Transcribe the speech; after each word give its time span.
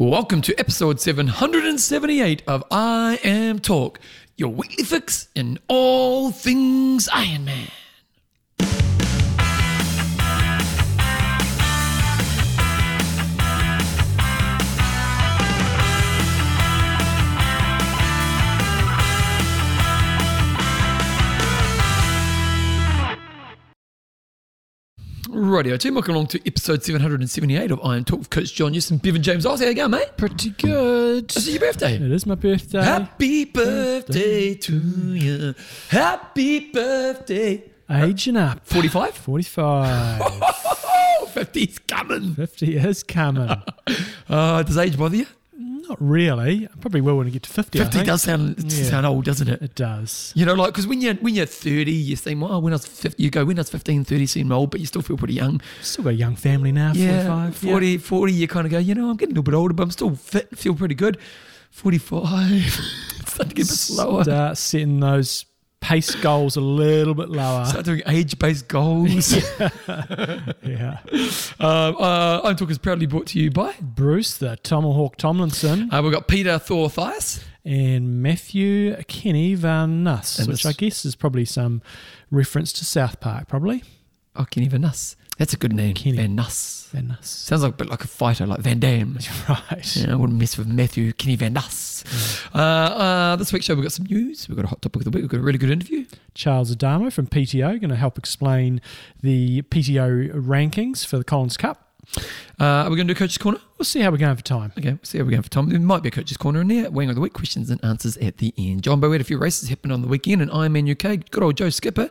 Welcome 0.00 0.40
to 0.42 0.58
episode 0.58 0.98
778 0.98 2.42
of 2.46 2.66
IMTalk, 2.70 3.96
your 4.34 4.48
weekly 4.48 4.82
fix 4.82 5.28
in 5.34 5.58
all 5.68 6.30
things 6.30 7.06
Iron 7.12 7.44
Man. 7.44 7.68
Radio 25.48 25.76
team, 25.78 25.94
welcome 25.94 26.14
along 26.14 26.26
to 26.28 26.46
episode 26.46 26.84
778 26.84 27.70
of 27.70 27.80
Iron 27.82 28.04
Talk 28.04 28.18
with 28.18 28.30
Coach 28.30 28.52
John 28.54 28.72
Newsom, 28.72 28.98
Bevan 28.98 29.22
James. 29.22 29.46
Oz. 29.46 29.60
How 29.60 29.66
you 29.68 29.74
going, 29.74 29.90
mate? 29.90 30.16
Pretty 30.18 30.50
good. 30.50 31.34
Is 31.34 31.48
your 31.48 31.60
birthday. 31.60 31.94
It 31.94 32.02
is 32.12 32.26
my 32.26 32.34
birthday. 32.34 32.82
Happy 32.82 33.46
birthday 33.46 34.54
to 34.54 34.76
you. 35.14 35.54
Happy 35.88 36.70
birthday. 36.70 37.64
Aging 37.90 38.36
up. 38.36 38.66
45? 38.66 39.14
45. 39.14 40.22
Oh, 41.22 41.26
50's 41.34 41.78
coming. 41.80 42.34
50 42.34 42.76
is 42.76 43.02
coming. 43.02 43.50
Uh, 44.28 44.62
does 44.62 44.78
age 44.78 44.96
bother 44.96 45.16
you? 45.16 45.26
Not 45.90 45.98
really. 46.00 46.66
I 46.66 46.76
probably 46.80 47.00
will 47.00 47.16
when 47.16 47.26
I 47.26 47.30
get 47.30 47.42
to 47.42 47.50
50. 47.50 47.80
I 47.80 47.82
50 47.82 47.96
think. 47.98 48.06
does 48.06 48.22
sound 48.22 48.72
Yeah. 48.72 48.84
sound 48.84 49.06
old, 49.06 49.24
doesn't 49.24 49.48
it? 49.48 49.60
It 49.60 49.74
does. 49.74 50.32
You 50.36 50.46
know, 50.46 50.54
like, 50.54 50.68
because 50.72 50.86
when 50.86 51.00
you're, 51.00 51.14
when 51.16 51.34
you're 51.34 51.46
30, 51.46 51.90
you 51.90 52.14
think, 52.14 52.40
oh, 52.42 52.46
well, 52.46 52.62
when 52.62 52.72
I 52.72 52.76
was 52.76 52.86
50, 52.86 53.20
you 53.20 53.28
go, 53.28 53.44
when 53.44 53.58
I 53.58 53.62
was 53.62 53.70
15, 53.70 54.04
30 54.04 54.26
seemed 54.26 54.52
old, 54.52 54.70
but 54.70 54.78
you 54.78 54.86
still 54.86 55.02
feel 55.02 55.16
pretty 55.16 55.34
young. 55.34 55.60
Still 55.82 56.04
got 56.04 56.10
a 56.10 56.14
young 56.14 56.36
family 56.36 56.70
now. 56.70 56.92
Yeah, 56.94 57.24
45. 57.50 57.56
40, 57.56 57.98
40, 57.98 58.32
you 58.32 58.46
kind 58.46 58.66
of 58.66 58.70
go, 58.70 58.78
you 58.78 58.94
know, 58.94 59.10
I'm 59.10 59.16
getting 59.16 59.32
a 59.34 59.40
little 59.40 59.42
bit 59.50 59.54
older, 59.54 59.74
but 59.74 59.82
I'm 59.82 59.90
still 59.90 60.14
fit, 60.14 60.48
and 60.50 60.58
feel 60.58 60.76
pretty 60.76 60.94
good. 60.94 61.18
45, 61.72 62.52
it's 63.20 63.32
starting 63.32 63.48
to 63.48 63.54
get 63.54 63.66
a 63.66 63.68
bit 63.68 63.76
slower. 63.76 64.22
Start 64.24 64.58
setting 64.58 65.00
those 65.00 65.44
pace 65.80 66.14
goals 66.16 66.56
a 66.56 66.60
little 66.60 67.14
bit 67.14 67.28
lower. 67.30 67.64
Start 67.64 67.84
doing 67.84 68.02
age-based 68.06 68.68
goals. 68.68 69.32
yeah. 69.60 70.98
uh, 71.58 71.62
uh, 71.62 72.42
IMTalk 72.52 72.70
is 72.70 72.78
proudly 72.78 73.06
brought 73.06 73.26
to 73.28 73.40
you 73.40 73.50
by. 73.50 73.74
Bruce, 73.80 74.36
the 74.36 74.56
Tomahawk 74.56 75.16
Tomlinson, 75.16 75.92
Uh, 75.92 76.00
we've 76.02 76.12
got 76.12 76.28
Peter 76.28 76.58
Thor 76.58 76.88
Thias. 76.88 77.42
and 77.64 78.22
Matthew 78.22 78.94
Kenny 79.08 79.54
Van 79.54 80.02
Nuss, 80.04 80.38
And 80.38 80.48
which 80.48 80.62
this- 80.62 80.70
I 80.70 80.72
guess 80.76 81.04
is 81.04 81.14
probably 81.16 81.44
some 81.44 81.82
reference 82.30 82.72
to 82.74 82.84
South 82.84 83.20
Park, 83.20 83.48
probably. 83.48 83.82
Oh, 84.36 84.44
Kenny 84.44 84.68
Van 84.68 84.82
Nuss. 84.82 85.16
That's 85.40 85.54
a 85.54 85.56
good 85.56 85.72
name. 85.72 85.94
Kenny. 85.94 86.18
Van 86.18 86.34
Nuss. 86.34 86.86
Van 86.92 87.08
Nuss. 87.08 87.26
Sounds 87.26 87.62
like 87.62 87.72
a 87.72 87.76
bit 87.76 87.88
like 87.88 88.04
a 88.04 88.08
fighter, 88.08 88.46
like 88.46 88.60
Van 88.60 88.78
Damme. 88.78 89.18
Right. 89.48 89.96
Yeah, 89.96 90.12
I 90.12 90.14
wouldn't 90.14 90.38
mess 90.38 90.58
with 90.58 90.68
Matthew 90.68 91.14
Kenny 91.14 91.34
Van 91.34 91.54
Nuss. 91.54 92.04
Uh, 92.54 92.58
uh, 92.58 93.36
this 93.36 93.50
week's 93.50 93.64
show, 93.64 93.74
we've 93.74 93.82
got 93.82 93.92
some 93.92 94.04
news. 94.04 94.50
We've 94.50 94.56
got 94.56 94.66
a 94.66 94.68
hot 94.68 94.82
topic 94.82 95.00
of 95.00 95.04
the 95.04 95.10
week. 95.10 95.22
We've 95.22 95.30
got 95.30 95.40
a 95.40 95.42
really 95.42 95.56
good 95.56 95.70
interview. 95.70 96.04
Charles 96.34 96.70
Adamo 96.70 97.08
from 97.08 97.26
PTO 97.26 97.80
going 97.80 97.88
to 97.88 97.96
help 97.96 98.18
explain 98.18 98.82
the 99.22 99.62
PTO 99.62 100.34
rankings 100.34 101.06
for 101.06 101.16
the 101.16 101.24
Collins 101.24 101.56
Cup. 101.56 101.88
Uh, 102.60 102.84
are 102.84 102.90
we 102.90 102.96
going 102.96 103.08
to 103.08 103.14
do 103.14 103.18
Coach's 103.18 103.38
Corner? 103.38 103.60
We'll 103.78 103.86
see 103.86 104.00
how 104.00 104.10
we're 104.10 104.18
going 104.18 104.36
for 104.36 104.42
time. 104.42 104.74
Okay, 104.76 104.90
we'll 104.90 104.98
see 105.04 105.16
how 105.16 105.24
we're 105.24 105.30
going 105.30 105.42
for 105.42 105.48
time. 105.48 105.70
There 105.70 105.80
might 105.80 106.02
be 106.02 106.10
a 106.10 106.12
Coach's 106.12 106.36
Corner 106.36 106.60
in 106.60 106.68
there. 106.68 106.90
Whinge 106.90 107.08
of 107.08 107.14
the 107.14 107.22
Week, 107.22 107.32
questions 107.32 107.70
and 107.70 107.82
answers 107.82 108.18
at 108.18 108.36
the 108.36 108.52
end. 108.58 108.82
John 108.82 109.00
Bowe 109.00 109.10
had 109.10 109.22
a 109.22 109.24
few 109.24 109.38
races 109.38 109.70
happen 109.70 109.90
on 109.90 110.02
the 110.02 110.08
weekend 110.08 110.42
in 110.42 110.50
Ironman 110.50 110.90
UK. 110.90 111.30
Good 111.30 111.42
old 111.42 111.56
Joe 111.56 111.70
Skipper. 111.70 112.10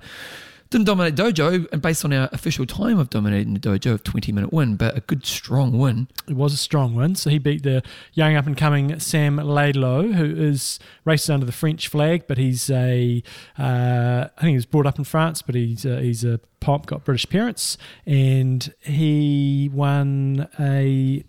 Didn't 0.69 0.85
dominate 0.85 1.15
Dojo, 1.15 1.67
and 1.71 1.81
based 1.81 2.05
on 2.05 2.13
our 2.13 2.29
official 2.31 2.67
time 2.67 2.99
of 2.99 3.09
dominating 3.09 3.55
the 3.55 3.59
Dojo 3.59 3.93
of 3.93 4.03
20 4.03 4.31
minute 4.31 4.53
win, 4.53 4.75
but 4.75 4.95
a 4.95 5.01
good 5.01 5.25
strong 5.25 5.79
win. 5.79 6.07
It 6.27 6.35
was 6.35 6.53
a 6.53 6.57
strong 6.57 6.93
win. 6.93 7.15
So 7.15 7.31
he 7.31 7.39
beat 7.39 7.63
the 7.63 7.81
young 8.13 8.35
up 8.35 8.45
and 8.45 8.55
coming 8.55 8.99
Sam 8.99 9.37
Laidlow, 9.37 10.13
who 10.13 10.25
is 10.25 10.77
races 11.05 11.31
under 11.31 11.47
the 11.47 11.51
French 11.51 11.87
flag, 11.87 12.25
but 12.27 12.37
he's 12.37 12.69
a, 12.69 13.23
uh, 13.57 14.27
I 14.37 14.41
think 14.41 14.49
he 14.49 14.55
was 14.55 14.67
brought 14.67 14.85
up 14.85 14.99
in 14.99 15.05
France, 15.05 15.41
but 15.41 15.55
he's 15.55 15.85
a, 15.85 16.01
he's 16.01 16.23
a 16.23 16.39
pop, 16.59 16.85
got 16.85 17.03
British 17.03 17.27
parents, 17.27 17.77
and 18.05 18.71
he 18.81 19.71
won 19.73 20.47
a 20.59 21.23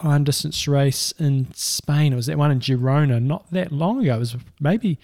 iron 0.00 0.24
distance 0.24 0.68
race 0.68 1.12
in 1.18 1.52
Spain. 1.54 2.14
Was 2.14 2.26
that 2.26 2.38
one 2.38 2.50
in 2.50 2.60
Girona 2.60 3.20
not 3.20 3.50
that 3.50 3.72
long 3.72 4.00
ago. 4.00 4.14
It 4.14 4.18
was 4.18 4.36
maybe, 4.60 4.98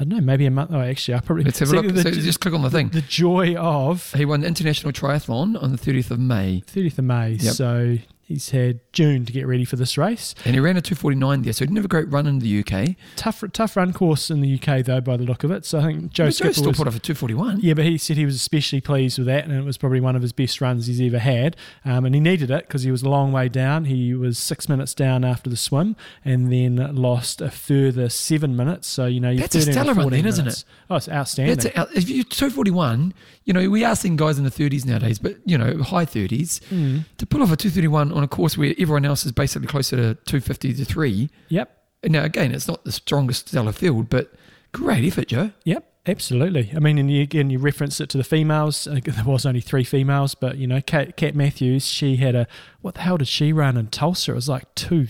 I 0.00 0.04
don't 0.04 0.10
know, 0.10 0.20
maybe 0.20 0.46
a 0.46 0.50
month. 0.50 0.70
Oh, 0.72 0.80
actually, 0.80 1.14
I 1.14 1.20
probably 1.20 1.44
Let's 1.44 1.58
have 1.58 1.72
a 1.72 1.80
look. 1.80 1.92
The, 1.92 2.02
so 2.02 2.10
just 2.12 2.40
click 2.40 2.54
on 2.54 2.62
the 2.62 2.70
thing. 2.70 2.90
the 2.90 3.00
joy 3.00 3.56
of 3.56 4.12
He 4.12 4.24
won 4.24 4.42
the 4.42 4.46
International 4.46 4.92
Triathlon 4.92 5.60
on 5.60 5.72
the 5.72 5.78
30th 5.78 6.12
of 6.12 6.20
May, 6.20 6.62
30th 6.66 6.98
of 6.98 7.04
May. 7.04 7.30
Yep. 7.32 7.54
So 7.54 7.96
he's 8.28 8.50
had 8.50 8.78
June 8.92 9.24
to 9.24 9.32
get 9.32 9.46
ready 9.46 9.64
for 9.64 9.76
this 9.76 9.96
race. 9.96 10.34
and 10.44 10.54
he 10.54 10.60
ran 10.60 10.76
a 10.76 10.82
249 10.82 11.42
there, 11.42 11.52
so 11.54 11.60
he 11.60 11.66
didn't 11.66 11.76
have 11.76 11.84
a 11.86 11.88
great 11.88 12.10
run 12.10 12.26
in 12.26 12.40
the 12.40 12.60
UK. 12.60 12.94
Tough, 13.16 13.42
tough 13.52 13.74
run 13.74 13.94
course 13.94 14.30
in 14.30 14.42
the 14.42 14.54
UK 14.60 14.84
though, 14.84 15.00
by 15.00 15.16
the 15.16 15.24
look 15.24 15.44
of 15.44 15.50
it. 15.50 15.64
So 15.64 15.80
I 15.80 15.86
think 15.86 16.12
Joe 16.12 16.28
still 16.28 16.48
was, 16.48 16.76
put 16.76 16.86
off 16.86 16.94
a 16.94 17.00
241. 17.00 17.60
yeah, 17.60 17.72
but 17.72 17.86
he 17.86 17.96
said 17.96 18.18
he 18.18 18.26
was 18.26 18.34
especially 18.36 18.82
pleased 18.82 19.18
with 19.18 19.26
that, 19.26 19.44
and 19.44 19.52
it 19.54 19.64
was 19.64 19.78
probably 19.78 20.00
one 20.00 20.14
of 20.14 20.20
his 20.20 20.32
best 20.32 20.60
runs 20.60 20.86
he's 20.86 21.00
ever 21.00 21.18
had. 21.18 21.56
Um, 21.86 22.04
and 22.04 22.14
he 22.14 22.20
needed 22.20 22.50
it 22.50 22.66
because 22.66 22.82
he 22.82 22.90
was 22.90 23.02
a 23.02 23.08
long 23.08 23.32
way 23.32 23.48
down. 23.48 23.86
He 23.86 24.12
was 24.12 24.38
six 24.38 24.68
minutes 24.68 24.92
down 24.92 25.24
after 25.24 25.48
the 25.48 25.56
swim, 25.56 25.96
and 26.22 26.52
then 26.52 26.76
lost 26.94 27.40
a 27.40 27.50
further 27.50 28.10
seven 28.10 28.54
minutes. 28.54 28.88
So 28.88 29.06
you 29.06 29.20
know, 29.20 29.30
you're 29.30 29.40
That's 29.40 29.54
a 29.54 29.62
stellar 29.62 29.94
run 29.94 30.04
14 30.04 30.10
then, 30.10 30.26
isn't 30.28 30.44
minutes. 30.44 30.64
Oh, 30.90 30.96
it's 30.96 31.08
outstanding. 31.08 31.56
That's 31.56 31.92
a, 31.94 31.98
if 31.98 32.10
you 32.10 32.24
241, 32.24 33.14
you 33.44 33.54
know, 33.54 33.70
we 33.70 33.84
are 33.84 33.96
seeing 33.96 34.16
guys 34.16 34.36
in 34.36 34.44
the 34.44 34.50
30s 34.50 34.84
nowadays, 34.84 35.18
but 35.18 35.36
you 35.46 35.56
know, 35.56 35.82
high 35.82 36.04
30s. 36.04 36.60
Mm. 36.68 37.04
To 37.16 37.26
pull 37.26 37.42
off 37.42 37.50
a 37.50 37.56
231 37.56 38.12
on 38.18 38.24
a 38.24 38.28
course 38.28 38.58
where 38.58 38.74
everyone 38.78 39.04
else 39.04 39.24
is 39.24 39.32
basically 39.32 39.68
closer 39.68 39.96
to 39.96 40.14
250 40.14 40.74
to 40.74 40.84
3. 40.84 41.30
Yep. 41.48 41.74
Now, 42.04 42.24
again, 42.24 42.52
it's 42.52 42.68
not 42.68 42.84
the 42.84 42.92
strongest 42.92 43.48
stellar 43.48 43.72
field, 43.72 44.08
but 44.10 44.32
great 44.72 45.04
effort, 45.04 45.28
Joe. 45.28 45.52
Yep, 45.64 45.90
absolutely. 46.06 46.72
I 46.74 46.78
mean, 46.78 46.98
and 46.98 47.10
you, 47.10 47.22
again, 47.22 47.50
you 47.50 47.58
reference 47.58 48.00
it 48.00 48.08
to 48.10 48.18
the 48.18 48.24
females. 48.24 48.86
Uh, 48.86 49.00
there 49.04 49.24
was 49.24 49.46
only 49.46 49.60
three 49.60 49.84
females, 49.84 50.34
but 50.34 50.58
you 50.58 50.66
know, 50.66 50.80
Kat, 50.80 51.16
Kat 51.16 51.34
Matthews, 51.34 51.86
she 51.86 52.16
had 52.16 52.34
a 52.34 52.46
what 52.80 52.94
the 52.94 53.00
hell 53.00 53.18
did 53.18 53.28
she 53.28 53.52
run 53.52 53.76
in 53.76 53.88
Tulsa? 53.88 54.32
It 54.32 54.34
was 54.34 54.48
like 54.48 54.74
two. 54.74 55.08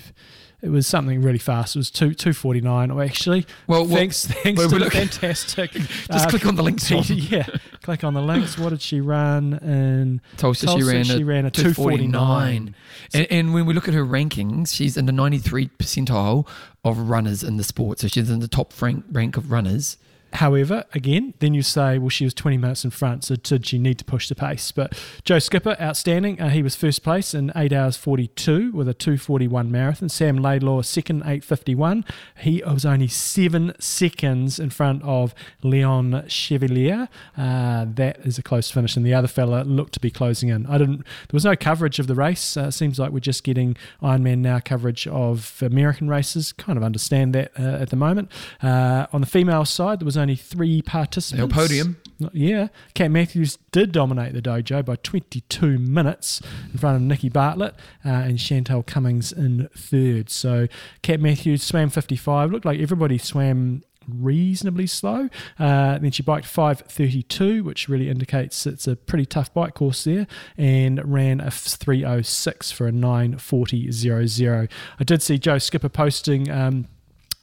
It 0.61 0.71
was 0.71 0.89
something 0.89 1.23
really 1.23 1.39
fast. 1.39 1.77
It 1.77 1.79
was 1.79 1.91
two 1.91 2.15
two 2.15 2.33
forty 2.33 2.61
nine. 2.61 2.91
Oh, 2.91 3.01
actually, 3.01 3.47
Well, 3.69 3.87
well, 3.87 3.97
thanks, 3.97 4.27
thanks 4.27 4.59
well, 4.59 4.69
to 4.71 4.79
look- 4.79 4.93
fantastic. 4.93 5.71
Just 5.73 6.11
uh, 6.11 6.29
click 6.29 6.47
on 6.47 6.57
the 6.57 6.65
links, 6.65 6.89
John. 6.89 7.05
yeah, 7.09 7.47
click 7.83 8.03
on 8.03 8.15
the 8.15 8.23
links. 8.23 8.59
What 8.59 8.71
did 8.71 8.83
she 8.83 9.01
run 9.01 9.55
in 9.63 10.21
Tulsa, 10.37 10.67
she 10.67 10.83
ran 10.83 11.05
she 11.05 11.23
a 11.23 11.25
ran 11.25 11.47
a 11.47 11.51
249. 11.51 12.75
And, 13.15 13.27
and 13.31 13.55
when 13.55 13.67
we 13.67 13.75
look 13.75 13.87
at 13.87 13.95
her 13.95 14.05
rankings, 14.05 14.75
she's 14.75 14.97
in 14.97 15.07
the 15.07 15.13
93 15.13 15.69
percentile 15.79 16.47
of 16.85 16.99
runners 17.09 17.45
in 17.45 17.57
the 17.57 17.65
sport. 17.65 18.01
So 18.01 18.09
she's 18.09 18.29
in 18.29 18.41
the 18.41 18.49
top 18.49 18.81
rank, 18.83 19.05
rank 19.13 19.37
of 19.37 19.53
runners. 19.53 19.97
However, 20.35 20.85
again, 20.95 21.35
then 21.39 21.55
you 21.55 21.63
say, 21.63 21.99
well, 21.99 22.11
she 22.11 22.25
was 22.25 22.35
20 22.35 22.59
minutes 22.59 22.85
in 22.85 22.91
front, 22.91 23.25
so 23.25 23.37
did 23.37 23.67
she 23.67 23.79
need 23.79 23.99
to 23.99 24.05
push 24.05 24.29
the 24.29 24.35
pace? 24.35 24.71
But 24.73 24.99
Joe 25.25 25.39
Skipper, 25.39 25.77
outstanding. 25.81 26.41
Uh, 26.41 26.51
he 26.51 26.63
was 26.63 26.77
first 26.77 27.03
place 27.03 27.35
in 27.35 27.51
8 27.57 27.73
hours 27.73 27.97
42 27.97 28.73
with 28.73 28.89
a 28.89 28.95
241 28.95 29.71
marathon. 29.73 30.09
Sam 30.09 30.39
Laidlow, 30.39 30.85
second, 30.85 31.23
851. 31.23 32.05
He 32.39 32.63
was 32.67 32.85
only 32.85 33.09
seven 33.09 33.75
seconds 33.81 34.59
in 34.59 34.71
front 34.71 35.03
of 35.03 35.35
Leon 35.63 36.25
Chevalier. 36.29 37.09
Uh, 37.37 37.87
that 37.89 38.19
is 38.21 38.39
a 38.39 38.43
close 38.43 38.71
finish, 38.71 38.97
and 38.97 39.07
the 39.07 39.15
other 39.15 39.29
fella 39.29 39.63
looked 39.63 39.95
to 39.95 40.01
be 40.01 40.11
closing 40.11 40.51
in. 40.51 40.67
I 40.67 40.77
didn't. 40.77 40.99
There 40.99 41.33
was 41.33 41.45
no 41.45 41.57
coverage 41.57 41.99
of 41.99 42.07
the 42.07 42.15
race. 42.15 42.57
Uh, 42.57 42.71
seems 42.71 42.99
like 42.99 43.13
we're 43.13 43.21
just 43.21 43.45
getting 43.45 43.77
Ironman 44.03 44.39
now 44.39 44.61
coverage 44.61 45.07
of 45.07 45.63
American 45.63 46.09
races. 46.09 46.53
Kind 46.53 46.77
of 46.77 46.85
understand 46.85 47.35
that 47.35 47.53
uh, 47.59 47.63
at 47.63 47.91
the 47.91 47.97
moment. 47.97 48.31
Uh, 48.63 49.07
on 49.13 49.23
the 49.23 49.27
female 49.27 49.65
side, 49.65 50.01
there 50.01 50.07
was 50.07 50.18
only 50.19 50.37
three 50.37 50.83
participants. 50.83 51.55
No 51.55 51.61
podium. 51.61 51.97
Yeah, 52.33 52.69
Kat 52.95 53.11
Matthews 53.11 53.59
did 53.71 53.93
dominate 53.93 54.33
the 54.33 54.43
dojo 54.43 54.85
by 54.85 54.97
22 54.97 55.79
minutes 55.79 56.43
in 56.73 56.79
front 56.79 56.97
of 56.97 57.03
Nikki 57.03 57.29
Bartlett 57.29 57.75
uh, 58.05 58.09
and 58.09 58.39
Chantal 58.39 58.83
Cummings 58.83 59.31
in 59.31 59.69
third. 59.77 60.29
So 60.29 60.67
Kat 61.03 61.21
Matthews 61.21 61.63
swam 61.63 61.91
55. 61.91 62.51
Looked 62.51 62.65
like 62.65 62.81
everybody 62.81 63.19
swam 63.19 63.83
reasonably 64.09 64.87
slow. 64.87 65.29
Uh, 65.59 65.99
then 65.99 66.11
she 66.11 66.23
biked 66.23 66.47
5:32, 66.47 67.63
which 67.63 67.89
really 67.89 68.09
indicates 68.09 68.67
it's 68.67 68.87
a 68.87 68.97
pretty 68.97 69.27
tough 69.27 69.53
bike 69.53 69.75
course 69.75 70.05
there, 70.05 70.27
and 70.57 71.01
ran 71.11 71.41
a 71.41 71.51
3:06 71.51 72.73
for 72.73 72.89
a 72.89 72.93
9:40.00. 72.93 74.69
I 74.99 75.05
did 75.05 75.23
see 75.23 75.39
Joe 75.39 75.59
Skipper 75.59 75.89
posting 75.89 76.51
um, 76.51 76.87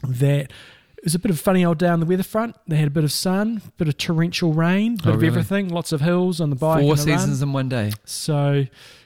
that. 0.04 0.52
It 1.06 1.10
was 1.10 1.16
a 1.16 1.20
bit 1.20 1.30
of 1.30 1.38
a 1.38 1.40
funny 1.44 1.64
old 1.64 1.78
day 1.78 1.88
on 1.88 2.00
the 2.00 2.06
weather 2.08 2.24
front. 2.24 2.56
They 2.68 2.78
had 2.78 2.88
a 2.88 2.90
bit 2.90 3.04
of 3.04 3.12
sun, 3.12 3.62
a 3.64 3.72
bit 3.78 3.88
of 3.88 3.96
torrential 3.96 4.54
rain, 4.54 4.96
bit 4.96 5.06
Oh, 5.06 5.10
of 5.12 5.16
really? 5.18 5.28
everything, 5.28 5.70
lots 5.70 5.92
of 5.92 6.02
hills 6.02 6.42
on 6.42 6.50
the 6.50 6.56
bike. 6.56 6.82
Four 6.82 6.96
the 6.96 7.12
run. 7.12 7.20
seasons 7.20 7.44
in 7.44 7.54
one 7.54 7.70
day. 7.70 7.92
So 8.06 8.66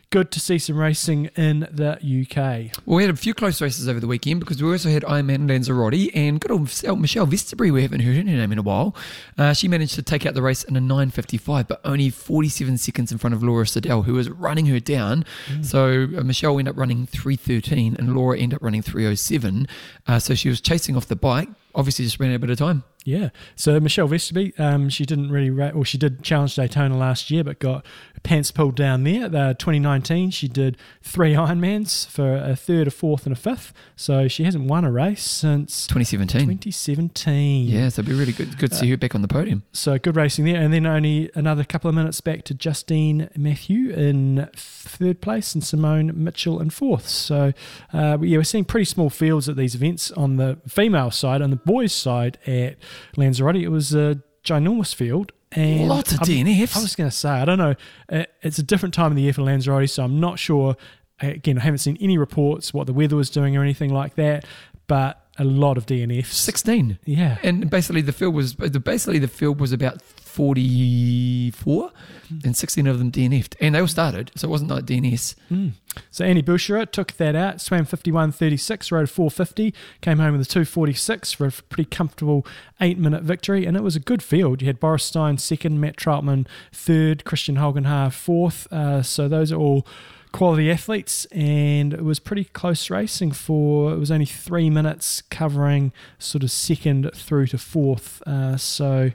good 0.09 0.31
to 0.31 0.39
see 0.39 0.57
some 0.57 0.77
racing 0.77 1.25
in 1.35 1.67
the 1.69 1.99
UK. 2.01 2.71
Well, 2.85 2.95
we 2.95 3.03
had 3.03 3.13
a 3.13 3.17
few 3.17 3.33
close 3.33 3.61
races 3.61 3.89
over 3.89 3.99
the 3.99 4.07
weekend 4.07 4.39
because 4.39 4.63
we 4.63 4.71
also 4.71 4.87
had 4.89 5.03
Ironman 5.03 5.49
Lanzarote 5.49 6.09
and 6.15 6.39
good 6.39 6.51
old 6.51 6.61
Michelle 6.61 7.27
Vesterby. 7.27 7.69
We 7.71 7.81
haven't 7.81 7.99
heard 7.99 8.15
her 8.15 8.23
name 8.23 8.53
in 8.53 8.57
a 8.57 8.61
while. 8.63 8.95
Uh, 9.37 9.51
she 9.51 9.67
managed 9.67 9.95
to 9.95 10.01
take 10.01 10.25
out 10.25 10.35
the 10.35 10.41
race 10.41 10.63
in 10.63 10.77
a 10.77 10.81
9.55, 10.81 11.67
but 11.67 11.81
only 11.83 12.09
47 12.09 12.77
seconds 12.77 13.11
in 13.11 13.17
front 13.17 13.33
of 13.33 13.43
Laura 13.43 13.67
Siddall, 13.67 14.03
who 14.03 14.13
was 14.13 14.29
running 14.29 14.67
her 14.67 14.79
down. 14.79 15.25
Mm. 15.51 15.65
So 15.65 16.07
uh, 16.17 16.23
Michelle 16.23 16.57
ended 16.57 16.75
up 16.75 16.79
running 16.79 17.07
3.13 17.07 17.99
and 17.99 18.15
Laura 18.15 18.37
ended 18.39 18.55
up 18.55 18.63
running 18.63 18.81
3.07. 18.81 19.69
Uh, 20.07 20.17
so 20.17 20.33
she 20.33 20.47
was 20.47 20.61
chasing 20.61 20.95
off 20.95 21.05
the 21.05 21.17
bike, 21.17 21.49
obviously 21.75 22.05
just 22.05 22.19
ran 22.19 22.31
out 22.31 22.35
a 22.35 22.39
bit 22.39 22.49
of 22.49 22.57
time. 22.57 22.83
Yeah. 23.09 23.29
So 23.55 23.79
Michelle 23.79 24.07
Vesterby, 24.07 24.57
um, 24.59 24.87
she 24.89 25.03
didn't 25.03 25.31
really, 25.31 25.49
ra- 25.49 25.71
well, 25.73 25.83
she 25.83 25.97
did 25.97 26.21
challenge 26.21 26.55
Daytona 26.55 26.95
last 26.95 27.31
year, 27.31 27.43
but 27.43 27.57
got 27.57 27.85
pants 28.21 28.51
pulled 28.51 28.75
down 28.75 29.03
there. 29.03 29.25
Uh, 29.25 29.53
2019, 29.53 30.29
she 30.29 30.47
did 30.47 30.77
three 31.01 31.33
Ironmans 31.33 32.07
for 32.07 32.35
a 32.35 32.55
third, 32.55 32.87
a 32.87 32.91
fourth, 32.91 33.25
and 33.25 33.33
a 33.33 33.39
fifth. 33.39 33.73
So 33.95 34.27
she 34.27 34.43
hasn't 34.43 34.65
won 34.65 34.85
a 34.85 34.91
race 34.91 35.23
since 35.23 35.87
2017. 35.87 36.41
2017. 36.41 37.67
Yeah, 37.67 37.89
so 37.89 38.01
it'd 38.01 38.11
be 38.11 38.17
really 38.17 38.31
good, 38.33 38.57
good 38.57 38.71
to 38.71 38.77
see 38.77 38.89
her 38.91 38.97
back 38.97 39.15
on 39.15 39.21
the 39.21 39.27
podium. 39.27 39.63
So 39.71 39.97
good 39.97 40.15
racing 40.15 40.45
there. 40.45 40.61
And 40.61 40.71
then 40.73 40.85
only 40.85 41.31
another 41.33 41.63
couple 41.63 41.89
of 41.89 41.95
minutes 41.95 42.21
back 42.21 42.43
to 42.45 42.53
Justine 42.53 43.29
Matthew 43.35 43.89
in 43.89 44.49
third 44.55 45.21
place 45.21 45.53
and 45.55 45.63
Simone 45.63 46.11
Mitchell 46.23 46.61
in 46.61 46.69
fourth. 46.69 47.07
So 47.07 47.53
uh, 47.93 48.17
yeah, 48.21 48.37
we're 48.37 48.43
seeing 48.43 48.65
pretty 48.65 48.85
small 48.85 49.09
fields 49.09 49.49
at 49.49 49.55
these 49.55 49.75
events 49.75 50.11
on 50.11 50.35
the 50.37 50.59
female 50.67 51.11
side. 51.11 51.41
On 51.41 51.49
the 51.49 51.55
boys' 51.55 51.93
side 51.93 52.37
at 52.45 52.77
Lanzarote, 53.17 53.57
it 53.57 53.69
was 53.69 53.93
a 53.93 54.21
ginormous 54.43 54.93
field 54.93 55.31
and 55.51 55.87
Lots 55.87 56.11
of 56.11 56.19
DNFs. 56.19 56.77
I 56.77 56.81
was 56.81 56.95
going 56.95 57.09
to 57.09 57.15
say, 57.15 57.29
I 57.29 57.45
don't 57.45 57.57
know. 57.57 57.75
Uh, 58.11 58.25
it's 58.41 58.59
a 58.59 58.63
different 58.63 58.93
time 58.93 59.11
of 59.11 59.15
the 59.15 59.23
year 59.23 59.33
for 59.33 59.41
Lanzarote, 59.41 59.89
so 59.89 60.03
I'm 60.03 60.19
not 60.19 60.37
sure. 60.37 60.75
Again, 61.21 61.57
I 61.57 61.61
haven't 61.61 61.79
seen 61.79 61.97
any 61.99 62.17
reports 62.17 62.73
what 62.73 62.87
the 62.87 62.93
weather 62.93 63.15
was 63.15 63.29
doing 63.29 63.57
or 63.57 63.63
anything 63.63 63.91
like 63.91 64.15
that, 64.15 64.45
but 64.87 65.25
a 65.37 65.43
lot 65.43 65.77
of 65.77 65.85
DNFs. 65.85 66.27
16. 66.27 66.99
Yeah. 67.05 67.37
And 67.43 67.69
basically 67.69 68.01
the 68.01 68.11
field 68.11 68.35
was 68.35 68.53
basically 68.53 69.19
the 69.19 69.27
field 69.27 69.59
was 69.59 69.71
about 69.71 70.01
44 70.29 71.91
mm. 72.31 72.45
and 72.45 72.55
16 72.55 72.87
of 72.87 72.99
them 72.99 73.11
DNF'd. 73.11 73.57
And 73.59 73.75
they 73.75 73.79
all 73.79 73.87
started, 73.87 74.31
so 74.35 74.47
it 74.47 74.51
wasn't 74.51 74.69
like 74.71 74.85
DNS. 74.85 75.35
Mm. 75.51 75.71
So 76.11 76.23
Annie 76.23 76.43
Boucheret 76.43 76.91
took 76.91 77.13
that 77.13 77.35
out, 77.35 77.59
swam 77.59 77.85
51.36, 77.85 78.91
rode 78.91 79.09
450, 79.09 79.73
came 80.01 80.19
home 80.19 80.33
with 80.33 80.41
a 80.41 80.49
246 80.49 81.33
for 81.33 81.47
a 81.47 81.51
pretty 81.51 81.89
comfortable 81.89 82.45
eight 82.79 82.97
minute 82.97 83.23
victory. 83.23 83.65
And 83.65 83.75
it 83.75 83.83
was 83.83 83.95
a 83.95 83.99
good 83.99 84.21
field. 84.21 84.61
You 84.61 84.67
had 84.67 84.79
Boris 84.79 85.03
Stein 85.03 85.37
second, 85.37 85.81
Matt 85.81 85.97
Trautman 85.97 86.47
third, 86.71 87.23
Kristian 87.25 87.57
Høgenhaug 87.57 88.13
fourth. 88.13 88.71
Uh, 88.71 89.01
so 89.01 89.27
those 89.27 89.51
are 89.51 89.59
all 89.59 89.85
quality 90.31 90.69
athletes, 90.71 91.25
and 91.25 91.93
it 91.93 92.03
was 92.03 92.19
pretty 92.19 92.45
close 92.45 92.89
racing 92.89 93.31
for 93.31 93.93
it 93.93 93.97
was 93.97 94.11
only 94.11 94.25
three 94.25 94.69
minutes 94.69 95.21
covering 95.21 95.91
sort 96.17 96.43
of 96.43 96.51
second 96.51 97.09
through 97.15 97.47
to 97.47 97.57
fourth. 97.57 98.21
Uh, 98.27 98.57
so, 98.57 99.11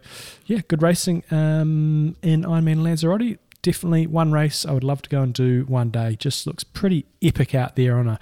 yeah, 0.47 0.61
good 0.69 0.83
racing 0.83 1.23
um, 1.31 2.17
in 2.23 2.43
Ironman 2.43 2.83
Lanzarote. 2.83 3.39
Definitely 3.63 4.07
one 4.07 4.33
race 4.33 4.67
I 4.67 4.73
would 4.73 4.85
love 4.85 5.03
to 5.03 5.09
go 5.09 5.23
and 5.23 5.33
do 5.33 5.65
one 5.67 5.91
day. 5.91 6.17
Just 6.17 6.47
looks 6.47 6.65
pretty 6.65 7.07
epic 7.23 7.55
out 7.55 7.77
there 7.77 7.97
on 7.97 8.09
a. 8.09 8.19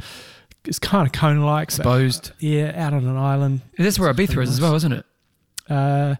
It's 0.64 0.78
kind 0.78 1.06
of 1.06 1.12
cone 1.12 1.40
like. 1.40 1.64
Exposed. 1.64 2.30
Yeah, 2.38 2.72
out 2.76 2.94
on 2.94 3.04
an 3.06 3.16
island. 3.16 3.62
And 3.76 3.84
that's 3.86 3.98
where 3.98 4.12
Ibiza 4.12 4.28
is 4.28 4.36
nice. 4.36 4.48
as 4.50 4.60
well, 4.60 4.74
isn't 4.76 4.92
it? 4.92 5.06
Uh, 5.68 6.14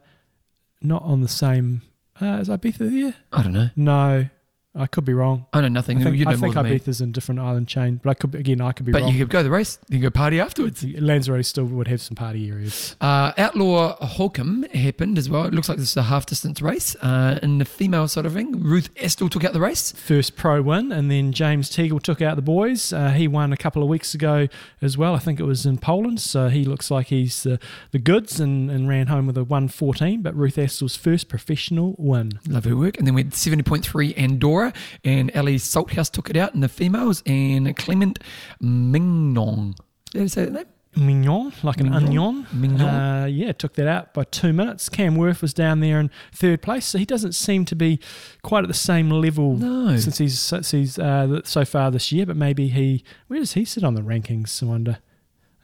not 0.80 1.02
on 1.02 1.20
the 1.20 1.28
same. 1.28 1.82
Uh, 2.20 2.38
is 2.40 2.48
Ibiza 2.48 2.78
there? 2.90 3.14
I 3.32 3.42
don't 3.44 3.52
know. 3.52 3.70
No, 3.76 4.26
I 4.74 4.86
could 4.86 5.04
be 5.04 5.12
wrong. 5.12 5.46
I 5.52 5.60
know 5.60 5.68
nothing. 5.68 6.00
I 6.00 6.04
think, 6.04 6.16
you 6.16 6.24
know 6.24 6.30
I 6.30 6.36
think 6.36 6.54
Ibiza's 6.54 7.02
in 7.02 7.10
a 7.10 7.12
different 7.12 7.40
island 7.40 7.68
chain, 7.68 8.00
but 8.02 8.10
I 8.10 8.14
could 8.14 8.34
again 8.34 8.62
I 8.62 8.72
could 8.72 8.86
be 8.86 8.92
but 8.92 9.02
wrong. 9.02 9.12
you 9.12 9.18
could 9.18 9.28
go 9.28 9.42
the 9.42 9.50
race, 9.50 9.78
you 9.88 9.98
could 9.98 10.04
go 10.04 10.10
party 10.10 10.40
afterwards. 10.40 10.82
Lanzarote 10.82 11.44
still 11.44 11.66
would 11.66 11.88
have 11.88 12.00
some 12.00 12.14
party 12.14 12.48
areas. 12.48 12.96
Uh, 13.00 13.32
Outlaw 13.36 13.98
Holkham 13.98 14.72
happened 14.74 15.18
as 15.18 15.28
well. 15.28 15.44
It 15.44 15.52
looks 15.52 15.68
like 15.68 15.76
this 15.76 15.90
is 15.90 15.96
a 15.98 16.04
half 16.04 16.24
distance 16.24 16.62
race. 16.62 16.96
Uh, 17.02 17.38
in 17.42 17.58
the 17.58 17.66
female 17.66 18.08
sort 18.08 18.24
of 18.24 18.32
thing, 18.32 18.62
Ruth 18.62 18.94
Astle 18.94 19.28
took 19.28 19.44
out 19.44 19.52
the 19.52 19.60
race. 19.60 19.92
First 19.92 20.36
pro 20.36 20.62
win, 20.62 20.90
and 20.90 21.10
then 21.10 21.32
James 21.32 21.70
Teagle 21.70 22.02
took 22.02 22.22
out 22.22 22.36
the 22.36 22.42
boys. 22.42 22.94
Uh, 22.94 23.10
he 23.10 23.28
won 23.28 23.52
a 23.52 23.58
couple 23.58 23.82
of 23.82 23.90
weeks 23.90 24.14
ago 24.14 24.48
as 24.80 24.96
well. 24.96 25.14
I 25.14 25.18
think 25.18 25.38
it 25.38 25.44
was 25.44 25.66
in 25.66 25.76
Poland. 25.76 26.20
So 26.20 26.48
he 26.48 26.64
looks 26.64 26.90
like 26.90 27.08
he's 27.08 27.42
the, 27.42 27.58
the 27.90 27.98
goods 27.98 28.40
and, 28.40 28.70
and 28.70 28.88
ran 28.88 29.08
home 29.08 29.26
with 29.26 29.36
a 29.36 29.44
114. 29.44 30.22
But 30.22 30.34
Ruth 30.34 30.56
Astle's 30.56 30.96
first 30.96 31.28
professional 31.28 31.94
win. 31.98 32.40
Lovely 32.48 32.72
work. 32.72 32.96
And 32.96 33.06
then 33.06 33.14
we 33.14 33.22
had 33.22 33.32
70.3 33.32 34.16
Andorra 34.16 34.61
and 35.02 35.30
Ellie 35.34 35.56
Salthouse 35.56 36.10
took 36.10 36.28
it 36.28 36.36
out 36.36 36.54
in 36.54 36.60
the 36.60 36.68
females, 36.68 37.22
and 37.24 37.74
Clement 37.76 38.18
Mignon. 38.60 39.74
Did 40.10 40.22
I 40.22 40.26
say 40.26 40.44
that 40.44 40.52
name? 40.52 40.66
Mignon, 40.94 41.52
like 41.62 41.80
an 41.80 41.88
Mignon. 41.90 42.04
onion. 42.04 42.46
Mignon. 42.52 42.80
Uh, 42.82 43.24
yeah, 43.24 43.52
took 43.52 43.72
that 43.74 43.88
out 43.88 44.12
by 44.12 44.24
two 44.24 44.52
minutes. 44.52 44.90
Cam 44.90 45.16
Wurf 45.16 45.40
was 45.40 45.54
down 45.54 45.80
there 45.80 45.98
in 45.98 46.10
third 46.32 46.60
place, 46.60 46.84
so 46.84 46.98
he 46.98 47.06
doesn't 47.06 47.32
seem 47.32 47.64
to 47.64 47.74
be 47.74 47.98
quite 48.42 48.62
at 48.62 48.68
the 48.68 48.74
same 48.74 49.08
level 49.08 49.56
no. 49.56 49.96
since 49.96 50.18
he's 50.18 50.38
since 50.38 50.70
he's 50.70 50.98
uh, 50.98 51.40
so 51.44 51.64
far 51.64 51.90
this 51.90 52.12
year. 52.12 52.26
But 52.26 52.36
maybe 52.36 52.68
he, 52.68 53.04
where 53.28 53.40
does 53.40 53.54
he 53.54 53.64
sit 53.64 53.84
on 53.84 53.94
the 53.94 54.02
rankings? 54.02 54.62
I 54.62 54.66
wonder, 54.66 54.98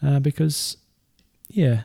uh, 0.03 0.19
because 0.21 0.79
yeah, 1.49 1.83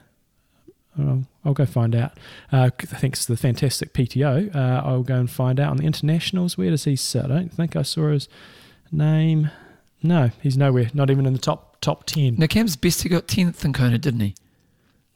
I'll, 0.98 1.24
I'll 1.44 1.54
go 1.54 1.66
find 1.66 1.96
out. 1.96 2.14
Uh, 2.52 2.70
thanks 2.78 3.26
to 3.26 3.32
the 3.34 3.38
fantastic 3.38 3.94
PTO, 3.94 4.56
uh, 4.56 4.82
I'll 4.86 5.04
go 5.04 5.16
and 5.16 5.30
find 5.30 5.60
out 5.60 5.72
on 5.72 5.78
the 5.78 5.86
internationals. 5.86 6.58
Where 6.58 6.70
does 6.70 6.84
he 6.84 6.96
sit? 6.96 7.26
I 7.26 7.28
don't 7.28 7.54
think 7.54 7.76
I 7.76 7.82
saw 7.82 8.12
his 8.12 8.30
name. 8.92 9.50
No, 10.02 10.32
he's 10.42 10.58
nowhere. 10.58 10.90
Not 10.94 11.10
even 11.10 11.26
in 11.26 11.34
the 11.34 11.40
top 11.40 11.82
top 11.82 12.06
ten. 12.06 12.36
Now 12.38 12.48
Cam's 12.48 12.76
best 12.76 13.04
he 13.04 13.10
got 13.10 13.28
tenth 13.28 13.64
in 13.66 13.74
Kona, 13.74 13.98
didn't 13.98 14.20
he? 14.22 14.36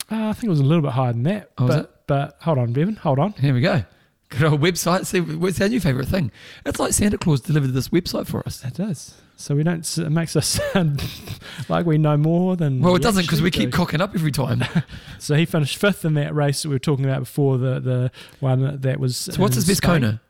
Uh, 0.10 0.30
I 0.30 0.34
think 0.34 0.46
it 0.46 0.50
was 0.50 0.60
a 0.60 0.64
little 0.64 0.82
bit 0.82 0.92
higher 0.92 1.12
than 1.12 1.24
that. 1.24 1.52
Oh, 1.58 1.68
but, 1.68 2.08
but 2.08 2.38
hold 2.42 2.58
on, 2.58 2.72
Bevan. 2.74 2.96
Hold 2.96 3.20
on. 3.20 3.34
Here 3.34 3.54
we 3.54 3.62
go. 3.62 3.84
Good 4.30 4.44
old 4.44 4.62
website. 4.62 5.06
See, 5.06 5.22
what's 5.22 5.62
our 5.62 5.70
new 5.70 5.80
favourite 5.80 6.08
thing? 6.08 6.32
It's 6.66 6.80
like 6.80 6.94
Santa 6.94 7.18
Claus 7.18 7.40
delivered 7.40 7.74
this 7.74 7.90
website 7.90 8.28
for 8.28 8.46
us. 8.46 8.64
It 8.66 8.74
does. 8.74 9.16
So 9.38 9.56
we 9.56 9.64
don't. 9.64 9.98
It 9.98 10.10
makes 10.10 10.36
us 10.36 10.48
sound 10.48 11.02
like 11.70 11.86
we 11.86 11.98
know 11.98 12.18
more 12.18 12.58
than. 12.58 12.82
Well, 12.82 12.96
it 12.96 13.02
doesn't 13.02 13.24
because 13.24 13.42
we 13.42 13.52
keep 13.52 13.72
cocking 13.72 14.02
up 14.02 14.16
every 14.16 14.32
time. 14.32 14.64
so 15.20 15.36
he 15.36 15.46
finished 15.46 15.78
fifth 15.78 16.04
in 16.04 16.16
that 16.16 16.36
race 16.36 16.64
that 16.64 16.70
we 16.70 16.76
were 16.76 16.80
talking 16.80 17.06
about 17.06 17.20
before. 17.20 17.58
The 17.58 17.80
the 17.80 18.12
one 18.40 18.82
that 18.82 19.00
was. 19.00 19.16
So 19.16 19.42
what's 19.42 19.56
his 19.56 19.66
best 19.66 19.82
Kona? 19.82 20.22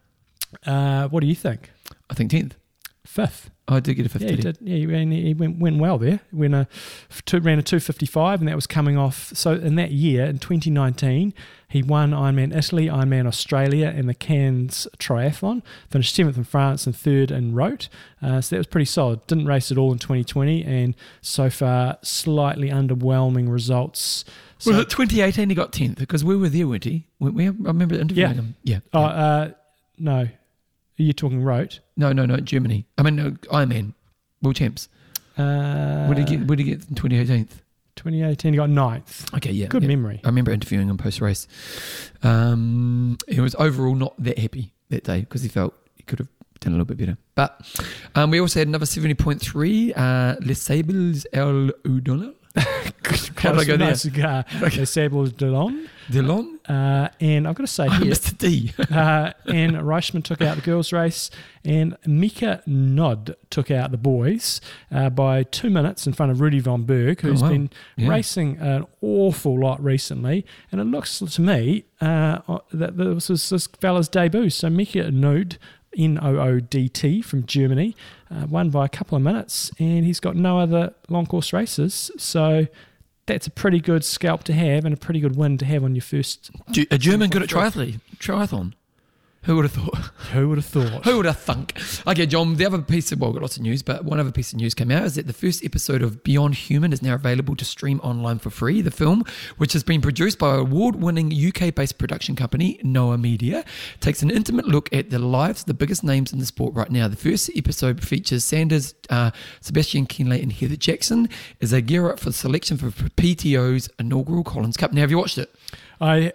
Uh, 0.66 1.08
what 1.08 1.22
do 1.22 1.28
you 1.28 1.36
think? 1.36 1.72
I 2.10 2.14
think 2.14 2.32
tenth. 2.32 2.56
Fifth. 3.08 3.50
Oh, 3.70 3.78
I 3.78 3.80
did 3.80 3.96
get 3.96 4.06
a 4.06 4.10
50. 4.10 4.26
Yeah, 4.26 4.36
he 4.36 4.42
did. 4.42 4.58
Yeah, 4.62 4.76
he, 4.76 4.86
ran, 4.86 5.12
he 5.12 5.34
went, 5.34 5.60
went 5.60 5.80
well 5.80 5.98
there. 5.98 6.20
When 6.32 6.54
a 6.54 6.68
two, 7.26 7.40
ran 7.40 7.58
a 7.58 7.64
255, 7.64 8.42
and 8.42 8.48
that 8.48 8.56
was 8.56 8.68
coming 8.68 8.98
off. 8.98 9.32
So 9.34 9.54
in 9.54 9.76
that 9.76 9.92
year, 9.92 10.26
in 10.26 10.40
2019, 10.40 11.34
he 11.70 11.84
won 11.84 12.12
Ironman 12.12 12.56
Italy, 12.56 12.88
Ironman 12.88 13.26
Australia, 13.26 13.94
and 13.96 14.10
the 14.10 14.14
Cairns 14.14 14.88
Triathlon. 15.00 15.64
Finished 15.90 16.14
seventh 16.16 16.38
in 16.38 16.44
France 16.44 16.86
and 16.86 16.96
third 16.96 17.32
in 17.32 17.56
Roth. 17.56 17.88
Uh, 18.22 18.42
so 18.42 18.56
that 18.56 18.60
was 18.60 18.68
pretty 18.68 18.86
solid. 18.86 19.26
Didn't 19.26 19.46
race 19.46 19.72
at 19.72 19.78
all 19.78 19.94
in 19.94 20.00
2020, 20.00 20.64
and 20.66 20.94
so 21.22 21.50
far 21.50 21.98
slightly 22.04 22.70
underwhelming 22.70 23.50
results. 23.50 24.26
So, 24.60 24.72
well, 24.72 24.84
2018 24.84 25.50
he 25.50 25.56
got 25.56 25.72
10th 25.72 25.98
because 25.98 26.26
we 26.26 26.36
were 26.36 26.50
there, 26.50 26.68
weren't 26.68 26.84
he? 26.84 27.08
We, 27.20 27.32
we, 27.32 27.48
I 27.48 27.52
remember 27.52 27.96
interviewing 27.96 28.32
yeah. 28.32 28.36
him. 28.36 28.56
Yeah. 28.64 28.80
Oh, 28.94 29.04
uh, 29.04 29.52
no. 29.98 30.28
Are 31.00 31.04
you 31.04 31.14
talking 31.14 31.44
Roth? 31.44 31.80
No, 31.96 32.12
no, 32.12 32.26
no, 32.26 32.38
Germany. 32.38 32.88
I 32.98 33.04
mean, 33.04 33.16
no, 33.16 33.32
Ironman, 33.32 33.94
world 34.42 34.56
champs. 34.56 34.90
Uh, 35.38 36.06
what 36.06 36.18
did 36.18 36.28
he 36.28 36.38
get? 36.38 36.48
What 36.48 36.58
did 36.58 36.66
he 36.66 36.72
get 36.72 36.90
in 36.90 36.96
2018? 36.96 37.48
2018, 37.98 38.54
he 38.54 38.58
got 38.58 38.70
ninth. 38.70 39.34
Okay, 39.36 39.52
yeah. 39.52 39.68
Good 39.68 39.84
yeah. 39.84 39.90
memory. 39.90 40.22
I 40.24 40.28
remember 40.28 40.52
interviewing 40.52 40.88
him 40.88 40.98
post 40.98 41.20
race. 41.20 41.48
Um, 42.24 43.18
he 43.28 43.42
was 43.42 43.56
overall 43.56 43.96
not 43.96 44.14
that 44.20 44.38
happy 44.38 44.74
that 44.90 45.04
day 45.04 45.22
because 45.22 45.42
he 45.42 45.50
felt 45.50 45.74
he 45.96 46.04
could 46.04 46.20
have 46.20 46.28
done 46.60 46.74
a 46.74 46.76
little 46.76 46.86
bit 46.86 46.98
better. 46.98 47.18
But 47.36 47.60
um, 48.16 48.32
we 48.32 48.40
also 48.40 48.60
had 48.60 48.68
another 48.68 48.86
70.3, 48.86 49.98
uh, 49.98 50.36
Les 50.42 50.54
Sables 50.54 51.26
El 51.34 51.72
Udon. 51.84 52.34
How 53.38 53.52
did 53.52 53.62
I 53.62 53.66
go 53.66 53.78
there? 53.78 53.96
Cigar. 53.96 54.46
Okay. 54.62 54.80
Les 54.80 54.86
Sables 54.90 55.32
Delon. 55.32 55.88
Delon? 56.10 56.58
Uh, 56.68 57.10
and 57.20 57.48
I've 57.48 57.56
got 57.56 57.64
to 57.64 57.68
say 57.68 57.88
oh, 57.88 57.92
here, 57.92 58.12
Mr. 58.12 58.38
D. 58.38 58.74
uh, 58.92 59.34
and 59.46 59.76
Reichman 59.78 60.24
took 60.24 60.42
out 60.42 60.56
the 60.56 60.62
girls' 60.62 60.92
race, 60.92 61.30
and 61.64 61.98
Mika 62.06 62.64
Noodt 62.66 63.36
took 63.50 63.72
out 63.72 63.92
the 63.92 63.98
boys 63.98 64.60
uh, 64.92 65.10
by 65.10 65.44
two 65.44 65.70
minutes 65.70 66.08
in 66.08 66.14
front 66.14 66.32
of 66.32 66.42
Rudy 66.42 66.60
von 66.60 66.84
Berg, 66.84 67.22
who's 67.22 67.42
oh, 67.42 67.46
wow. 67.46 67.52
been 67.52 67.70
yeah. 67.96 68.10
racing 68.10 68.58
an 68.58 68.86
awful 69.02 69.60
lot 69.60 69.84
recently. 69.84 70.46
And 70.72 70.82
it 70.82 70.86
looks 70.86 71.20
to 71.20 71.42
me 71.42 71.86
uh, 72.02 72.40
that 72.72 72.98
this 72.98 73.30
was 73.30 73.50
this 73.50 73.68
fella's 73.68 74.10
debut. 74.10 74.50
So 74.50 74.70
Mika 74.70 75.12
Noodt 75.12 75.58
N 75.96 76.20
O 76.22 76.38
O 76.38 76.60
D 76.60 76.90
T 76.90 77.22
from 77.22 77.46
Germany, 77.46 77.96
uh, 78.32 78.46
won 78.50 78.70
by 78.70 78.86
a 78.86 78.90
couple 78.90 79.16
of 79.16 79.22
minutes, 79.22 79.72
and 79.80 80.06
he's 80.06 80.20
got 80.20 80.36
no 80.36 80.60
other 80.60 80.94
long 81.10 81.26
course 81.26 81.54
races. 81.54 82.12
So 82.18 82.68
that's 83.26 83.46
a 83.46 83.52
pretty 83.52 83.80
good 83.80 84.04
scalp 84.06 84.44
to 84.46 84.54
have 84.54 84.86
and 84.86 84.94
a 84.94 84.98
pretty 84.98 85.20
good 85.20 85.36
win 85.36 85.58
to 85.58 85.66
have 85.66 85.84
on 85.84 85.96
your 85.96 86.02
first. 86.02 86.50
A 86.92 86.98
German 86.98 87.30
good 87.30 87.44
at 87.44 87.50
triathlon. 87.50 88.00
Triathlon. 88.18 88.74
Who 89.44 89.56
would 89.56 89.66
have 89.66 89.72
thought? 89.72 89.98
Who 90.34 90.50
would 90.50 90.58
have 90.58 90.66
thought? 90.66 91.06
Who 91.06 91.18
would 91.18 91.26
have 91.26 91.40
thunk? 91.40 91.80
Okay, 92.06 92.26
John, 92.26 92.56
the 92.56 92.66
other 92.66 92.82
piece 92.82 93.12
of, 93.14 93.22
well, 93.22 93.30
we've 93.30 93.36
got 93.36 93.44
lots 93.44 93.56
of 93.56 93.64
news, 93.64 93.82
but 93.82 94.04
one 94.04 94.20
other 94.20 94.32
piece 94.32 94.52
of 94.52 94.58
news 94.58 94.74
came 94.74 94.92
out 94.92 95.04
is 95.04 95.16
that 95.16 95.26
the 95.26 95.34
first 95.34 95.64
episode 95.64 96.02
of 96.02 96.22
Beyond 96.24 96.56
Human 96.56 96.92
is 96.92 97.02
now 97.02 97.14
available 97.14 97.56
to 97.56 97.64
stream 97.64 98.02
online 98.02 98.40
for 98.40 98.50
free. 98.50 98.82
The 98.82 98.92
film, 98.92 99.24
which 99.56 99.72
has 99.72 99.84
been 99.84 100.02
produced 100.02 100.38
by 100.38 100.56
award 100.56 100.98
winning 100.98 101.32
UK 101.32 101.74
based 101.74 101.98
production 101.98 102.36
company 102.36 102.80
Noah 102.84 103.18
Media, 103.18 103.64
takes 104.02 104.22
an 104.22 104.32
intimate 104.32 104.68
look 104.68 104.92
at 104.94 105.12
the 105.12 105.20
lives 105.20 105.62
of 105.62 105.68
the 105.68 105.74
biggest 105.74 106.04
names 106.04 106.34
in 106.34 106.40
the 106.40 106.46
sport 106.46 106.74
right 106.74 106.92
now. 106.92 107.08
The 107.08 107.16
first 107.16 107.50
episode 107.56 108.04
features 108.04 108.44
Sanders, 108.44 108.96
uh, 109.10 109.32
Sebastian 109.62 110.08
Kienle, 110.08 110.42
and 110.42 110.52
Heather 110.52 110.76
Jackson 110.76 111.30
as 111.62 111.72
they 111.72 111.82
gear 111.82 112.10
up 112.10 112.20
for 112.20 112.32
the 112.32 112.34
selection 112.34 112.76
for 112.76 112.88
PTO's 112.92 113.90
inaugural 113.98 114.44
Collins 114.44 114.76
Cup. 114.76 114.92
Now, 114.92 115.02
have 115.02 115.12
you 115.12 115.18
watched 115.18 115.38
it? 115.38 115.54
I 116.00 116.34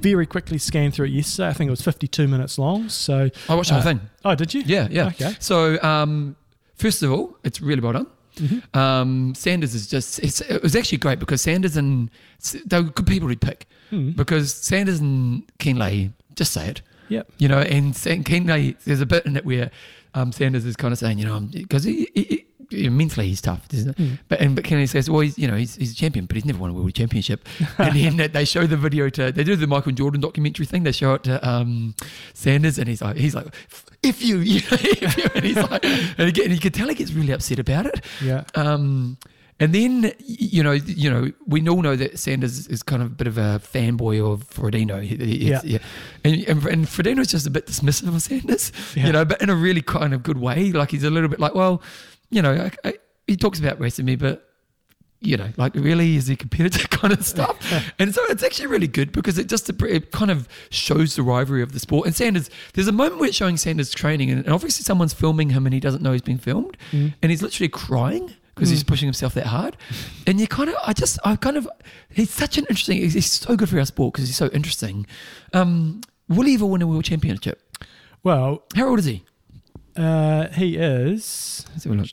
very 0.00 0.26
quickly 0.26 0.58
scanned 0.58 0.94
through 0.94 1.06
it 1.06 1.10
yesterday. 1.12 1.48
I 1.48 1.52
think 1.52 1.68
it 1.68 1.70
was 1.70 1.82
52 1.82 2.26
minutes 2.28 2.58
long. 2.58 2.88
So 2.88 3.30
I 3.48 3.54
watched 3.54 3.68
the 3.68 3.74
whole 3.74 3.80
uh, 3.80 3.84
thing. 3.84 4.00
Oh, 4.24 4.34
did 4.34 4.54
you? 4.54 4.62
Yeah, 4.66 4.88
yeah. 4.90 5.06
Okay. 5.08 5.34
So, 5.40 5.80
um, 5.82 6.36
first 6.74 7.02
of 7.02 7.12
all, 7.12 7.36
it's 7.44 7.60
really 7.60 7.80
well 7.80 7.92
done. 7.92 8.06
Mm-hmm. 8.36 8.78
Um, 8.78 9.34
Sanders 9.34 9.74
is 9.74 9.86
just, 9.86 10.18
it's, 10.20 10.40
it 10.42 10.62
was 10.62 10.76
actually 10.76 10.98
great 10.98 11.18
because 11.18 11.40
Sanders 11.42 11.76
and, 11.76 12.10
they 12.66 12.80
were 12.80 12.90
good 12.90 13.06
people 13.06 13.28
to 13.28 13.36
pick 13.36 13.66
Hmm. 13.90 14.10
because 14.10 14.52
Sanders 14.52 14.98
and 14.98 15.44
Kienle, 15.58 16.12
just 16.34 16.52
say 16.52 16.68
it, 16.70 16.82
Yep. 17.08 17.30
you 17.38 17.46
know, 17.46 17.60
and 17.60 17.94
Sa- 17.94 18.10
Kienle, 18.10 18.74
there's 18.84 19.00
a 19.00 19.06
bit 19.06 19.24
in 19.26 19.36
it 19.36 19.44
where 19.46 19.70
um, 20.14 20.32
Sanders 20.32 20.64
is 20.64 20.74
kind 20.74 20.90
of 20.92 20.98
saying, 20.98 21.18
you 21.20 21.24
know, 21.24 21.38
because 21.40 21.84
he, 21.84 22.08
he- 22.14 22.46
mentally 22.72 23.28
he's 23.28 23.40
tough, 23.40 23.66
isn't 23.72 23.90
it? 23.90 23.96
Mm. 23.96 24.18
But 24.28 24.40
and 24.40 24.54
but 24.56 24.64
Kienle 24.64 24.88
says, 24.88 25.08
well, 25.10 25.20
he's 25.20 25.38
you 25.38 25.46
know 25.48 25.56
he's, 25.56 25.76
he's 25.76 25.92
a 25.92 25.94
champion, 25.94 26.26
but 26.26 26.34
he's 26.36 26.44
never 26.44 26.58
won 26.58 26.70
a 26.70 26.72
world 26.72 26.94
championship. 26.94 27.46
and 27.78 27.96
then 27.96 28.30
they 28.32 28.44
show 28.44 28.66
the 28.66 28.76
video 28.76 29.08
to 29.10 29.32
they 29.32 29.44
do 29.44 29.56
the 29.56 29.66
Michael 29.66 29.92
Jordan 29.92 30.20
documentary 30.20 30.66
thing. 30.66 30.82
They 30.82 30.92
show 30.92 31.14
it 31.14 31.24
to 31.24 31.48
um, 31.48 31.94
Sanders, 32.34 32.78
and 32.78 32.88
he's 32.88 33.02
like 33.02 33.16
he's 33.16 33.34
like 33.34 33.46
if 34.02 34.22
you, 34.22 34.38
you 34.40 34.60
know, 34.60 34.66
if 34.80 35.16
you, 35.18 35.24
and 35.34 35.44
he's 35.44 35.56
like, 35.56 35.84
and 36.18 36.20
again, 36.28 36.50
you 36.50 36.58
can 36.58 36.72
tell 36.72 36.88
he 36.88 36.94
gets 36.94 37.12
really 37.12 37.32
upset 37.32 37.58
about 37.58 37.86
it. 37.86 38.04
Yeah. 38.22 38.44
Um, 38.54 39.18
and 39.58 39.74
then 39.74 40.12
you 40.18 40.62
know, 40.62 40.72
you 40.72 41.08
know, 41.10 41.32
we 41.46 41.66
all 41.66 41.80
know 41.80 41.96
that 41.96 42.18
Sanders 42.18 42.66
is 42.68 42.82
kind 42.82 43.00
of 43.02 43.08
a 43.12 43.14
bit 43.14 43.26
of 43.26 43.38
a 43.38 43.58
fanboy 43.64 44.20
of 44.22 44.46
Frodeno. 44.50 45.02
He- 45.02 45.16
he- 45.16 45.48
Yeah. 45.48 45.78
And, 46.24 46.34
and, 46.46 46.66
and 46.66 46.86
Frodeno's 46.86 47.28
just 47.28 47.46
a 47.46 47.50
bit 47.50 47.66
dismissive 47.66 48.14
of 48.14 48.20
Sanders, 48.20 48.70
Yeah. 48.94 49.06
you 49.06 49.12
know, 49.12 49.24
but 49.24 49.40
in 49.40 49.48
a 49.48 49.56
really 49.56 49.80
kind 49.80 50.12
of 50.12 50.22
good 50.22 50.36
way. 50.38 50.72
Like 50.72 50.90
he's 50.90 51.04
a 51.04 51.10
little 51.10 51.30
bit 51.30 51.40
like, 51.40 51.54
well, 51.54 51.80
you 52.30 52.42
know, 52.42 52.52
I, 52.84 52.88
I, 52.88 52.94
he 53.26 53.36
talks 53.36 53.58
about 53.58 53.78
racing 53.80 54.04
me, 54.04 54.16
but 54.16 54.42
you 55.20 55.36
know, 55.36 55.48
like 55.56 55.74
really 55.74 56.16
is 56.16 56.26
he 56.26 56.36
competitive 56.36 56.90
kind 56.90 57.12
of 57.12 57.24
stuff. 57.24 57.56
and 57.98 58.14
so 58.14 58.22
it's 58.26 58.42
actually 58.42 58.66
really 58.66 58.86
good 58.86 59.12
because 59.12 59.38
it 59.38 59.48
just 59.48 59.68
it 59.82 60.12
kind 60.12 60.30
of 60.30 60.46
shows 60.70 61.16
the 61.16 61.22
rivalry 61.22 61.62
of 61.62 61.72
the 61.72 61.80
sport. 61.80 62.06
And 62.06 62.14
Sanders, 62.14 62.50
there's 62.74 62.86
a 62.88 62.92
moment 62.92 63.18
where 63.20 63.28
it's 63.28 63.36
showing 63.36 63.56
Sanders 63.56 63.90
training, 63.90 64.30
and, 64.30 64.48
obviously 64.48 64.82
someone's 64.84 65.14
filming 65.14 65.50
him 65.50 65.66
and 65.66 65.72
he 65.74 65.80
doesn't 65.80 66.02
know 66.02 66.12
he's 66.12 66.22
being 66.22 66.38
filmed, 66.38 66.76
Mm. 66.92 67.14
and 67.22 67.30
he's 67.30 67.42
literally 67.42 67.68
crying 67.68 68.32
because 68.54 68.70
he's 68.70 68.84
pushing 68.84 69.06
himself 69.06 69.34
that 69.34 69.46
hard. 69.46 69.76
And 70.26 70.40
you 70.40 70.46
kind 70.48 70.70
of, 70.70 70.76
I 70.84 70.92
just, 70.92 71.18
I 71.24 71.36
kind 71.36 71.56
of, 71.56 71.68
he's 72.10 72.30
such 72.30 72.56
an 72.58 72.64
interesting, 72.70 72.98
he's, 72.98 73.12
he's 73.14 73.30
so 73.30 73.54
good 73.54 73.68
for 73.68 73.78
our 73.78 73.84
sport 73.86 74.14
because 74.14 74.28
he's 74.28 74.36
so 74.36 74.48
interesting. 74.48 75.06
Um, 75.52 76.00
will 76.28 76.44
he 76.46 76.54
ever 76.54 76.66
win 76.66 76.82
a 76.82 76.86
world 76.86 77.04
championship? 77.04 77.62
Well, 78.22 78.64
How 78.74 78.88
old 78.88 78.98
is 78.98 79.04
he? 79.04 79.24
Uh, 79.96 80.48
he 80.52 80.76
is 80.76 81.64
Let's 81.72 81.84
have 81.84 81.92
a 81.92 81.96
look. 81.96 82.08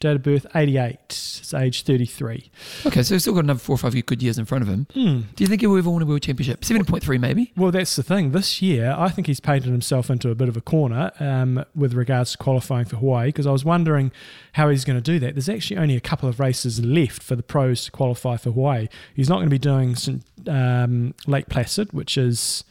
date 0.00 0.16
of 0.16 0.22
birth 0.22 0.46
88. 0.54 0.96
It's 1.08 1.54
age 1.54 1.82
33. 1.82 2.50
Okay, 2.86 3.02
so 3.02 3.14
he's 3.14 3.22
still 3.22 3.34
got 3.34 3.44
another 3.44 3.58
four 3.58 3.74
or 3.74 3.78
five 3.78 3.94
good 4.06 4.22
years 4.22 4.38
in 4.38 4.44
front 4.44 4.62
of 4.62 4.68
him. 4.68 4.86
Hmm. 4.92 5.20
Do 5.34 5.44
you 5.44 5.46
think 5.46 5.60
he'll 5.60 5.76
ever 5.76 5.90
win 5.90 6.02
a 6.02 6.06
world 6.06 6.22
championship? 6.22 6.62
7.3 6.62 7.20
maybe? 7.20 7.52
Well, 7.56 7.70
that's 7.70 7.96
the 7.96 8.02
thing. 8.02 8.32
This 8.32 8.60
year, 8.60 8.94
I 8.96 9.08
think 9.08 9.26
he's 9.26 9.40
painted 9.40 9.70
himself 9.70 10.10
into 10.10 10.30
a 10.30 10.34
bit 10.34 10.48
of 10.48 10.56
a 10.56 10.60
corner 10.60 11.12
um, 11.20 11.64
with 11.74 11.94
regards 11.94 12.32
to 12.32 12.38
qualifying 12.38 12.86
for 12.86 12.96
Hawaii 12.96 13.28
because 13.28 13.46
I 13.46 13.52
was 13.52 13.64
wondering 13.64 14.12
how 14.52 14.68
he's 14.68 14.84
going 14.84 14.96
to 14.96 15.02
do 15.12 15.18
that. 15.20 15.34
There's 15.34 15.48
actually 15.48 15.76
only 15.78 15.96
a 15.96 16.00
couple 16.00 16.28
of 16.28 16.40
races 16.40 16.84
left 16.84 17.22
for 17.22 17.36
the 17.36 17.42
pros 17.42 17.84
to 17.84 17.90
qualify 17.90 18.36
for 18.36 18.50
Hawaii. 18.50 18.88
He's 19.14 19.28
not 19.28 19.36
going 19.36 19.46
to 19.46 19.50
be 19.50 19.58
doing 19.58 19.94
St, 19.96 20.22
um, 20.48 21.14
Lake 21.26 21.48
Placid, 21.48 21.92
which 21.92 22.16
is 22.18 22.64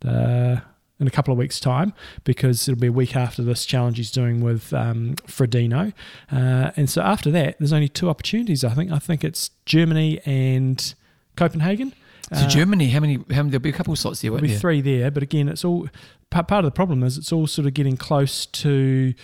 the, 0.00 0.62
in 1.00 1.06
a 1.06 1.10
couple 1.10 1.30
of 1.32 1.38
weeks' 1.38 1.60
time 1.60 1.92
because 2.24 2.68
it'll 2.68 2.80
be 2.80 2.88
a 2.88 2.92
week 2.92 3.14
after 3.14 3.42
this 3.42 3.64
challenge 3.64 3.98
he's 3.98 4.10
doing 4.10 4.40
with 4.40 4.72
um, 4.72 5.14
Frodeno. 5.26 5.92
Uh, 6.32 6.72
and 6.76 6.90
so 6.90 7.02
after 7.02 7.30
that, 7.30 7.56
there's 7.58 7.72
only 7.72 7.88
two 7.88 8.08
opportunities, 8.08 8.64
I 8.64 8.70
think. 8.70 8.90
I 8.90 8.98
think 8.98 9.22
it's 9.22 9.50
Germany 9.64 10.20
and 10.26 10.94
Copenhagen. 11.36 11.92
So 12.32 12.44
Uh, 12.44 12.48
Germany, 12.48 12.90
how 12.90 13.00
many? 13.00 13.14
How 13.30 13.42
many? 13.42 13.50
There'll 13.50 13.60
be 13.62 13.70
a 13.70 13.72
couple 13.72 13.92
of 13.92 13.98
slots 13.98 14.20
there, 14.20 14.30
won't 14.32 14.42
There'll 14.42 14.48
be 14.48 14.52
there? 14.52 14.60
three 14.60 14.80
there, 14.82 15.10
but 15.10 15.22
again, 15.22 15.48
it's 15.48 15.64
all 15.64 15.88
part, 16.28 16.46
part 16.48 16.64
of 16.64 16.70
the 16.70 16.74
problem 16.74 17.02
is 17.02 17.16
it's 17.16 17.32
all 17.32 17.46
sort 17.46 17.66
of 17.66 17.72
getting 17.72 17.96
close 17.96 18.44
to, 18.44 19.14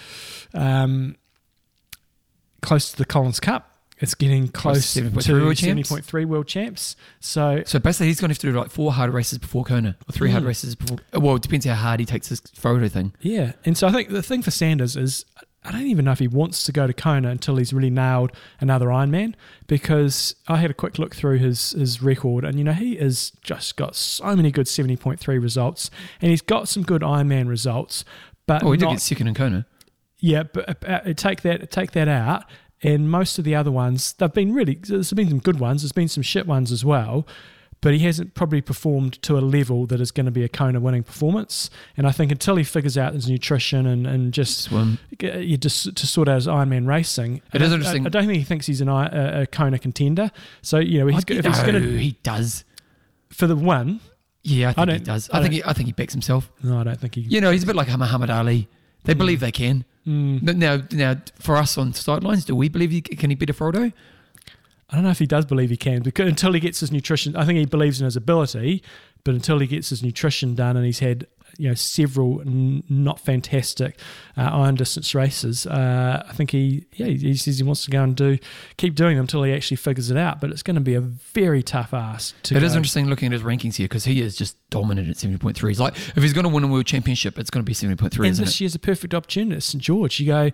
um, 0.54 1.16
close 2.62 2.90
to 2.92 2.96
the 2.96 3.04
Collins 3.04 3.40
Cup. 3.40 3.73
It's 4.04 4.14
getting 4.14 4.46
close 4.48 4.94
to 4.94 5.02
to 5.02 5.10
7.3 5.10 5.42
world 5.42 5.56
champs. 5.56 5.88
point 5.88 6.04
three 6.04 6.24
world 6.24 6.46
champs. 6.46 6.94
So 7.20 7.62
So 7.66 7.78
basically, 7.80 8.06
he's 8.06 8.20
going 8.20 8.28
to 8.28 8.34
have 8.34 8.38
to 8.38 8.52
do 8.52 8.58
like 8.58 8.70
four 8.70 8.92
hard 8.92 9.12
races 9.12 9.38
before 9.38 9.64
Kona, 9.64 9.96
or 10.08 10.12
three 10.12 10.30
hard 10.30 10.44
Mm. 10.44 10.46
races 10.46 10.76
before. 10.76 10.98
Well, 11.12 11.34
it 11.36 11.42
depends 11.42 11.66
how 11.66 11.74
hard 11.74 11.98
he 12.00 12.06
takes 12.06 12.28
this 12.28 12.40
photo 12.54 12.88
thing. 12.88 13.12
yeah, 13.20 13.52
and 13.64 13.76
so 13.76 13.88
I 13.88 13.92
think 13.92 14.10
the 14.10 14.22
thing 14.22 14.42
for 14.42 14.52
Sanders 14.52 14.94
is 14.96 15.24
I 15.66 15.72
don't 15.72 15.86
even 15.86 16.04
know 16.04 16.12
if 16.12 16.18
he 16.18 16.28
wants 16.28 16.62
to 16.64 16.72
go 16.72 16.86
to 16.86 16.92
Kona 16.92 17.30
until 17.30 17.56
he's 17.56 17.72
really 17.72 17.88
nailed 17.88 18.32
another 18.60 18.88
Ironman 18.88 19.32
because 19.66 20.34
I 20.46 20.58
had 20.58 20.70
a 20.70 20.74
quick 20.74 20.98
look 20.98 21.14
through 21.14 21.38
his 21.38 21.70
his 21.72 22.02
record 22.02 22.44
and 22.44 22.58
you 22.58 22.64
know 22.64 22.72
he 22.74 22.96
has 22.96 23.32
just 23.42 23.76
got 23.76 23.96
so 23.96 24.36
many 24.36 24.50
good 24.50 24.68
seventy 24.68 24.96
point 24.96 25.20
three 25.20 25.38
results 25.38 25.90
and 26.20 26.30
he's 26.30 26.42
got 26.42 26.68
some 26.68 26.82
good 26.82 27.02
Ironman 27.02 27.48
results. 27.48 28.04
But 28.46 28.62
Oh, 28.62 28.72
he 28.72 28.78
did 28.78 28.90
get 28.90 29.00
second 29.00 29.26
in 29.28 29.34
Kona. 29.34 29.66
Yeah, 30.18 30.42
but 30.44 30.84
uh, 30.86 31.00
uh, 31.06 31.12
take 31.14 31.40
that 31.42 31.70
take 31.70 31.92
that 31.92 32.08
out, 32.08 32.44
and 32.82 33.10
most 33.10 33.38
of 33.38 33.44
the 33.44 33.54
other 33.54 33.70
ones 33.72 34.12
they've 34.14 34.32
been 34.32 34.52
really. 34.54 34.74
There's 34.82 35.12
been 35.12 35.28
some 35.28 35.38
good 35.40 35.58
ones. 35.60 35.82
There's 35.82 35.92
been 35.92 36.08
some 36.08 36.22
shit 36.22 36.46
ones 36.46 36.70
as 36.72 36.84
well, 36.84 37.26
but 37.80 37.92
he 37.94 38.00
hasn't 38.00 38.34
probably 38.34 38.60
performed 38.60 39.20
to 39.22 39.36
a 39.38 39.40
level 39.40 39.86
that 39.86 40.00
is 40.00 40.10
going 40.10 40.26
to 40.26 40.32
be 40.32 40.42
a 40.44 40.48
Kona 40.48 40.80
winning 40.80 41.02
performance. 41.02 41.70
And 41.96 42.06
I 42.06 42.12
think 42.12 42.32
until 42.32 42.56
he 42.56 42.64
figures 42.64 42.96
out 42.98 43.14
his 43.14 43.28
nutrition 43.28 43.86
and 43.86 44.06
and 44.06 44.32
just 44.32 44.62
Swim. 44.62 44.98
uh, 45.22 45.38
you 45.38 45.56
just 45.56 45.94
to 45.96 46.06
sort 46.06 46.28
out 46.28 46.36
his 46.36 46.46
Ironman 46.46 46.86
racing, 46.86 47.36
It 47.36 47.42
I 47.54 47.58
don't- 47.58 47.72
interesting. 47.72 48.04
I, 48.04 48.06
I 48.06 48.10
don't 48.10 48.26
think 48.26 48.38
he 48.38 48.44
thinks 48.44 48.66
he's 48.66 48.80
an 48.80 48.88
I- 48.88 49.06
a, 49.06 49.42
a 49.42 49.46
Kona 49.46 49.78
contender. 49.78 50.30
So 50.62 50.78
you 50.78 50.98
know, 51.00 51.06
he's, 51.06 51.24
I- 51.30 51.34
if 51.34 51.44
he's 51.46 51.60
going 51.62 51.82
to 51.82 51.98
he 51.98 52.12
does. 52.22 52.64
for 53.30 53.46
the 53.46 53.56
one, 53.56 54.00
Yeah, 54.42 54.70
I 54.70 54.72
think 54.72 54.88
he 54.90 54.94
don't- 54.96 55.04
does. 55.04 55.30
I 55.30 55.38
I, 55.38 55.42
think 55.42 55.54
he, 55.54 55.64
I 55.64 55.72
think 55.72 55.86
he 55.86 55.92
backs 55.92 56.12
himself. 56.12 56.50
no, 56.62 56.78
I 56.80 56.84
don't 56.84 57.00
think 57.00 57.14
he. 57.14 57.22
You 57.22 57.40
know, 57.40 57.50
he's 57.50 57.62
a 57.62 57.66
bit 57.66 57.76
like 57.76 57.88
Muhammad 57.96 58.30
Ali. 58.30 58.68
They 59.04 59.14
believe 59.14 59.40
they 59.40 59.52
can. 59.52 59.84
Mm. 60.06 60.42
Now, 60.56 60.82
now, 60.90 61.20
for 61.38 61.56
us 61.56 61.78
on 61.78 61.92
sidelines, 61.94 62.44
do 62.44 62.54
we 62.54 62.68
believe 62.68 62.90
he 62.90 63.00
can 63.00 63.30
he 63.30 63.36
beat 63.36 63.50
a 63.50 63.54
Frodo? 63.54 63.92
I 64.90 64.94
don't 64.94 65.04
know 65.04 65.10
if 65.10 65.18
he 65.18 65.26
does 65.26 65.46
believe 65.46 65.70
he 65.70 65.76
can 65.76 66.02
because 66.02 66.28
until 66.28 66.52
he 66.52 66.60
gets 66.60 66.80
his 66.80 66.92
nutrition, 66.92 67.34
I 67.36 67.44
think 67.44 67.58
he 67.58 67.64
believes 67.64 68.00
in 68.00 68.04
his 68.04 68.16
ability, 68.16 68.82
but 69.24 69.34
until 69.34 69.58
he 69.58 69.66
gets 69.66 69.88
his 69.88 70.02
nutrition 70.02 70.54
done 70.54 70.76
and 70.76 70.84
he's 70.84 70.98
had 70.98 71.26
you 71.58 71.68
know 71.68 71.74
several 71.74 72.40
n- 72.40 72.82
not 72.88 73.20
fantastic 73.20 73.98
uh, 74.36 74.42
iron 74.42 74.74
distance 74.74 75.14
races, 75.14 75.66
uh, 75.66 76.24
I 76.28 76.32
think 76.32 76.50
he 76.50 76.86
yeah 76.92 77.06
he, 77.06 77.34
says 77.36 77.58
he 77.58 77.64
wants 77.64 77.84
to 77.84 77.90
go 77.90 78.02
and 78.02 78.16
do 78.16 78.38
keep 78.76 78.94
doing 78.94 79.16
them 79.16 79.22
until 79.24 79.42
he 79.42 79.52
actually 79.52 79.76
figures 79.76 80.10
it 80.10 80.16
out. 80.16 80.40
But 80.40 80.50
it's 80.50 80.62
going 80.62 80.76
to 80.76 80.80
be 80.80 80.94
a 80.94 81.00
very 81.00 81.62
tough 81.62 81.94
ask. 81.94 82.34
To 82.44 82.56
It 82.56 82.60
go. 82.60 82.66
is 82.66 82.74
interesting 82.74 83.06
looking 83.08 83.26
at 83.26 83.32
his 83.32 83.42
rankings 83.42 83.76
here 83.76 83.86
because 83.86 84.04
he 84.04 84.20
is 84.20 84.36
just 84.36 84.56
dominant 84.70 85.08
at 85.08 85.16
seventy 85.16 85.38
point 85.38 85.56
three. 85.56 85.70
He's 85.70 85.80
like, 85.80 85.96
if 85.96 86.22
he's 86.22 86.32
going 86.32 86.44
to 86.44 86.48
win 86.50 86.64
a 86.64 86.68
world 86.68 86.86
championship, 86.86 87.38
it's 87.38 87.50
going 87.50 87.64
to 87.64 87.68
be 87.68 87.74
seventy 87.74 87.96
point 87.96 88.12
three, 88.12 88.28
And 88.28 88.36
this 88.36 88.54
it? 88.56 88.60
year's 88.60 88.74
a 88.74 88.78
perfect 88.78 89.14
opportunity 89.14 89.56
at 89.56 89.62
St 89.62 89.82
George. 89.82 90.18
You 90.20 90.26
go, 90.26 90.50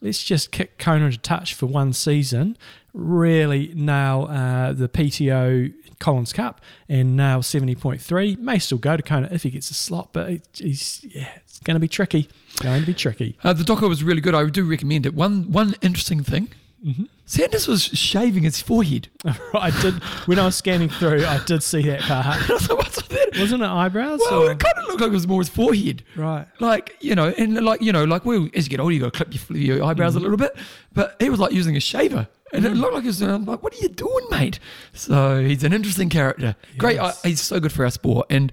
let's 0.00 0.22
just 0.22 0.50
kick 0.52 0.78
Kona 0.78 1.10
to 1.10 1.18
touch 1.18 1.54
for 1.54 1.66
one 1.66 1.92
season, 1.92 2.56
really 2.94 3.72
nail 3.74 4.26
uh, 4.30 4.72
the 4.72 4.88
PTO 4.88 5.74
Collins 5.98 6.32
Cup 6.32 6.60
and 6.88 7.16
nail 7.16 7.40
70.3. 7.40 8.38
May 8.38 8.58
still 8.58 8.78
go 8.78 8.96
to 8.96 9.02
Kona 9.02 9.28
if 9.30 9.42
he 9.42 9.50
gets 9.50 9.70
a 9.70 9.74
slot, 9.74 10.10
but 10.12 10.30
it, 10.30 10.48
he's, 10.54 11.04
yeah, 11.04 11.28
it's 11.44 11.58
going 11.60 11.74
to 11.74 11.80
be 11.80 11.88
tricky. 11.88 12.28
Going 12.60 12.80
to 12.80 12.86
be 12.86 12.94
tricky. 12.94 13.36
Uh, 13.44 13.52
the 13.52 13.64
doco 13.64 13.88
was 13.88 14.02
really 14.02 14.20
good. 14.20 14.34
I 14.34 14.48
do 14.48 14.64
recommend 14.64 15.06
it. 15.06 15.14
One 15.14 15.50
one 15.50 15.74
interesting 15.82 16.22
thing: 16.22 16.48
Mm-hmm. 16.84 17.04
Sanders 17.26 17.66
was 17.66 17.82
shaving 17.82 18.42
his 18.42 18.60
forehead. 18.60 19.08
I 19.54 19.70
did, 19.80 19.94
when 20.26 20.38
I 20.38 20.44
was 20.44 20.54
scanning 20.56 20.90
through, 20.90 21.24
I 21.24 21.42
did 21.46 21.62
see 21.62 21.80
that 21.82 22.00
part. 22.02 22.26
I 22.50 22.52
was 22.52 22.68
like, 22.68 22.78
What's 22.78 23.02
that? 23.08 23.30
Wasn't 23.38 23.62
it 23.62 23.66
eyebrows? 23.66 24.20
Well, 24.30 24.42
or- 24.42 24.50
it 24.52 24.58
kind 24.58 24.76
of 24.78 24.84
looked 24.88 25.00
like 25.00 25.08
it 25.08 25.14
was 25.14 25.26
more 25.26 25.40
his 25.40 25.48
forehead. 25.48 26.04
right. 26.14 26.46
Like, 26.60 26.94
you 27.00 27.14
know, 27.14 27.28
and 27.38 27.54
like, 27.64 27.80
you 27.80 27.90
know, 27.92 28.04
like, 28.04 28.26
well, 28.26 28.48
as 28.54 28.66
you 28.66 28.70
get 28.70 28.80
older, 28.80 28.94
you 28.94 29.00
got 29.00 29.14
to 29.14 29.24
clip 29.24 29.34
your, 29.50 29.76
your 29.78 29.84
eyebrows 29.84 30.14
a 30.14 30.20
little 30.20 30.36
bit. 30.36 30.54
But 30.92 31.16
he 31.18 31.30
was 31.30 31.40
like 31.40 31.52
using 31.52 31.74
a 31.76 31.80
shaver. 31.80 32.28
And 32.54 32.64
it 32.64 32.70
looked 32.70 32.94
like 32.94 33.02
he 33.02 33.08
was, 33.08 33.20
I'm 33.20 33.44
like, 33.44 33.62
what 33.62 33.74
are 33.74 33.82
you 33.82 33.88
doing, 33.88 34.26
mate? 34.30 34.58
So 34.92 35.42
he's 35.44 35.64
an 35.64 35.72
interesting 35.72 36.08
character. 36.08 36.56
Great. 36.78 36.98
I, 36.98 37.12
he's 37.24 37.40
so 37.40 37.60
good 37.60 37.72
for 37.72 37.84
our 37.84 37.90
sport. 37.90 38.28
And 38.30 38.52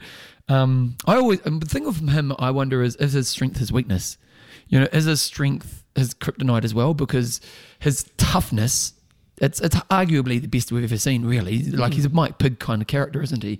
um, 0.49 0.97
I 1.05 1.15
always, 1.15 1.39
and 1.41 1.61
the 1.61 1.67
thing 1.67 1.85
of 1.85 1.97
him, 1.97 2.33
I 2.39 2.51
wonder, 2.51 2.81
is, 2.83 2.95
is 2.97 3.13
his 3.13 3.29
strength 3.29 3.57
his 3.57 3.71
weakness? 3.71 4.17
You 4.67 4.79
know, 4.79 4.87
is 4.91 5.05
his 5.05 5.21
strength 5.21 5.83
his 5.95 6.13
kryptonite 6.13 6.63
as 6.63 6.73
well? 6.73 6.93
Because 6.93 7.39
his 7.79 8.09
toughness 8.17 8.93
It's 9.37 9.59
it's 9.59 9.75
arguably 9.89 10.39
the 10.39 10.47
best 10.47 10.71
we've 10.71 10.83
ever 10.83 10.97
seen. 10.97 11.25
Really, 11.25 11.63
like 11.63 11.93
he's 11.93 12.05
a 12.05 12.09
Mike 12.09 12.37
Pigg 12.37 12.59
kind 12.59 12.81
of 12.81 12.87
character, 12.87 13.21
isn't 13.21 13.43
he? 13.43 13.59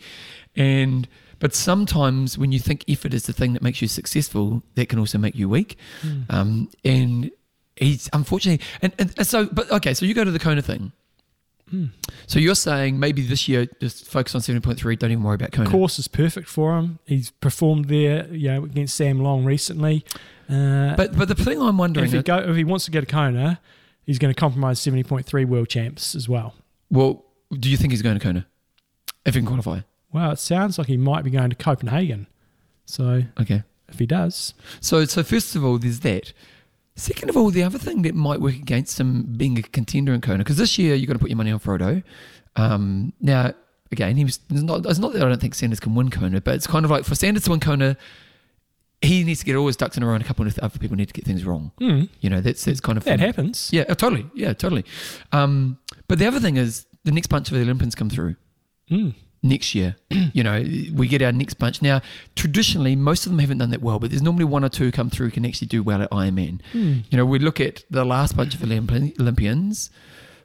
And 0.56 1.08
but 1.40 1.56
sometimes 1.56 2.38
when 2.38 2.52
you 2.52 2.60
think 2.60 2.86
effort 2.88 3.14
is 3.14 3.24
the 3.24 3.34
thing 3.34 3.54
that 3.54 3.64
makes 3.64 3.82
you 3.82 3.88
successful, 3.88 4.62
that 4.76 4.90
can 4.90 5.00
also 5.00 5.18
make 5.18 5.36
you 5.36 5.50
weak. 5.50 5.78
Um, 6.30 6.70
and 6.86 7.32
he's 7.82 8.10
unfortunately, 8.14 8.66
and, 8.82 8.94
and, 9.00 9.14
and 9.18 9.28
so, 9.28 9.46
but 9.48 9.70
okay, 9.72 9.94
so 9.94 10.06
you 10.06 10.14
go 10.14 10.24
to 10.24 10.32
the 10.32 10.40
Kona 10.40 10.62
thing. 10.62 10.92
So 12.28 12.38
you're 12.38 12.56
saying 12.56 13.00
maybe 13.00 13.22
this 13.22 13.48
year 13.48 13.66
just 13.80 14.06
focus 14.06 14.36
on 14.36 14.42
seven 14.42 14.62
point 14.62 14.78
three. 14.78 14.98
Don't 14.98 15.10
even 15.12 15.24
worry 15.24 15.36
about 15.36 15.54
Kona. 15.54 15.70
course 15.70 16.00
is 16.00 16.10
perfect 16.10 16.50
for 16.50 16.78
him. 16.78 17.00
He's 17.06 17.32
performed 17.32 17.86
there, 17.86 18.28
you 18.28 18.50
know, 18.50 18.66
against 18.66 18.94
Sam 18.96 19.20
Long 19.20 19.46
recently. 19.46 20.04
Uh, 20.50 20.96
But 20.98 21.18
but 21.18 21.30
the 21.30 21.36
thing 21.36 21.62
I'm 21.62 21.78
wondering, 21.78 22.08
if 22.08 22.12
he 22.12 22.22
go, 22.24 22.40
if 22.40 22.58
he 22.58 22.66
wants 22.66 22.84
to 22.86 22.92
go 22.92 23.00
to 23.00 23.06
Kona, 23.06 23.62
he's 24.04 24.20
going 24.20 24.34
to 24.34 24.38
compromise 24.38 24.82
seventy 24.82 25.04
point 25.04 25.26
three 25.26 25.46
world 25.46 25.70
champs 25.70 26.14
as 26.14 26.28
well. 26.28 26.56
well, 26.90 27.24
do 27.58 27.70
you 27.70 27.78
think 27.78 27.94
he's 27.94 28.02
going 28.02 28.20
to 28.20 28.24
Kona 28.24 28.46
if 29.26 29.36
he 29.36 29.40
can 29.40 29.48
qualify? 29.48 29.80
Well, 30.12 30.32
it 30.32 30.40
sounds 30.40 30.78
like 30.78 30.88
he 30.88 30.98
might 30.98 31.24
be 31.24 31.30
going 31.32 31.52
to 31.52 31.56
Copenhagen. 31.56 32.28
So 32.86 33.24
Okay. 33.40 33.64
if 33.88 33.98
he 33.98 34.06
does, 34.06 34.54
So 34.82 35.06
so 35.06 35.24
first 35.24 35.56
of 35.56 35.64
all, 35.64 35.78
there's 35.78 36.02
that. 36.02 36.34
Second 36.96 37.30
of 37.30 37.38
all, 37.38 37.50
the 37.52 37.64
other 37.64 37.78
thing 37.80 38.02
that 38.04 38.14
might 38.16 38.42
work 38.42 38.56
against 38.56 39.00
him 39.00 39.24
being 39.38 39.58
a 39.58 39.62
contender 39.62 40.14
in 40.14 40.22
Kona, 40.22 40.40
because 40.40 40.58
this 40.58 40.78
year 40.78 40.94
you're 40.96 41.08
going 41.08 41.18
to 41.18 41.22
put 41.22 41.30
your 41.30 41.38
money 41.38 41.52
on 41.52 41.60
Frodo. 41.60 42.04
Um, 42.58 43.14
now, 43.22 43.54
again, 43.92 44.18
he 44.18 44.24
was 44.26 44.40
it's 44.50 44.62
not, 44.62 44.86
it's 44.86 45.00
not 45.00 45.14
that 45.14 45.22
I 45.24 45.30
don't 45.30 45.40
think 45.42 45.56
Sanders 45.56 45.80
can 45.80 45.96
win 45.96 46.10
Kona, 46.10 46.42
but 46.42 46.56
it's 46.56 46.68
kind 46.68 46.84
of 46.86 46.92
like 46.92 47.06
for 47.06 47.16
Sanders 47.16 47.44
to 47.46 47.52
win 47.52 47.60
Kona, 47.62 47.96
he 49.02 49.24
needs 49.24 49.40
to 49.40 49.46
get 49.46 49.56
all 49.56 49.66
his 49.68 49.78
ducks 49.78 49.98
in 49.98 50.04
a 50.04 50.06
row, 50.06 50.14
and 50.14 50.24
a 50.24 50.28
couple 50.28 50.46
of 50.46 50.60
other 50.60 50.78
people 50.78 50.96
need 50.98 51.08
to 51.08 51.14
get 51.14 51.26
things 51.26 51.44
wrong. 51.46 51.72
Hmm, 51.80 52.04
You 52.20 52.30
know, 52.30 52.42
that's 52.42 52.66
that's 52.66 52.82
kind 52.82 52.98
of 52.98 53.04
that 53.06 53.20
happens. 53.20 53.70
Yeah, 53.72 53.86
oh, 53.90 53.94
totally. 53.96 54.28
Yeah, 54.36 54.54
totally. 54.54 54.86
Um, 55.32 55.80
but 56.08 56.20
the 56.20 56.28
other 56.28 56.40
thing 56.40 56.58
is 56.58 56.86
the 57.04 57.12
next 57.12 57.28
bunch 57.28 57.50
of 57.50 57.56
the 57.58 57.62
Olympians 57.64 57.96
come 57.96 58.10
through 58.10 58.36
Mm. 58.92 59.16
Next 59.44 59.74
year. 59.76 59.96
you 60.34 60.44
know, 60.44 60.64
we 60.94 61.08
get 61.08 61.22
our 61.22 61.32
next 61.32 61.56
bunch. 61.56 61.82
Now, 61.82 62.02
traditionally, 62.36 62.96
most 62.96 63.26
of 63.26 63.32
them 63.32 63.40
haven't 63.40 63.60
done 63.60 63.72
that 63.72 63.82
well, 63.82 64.00
but 64.00 64.10
there's 64.10 64.22
normally 64.22 64.46
one 64.46 64.64
or 64.64 64.70
two 64.70 64.92
come 64.92 65.10
through 65.10 65.32
can 65.32 65.46
actually 65.46 65.68
do 65.68 65.84
well 65.84 66.02
at 66.02 66.12
Ironman. 66.12 66.62
Hmm. 66.72 67.00
You 67.10 67.18
know, 67.18 67.26
we 67.26 67.40
look 67.40 67.60
at 67.60 67.84
the 67.90 68.06
last 68.06 68.36
bunch 68.36 68.56
of 68.56 68.62
Olympi- 68.62 69.20
Olympians. 69.20 69.90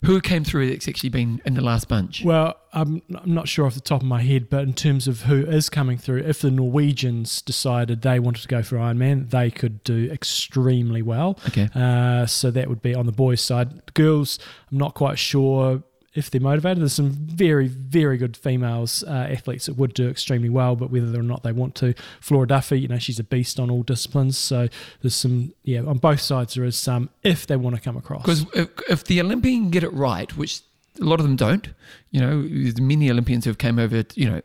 Who 0.05 0.21
came 0.21 0.45
through 0.45 0.69
that's 0.71 0.87
actually 0.87 1.09
been 1.09 1.41
in 1.47 1.55
the 1.55 1.63
last 1.63 1.89
bunch? 1.89 2.23
Well, 2.23 2.55
I'm, 2.73 3.03
I'm 3.15 3.33
not 3.33 3.49
sure 3.49 3.67
off 3.67 3.75
the 3.75 3.81
top 3.81 4.03
of 4.03 4.07
my 4.07 4.21
head, 4.21 4.51
but 4.51 4.63
in 4.63 4.75
terms 4.75 5.09
of 5.09 5.23
who 5.23 5.45
is 5.47 5.71
coming 5.71 5.97
through, 5.97 6.19
if 6.19 6.43
the 6.43 6.51
Norwegians 6.51 7.41
decided 7.41 8.03
they 8.03 8.21
wanted 8.21 8.43
to 8.43 8.49
go 8.49 8.63
for 8.63 8.77
Ironman, 8.77 9.31
they 9.31 9.51
could 9.51 9.83
do 9.85 10.09
extremely 10.13 11.01
well. 11.01 11.39
Okay. 11.49 11.69
Uh, 11.75 12.27
so 12.27 12.51
that 12.51 12.69
would 12.69 12.83
be 12.83 12.95
on 12.95 13.07
the 13.07 13.13
boys' 13.13 13.41
side. 13.41 13.95
Girls, 13.95 14.39
I'm 14.71 14.79
not 14.79 14.95
quite 14.95 15.19
sure 15.19 15.83
if 16.17 16.31
they're 16.31 16.41
motivated. 16.41 16.81
There's 16.83 16.93
some 16.95 17.11
very, 17.11 17.69
very 17.69 18.17
good 18.17 18.37
females 18.37 19.05
uh, 19.07 19.11
athletes 19.31 19.67
that 19.67 19.75
would 19.75 19.95
do 19.95 20.09
extremely 20.09 20.49
well, 20.49 20.75
but 20.77 20.91
whether 20.91 21.19
or 21.19 21.23
not 21.23 21.43
they 21.43 21.53
want 21.53 21.75
to. 21.77 21.95
Flora 22.21 22.47
Duffy, 22.47 22.81
you 22.81 22.89
know, 22.89 22.99
she's 22.99 23.19
a 23.19 23.25
beast 23.25 23.61
on 23.61 23.71
all 23.71 23.83
disciplines. 23.83 24.37
So 24.39 24.69
there's 25.03 25.15
some, 25.15 25.53
yeah, 25.63 25.81
on 25.83 25.99
both 25.99 26.21
sides 26.21 26.55
there 26.55 26.65
is 26.65 26.77
some 26.77 27.11
if 27.23 27.47
they 27.47 27.57
want 27.57 27.77
to 27.77 27.83
come 27.83 27.97
across. 27.97 28.23
Because 28.23 28.47
if, 28.55 28.69
if 28.89 29.05
the 29.05 29.21
Olympian 29.21 29.71
get 29.71 29.85
it 29.85 29.93
right, 29.93 30.35
which 30.37 30.63
a 31.01 31.05
lot 31.05 31.21
of 31.21 31.27
them 31.27 31.37
don't, 31.37 31.69
you 32.11 32.21
know, 32.21 32.43
there's 32.49 32.81
many 32.81 33.11
Olympians 33.11 33.45
who 33.45 33.51
have 33.51 33.59
came 33.59 33.79
over, 33.79 34.03
you 34.15 34.31
know, 34.31 34.41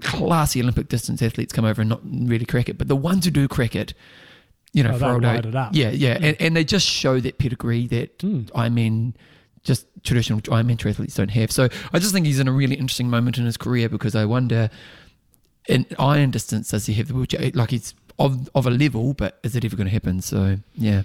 classy 0.00 0.60
Olympic 0.62 0.88
distance 0.88 1.20
athletes 1.22 1.52
come 1.52 1.64
over 1.64 1.82
and 1.82 1.88
not 1.90 2.00
really 2.04 2.46
crack 2.46 2.68
it, 2.68 2.78
but 2.78 2.88
the 2.88 2.96
ones 2.96 3.24
who 3.24 3.30
do 3.30 3.48
crack 3.48 3.76
it, 3.76 3.94
you 4.72 4.82
know, 4.82 4.92
Oh, 4.94 4.98
they 4.98 5.04
Frodo- 5.06 5.22
light 5.22 5.46
it 5.46 5.54
up. 5.54 5.70
yeah, 5.74 5.90
yeah, 5.90 6.16
and, 6.20 6.36
and 6.40 6.56
they 6.56 6.64
just 6.64 6.86
show 6.86 7.20
that 7.20 7.38
pedigree 7.38 7.86
that 7.88 8.18
Mm. 8.20 8.50
I 8.54 8.68
mean, 8.70 9.14
just 9.64 9.86
traditional 10.02 10.40
Ironman 10.40 10.76
triathletes 10.76 11.14
don't 11.14 11.30
have. 11.30 11.50
So 11.50 11.68
I 11.92 11.98
just 11.98 12.12
think 12.12 12.26
he's 12.26 12.40
in 12.40 12.48
a 12.48 12.52
really 12.52 12.74
interesting 12.74 13.08
moment 13.08 13.38
in 13.38 13.44
his 13.44 13.56
career 13.56 13.88
because 13.88 14.14
I 14.14 14.24
wonder, 14.24 14.70
in 15.68 15.86
iron 15.98 16.30
distance, 16.30 16.70
does 16.70 16.86
he 16.86 16.94
have 16.94 17.08
the 17.08 17.14
wheelchair? 17.14 17.50
Like 17.54 17.70
he's 17.70 17.94
of 18.18 18.48
of 18.54 18.66
a 18.66 18.70
level, 18.70 19.14
but 19.14 19.38
is 19.42 19.56
it 19.56 19.64
ever 19.64 19.76
going 19.76 19.86
to 19.86 19.92
happen? 19.92 20.20
So 20.20 20.58
yeah, 20.74 21.02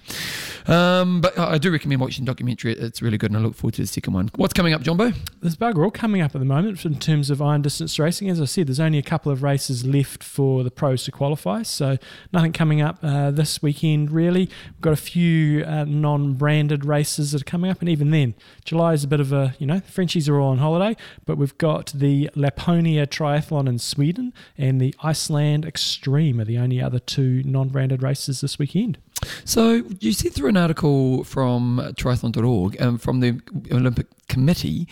um, 0.65 1.21
but 1.21 1.37
I 1.37 1.57
do 1.57 1.71
recommend 1.71 2.01
watching 2.01 2.25
the 2.25 2.31
documentary. 2.31 2.73
It's 2.73 3.01
really 3.01 3.17
good, 3.17 3.31
and 3.31 3.39
I 3.39 3.43
look 3.43 3.55
forward 3.55 3.75
to 3.75 3.81
the 3.81 3.87
second 3.87 4.13
one. 4.13 4.29
What's 4.35 4.53
coming 4.53 4.73
up, 4.73 4.81
Jumbo? 4.81 5.13
There's 5.41 5.55
bugger 5.55 5.83
all 5.83 5.91
coming 5.91 6.21
up 6.21 6.35
at 6.35 6.39
the 6.39 6.45
moment 6.45 6.85
in 6.85 6.99
terms 6.99 7.29
of 7.29 7.41
iron 7.41 7.61
distance 7.61 7.97
racing. 7.97 8.29
As 8.29 8.41
I 8.41 8.45
said, 8.45 8.67
there's 8.67 8.79
only 8.79 8.97
a 8.97 9.03
couple 9.03 9.31
of 9.31 9.43
races 9.43 9.85
left 9.85 10.23
for 10.23 10.63
the 10.63 10.71
pros 10.71 11.03
to 11.05 11.11
qualify, 11.11 11.63
so 11.63 11.97
nothing 12.33 12.53
coming 12.53 12.81
up 12.81 12.99
uh, 13.01 13.31
this 13.31 13.61
weekend 13.61 14.11
really. 14.11 14.49
We've 14.73 14.81
got 14.81 14.93
a 14.93 14.97
few 14.97 15.63
uh, 15.63 15.85
non-branded 15.85 16.85
races 16.85 17.31
that 17.31 17.41
are 17.41 17.45
coming 17.45 17.71
up, 17.71 17.79
and 17.79 17.89
even 17.89 18.11
then, 18.11 18.35
July 18.65 18.93
is 18.93 19.03
a 19.03 19.07
bit 19.07 19.19
of 19.19 19.31
a 19.31 19.55
you 19.59 19.67
know 19.67 19.79
Frenchies 19.81 20.27
are 20.29 20.39
all 20.39 20.51
on 20.51 20.57
holiday, 20.59 20.95
but 21.25 21.37
we've 21.37 21.57
got 21.57 21.91
the 21.93 22.29
Laponia 22.35 23.05
Triathlon 23.07 23.67
in 23.67 23.79
Sweden 23.79 24.33
and 24.57 24.79
the 24.81 24.93
Iceland 25.01 25.65
Extreme 25.65 26.39
are 26.39 26.45
the 26.45 26.57
only 26.57 26.81
other 26.81 26.96
two 26.99 27.43
non-branded 27.43 28.03
races 28.03 28.41
this 28.41 28.59
weekend. 28.59 28.97
So 29.45 29.83
you 29.99 30.13
see 30.13 30.29
through 30.29 30.49
an 30.49 30.57
article 30.57 31.23
from 31.23 31.79
triathlon.org 31.95 32.81
um, 32.81 32.97
from 32.97 33.19
the 33.19 33.41
Olympic 33.71 34.07
Committee, 34.27 34.87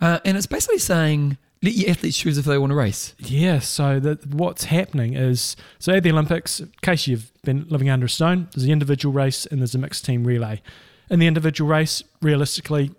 uh, 0.00 0.18
and 0.24 0.36
it's 0.36 0.46
basically 0.46 0.78
saying 0.78 1.38
let 1.62 1.74
your 1.74 1.90
athletes 1.90 2.18
choose 2.18 2.38
if 2.38 2.44
they 2.44 2.58
want 2.58 2.70
to 2.70 2.76
race. 2.76 3.14
Yeah, 3.18 3.58
so 3.58 3.98
that 4.00 4.26
what's 4.26 4.64
happening 4.64 5.14
is 5.14 5.56
so 5.78 5.92
at 5.94 6.02
the 6.02 6.10
Olympics, 6.10 6.60
in 6.60 6.72
case 6.82 7.06
you've 7.06 7.32
been 7.42 7.66
living 7.68 7.90
under 7.90 8.06
a 8.06 8.08
stone, 8.08 8.48
there's 8.52 8.64
the 8.64 8.72
individual 8.72 9.12
race 9.12 9.44
and 9.46 9.60
there's 9.60 9.74
a 9.74 9.78
mixed 9.78 10.04
team 10.04 10.24
relay. 10.24 10.62
In 11.10 11.18
the 11.18 11.26
individual 11.26 11.68
race, 11.68 12.04
realistically, 12.22 12.92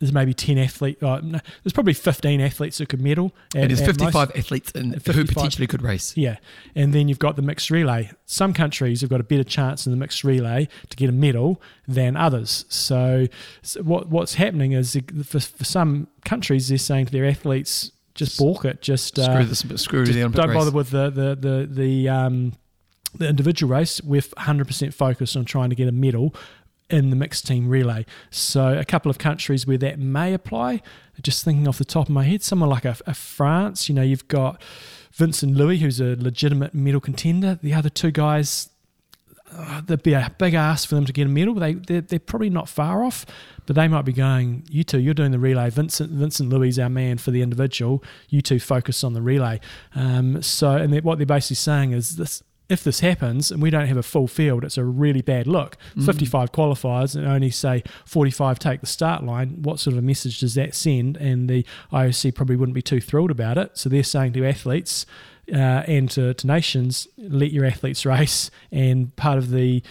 there's 0.00 0.12
maybe 0.12 0.34
10 0.34 0.58
athletes, 0.58 1.02
uh, 1.02 1.20
no, 1.22 1.38
there's 1.62 1.72
probably 1.72 1.92
15 1.92 2.40
athletes 2.40 2.78
who 2.78 2.86
could 2.86 3.00
medal. 3.00 3.32
And 3.54 3.64
at- 3.64 3.68
there's 3.68 3.80
at 3.82 3.86
most. 4.00 4.12
55 4.14 4.32
athletes 4.34 4.70
in, 4.72 4.92
who 4.94 5.24
potentially 5.24 5.66
could 5.66 5.82
race. 5.82 6.16
Yeah, 6.16 6.36
and 6.74 6.92
then 6.92 7.06
you've 7.06 7.18
got 7.18 7.36
the 7.36 7.42
mixed 7.42 7.70
relay. 7.70 8.10
Some 8.26 8.52
countries 8.54 9.02
have 9.02 9.10
got 9.10 9.20
a 9.20 9.24
better 9.24 9.44
chance 9.44 9.86
in 9.86 9.92
the 9.92 9.96
mixed 9.98 10.24
relay 10.24 10.68
to 10.88 10.96
get 10.96 11.08
a 11.08 11.12
medal 11.12 11.60
than 11.86 12.16
others. 12.16 12.64
So, 12.68 13.26
so 13.62 13.82
what 13.82 14.08
what's 14.08 14.34
happening 14.34 14.72
is 14.72 14.98
for, 15.24 15.38
for 15.40 15.64
some 15.64 16.08
countries, 16.24 16.68
they're 16.68 16.78
saying 16.78 17.06
to 17.06 17.12
their 17.12 17.26
athletes, 17.26 17.92
just 18.14 18.38
balk 18.38 18.64
it, 18.64 18.82
just 18.82 19.18
uh, 19.18 19.24
Screw 19.24 19.44
this, 19.44 19.82
screw 19.82 20.04
just 20.04 20.14
the 20.14 20.22
Olympic 20.22 20.36
don't 20.40 20.48
race. 20.48 20.56
bother 20.58 20.70
with 20.72 20.90
the 20.90 21.10
the 21.10 21.34
the 21.36 21.66
the 21.70 22.08
um 22.08 22.52
the 23.16 23.28
individual 23.28 23.72
race. 23.72 24.00
We're 24.02 24.20
100% 24.20 24.94
focused 24.94 25.36
on 25.36 25.44
trying 25.44 25.70
to 25.70 25.74
get 25.76 25.88
a 25.88 25.92
medal 25.92 26.32
in 26.90 27.10
the 27.10 27.16
mixed 27.16 27.46
team 27.46 27.68
relay. 27.68 28.04
So 28.30 28.78
a 28.78 28.84
couple 28.84 29.10
of 29.10 29.18
countries 29.18 29.66
where 29.66 29.78
that 29.78 29.98
may 29.98 30.34
apply. 30.34 30.82
Just 31.22 31.44
thinking 31.44 31.68
off 31.68 31.76
the 31.76 31.84
top 31.84 32.08
of 32.08 32.14
my 32.14 32.24
head, 32.24 32.42
somewhere 32.42 32.68
like 32.68 32.86
a, 32.86 32.96
a 33.06 33.12
France. 33.12 33.88
You 33.90 33.94
know, 33.94 34.02
you've 34.02 34.26
got 34.28 34.62
Vincent 35.12 35.54
Luis, 35.54 35.80
who's 35.80 36.00
a 36.00 36.16
legitimate 36.16 36.74
medal 36.74 37.00
contender. 37.00 37.58
The 37.62 37.74
other 37.74 37.90
two 37.90 38.10
guys. 38.10 38.70
Uh, 39.52 39.80
there'd 39.84 40.04
be 40.04 40.12
a 40.12 40.32
big 40.38 40.54
ask 40.54 40.88
for 40.88 40.94
them 40.94 41.04
to 41.04 41.12
get 41.12 41.26
a 41.26 41.28
medal. 41.28 41.54
They 41.54 41.74
they're, 41.74 42.00
they're 42.00 42.20
probably 42.20 42.50
not 42.50 42.68
far 42.68 43.02
off, 43.04 43.26
but 43.66 43.74
they 43.74 43.88
might 43.88 44.04
be 44.04 44.12
going. 44.12 44.64
You 44.70 44.84
two, 44.84 45.00
you're 45.00 45.12
doing 45.12 45.32
the 45.32 45.40
relay. 45.40 45.70
Vincent 45.70 46.12
Vincent 46.12 46.50
Luis 46.50 46.74
is 46.74 46.78
our 46.78 46.88
man 46.88 47.18
for 47.18 47.32
the 47.32 47.42
individual. 47.42 48.02
You 48.28 48.42
two 48.42 48.60
focus 48.60 49.02
on 49.02 49.12
the 49.12 49.20
relay. 49.20 49.60
Um, 49.94 50.40
so, 50.40 50.76
and 50.76 50.98
what 51.02 51.18
they're 51.18 51.26
basically 51.26 51.56
saying 51.56 51.92
is 51.92 52.16
this: 52.16 52.44
if 52.70 52.84
this 52.84 53.00
happens 53.00 53.50
and 53.50 53.60
we 53.60 53.68
don't 53.68 53.86
have 53.86 53.96
a 53.96 54.02
full 54.02 54.28
field, 54.28 54.64
it's 54.64 54.78
a 54.78 54.84
really 54.84 55.22
bad 55.22 55.46
look. 55.46 55.76
Mm. 55.96 56.06
55 56.06 56.52
qualifiers 56.52 57.16
and 57.16 57.26
only 57.26 57.50
say 57.50 57.82
45 58.06 58.58
take 58.58 58.80
the 58.80 58.86
start 58.86 59.24
line. 59.24 59.62
What 59.62 59.80
sort 59.80 59.94
of 59.94 59.98
a 59.98 60.02
message 60.02 60.38
does 60.38 60.54
that 60.54 60.74
send? 60.74 61.16
And 61.16 61.50
the 61.50 61.66
IOC 61.92 62.34
probably 62.34 62.56
wouldn't 62.56 62.74
be 62.74 62.82
too 62.82 63.00
thrilled 63.00 63.32
about 63.32 63.58
it. 63.58 63.76
So 63.76 63.88
they're 63.88 64.04
saying 64.04 64.34
to 64.34 64.46
athletes 64.46 65.04
uh, 65.52 65.82
and 65.86 66.08
to, 66.12 66.32
to 66.32 66.46
nations, 66.46 67.08
let 67.18 67.50
your 67.50 67.64
athletes 67.64 68.06
race. 68.06 68.52
And 68.70 69.14
part 69.16 69.38
of 69.38 69.50
the 69.50 69.82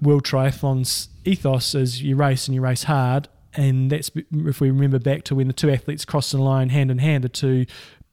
World 0.00 0.24
Triathlon's 0.24 1.08
ethos 1.26 1.74
is 1.74 2.02
you 2.02 2.16
race 2.16 2.48
and 2.48 2.54
you 2.54 2.62
race 2.62 2.84
hard. 2.84 3.28
And 3.54 3.90
that's 3.90 4.10
if 4.14 4.60
we 4.60 4.70
remember 4.70 4.98
back 4.98 5.24
to 5.24 5.34
when 5.34 5.46
the 5.46 5.52
two 5.52 5.70
athletes 5.70 6.04
crossed 6.04 6.32
the 6.32 6.38
line 6.38 6.68
hand 6.70 6.90
in 6.90 6.98
hand, 6.98 7.24
the 7.24 7.28
two 7.28 7.64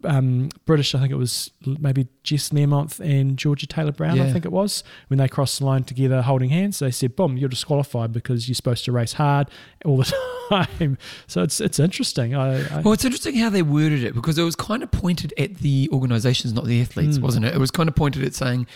um, 0.06 0.50
British, 0.66 0.94
I 0.96 1.00
think 1.00 1.12
it 1.12 1.18
was 1.18 1.52
maybe 1.66 2.08
Jess 2.24 2.50
Learmonth 2.50 3.00
and 3.00 3.38
Georgia 3.38 3.68
Taylor 3.68 3.92
Brown, 3.92 4.20
I 4.20 4.32
think 4.32 4.46
it 4.46 4.52
was, 4.52 4.84
when 5.08 5.18
they 5.18 5.28
crossed 5.28 5.60
the 5.60 5.66
line 5.66 5.84
together 5.84 6.22
holding 6.22 6.50
hands, 6.50 6.80
they 6.80 6.92
said, 6.92 7.16
boom, 7.16 7.38
you're 7.38 7.50
disqualified 7.50 8.12
because 8.14 8.48
you're 8.48 8.56
supposed 8.56 8.86
to 8.86 8.92
race 8.92 9.14
hard 9.14 9.50
all 9.86 9.98
the 9.98 10.14
time. 10.50 10.98
So 11.28 11.44
it's 11.44 11.60
it's 11.62 11.80
interesting. 11.80 12.36
I, 12.36 12.78
I, 12.78 12.82
Well, 12.82 12.94
it's 12.94 13.06
interesting 13.06 13.36
how 13.36 13.50
they 13.50 13.62
worded 13.62 14.04
it 14.04 14.14
because 14.14 14.38
it 14.38 14.44
was 14.44 14.56
kind 14.56 14.84
of 14.84 14.92
pointed 14.92 15.34
at 15.38 15.56
the 15.58 15.90
organisations, 15.92 16.54
not 16.54 16.66
the 16.66 16.82
athletes, 16.82 17.18
Mm. 17.18 17.22
wasn't 17.22 17.46
it? 17.46 17.56
It 17.56 17.60
was 17.60 17.72
kind 17.72 17.90
of 17.90 17.96
pointed 17.96 18.24
at 18.24 18.34
saying 18.36 18.68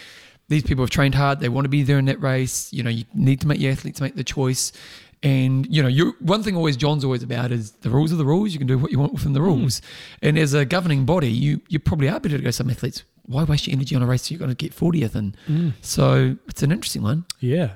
these 0.49 0.63
people 0.63 0.83
have 0.83 0.89
trained 0.89 1.13
hard, 1.15 1.39
they 1.41 1.49
want 1.49 1.65
to 1.65 1.69
be 1.69 1.83
there 1.83 1.99
in 1.99 2.05
that 2.05 2.21
race. 2.21 2.71
You 2.71 2.81
know, 2.83 2.89
you 2.89 3.03
need 3.13 3.41
to 3.41 3.47
make 3.47 3.59
your 3.59 3.71
athletes 3.73 3.99
make 3.99 4.15
the 4.15 4.23
choice. 4.23 4.71
And 5.27 5.65
you 5.67 5.81
know, 5.81 5.89
you 5.89 6.15
one 6.19 6.43
thing 6.43 6.55
always 6.55 6.77
John's 6.77 7.03
always 7.03 7.23
about 7.23 7.51
is 7.51 7.71
the 7.71 7.89
rules 7.89 8.13
are 8.13 8.15
the 8.15 8.25
rules. 8.25 8.53
You 8.53 8.59
can 8.59 8.67
do 8.67 8.77
what 8.77 8.91
you 8.91 8.99
want 8.99 9.13
within 9.13 9.33
the 9.33 9.41
rules. 9.41 9.81
And 10.21 10.37
as 10.37 10.53
a 10.53 10.65
governing 10.65 11.05
body, 11.05 11.31
you 11.31 11.61
you 11.67 11.79
probably 11.79 12.09
are 12.09 12.19
better 12.19 12.37
to 12.37 12.43
go. 12.43 12.51
Some 12.51 12.69
athletes 12.69 13.03
why 13.27 13.43
waste 13.43 13.67
your 13.67 13.73
energy 13.73 13.93
on 13.93 14.01
a 14.01 14.05
race 14.05 14.31
you're 14.31 14.39
going 14.39 14.49
to 14.49 14.55
get 14.55 14.73
40th 14.73 15.15
in? 15.15 15.35
Mm. 15.47 15.73
So 15.81 16.37
it's 16.47 16.63
an 16.63 16.71
interesting 16.71 17.03
one. 17.03 17.25
Yeah. 17.39 17.73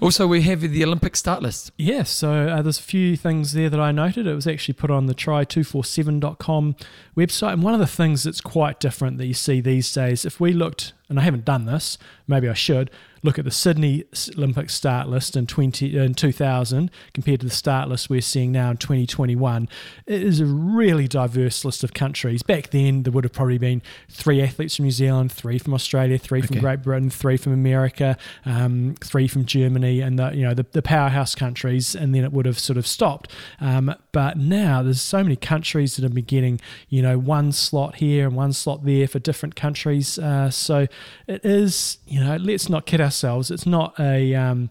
Also, 0.00 0.26
we 0.26 0.42
have 0.42 0.62
the 0.62 0.82
Olympic 0.82 1.16
start 1.16 1.42
list. 1.42 1.70
Yeah, 1.76 2.02
so 2.02 2.48
uh, 2.48 2.62
there's 2.62 2.78
a 2.78 2.82
few 2.82 3.16
things 3.16 3.52
there 3.52 3.68
that 3.68 3.78
I 3.78 3.92
noted. 3.92 4.26
It 4.26 4.34
was 4.34 4.46
actually 4.46 4.74
put 4.74 4.90
on 4.90 5.06
the 5.06 5.14
tri247.com 5.14 6.76
website. 7.16 7.52
And 7.52 7.62
one 7.62 7.74
of 7.74 7.80
the 7.80 7.86
things 7.86 8.22
that's 8.22 8.40
quite 8.40 8.80
different 8.80 9.18
that 9.18 9.26
you 9.26 9.34
see 9.34 9.60
these 9.60 9.92
days, 9.92 10.24
if 10.24 10.40
we 10.40 10.52
looked, 10.52 10.94
and 11.08 11.20
I 11.20 11.22
haven't 11.22 11.44
done 11.44 11.66
this, 11.66 11.98
maybe 12.26 12.48
I 12.48 12.54
should, 12.54 12.90
look 13.24 13.38
at 13.38 13.44
the 13.46 13.50
Sydney 13.50 14.04
Olympic 14.36 14.68
start 14.68 15.08
list 15.08 15.34
in 15.34 15.46
20 15.46 15.96
in 15.96 16.12
2000 16.14 16.90
compared 17.14 17.40
to 17.40 17.46
the 17.46 17.52
start 17.52 17.88
list 17.88 18.10
we're 18.10 18.20
seeing 18.20 18.52
now 18.52 18.70
in 18.70 18.76
2021, 18.76 19.66
it 20.06 20.22
is 20.22 20.40
a 20.40 20.46
really 20.46 21.08
diverse 21.08 21.64
list 21.64 21.82
of 21.82 21.94
countries. 21.94 22.42
Back 22.42 22.68
then, 22.68 23.02
there 23.02 23.12
would 23.12 23.24
have 23.24 23.32
probably 23.32 23.56
been 23.56 23.80
three 24.10 24.42
athletes 24.42 24.76
from 24.76 24.84
New 24.84 24.90
Zealand, 24.90 25.32
three 25.32 25.58
from 25.58 25.72
Australia, 25.72 26.18
three 26.18 26.42
from 26.42 26.54
Okay. 26.56 26.60
Great 26.60 26.82
Britain, 26.82 27.08
three 27.08 27.38
from 27.38 27.54
America, 27.54 28.18
um, 28.44 28.94
three 29.02 29.26
from 29.26 29.46
Germany, 29.46 30.00
and 30.02 30.18
the 30.18 30.30
you 30.34 30.42
know 30.42 30.52
the, 30.52 30.66
the 30.72 30.82
powerhouse 30.82 31.34
countries, 31.34 31.94
and 31.94 32.14
then 32.14 32.24
it 32.24 32.32
would 32.32 32.44
have 32.44 32.58
sort 32.58 32.76
of 32.76 32.86
stopped. 32.86 33.32
Um, 33.58 33.94
but 34.12 34.36
now 34.36 34.82
there's 34.82 35.00
so 35.00 35.22
many 35.22 35.36
countries 35.36 35.96
that 35.96 36.02
have 36.02 36.14
been 36.14 36.24
getting 36.24 36.60
you 36.90 37.00
know 37.00 37.18
one 37.18 37.52
slot 37.52 37.96
here 37.96 38.26
and 38.26 38.36
one 38.36 38.52
slot 38.52 38.84
there 38.84 39.08
for 39.08 39.18
different 39.18 39.56
countries. 39.56 40.18
Uh, 40.18 40.50
so 40.50 40.86
it 41.26 41.42
is 41.42 41.96
you 42.06 42.20
know 42.20 42.36
let's 42.36 42.68
not 42.68 42.84
kid 42.84 43.00
ourselves. 43.00 43.13
It's 43.50 43.66
not 43.66 43.98
a 43.98 44.34
um, 44.34 44.70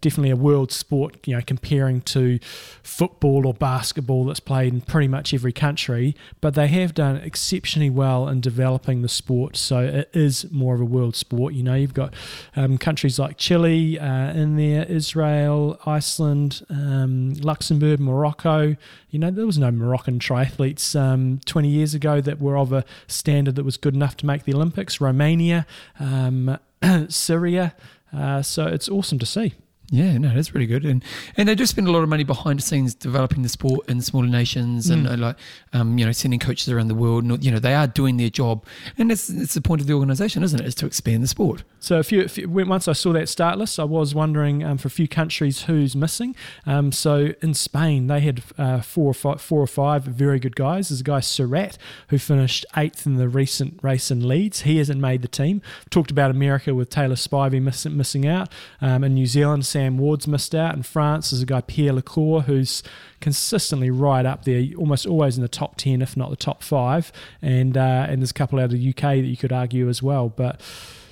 definitely 0.00 0.30
a 0.30 0.36
world 0.36 0.72
sport, 0.72 1.16
you 1.26 1.34
know, 1.34 1.42
comparing 1.46 2.00
to 2.00 2.38
football 2.82 3.46
or 3.46 3.54
basketball 3.54 4.24
that's 4.24 4.40
played 4.40 4.72
in 4.72 4.80
pretty 4.80 5.08
much 5.08 5.32
every 5.32 5.52
country, 5.52 6.16
but 6.40 6.54
they 6.54 6.68
have 6.68 6.94
done 6.94 7.16
exceptionally 7.16 7.90
well 7.90 8.28
in 8.28 8.40
developing 8.40 9.02
the 9.02 9.08
sport. 9.08 9.56
So 9.56 9.80
it 9.80 10.10
is 10.12 10.50
more 10.50 10.74
of 10.74 10.80
a 10.80 10.84
world 10.84 11.16
sport. 11.16 11.54
You 11.54 11.62
know, 11.62 11.74
you've 11.74 11.94
got 11.94 12.14
um, 12.54 12.78
countries 12.78 13.18
like 13.18 13.36
Chile 13.36 13.98
uh, 13.98 14.32
in 14.32 14.56
there, 14.56 14.84
Israel, 14.84 15.78
Iceland, 15.86 16.64
um, 16.68 17.34
Luxembourg, 17.34 18.00
Morocco. 18.00 18.76
You 19.10 19.18
know, 19.18 19.30
there 19.30 19.46
was 19.46 19.58
no 19.58 19.70
Moroccan 19.70 20.18
triathletes 20.18 20.98
um, 20.98 21.40
20 21.46 21.68
years 21.68 21.94
ago 21.94 22.20
that 22.20 22.40
were 22.40 22.58
of 22.58 22.72
a 22.72 22.84
standard 23.06 23.54
that 23.54 23.64
was 23.64 23.76
good 23.76 23.94
enough 23.94 24.16
to 24.18 24.26
make 24.26 24.44
the 24.44 24.54
Olympics. 24.54 25.00
Romania, 25.00 25.66
um, 26.00 26.58
Syria. 27.08 27.74
Uh, 28.12 28.42
so 28.42 28.66
it's 28.66 28.88
awesome 28.88 29.18
to 29.18 29.26
see. 29.26 29.54
Yeah, 29.90 30.18
no, 30.18 30.34
that's 30.34 30.52
really 30.52 30.66
good, 30.66 30.84
and 30.84 31.04
and 31.36 31.48
they 31.48 31.54
do 31.54 31.64
spend 31.64 31.86
a 31.86 31.92
lot 31.92 32.02
of 32.02 32.08
money 32.08 32.24
behind 32.24 32.58
the 32.58 32.62
scenes 32.62 32.92
developing 32.92 33.42
the 33.42 33.48
sport 33.48 33.88
in 33.88 34.00
smaller 34.00 34.26
nations, 34.26 34.90
and 34.90 35.06
Mm. 35.06 35.12
uh, 35.12 35.16
like, 35.16 35.36
um, 35.72 35.96
you 35.96 36.04
know, 36.04 36.10
sending 36.10 36.40
coaches 36.40 36.68
around 36.68 36.88
the 36.88 36.94
world. 36.94 37.22
And, 37.22 37.44
you 37.44 37.52
know, 37.52 37.60
they 37.60 37.74
are 37.74 37.86
doing 37.86 38.16
their 38.16 38.28
job, 38.30 38.64
and 38.98 39.10
that's 39.10 39.30
it's 39.30 39.54
the 39.54 39.60
point 39.60 39.80
of 39.80 39.86
the 39.86 39.92
organisation, 39.92 40.42
isn't 40.42 40.58
it? 40.60 40.66
Is 40.66 40.74
to 40.76 40.86
expand 40.86 41.22
the 41.22 41.28
sport. 41.28 41.62
So 41.78 42.00
if 42.00 42.10
you, 42.10 42.22
if 42.22 42.36
you 42.36 42.48
once 42.48 42.88
I 42.88 42.94
saw 42.94 43.12
that 43.12 43.28
start 43.28 43.58
list, 43.58 43.78
I 43.78 43.84
was 43.84 44.12
wondering 44.12 44.64
um, 44.64 44.76
for 44.76 44.88
a 44.88 44.90
few 44.90 45.06
countries 45.06 45.62
who's 45.62 45.94
missing. 45.94 46.34
Um, 46.66 46.90
so 46.90 47.32
in 47.40 47.54
Spain, 47.54 48.08
they 48.08 48.18
had 48.20 48.42
uh, 48.58 48.80
four 48.80 49.08
or 49.10 49.14
five, 49.14 49.40
four 49.40 49.60
or 49.60 49.68
five 49.68 50.02
very 50.02 50.40
good 50.40 50.56
guys. 50.56 50.88
There's 50.88 51.00
a 51.00 51.04
guy 51.04 51.20
Surratt 51.20 51.78
who 52.08 52.18
finished 52.18 52.66
eighth 52.76 53.06
in 53.06 53.14
the 53.16 53.28
recent 53.28 53.78
race 53.82 54.10
in 54.10 54.26
Leeds. 54.26 54.62
He 54.62 54.78
hasn't 54.78 55.00
made 55.00 55.22
the 55.22 55.28
team. 55.28 55.62
Talked 55.90 56.10
about 56.10 56.32
America 56.32 56.74
with 56.74 56.90
Taylor 56.90 57.14
Spivey 57.14 57.62
missing 57.62 57.96
missing 57.96 58.26
out. 58.26 58.48
Um, 58.80 59.04
in 59.04 59.14
New 59.14 59.26
Zealand, 59.26 59.64
Sam 59.76 59.98
Ward's 59.98 60.26
missed 60.26 60.54
out. 60.54 60.74
In 60.74 60.82
France, 60.82 61.30
there's 61.30 61.42
a 61.42 61.46
guy 61.46 61.60
Pierre 61.60 61.92
Le 61.92 62.00
Corre 62.00 62.40
who's 62.40 62.82
consistently 63.20 63.90
right 63.90 64.24
up 64.24 64.46
there, 64.46 64.64
almost 64.78 65.04
always 65.04 65.36
in 65.36 65.42
the 65.42 65.48
top 65.48 65.76
ten, 65.76 66.00
if 66.00 66.16
not 66.16 66.30
the 66.30 66.36
top 66.36 66.62
five. 66.62 67.12
And 67.42 67.76
uh, 67.76 68.06
and 68.08 68.22
there's 68.22 68.30
a 68.30 68.34
couple 68.34 68.58
out 68.58 68.66
of 68.66 68.70
the 68.70 68.88
UK 68.88 69.02
that 69.02 69.26
you 69.26 69.36
could 69.36 69.52
argue 69.52 69.88
as 69.88 70.02
well, 70.02 70.28
but. 70.30 70.60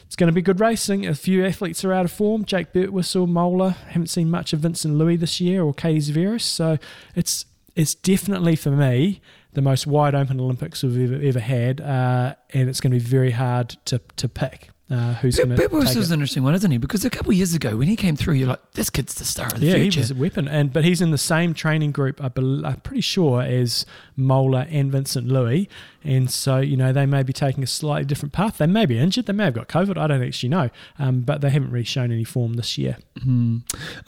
It's 0.06 0.16
going 0.16 0.28
to 0.28 0.32
be 0.32 0.42
good 0.42 0.60
racing. 0.60 1.06
A 1.08 1.14
few 1.14 1.44
athletes 1.44 1.84
are 1.84 1.92
out 1.92 2.04
of 2.04 2.12
form. 2.12 2.44
Jake 2.44 2.72
Birtwhistle, 2.72 3.26
Mola. 3.26 3.70
Haven't 3.70 4.10
seen 4.10 4.30
much 4.30 4.52
of 4.52 4.60
Vincent 4.60 4.94
Luis 4.94 5.18
this 5.18 5.40
year 5.40 5.64
or 5.64 5.74
Katie 5.74 5.98
Zaferes. 5.98 6.42
So 6.42 6.78
it's 7.16 7.46
it's 7.74 7.96
definitely 7.96 8.54
for 8.54 8.70
me 8.70 9.20
the 9.54 9.62
most 9.62 9.88
wide 9.88 10.14
open 10.14 10.38
Olympics 10.38 10.84
we've 10.84 11.12
ever, 11.12 11.20
ever 11.20 11.40
had, 11.40 11.80
uh, 11.80 12.36
and 12.50 12.68
it's 12.68 12.80
going 12.80 12.92
to 12.92 12.98
be 12.98 13.04
very 13.04 13.32
hard 13.32 13.70
to 13.86 14.00
to 14.16 14.28
pick 14.28 14.70
uh, 14.90 15.14
who's 15.14 15.36
going 15.36 15.48
to 15.50 15.56
was 15.98 16.10
an 16.10 16.14
interesting 16.14 16.42
one, 16.42 16.54
isn't 16.54 16.70
he? 16.70 16.78
Because 16.78 17.04
a 17.04 17.10
couple 17.10 17.30
of 17.30 17.36
years 17.36 17.54
ago, 17.54 17.76
when 17.76 17.88
he 17.88 17.96
came 17.96 18.16
through, 18.16 18.34
you're 18.34 18.48
like, 18.48 18.72
this 18.72 18.90
kid's 18.90 19.14
the 19.14 19.24
star 19.24 19.46
of 19.46 19.60
the 19.60 19.66
Yeah, 19.66 19.74
future. 19.76 19.94
he 19.94 20.00
was 20.00 20.10
a 20.10 20.14
weapon, 20.14 20.46
and 20.46 20.72
but 20.72 20.84
he's 20.84 21.00
in 21.00 21.10
the 21.10 21.18
same 21.18 21.54
training 21.54 21.92
group. 21.92 22.22
I 22.22 22.28
I'm 22.66 22.80
pretty 22.80 23.00
sure 23.00 23.40
as 23.42 23.86
Mola 24.16 24.66
and 24.70 24.92
Vincent 24.92 25.26
Luis, 25.26 25.66
and 26.02 26.30
so 26.30 26.58
you 26.58 26.76
know 26.76 26.92
they 26.92 27.06
may 27.06 27.22
be 27.22 27.32
taking 27.32 27.62
a 27.62 27.66
slightly 27.66 28.04
different 28.04 28.32
path. 28.32 28.58
They 28.58 28.66
may 28.66 28.86
be 28.86 28.98
injured. 28.98 29.26
They 29.26 29.32
may 29.32 29.44
have 29.44 29.54
got 29.54 29.68
COVID. 29.68 29.96
I 29.96 30.06
don't 30.06 30.22
actually 30.22 30.50
know, 30.50 30.70
um, 30.98 31.20
but 31.20 31.40
they 31.40 31.50
haven't 31.50 31.70
really 31.70 31.84
shown 31.84 32.12
any 32.12 32.24
form 32.24 32.54
this 32.54 32.76
year. 32.78 32.98
Hmm. 33.22 33.58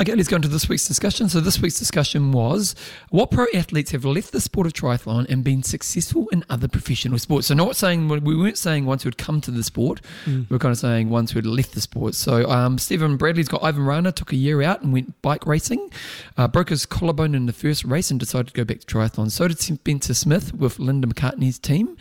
Okay, 0.01 0.15
let's 0.15 0.29
go 0.29 0.37
into 0.37 0.49
this 0.49 0.69
week's 0.69 0.87
discussion. 0.87 1.29
So 1.29 1.41
this 1.41 1.61
week's 1.61 1.79
discussion 1.79 2.33
was 2.33 2.75
what 3.11 3.31
pro 3.31 3.47
athletes 3.55 3.93
have 3.93 4.05
left 4.05 4.33
the 4.33 4.41
sport 4.41 4.67
of 4.67 4.73
triathlon 4.73 5.29
and 5.29 5.43
been 5.43 5.63
successful 5.63 6.29
in 6.29 6.45
other 6.51 6.69
professional 6.69 7.19
sports. 7.19 7.47
So 7.47 7.55
not 7.55 7.77
saying 7.77 8.09
we 8.09 8.37
weren't 8.37 8.59
saying 8.59 8.85
ones 8.85 9.03
who 9.03 9.09
had 9.09 9.19
come 9.19 9.41
to 9.43 9.51
the 9.51 9.63
sport. 9.63 10.01
Mm. 10.25 10.49
We 10.51 10.57
are 10.57 10.59
kind 10.59 10.73
of 10.73 10.79
saying 10.79 11.09
ones 11.09 11.31
who 11.31 11.39
had 11.39 11.47
left 11.47 11.73
the 11.73 11.81
sport. 11.81 12.15
So 12.15 12.49
um, 12.51 12.79
Stephen 12.79 13.17
Bradley's 13.17 13.49
got 13.49 13.63
Ivan 13.63 13.85
Rana 13.85 14.13
took 14.13 14.33
a 14.33 14.37
year 14.37 14.63
out 14.63 14.83
and 14.83 14.93
went 14.93 15.21
bike 15.23 15.47
racing, 15.47 15.91
uh, 16.37 16.49
broke 16.49 16.71
his 16.71 16.87
collarbone 16.87 17.35
in 17.35 17.47
the 17.47 17.53
first 17.53 17.85
race 17.85 18.11
and 18.11 18.21
decided 18.21 18.49
to 18.49 18.53
go 18.53 18.65
back 18.65 18.81
to 18.81 18.87
triathlon. 18.87 19.31
So 19.31 19.49
did 19.49 19.59
Spencer 19.97 20.13
Smith 20.15 20.53
with 20.55 20.79
Linda 20.79 21.07
McCartney's 21.09 21.59
team, 21.59 21.97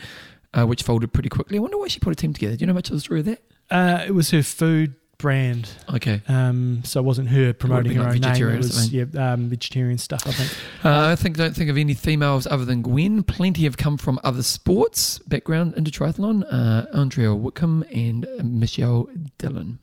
uh, 0.52 0.66
which 0.66 0.82
folded 0.82 1.14
pretty 1.14 1.30
quickly. 1.30 1.56
I 1.56 1.60
wonder 1.62 1.78
why 1.78 1.88
she 1.88 1.98
put 1.98 2.12
a 2.12 2.14
team 2.14 2.34
together. 2.34 2.54
Do 2.54 2.60
you 2.60 2.66
know 2.66 2.74
much 2.74 2.90
of 2.90 2.94
the 2.94 3.00
story 3.00 3.20
of 3.20 3.26
that? 3.26 3.40
Uh, 3.70 4.04
it 4.06 4.10
was 4.14 4.30
her 4.32 4.42
food 4.42 4.94
brand, 5.16 5.70
Okay. 5.94 6.20
um, 6.28 6.82
so 6.84 7.00
it 7.00 7.04
wasn't 7.04 7.28
her 7.30 7.54
promoting 7.54 7.92
her 7.94 8.02
like 8.02 8.16
own 8.16 8.20
name. 8.20 8.48
It 8.50 8.56
was 8.58 8.92
yeah, 8.92 9.04
um, 9.16 9.48
vegetarian 9.48 9.96
stuff. 9.96 10.26
I 10.26 10.32
think. 10.32 10.50
Uh, 10.84 11.06
I 11.08 11.16
think 11.16 11.38
don't 11.38 11.56
think 11.56 11.70
of 11.70 11.78
any 11.78 11.94
females 11.94 12.46
other 12.46 12.66
than 12.66 12.82
Gwen. 12.82 13.22
Plenty 13.22 13.64
have 13.64 13.78
come 13.78 13.96
from 13.96 14.20
other 14.22 14.42
sports 14.42 15.18
background 15.20 15.72
into 15.74 15.90
triathlon. 15.90 16.44
Uh, 16.52 16.84
Andrea 16.92 17.34
Wickham 17.34 17.82
and 17.94 18.26
Michelle 18.44 19.08
Dillon. 19.38 19.78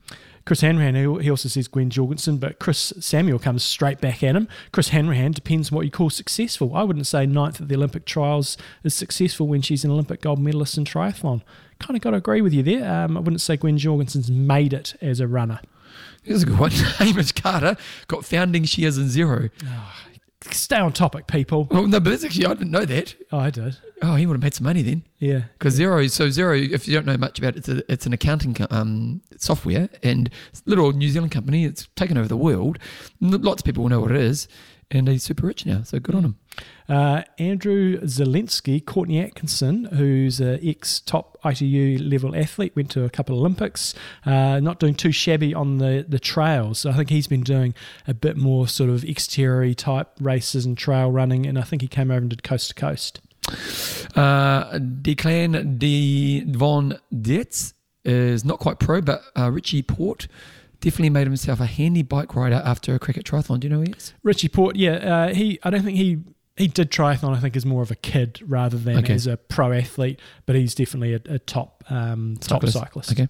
Chris 0.46 0.62
Hanrahan, 0.62 0.96
he 0.96 1.30
also 1.30 1.48
says 1.48 1.70
Gwen 1.70 1.90
Jorgensen, 1.90 2.38
but 2.38 2.60
Chris 2.60 2.92
Samuel 3.00 3.40
comes 3.40 3.64
straight 3.64 4.02
back 4.02 4.22
at 4.24 4.36
him. 4.36 4.50
Chris 4.74 4.90
Hanrahan 4.90 5.32
depends 5.32 5.72
on 5.72 5.76
what 5.78 5.86
you 5.86 5.92
call 5.92 6.10
successful. 6.10 6.76
I 6.76 6.84
wouldn't 6.84 7.08
say 7.08 7.26
ninth 7.26 7.62
at 7.62 7.70
the 7.70 7.76
Olympic 7.76 8.06
trials 8.06 8.58
is 8.84 8.94
successful 8.94 9.48
when 9.48 9.62
she's 9.62 9.86
an 9.86 9.92
Olympic 9.92 10.22
gold 10.22 10.40
medalist 10.40 10.78
in 10.78 10.84
triathlon. 10.84 11.42
Kind 11.80 11.96
of 11.96 12.02
got 12.02 12.12
to 12.12 12.18
agree 12.18 12.42
with 12.42 12.54
you 12.54 12.62
there. 12.62 12.90
Um, 12.90 13.16
I 13.16 13.22
wouldn't 13.22 13.42
say 13.42 13.56
Gwen 13.56 13.78
Jorgensen's 13.78 14.30
made 14.30 14.74
it 14.74 14.96
as 15.02 15.22
a 15.22 15.28
runner. 15.28 15.62
Here's 16.24 16.44
a 16.44 16.46
good 16.46 16.60
one. 16.60 16.72
Hamish 17.00 17.32
Carter 17.34 17.78
got 18.08 18.26
founding 18.26 18.66
shares 18.66 18.98
in 18.98 19.06
Xero. 19.06 19.50
Stay 20.52 20.78
on 20.78 20.92
topic, 20.92 21.28
people. 21.28 21.68
Well, 21.72 21.88
no, 21.88 22.00
but 22.00 22.10
that's 22.12 22.24
actually 22.24 22.46
I 22.46 22.54
didn't 22.54 22.72
know 22.72 22.86
that. 22.86 23.16
Oh, 23.32 23.40
I 23.40 23.50
did. 23.50 23.78
Oh, 24.02 24.16
he 24.16 24.26
would 24.26 24.34
have 24.34 24.42
made 24.44 24.54
some 24.54 24.66
money 24.66 24.82
then. 24.82 25.04
Yeah. 25.20 25.44
Because 25.58 25.80
Xero, 25.80 26.10
so 26.12 26.28
Xero, 26.28 26.70
if 26.70 26.88
you 26.88 26.94
don't 26.94 27.06
know 27.06 27.18
much 27.18 27.40
about 27.40 27.56
it, 27.56 27.60
it's, 27.60 27.70
a, 27.70 27.92
it's 27.92 28.06
an 28.06 28.14
accounting 28.14 28.56
um, 28.70 29.22
software 29.38 29.90
and 30.04 30.30
it's 30.50 30.62
a 30.66 30.70
little 30.70 30.92
New 30.92 31.10
Zealand 31.10 31.32
company. 31.32 31.64
It's 31.66 31.88
taken 31.96 32.18
over 32.18 32.28
the 32.28 32.38
world. 32.38 32.80
Lots 33.22 33.62
of 33.62 33.66
people 33.66 33.84
will 33.84 33.90
know 33.90 34.02
what 34.02 34.12
it 34.12 34.18
is, 34.18 34.48
and 34.92 35.08
he's 35.08 35.24
super 35.24 35.48
rich 35.48 35.66
now. 35.66 35.84
So 35.84 36.00
good 36.00 36.16
on 36.16 36.24
him. 36.26 36.38
Uh, 36.90 37.24
Andrew 37.38 38.00
Zelensky, 38.02 38.86
Courtney 38.86 39.20
Atkinson, 39.20 39.86
who's 39.86 40.40
an 40.40 40.60
ex 40.62 41.00
top 41.00 41.38
ITU 41.46 41.98
level 42.00 42.36
athlete, 42.36 42.76
went 42.76 42.92
to 42.92 43.04
a 43.04 43.10
couple 43.10 43.36
of 43.36 43.40
Olympics, 43.40 43.94
uh, 44.26 44.60
not 44.60 44.80
doing 44.80 44.94
too 44.94 45.12
shabby 45.12 45.54
on 45.54 45.78
the, 45.78 46.06
the 46.08 46.20
trails. 46.20 46.80
So 46.80 46.90
I 46.90 46.94
think 46.94 47.10
he's 47.10 47.28
been 47.28 47.44
doing 47.44 47.74
a 48.08 48.14
bit 48.14 48.38
more 48.38 48.68
sort 48.68 48.90
of 48.90 49.04
exterior 49.06 49.74
type 49.74 50.10
races 50.20 50.66
and 50.66 50.78
trail 50.78 51.12
running, 51.12 51.46
and 51.46 51.58
I 51.58 51.64
think 51.64 51.82
he 51.82 51.88
came 51.88 52.12
over 52.12 52.20
and 52.20 52.30
did 52.30 52.44
coast 52.44 52.70
to 52.70 52.76
coast. 52.76 53.22
Uh, 54.16 54.80
Declan 54.80 55.78
de 55.80 56.44
Von 56.46 57.00
Dietz 57.14 57.74
is 58.06 58.44
not 58.44 58.60
quite 58.60 58.80
pro, 58.80 59.02
but 59.02 59.24
uh, 59.38 59.50
Richie 59.50 59.82
Porte 59.82 60.28
definitely 60.82 61.10
made 61.10 61.28
himself 61.28 61.62
a 61.62 61.66
handy 61.66 62.04
bike 62.04 62.36
rider 62.36 62.62
after 62.66 62.94
a 62.94 63.00
cricket 63.00 63.26
triathlon. 63.26 63.60
Do 63.62 63.68
you 63.68 63.74
know 63.74 63.80
who 63.80 63.86
he 63.86 63.94
is? 63.94 64.14
Richie 64.22 64.50
Porte, 64.50 64.76
yeah, 64.76 64.92
uh, 64.92 65.34
he 65.34 65.60
I 65.64 65.70
don't 65.70 65.84
think 65.84 65.98
he 65.98 66.20
he 66.58 66.68
did 66.68 66.92
triathlon. 66.92 67.36
I 67.36 67.40
think 67.40 67.56
as 67.56 67.66
more 67.66 67.82
of 67.82 67.92
a 67.92 67.96
kid 67.96 68.40
rather 68.46 68.78
than 68.78 68.98
Okay. 69.00 69.14
as 69.14 69.28
a 69.28 69.38
pro 69.38 69.72
athlete, 69.72 70.20
but 70.46 70.56
he's 70.56 70.76
definitely 70.76 71.14
a, 71.14 71.22
a 71.36 71.40
top 71.40 71.84
um, 71.90 72.38
top 72.42 72.62
Cyclist. 72.62 72.78
cyclist. 72.78 73.12
Okay. 73.14 73.28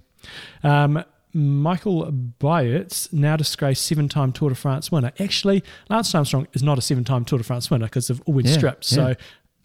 Um, 0.64 1.04
Michael 1.36 2.12
Byerts, 2.12 3.12
now 3.12 3.36
disgraced 3.36 3.86
seven-time 3.86 4.32
Tour 4.34 4.50
de 4.50 4.56
France 4.56 4.92
winner. 4.92 5.12
Actually, 5.20 5.64
Lance 5.90 6.14
Armstrong 6.14 6.48
is 6.54 6.62
not 6.62 6.78
a 6.78 6.82
seven-time 6.82 7.26
Tour 7.26 7.40
de 7.40 7.44
France 7.44 7.72
winner 7.72 7.88
because 7.88 8.08
they've 8.08 8.22
always 8.28 8.46
Yeah, 8.52 8.58
stripped. 8.58 8.92
yeah. 8.92 8.96
So 8.96 9.16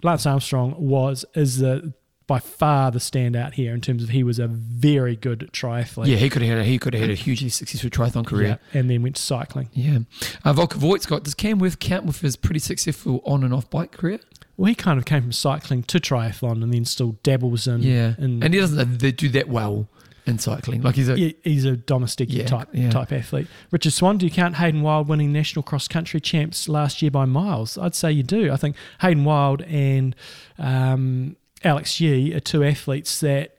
Lance 0.03 0.25
Armstrong 0.25 0.75
was 0.79 1.25
is 1.35 1.59
the 1.59 1.93
by 2.29 2.39
far 2.39 2.93
the 2.93 3.01
standout 3.01 3.55
here 3.55 3.75
in 3.75 3.81
terms 3.81 4.05
of 4.05 4.11
he 4.11 4.23
was 4.23 4.39
a 4.39 4.47
very 4.47 5.17
good 5.17 5.51
triathlete. 5.53 6.07
Yeah, 6.07 6.17
he 6.19 6.29
could 6.31 6.43
have 6.43 6.51
had 6.51 6.59
a, 6.59 6.65
he 6.65 6.79
could 6.79 6.95
have 6.95 7.01
had 7.01 7.11
a 7.11 7.15
hugely 7.15 7.49
successful 7.49 7.91
triathlon 7.91 8.25
career. 8.25 8.61
Yeah, 8.73 8.79
and 8.81 8.89
then 8.89 9.03
went 9.03 9.17
to 9.17 9.23
cycling. 9.23 9.71
Yeah. 9.73 9.99
Uh, 10.45 10.53
Volker 10.53 10.79
Voigt's 10.79 11.07
got, 11.07 11.25
does 11.25 11.35
Cam 11.35 11.59
Wurf 11.59 11.81
count 11.81 12.05
with 12.05 12.21
his 12.21 12.37
pretty 12.37 12.61
successful 12.61 13.21
on 13.25 13.43
and 13.43 13.53
off 13.53 13.69
bike 13.69 13.91
career? 13.91 14.21
well, 14.57 14.67
he 14.69 14.75
kind 14.75 14.99
of 14.99 15.05
came 15.05 15.23
from 15.23 15.33
cycling 15.33 15.83
to 15.85 15.99
triathlon 15.99 16.63
and 16.63 16.73
then 16.75 16.85
still 16.85 17.17
dabbles 17.23 17.67
in. 17.67 17.83
Yeah, 17.83 18.15
in, 18.19 18.43
and 18.43 18.53
he 18.55 18.61
doesn't 18.61 18.99
do 19.17 19.29
that 19.31 19.49
well 19.49 19.89
in 20.27 20.39
cycling. 20.39 20.83
Like 20.83 20.97
he's 20.97 21.09
a 21.09 21.19
Yeah, 21.19 21.33
he's 21.43 21.65
a 21.65 21.77
domestic 21.77 22.31
Yeah, 22.31 22.45
type 22.45 22.69
yeah. 22.73 22.91
type 22.91 23.11
athlete. 23.13 23.47
Richard 23.71 23.93
Swan, 23.95 24.19
do 24.19 24.27
you 24.27 24.33
count 24.33 24.57
Hayden 24.57 24.83
Wilde 24.83 25.09
winning 25.09 25.33
national 25.33 25.63
cross 25.63 25.89
country 25.89 26.21
champs 26.21 26.69
last 26.69 27.01
year 27.01 27.11
by 27.11 27.25
miles? 27.25 27.79
I'd 27.79 27.95
say 27.95 28.13
you 28.13 28.23
do. 28.23 28.53
I 28.53 28.57
think 28.57 28.77
Hayden 29.01 29.25
Wilde 29.25 29.63
and 29.63 30.15
um, 30.59 31.37
Alex 31.65 32.01
Yee 32.01 32.35
are 32.35 32.41
two 32.41 32.63
athletes 32.65 33.21
that 33.21 33.57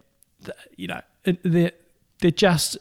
you 0.78 0.88
know 0.88 1.02
they're 1.44 1.72
they're 2.22 2.32
just 2.32 2.78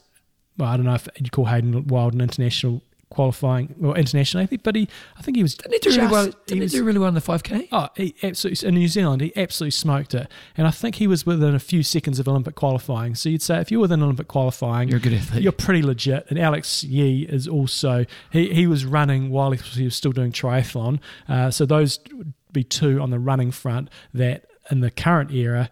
well, 0.57 0.69
I 0.71 0.77
don't 0.77 0.87
know 0.87 0.95
if 0.95 1.09
you 1.19 1.31
call 1.31 1.47
Hayden 1.47 1.87
Wilde 1.87 2.15
an 2.15 2.21
international 2.21 2.83
qualifying 3.11 3.75
or 3.83 3.97
international 3.97 4.43
athlete, 4.43 4.63
but 4.63 4.77
he 4.77 4.87
I 5.17 5.23
think 5.23 5.37
he 5.37 5.43
was 5.43 5.55
didn't 5.55 5.73
he 5.73 5.79
do 5.91 5.97
really 5.97 6.13
well? 6.13 6.25
Didn't 6.27 6.49
he, 6.49 6.61
was- 6.61 6.73
do 6.73 6.85
really 6.85 6.99
well 6.99 7.09
in 7.09 7.15
the 7.15 7.21
five 7.23 7.43
k? 7.43 7.67
Oh, 7.73 7.89
he 7.97 8.15
absolutely 8.23 8.69
in 8.69 8.75
New 8.75 8.87
Zealand, 8.89 9.23
he 9.23 9.33
absolutely 9.35 9.71
smoked 9.71 10.15
it, 10.15 10.29
and 10.57 10.67
I 10.67 10.71
think 10.71 10.97
he 10.97 11.07
was 11.07 11.25
within 11.25 11.55
a 11.55 11.59
few 11.59 11.83
seconds 11.83 12.19
of 12.21 12.29
Olympic 12.29 12.55
qualifying. 12.55 13.15
So 13.15 13.29
you'd 13.31 13.43
say 13.43 13.61
if 13.61 13.71
you're 13.71 13.81
within 13.81 14.03
Olympic 14.03 14.29
qualifying, 14.29 14.89
You're 14.89 14.99
a 14.99 15.01
good 15.01 15.15
athlete. 15.15 15.43
you're 15.43 15.53
pretty 15.53 15.83
legit. 15.83 16.27
And 16.29 16.39
Alex 16.39 16.85
Yee 16.85 17.23
is 17.23 17.49
also 17.49 18.05
he, 18.31 18.53
he 18.53 18.67
was 18.67 18.85
running 18.85 19.31
while 19.31 19.53
he 19.53 19.85
was, 19.85 19.97
still 19.97 20.13
doing 20.13 20.31
triathlon. 20.31 21.01
Uh, 21.29 21.51
so 21.51 21.65
those 21.65 21.99
would 22.13 22.35
be 22.53 22.63
two 22.63 23.01
on 23.01 23.11
the 23.11 23.19
running 23.19 23.51
front 23.51 23.89
that 24.13 24.45
in 24.71 24.81
the 24.81 24.91
current 24.91 25.31
era, 25.33 25.71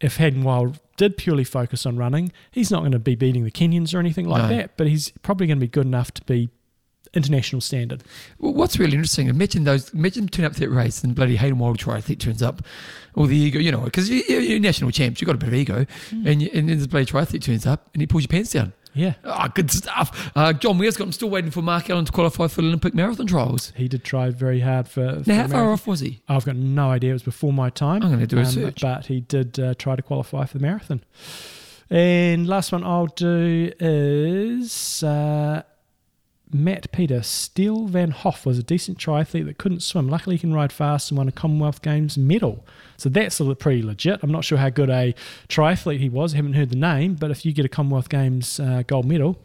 if 0.00 0.16
Hayden 0.16 0.44
Wilde 0.44 0.78
did 0.96 1.16
purely 1.16 1.44
focus 1.44 1.86
on 1.86 1.96
running, 1.96 2.32
he's 2.50 2.70
not 2.70 2.80
going 2.80 2.92
to 2.92 2.98
be 2.98 3.14
beating 3.14 3.44
the 3.44 3.50
Kenyans 3.50 3.94
or 3.94 3.98
anything 3.98 4.28
like 4.28 4.42
No. 4.42 4.48
that. 4.56 4.76
But 4.76 4.86
he's 4.88 5.10
probably 5.22 5.46
going 5.46 5.58
to 5.58 5.60
be 5.60 5.68
good 5.68 5.86
enough 5.86 6.12
to 6.14 6.22
be 6.24 6.50
international 7.14 7.60
standard. 7.60 8.02
Well, 8.38 8.52
what's 8.52 8.78
really 8.78 8.92
interesting, 8.92 9.28
imagine 9.28 9.64
those, 9.64 9.92
imagine 9.94 10.28
turn 10.28 10.44
up 10.44 10.52
to 10.54 10.60
that 10.60 10.70
race 10.70 11.02
and 11.02 11.14
bloody 11.14 11.36
Hayden 11.36 11.58
Wilde 11.58 11.78
triathlete 11.78 12.18
turns 12.20 12.42
up, 12.42 12.62
all 13.14 13.26
the 13.26 13.36
ego, 13.36 13.58
you 13.58 13.72
know, 13.72 13.80
because 13.80 14.10
you, 14.10 14.22
you're, 14.28 14.40
you're 14.40 14.60
national 14.60 14.90
champs, 14.90 15.20
you've 15.20 15.26
got 15.26 15.34
a 15.34 15.38
bit 15.38 15.48
of 15.48 15.54
ego, 15.54 15.86
hmm. 16.10 16.26
and, 16.26 16.42
you, 16.42 16.50
and 16.52 16.68
then 16.68 16.78
this 16.78 16.86
bloody 16.86 17.06
triathlete 17.06 17.42
turns 17.42 17.66
up 17.66 17.88
and 17.94 18.02
he 18.02 18.06
pulls 18.06 18.24
your 18.24 18.28
pants 18.28 18.52
down. 18.52 18.72
Yeah. 18.98 19.14
Ah, 19.24 19.48
good 19.54 19.70
stuff. 19.70 20.30
Uh, 20.34 20.52
John 20.52 20.76
Weir's 20.78 20.96
got, 20.96 21.04
I'm 21.04 21.12
still 21.12 21.30
waiting 21.30 21.50
for 21.50 21.62
Mark 21.62 21.88
Allen 21.88 22.04
to 22.04 22.12
qualify 22.12 22.48
for 22.48 22.62
the 22.62 22.68
Olympic 22.68 22.94
marathon 22.94 23.26
trials. 23.26 23.72
He 23.76 23.86
did 23.88 24.02
try 24.04 24.30
very 24.30 24.60
hard 24.60 24.88
for. 24.88 25.22
for 25.22 25.30
Now, 25.30 25.42
how 25.42 25.48
far 25.48 25.70
off 25.72 25.86
was 25.86 26.00
he? 26.00 26.20
I've 26.28 26.44
got 26.44 26.56
no 26.56 26.90
idea. 26.90 27.10
It 27.10 27.14
was 27.14 27.22
before 27.22 27.52
my 27.52 27.70
time. 27.70 28.02
I'm 28.02 28.08
going 28.08 28.20
to 28.20 28.26
do 28.26 28.38
a 28.38 28.40
Um, 28.40 28.46
search. 28.46 28.80
But 28.82 29.06
he 29.06 29.20
did 29.20 29.58
uh, 29.60 29.74
try 29.78 29.94
to 29.96 30.02
qualify 30.02 30.44
for 30.46 30.58
the 30.58 30.62
marathon. 30.62 31.02
And 31.90 32.46
last 32.46 32.72
one 32.72 32.84
I'll 32.84 33.06
do 33.06 33.72
is 33.80 35.02
uh, 35.02 35.62
Matt 36.52 36.90
Peter. 36.92 37.22
Steele 37.22 37.86
von 37.86 38.10
Hoff 38.10 38.46
was 38.46 38.58
a 38.58 38.62
decent 38.62 38.98
triathlete 38.98 39.46
that 39.46 39.58
couldn't 39.58 39.82
swim. 39.82 40.08
Luckily, 40.08 40.36
he 40.36 40.40
can 40.40 40.54
ride 40.54 40.72
fast 40.72 41.10
and 41.10 41.18
won 41.18 41.28
a 41.28 41.32
Commonwealth 41.32 41.82
Games 41.82 42.16
medal. 42.18 42.64
So 42.96 43.08
that's 43.08 43.40
pretty 43.58 43.82
legit. 43.82 44.20
I'm 44.22 44.32
not 44.32 44.44
sure 44.44 44.58
how 44.58 44.70
good 44.70 44.90
a 44.90 45.14
triathlete 45.48 46.00
he 46.00 46.08
was. 46.08 46.34
I 46.34 46.36
haven't 46.36 46.54
heard 46.54 46.70
the 46.70 46.76
name, 46.76 47.14
but 47.14 47.30
if 47.30 47.44
you 47.44 47.52
get 47.52 47.64
a 47.64 47.68
Commonwealth 47.68 48.08
Games 48.08 48.58
uh, 48.58 48.82
gold 48.86 49.06
medal, 49.06 49.38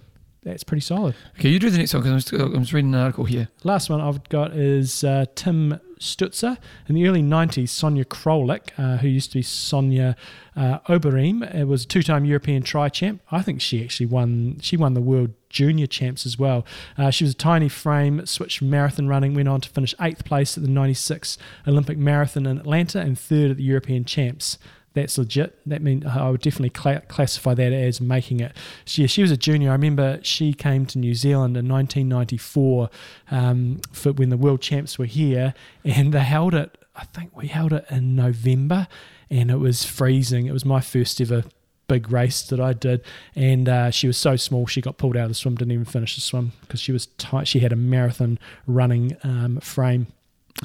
that's 0.44 0.64
pretty 0.64 0.82
solid. 0.82 1.16
Okay, 1.40 1.50
you 1.50 1.60
do 1.60 1.70
the 1.70 1.78
next 1.78 1.94
one 1.94 2.04
because 2.04 2.32
I'm, 2.34 2.54
I'm 2.56 2.62
just 2.62 2.74
reading 2.74 2.94
an 2.94 3.00
article 3.00 3.26
here. 3.26 3.50
Last 3.64 3.90
one 3.90 4.02
I've 4.02 4.28
got 4.30 4.54
is 4.54 5.04
uh, 5.04 5.26
Tim 5.36 5.80
Stutzer. 6.00 6.58
In 6.88 6.96
the 6.96 7.08
early 7.08 7.24
90s, 7.24 7.70
Sonia 7.70 8.06
Krolik, 8.06 8.70
uh, 8.78 8.98
who 8.98 9.08
used 9.08 9.32
to 9.32 9.40
be 9.40 9.42
Sonia 9.42 10.16
uh, 10.56 10.80
Oberem, 10.90 11.62
uh, 11.62 11.66
was 11.66 11.86
a 11.86 11.88
two-time 11.88 12.26
European 12.26 12.62
tri 12.62 12.90
champ. 12.90 13.22
I 13.32 13.42
think 13.42 13.62
she 13.62 13.84
actually 13.84 14.08
won. 14.08 14.60
She 14.62 14.78
won 14.78 14.94
the 14.94 15.02
world 15.02 15.32
junior 15.50 15.88
champs 15.88 16.26
as 16.26 16.38
well. 16.38 16.66
Uh, 16.98 17.12
she 17.12 17.24
was 17.24 17.32
a 17.32 17.38
tiny 17.38 17.70
frame, 17.70 18.26
switched 18.26 18.58
from 18.58 18.70
marathon 18.70 19.08
running, 19.08 19.34
went 19.34 19.48
on 19.48 19.62
to 19.62 19.70
finish 19.70 19.96
eighth 20.02 20.26
place 20.26 20.58
at 20.58 20.64
the 20.64 20.70
96 20.70 21.38
Olympic 21.68 21.98
Marathon 21.98 22.48
in 22.48 22.58
Atlanta 22.58 23.00
and 23.00 23.18
third 23.18 23.52
at 23.52 23.58
the 23.58 23.64
European 23.64 24.04
champs. 24.04 24.58
That's 24.94 25.18
legit. 25.18 25.58
That 25.68 25.82
mean 25.82 26.06
I 26.06 26.30
would 26.30 26.42
definitely 26.42 26.70
cla 26.70 27.02
classify 27.08 27.54
that 27.56 27.74
as 27.74 28.00
making 28.00 28.40
it. 28.40 28.56
She, 28.86 29.08
she 29.08 29.22
was 29.22 29.32
a 29.32 29.38
junior. 29.38 29.70
I 29.70 29.74
remember 29.74 30.20
she 30.22 30.54
came 30.54 30.86
to 30.88 31.00
New 31.00 31.16
Zealand 31.16 31.58
in 31.58 31.68
1994 31.68 32.90
um, 33.32 33.82
for 33.92 34.14
when 34.14 34.30
the 34.30 34.38
world 34.38 34.62
champs 34.62 35.00
were 35.00 35.06
here, 35.06 35.54
and 35.84 36.14
they 36.14 36.20
held 36.20 36.54
it. 36.54 36.78
I 36.96 37.06
think 37.06 37.36
we 37.36 37.48
held 37.48 37.74
it 37.74 37.86
in 37.90 38.16
November, 38.16 38.88
and 39.32 39.50
it 39.50 39.58
was 39.58 39.84
freezing. 39.84 40.46
It 40.46 40.54
was 40.54 40.64
my 40.64 40.80
first 40.80 41.20
ever 41.20 41.44
big 41.88 42.12
race 42.12 42.44
that 42.44 42.60
I 42.60 42.74
did, 42.74 43.04
and 43.36 43.68
uh, 43.68 43.90
she 43.90 44.06
was 44.06 44.18
so 44.18 44.36
small 44.36 44.68
she 44.68 44.80
got 44.80 44.98
pulled 44.98 45.18
out 45.18 45.24
of 45.24 45.30
the 45.30 45.36
swim. 45.36 45.56
Didn't 45.56 45.72
even 45.72 45.86
finish 45.86 46.16
the 46.16 46.22
swim 46.22 46.52
because 46.62 46.80
she 46.80 46.92
was 46.92 47.08
tight. 47.18 47.48
She 47.48 47.60
had 47.60 47.74
a 47.74 47.76
marathon 47.76 48.38
running 48.68 49.18
um, 49.24 49.60
frame. 49.60 50.08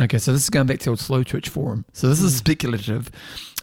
Okay, 0.00 0.18
so 0.18 0.32
this 0.32 0.42
is 0.44 0.50
going 0.50 0.66
back 0.66 0.78
to 0.80 0.84
the 0.84 0.90
old 0.90 0.98
Slowtwitch 0.98 1.48
forum. 1.48 1.84
So 1.92 2.08
this 2.08 2.20
is 2.20 2.36
speculative, 2.36 3.10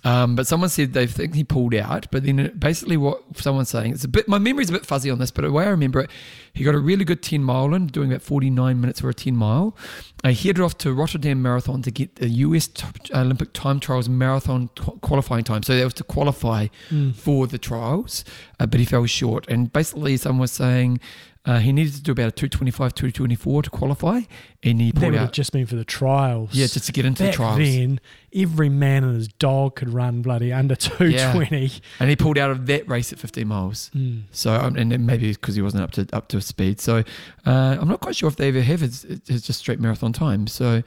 um, 0.03 0.35
but 0.35 0.47
someone 0.47 0.69
said 0.69 0.91
they 0.91 1.07
think 1.07 1.33
he 1.33 1.43
pulled 1.43 1.73
out. 1.75 2.07
But 2.11 2.23
then 2.25 2.39
it, 2.39 2.59
basically, 2.59 2.97
what 2.97 3.21
someone's 3.38 3.69
saying 3.69 3.93
it's 3.93 4.03
a 4.03 4.07
bit. 4.09 4.27
My 4.27 4.38
memory's 4.39 4.69
a 4.69 4.73
bit 4.73 4.85
fuzzy 4.85 5.09
on 5.09 5.19
this, 5.19 5.31
but 5.31 5.43
the 5.43 5.51
way 5.51 5.65
I 5.65 5.69
remember 5.69 6.01
it, 6.01 6.09
he 6.53 6.63
got 6.63 6.75
a 6.75 6.79
really 6.79 7.05
good 7.05 7.21
ten 7.21 7.43
mile 7.43 7.73
in, 7.73 7.88
doing 7.88 8.11
about 8.11 8.21
forty 8.23 8.49
nine 8.49 8.81
minutes 8.81 8.99
for 8.99 9.09
a 9.09 9.13
ten 9.13 9.35
mile. 9.38 9.77
Uh, 10.23 10.29
he 10.29 10.49
headed 10.49 10.61
off 10.61 10.77
to 10.79 10.93
Rotterdam 10.93 11.41
Marathon 11.41 11.81
to 11.83 11.91
get 11.91 12.15
the 12.15 12.27
US 12.27 12.67
t- 12.67 12.85
Olympic 13.13 13.53
time 13.53 13.79
trials 13.79 14.09
marathon 14.09 14.69
t- 14.75 14.83
qualifying 15.01 15.43
time. 15.45 15.63
So 15.63 15.77
that 15.77 15.83
was 15.83 15.93
to 15.95 16.03
qualify 16.03 16.67
for 17.15 17.47
the 17.47 17.59
trials, 17.59 18.25
uh, 18.59 18.65
but 18.65 18.79
he 18.79 18.85
fell 18.85 19.05
short. 19.05 19.45
And 19.47 19.71
basically, 19.71 20.17
someone 20.17 20.41
was 20.41 20.51
saying. 20.51 20.99
Uh, 21.45 21.60
he 21.60 21.71
needed 21.71 21.93
to 21.93 22.01
do 22.01 22.12
about 22.12 22.27
a 22.27 22.31
225, 22.31 22.95
224 22.95 23.63
to 23.63 23.69
qualify, 23.69 24.21
and 24.63 24.81
he 24.81 24.91
That 24.91 25.03
would 25.03 25.13
have 25.13 25.31
just 25.31 25.51
been 25.51 25.67
for 25.67 25.75
the 25.75 25.86
trials. 25.86 26.49
Yeah, 26.53 26.65
just 26.65 26.88
to 26.88 26.91
get 26.91 27.05
into 27.05 27.23
the 27.23 27.29
Back 27.29 27.36
trials. 27.36 27.60
then, 27.60 27.99
every 28.34 28.69
man 28.69 29.03
and 29.03 29.15
his 29.15 29.27
dog 29.27 29.75
could 29.75 29.89
run 29.89 30.21
bloody 30.21 30.51
under 30.51 30.75
220. 30.75 31.71
and 31.99 32.10
he 32.10 32.15
pulled 32.15 32.39
out 32.39 32.49
of 32.49 32.65
that 32.65 32.89
race 32.89 33.13
at 33.13 33.19
15 33.19 33.47
miles. 33.47 33.91
Mm. 33.95 34.23
So, 34.31 34.55
um, 34.55 34.75
and 34.75 34.91
then 34.91 35.05
maybe 35.05 35.31
because 35.31 35.55
he 35.55 35.62
wasn't 35.62 35.84
up 35.84 35.91
to 35.91 36.08
up 36.13 36.27
to 36.29 36.41
speed. 36.41 36.81
So, 36.81 37.03
uh, 37.45 37.77
I'm 37.79 37.88
not 37.88 37.99
quite 37.99 38.15
sure 38.15 38.27
if 38.27 38.38
they 38.38 38.47
ever 38.47 38.62
have 38.62 38.81
his, 38.81 39.03
his 39.27 39.43
just 39.43 39.60
straight 39.60 39.79
marathon 39.79 40.13
time. 40.13 40.47
So, 40.47 40.81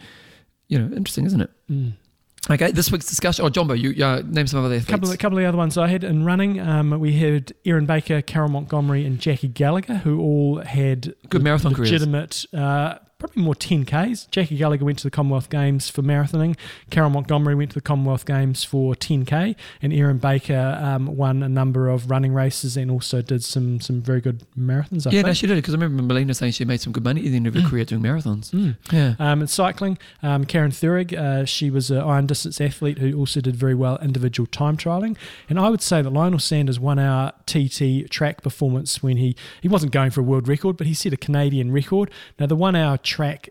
you 0.66 0.78
know, 0.78 0.86
interesting, 0.96 1.26
isn't 1.26 1.40
it? 1.40 1.50
Mm. 1.70 1.92
Okay, 2.50 2.70
this 2.70 2.90
week's 2.90 3.06
discussion. 3.06 3.44
Oh, 3.44 3.50
Jumbo, 3.50 3.74
you 3.74 4.02
uh, 4.04 4.22
name 4.24 4.46
some 4.46 4.64
other 4.64 4.74
athletes. 4.74 4.88
couple, 4.90 5.10
of, 5.10 5.18
couple 5.18 5.38
of 5.38 5.42
the 5.42 5.48
other 5.48 5.58
ones 5.58 5.76
I 5.76 5.88
had 5.88 6.02
in 6.02 6.24
running. 6.24 6.58
Um, 6.60 6.98
we 6.98 7.12
had 7.12 7.52
Erin 7.66 7.84
Baker, 7.84 8.22
Carol 8.22 8.48
Montgomery, 8.48 9.04
and 9.04 9.18
Jackie 9.18 9.48
Gallagher, 9.48 9.96
who 9.96 10.20
all 10.20 10.60
had 10.60 11.14
Good 11.28 11.42
marathon 11.42 11.74
careers. 11.74 11.92
legitimate, 11.92 12.46
uh, 12.54 12.98
probably 13.18 13.42
more 13.42 13.54
10Ks. 13.54 14.30
Jackie 14.30 14.56
Gallagher 14.56 14.84
went 14.84 14.98
to 14.98 15.04
the 15.04 15.10
Commonwealth 15.10 15.50
Games 15.50 15.88
for 15.88 16.02
marathoning. 16.02 16.56
Carol 16.90 17.10
Montgomery 17.10 17.56
went 17.56 17.70
to 17.72 17.74
the 17.74 17.80
Commonwealth 17.80 18.24
Games 18.24 18.62
for 18.62 18.94
10K. 18.94 19.56
And 19.82 19.92
Erin 19.92 20.18
Baker 20.18 20.78
um, 20.80 21.16
won 21.16 21.42
a 21.42 21.48
number 21.48 21.88
of 21.88 22.10
running 22.10 22.32
races 22.32 22.76
and 22.76 22.90
also 22.90 23.20
did 23.20 23.42
some 23.42 23.80
some 23.80 24.00
very 24.00 24.20
good 24.20 24.44
marathons, 24.56 25.06
I 25.06 25.10
yeah, 25.10 25.18
think. 25.18 25.26
no, 25.26 25.32
she 25.32 25.46
did 25.48 25.56
because 25.56 25.74
I 25.74 25.78
remember 25.78 26.02
Melina 26.02 26.32
saying 26.32 26.52
she 26.52 26.64
made 26.64 26.80
some 26.80 26.92
good 26.92 27.02
money 27.02 27.20
at 27.22 27.30
the 27.30 27.36
end 27.36 27.46
of 27.48 27.54
her 27.54 27.68
career 27.68 27.84
doing 27.84 28.02
marathons. 28.02 28.50
Mm. 28.50 28.76
Yeah. 28.92 29.14
Um, 29.18 29.40
in 29.40 29.48
cycling, 29.48 29.98
um, 30.22 30.44
Karin 30.44 30.70
Thürig, 30.70 31.12
uh, 31.12 31.44
she 31.44 31.70
was 31.70 31.90
an 31.90 31.98
iron 31.98 32.26
distance 32.26 32.60
athlete 32.60 32.98
who 32.98 33.18
also 33.18 33.40
did 33.40 33.56
very 33.56 33.74
well 33.74 33.98
individual 33.98 34.46
time 34.46 34.76
trialing. 34.76 35.16
And 35.48 35.58
I 35.58 35.68
would 35.70 35.82
say 35.82 36.02
that 36.02 36.10
Lionel 36.10 36.38
Sanders 36.38 36.78
won 36.78 37.00
our 37.00 37.32
TT 37.46 38.08
track 38.10 38.42
performance 38.42 39.02
when 39.02 39.16
he, 39.16 39.34
he 39.60 39.68
wasn't 39.68 39.90
going 39.90 40.12
for 40.12 40.20
a 40.20 40.24
world 40.24 40.46
record, 40.46 40.76
but 40.76 40.86
he 40.86 40.94
set 40.94 41.12
a 41.12 41.16
Canadian 41.16 41.72
record. 41.72 42.10
Now, 42.38 42.46
the 42.46 42.56
one 42.56 42.76
hour 42.76 42.96
track 43.08 43.48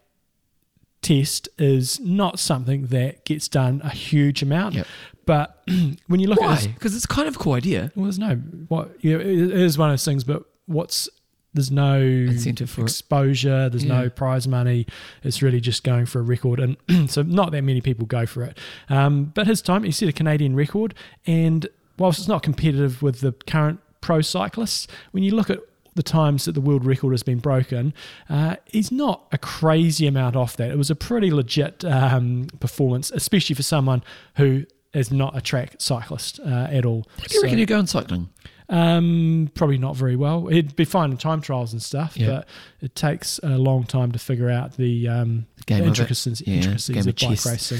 test 1.01 1.47
is 1.57 1.99
not 1.99 2.39
something 2.39 2.87
that 2.87 3.23
gets 3.25 3.47
done 3.47 3.81
a 3.83 3.89
huge 3.89 4.41
amount. 4.41 4.75
Yep. 4.75 4.87
But 5.25 5.63
when 6.07 6.19
you 6.19 6.27
look 6.27 6.41
at 6.41 6.57
his 6.57 6.67
Why? 6.67 6.73
Because 6.73 6.95
it's 6.95 7.05
kind 7.05 7.27
of 7.27 7.35
a 7.35 7.39
cool 7.39 7.53
idea. 7.53 7.91
well, 7.95 8.05
there's 8.05 8.19
no 8.19 8.35
what 8.67 8.95
you 9.03 9.13
know, 9.17 9.19
it 9.19 9.27
it 9.27 9.51
is 9.51 9.77
one 9.77 9.89
of 9.89 9.93
those 9.93 10.05
things, 10.05 10.23
but 10.23 10.43
what's 10.65 11.09
there's 11.53 11.71
no 11.71 11.99
Incentive 11.99 12.69
for 12.69 12.81
it. 12.81 12.83
exposure. 12.85 13.67
There's 13.69 13.83
Yeah. 13.85 14.01
no 14.01 14.09
prize 14.09 14.47
money. 14.47 14.85
It's 15.23 15.41
really 15.41 15.59
just 15.59 15.83
going 15.83 16.05
for 16.05 16.19
a 16.19 16.23
record, 16.23 16.59
and 16.59 16.77
so 17.09 17.21
not 17.23 17.51
that 17.51 17.63
many 17.63 17.81
people 17.81 18.05
go 18.05 18.25
for 18.25 18.43
it. 18.43 18.57
Um, 18.89 19.31
but 19.33 19.47
his 19.47 19.61
time, 19.61 19.83
he 19.83 19.91
set 19.91 20.07
a 20.09 20.13
Canadian 20.13 20.55
record, 20.55 20.93
and 21.25 21.67
whilst 21.97 22.19
it's 22.19 22.27
not 22.27 22.43
competitive 22.43 23.01
with 23.01 23.21
the 23.21 23.31
current 23.47 23.79
pro 24.01 24.21
cyclists, 24.21 24.87
when 25.11 25.23
you 25.23 25.31
look 25.35 25.49
at 25.49 25.59
the 25.97 26.03
times 26.03 26.45
that 26.45 26.53
the 26.53 26.61
world 26.61 26.85
record 26.85 27.11
has 27.11 27.23
been 27.23 27.39
broken, 27.39 27.93
uh, 28.29 28.55
he's 28.65 28.91
not 28.91 29.27
a 29.33 29.37
crazy 29.37 30.07
amount 30.07 30.37
off 30.37 30.55
that. 30.55 30.71
It 30.71 30.77
was 30.77 30.89
a 30.89 30.95
pretty 30.95 31.29
legit 31.31 31.83
um, 31.83 32.47
performance, 32.61 33.11
especially 33.11 33.55
for 33.55 33.63
someone 33.63 34.01
who 34.37 34.65
is 34.93 35.11
not 35.11 35.35
a 35.37 35.41
track 35.41 35.75
cyclist 35.79 36.39
uh, 36.39 36.67
at 36.71 36.85
all. 36.85 37.05
How 37.17 37.25
do 37.27 37.35
you 37.35 37.41
reckon 37.43 37.59
you 37.59 37.65
go 37.65 37.77
on 37.77 37.87
cycling? 37.87 38.29
um, 38.69 39.49
probably 39.55 39.77
not 39.77 39.95
very 39.95 40.15
well. 40.17 40.49
It'd 40.49 40.75
be 40.75 40.83
fine 40.85 41.11
in 41.11 41.17
time 41.17 41.39
trials 41.41 41.71
and 41.71 41.81
stuff, 41.81 42.17
Yeah. 42.17 42.27
but 42.27 42.47
it 42.81 42.95
takes 42.95 43.39
a 43.41 43.57
long 43.57 43.85
time 43.85 44.11
to 44.11 44.19
figure 44.19 44.49
out 44.49 44.75
the 44.75 45.07
um, 45.07 45.45
Game 45.65 45.79
of 45.81 45.85
it. 45.85 45.87
intricacies, 45.89 46.41
Yeah, 46.45 46.55
intricacies 46.55 47.05
of 47.05 47.07
of 47.07 47.15
bike 47.15 47.45
racing. 47.45 47.79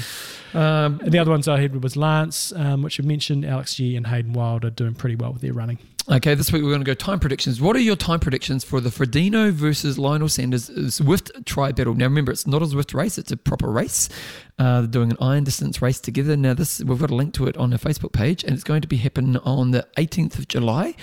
Um, 0.54 1.00
and 1.02 1.12
the 1.12 1.18
other 1.18 1.30
ones 1.30 1.46
I 1.46 1.60
had 1.60 1.82
was 1.82 1.94
Lance, 1.96 2.52
um, 2.56 2.80
which 2.82 2.98
you 2.98 3.04
mentioned, 3.04 3.44
Alex 3.44 3.78
Yee 3.78 3.96
and 3.96 4.06
Hayden 4.06 4.32
Wilde 4.32 4.64
are 4.64 4.70
doing 4.70 4.94
pretty 4.94 5.16
well 5.16 5.32
with 5.32 5.42
their 5.42 5.52
running. 5.52 5.78
Okay, 6.10 6.34
this 6.34 6.50
week 6.50 6.62
we're 6.62 6.70
going 6.70 6.80
to 6.80 6.86
go 6.86 6.94
time 6.94 7.20
predictions. 7.20 7.60
What 7.60 7.76
are 7.76 7.80
your 7.80 7.94
time 7.94 8.18
predictions 8.18 8.64
for 8.64 8.80
the 8.80 8.88
Frodeno 8.88 9.50
versus 9.52 9.98
Lionel 9.98 10.30
Sanders 10.30 10.70
Swift 10.94 11.30
tri 11.44 11.70
battle? 11.72 11.92
Now, 11.92 12.06
remember, 12.06 12.32
it's 12.32 12.46
not 12.46 12.62
a 12.62 12.64
Zwift 12.64 12.94
race; 12.94 13.18
it's 13.18 13.30
a 13.30 13.36
proper 13.36 13.70
race. 13.70 14.08
Uh, 14.58 14.80
they're 14.80 14.86
doing 14.88 15.10
an 15.10 15.18
iron 15.20 15.44
distance 15.44 15.82
race 15.82 16.00
together. 16.00 16.34
Now, 16.34 16.54
this 16.54 16.82
we've 16.82 16.98
got 16.98 17.10
a 17.10 17.14
link 17.14 17.34
to 17.34 17.46
it 17.46 17.58
on 17.58 17.74
our 17.74 17.78
Facebook 17.78 18.14
page, 18.14 18.42
and 18.42 18.54
it's 18.54 18.64
going 18.64 18.80
to 18.80 18.88
be 18.88 18.96
happening 18.96 19.36
on 19.36 19.72
the 19.72 19.86
18th 19.98 20.38
of 20.38 20.48
July. 20.48 20.94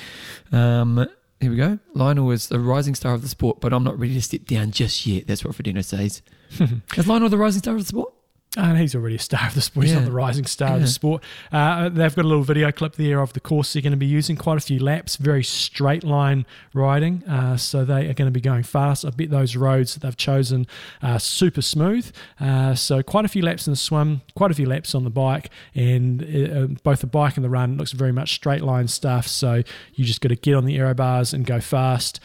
Um, 0.52 1.08
here 1.40 1.52
we 1.52 1.58
go. 1.58 1.78
Lionel 1.94 2.32
is 2.32 2.48
the 2.48 2.60
rising 2.60 2.96
star 2.96 3.14
of 3.14 3.22
the 3.22 3.28
sport, 3.28 3.62
but 3.62 3.74
I'm 3.74 3.84
not 3.84 4.00
ready 4.00 4.16
to 4.16 4.24
step 4.24 4.46
down 4.46 4.72
just 4.72 5.06
yet. 5.06 5.28
That's 5.28 5.46
what 5.46 5.56
Frodeno 5.56 5.86
says. 5.86 6.24
is 6.98 7.08
Lionel 7.08 7.30
the 7.30 7.38
rising 7.38 7.60
star 7.60 7.76
of 7.76 7.82
the 7.82 7.86
sport? 7.86 8.12
And 8.58 8.78
he's 8.78 8.96
already 8.96 9.16
a 9.16 9.20
star 9.20 9.48
of 9.48 9.54
the 9.54 9.62
sport. 9.62 9.86
He's 9.86 9.94
Yeah. 9.94 10.00
not 10.00 10.06
the 10.06 10.12
rising 10.14 10.46
star 10.46 10.76
of 10.76 10.82
the 10.82 10.88
sport. 10.88 11.22
Uh, 11.52 11.90
they've 11.90 12.16
got 12.16 12.24
a 12.24 12.28
little 12.28 12.44
video 12.44 12.72
clip 12.72 12.96
there 12.96 13.20
of 13.22 13.34
the 13.34 13.40
course 13.40 13.74
they're 13.74 13.82
going 13.82 13.92
to 13.92 13.98
be 13.98 14.06
using. 14.06 14.36
Quite 14.38 14.58
a 14.58 14.62
few 14.62 14.80
laps, 14.80 15.18
very 15.18 15.44
straight 15.44 16.04
line 16.04 16.46
riding. 16.74 17.24
Uh, 17.26 17.58
so 17.58 17.84
they 17.84 18.08
are 18.08 18.14
going 18.14 18.28
to 18.28 18.32
be 18.32 18.40
going 18.42 18.64
fast. 18.64 19.04
I 19.06 19.10
bet 19.10 19.30
those 19.30 19.56
roads 19.56 19.94
that 19.94 20.02
they've 20.02 20.16
chosen 20.16 20.68
are 21.04 21.20
super 21.20 21.62
smooth. 21.62 22.12
Uh, 22.40 22.76
so 22.76 23.04
quite 23.04 23.26
a 23.26 23.30
few 23.30 23.42
laps 23.42 23.68
in 23.68 23.72
the 23.74 23.78
swim, 23.78 24.22
quite 24.36 24.52
a 24.52 24.54
few 24.56 24.68
laps 24.68 24.96
on 24.96 25.04
the 25.04 25.10
bike, 25.10 25.50
and 25.74 26.24
uh, 26.24 26.68
both 26.84 27.02
the 27.02 27.08
bike 27.08 27.36
and 27.36 27.44
the 27.44 27.50
run 27.50 27.78
looks 27.78 27.92
very 27.92 28.12
much 28.12 28.34
straight 28.36 28.62
line 28.64 28.88
stuff. 28.88 29.28
So 29.28 29.64
you 29.96 30.06
just 30.06 30.22
got 30.22 30.30
to 30.30 30.36
get 30.36 30.54
on 30.56 30.66
the 30.66 30.78
aero 30.78 30.94
bars 30.94 31.34
and 31.34 31.46
go 31.46 31.60
fast 31.60 32.20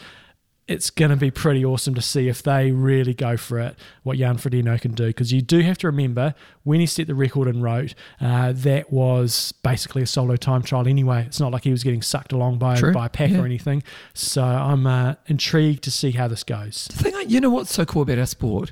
it's 0.71 0.89
going 0.89 1.11
to 1.11 1.17
be 1.17 1.29
pretty 1.29 1.65
awesome 1.65 1.93
to 1.95 2.01
see 2.01 2.27
if 2.29 2.41
they 2.41 2.71
really 2.71 3.13
go 3.13 3.35
for 3.35 3.59
it, 3.59 3.77
what 4.03 4.17
Jan 4.17 4.37
Frodeno 4.37 4.79
can 4.79 4.93
do. 4.93 5.07
Because 5.07 5.33
you 5.33 5.41
do 5.41 5.59
have 5.59 5.77
to 5.79 5.87
remember, 5.87 6.33
when 6.63 6.79
he 6.79 6.85
set 6.85 7.07
the 7.07 7.15
record 7.15 7.47
and 7.47 7.61
wrote, 7.61 7.93
uh, 8.19 8.53
that 8.53 8.91
was 8.91 9.51
basically 9.63 10.01
a 10.01 10.07
solo 10.07 10.35
time 10.35 10.61
trial 10.61 10.87
anyway. 10.87 11.25
It's 11.25 11.39
not 11.39 11.51
like 11.51 11.63
he 11.63 11.71
was 11.71 11.83
getting 11.83 12.01
sucked 12.01 12.31
along 12.31 12.57
by, 12.57 12.77
True, 12.77 12.93
by 12.93 13.07
a 13.07 13.09
pack 13.09 13.31
yeah. 13.31 13.39
or 13.39 13.45
anything. 13.45 13.83
So 14.13 14.43
I'm 14.43 14.87
uh, 14.87 15.15
intrigued 15.27 15.83
to 15.83 15.91
see 15.91 16.11
how 16.11 16.27
this 16.27 16.43
goes. 16.43 16.87
The 16.91 17.03
thing, 17.03 17.29
you 17.29 17.41
know 17.41 17.49
what's 17.49 17.73
so 17.73 17.85
cool 17.85 18.03
about 18.03 18.17
our 18.17 18.25
sport, 18.25 18.71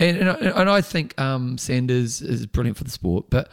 and 0.00 0.16
and 0.16 0.30
I, 0.30 0.34
and 0.34 0.70
I 0.70 0.80
think 0.80 1.18
um, 1.20 1.58
Sanders 1.58 2.22
is 2.22 2.46
brilliant 2.46 2.76
for 2.78 2.84
the 2.84 2.90
sport, 2.90 3.26
but 3.30 3.50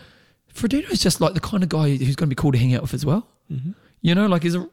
Frodeno 0.54 0.90
is 0.90 1.02
just 1.02 1.20
like 1.20 1.34
the 1.34 1.40
kind 1.40 1.64
of 1.64 1.70
guy 1.70 1.90
who's 1.96 2.16
going 2.16 2.30
to 2.30 2.36
be 2.36 2.36
cool 2.36 2.52
to 2.52 2.58
hang 2.58 2.74
out 2.74 2.82
with 2.82 2.94
as 2.94 3.06
well. 3.06 3.28
You 4.02 4.16
know, 4.16 4.28
like 4.28 4.44
he's 4.44 4.56
a 4.56 4.70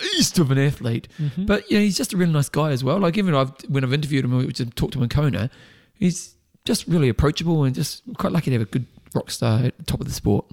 beast 0.00 0.38
of 0.38 0.50
an 0.50 0.58
athlete, 0.58 1.08
but 1.36 1.70
yeah, 1.70 1.80
he's 1.80 1.96
just 1.96 2.12
a 2.12 2.16
really 2.16 2.32
nice 2.32 2.48
guy 2.48 2.70
as 2.70 2.82
well. 2.82 2.98
Like 2.98 3.16
even 3.18 3.34
I've 3.34 3.52
when 3.68 3.84
I've 3.84 3.92
interviewed 3.92 4.24
him, 4.24 4.36
which 4.46 4.60
I've 4.60 4.74
talked 4.74 4.92
to 4.94 4.98
him 4.98 5.04
in 5.04 5.08
Kona, 5.08 5.50
he's 5.94 6.34
just 6.64 6.86
really 6.86 7.08
approachable 7.08 7.64
and 7.64 7.74
just 7.74 8.02
quite 8.18 8.32
lucky 8.32 8.50
to 8.50 8.58
have 8.58 8.62
a 8.62 8.70
good 8.70 8.86
rock 9.14 9.30
star 9.30 9.64
at 9.64 9.78
the 9.78 9.84
top 9.84 10.00
of 10.00 10.06
the 10.06 10.12
sport. 10.12 10.44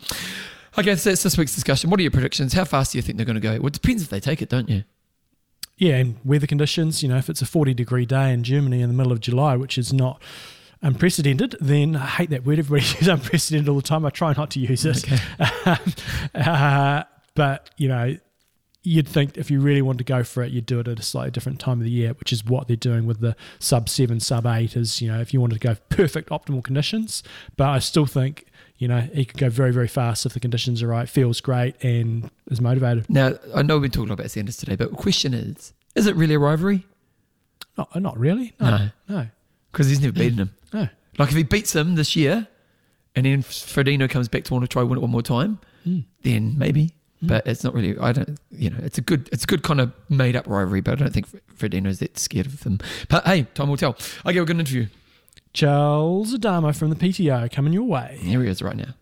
Okay, 0.77 0.95
so 0.95 1.09
that's 1.09 1.23
this 1.23 1.37
week's 1.37 1.55
discussion. 1.55 1.89
What 1.89 1.99
are 1.99 2.03
your 2.03 2.11
predictions? 2.11 2.53
How 2.53 2.65
fast 2.65 2.91
do 2.91 2.97
you 2.97 3.01
think 3.01 3.17
they're 3.17 3.25
going 3.25 3.35
to 3.35 3.41
go? 3.41 3.57
Well, 3.57 3.67
it 3.67 3.73
depends 3.73 4.03
if 4.03 4.09
they 4.09 4.19
take 4.19 4.41
it, 4.41 4.49
don't 4.49 4.69
you? 4.69 4.83
Yeah, 5.77 5.95
and 5.95 6.17
weather 6.23 6.47
conditions, 6.47 7.03
you 7.03 7.09
know, 7.09 7.17
if 7.17 7.29
it's 7.29 7.41
a 7.41 7.45
40 7.45 7.73
degree 7.73 8.05
day 8.05 8.31
in 8.31 8.43
Germany 8.43 8.81
in 8.81 8.89
the 8.89 8.93
middle 8.93 9.11
of 9.11 9.19
July, 9.19 9.55
which 9.55 9.77
is 9.77 9.91
not 9.91 10.21
unprecedented, 10.81 11.55
then 11.59 11.95
I 11.95 12.05
hate 12.05 12.29
that 12.29 12.45
word. 12.45 12.59
Everybody 12.59 12.85
uses 12.93 13.07
unprecedented 13.07 13.69
all 13.69 13.75
the 13.75 13.81
time. 13.81 14.05
I 14.05 14.09
try 14.09 14.33
not 14.33 14.51
to 14.51 14.59
use 14.59 14.85
it. 14.85 15.05
uh, 16.35 17.03
but, 17.35 17.69
you 17.77 17.87
know, 17.89 18.17
you'd 18.85 19.07
think 19.07 19.37
if 19.37 19.49
you 19.49 19.59
really 19.59 19.81
wanted 19.81 19.97
to 19.99 20.03
go 20.03 20.23
for 20.23 20.43
it, 20.43 20.51
you'd 20.51 20.65
do 20.65 20.79
it 20.79 20.87
at 20.87 20.99
a 20.99 21.03
slightly 21.03 21.31
different 21.31 21.59
time 21.59 21.79
of 21.79 21.83
the 21.83 21.91
year, 21.91 22.13
which 22.13 22.31
is 22.31 22.45
what 22.45 22.67
they're 22.67 22.77
doing 22.77 23.05
with 23.05 23.19
the 23.19 23.35
sub 23.59 23.89
seven, 23.89 24.19
sub 24.19 24.45
eight. 24.45 24.75
Is 24.75 25.01
you 25.01 25.11
know 25.11 25.19
if 25.19 25.33
you 25.33 25.41
wanted 25.41 25.59
to 25.59 25.67
go 25.67 25.75
perfect 25.89 26.29
optimal 26.29 26.63
conditions, 26.63 27.23
but 27.57 27.67
I 27.67 27.79
still 27.79 28.05
think 28.05 28.45
you 28.77 28.87
know 28.87 29.01
he 29.01 29.25
could 29.25 29.39
go 29.39 29.49
very 29.49 29.71
very 29.71 29.87
fast 29.87 30.25
if 30.25 30.33
the 30.33 30.39
conditions 30.39 30.83
are 30.83 30.87
right, 30.87 31.09
feels 31.09 31.41
great, 31.41 31.75
and 31.83 32.29
is 32.49 32.61
motivated. 32.61 33.09
Now, 33.09 33.33
I 33.53 33.61
know 33.63 33.75
we've 33.75 33.91
been 33.91 33.99
talking 33.99 34.11
about 34.11 34.29
Sanders 34.29 34.57
today, 34.57 34.75
but 34.75 34.91
the 34.91 34.97
question 34.97 35.33
is, 35.33 35.73
is 35.95 36.07
it 36.07 36.15
really 36.15 36.35
a 36.35 36.39
rivalry? 36.39 36.85
Not 37.77 37.99
not 37.99 38.17
really. 38.17 38.53
No, 38.59 38.89
no, 39.09 39.27
Because 39.71 39.89
he's 39.89 39.99
never 39.99 40.13
beaten 40.13 40.39
him. 40.39 40.55
no. 40.73 40.87
Like 41.17 41.29
if 41.29 41.35
he 41.35 41.43
beats 41.43 41.75
him 41.75 41.95
this 41.95 42.15
year, 42.15 42.47
and 43.15 43.25
then 43.25 43.41
Frodeno 43.41 44.09
comes 44.09 44.27
back 44.27 44.43
to 44.45 44.53
want 44.53 44.63
to 44.63 44.67
try 44.67 44.83
win 44.83 44.97
it 44.97 45.01
one 45.01 45.11
more 45.11 45.21
time, 45.21 45.59
hmm. 45.83 45.99
then 46.23 46.57
maybe. 46.57 46.94
Mm-hmm. 47.17 47.27
But 47.27 47.47
it's 47.47 47.63
not 47.63 47.73
really. 47.73 47.97
I 47.97 48.11
don't. 48.11 48.37
You 48.51 48.69
know, 48.69 48.77
it's 48.83 48.97
a 48.97 49.01
good. 49.01 49.29
It's 49.31 49.43
a 49.43 49.47
good 49.47 49.63
kind 49.63 49.79
of 49.79 49.93
made 50.09 50.35
up 50.35 50.47
rivalry. 50.47 50.81
But 50.81 50.93
I 50.93 50.95
don't 50.95 51.13
think 51.13 51.27
Frodeno's 51.55 51.99
that 51.99 52.17
scared 52.17 52.45
of 52.45 52.63
them. 52.63 52.79
But 53.09 53.25
hey, 53.25 53.43
time 53.53 53.69
will 53.69 53.77
tell. 53.77 53.91
Okay, 54.25 54.39
we're 54.39 54.45
going 54.45 54.57
to 54.57 54.61
interview. 54.61 54.87
Charles 55.53 56.33
Adamo 56.33 56.73
from 56.73 56.89
the 56.89 56.95
PTO 56.97 57.49
coming 57.51 57.71
your 57.71 57.83
way. 57.83 58.17
Here 58.19 58.43
he 58.43 58.49
is 58.49 58.61
right 58.61 58.75
now. 58.75 58.93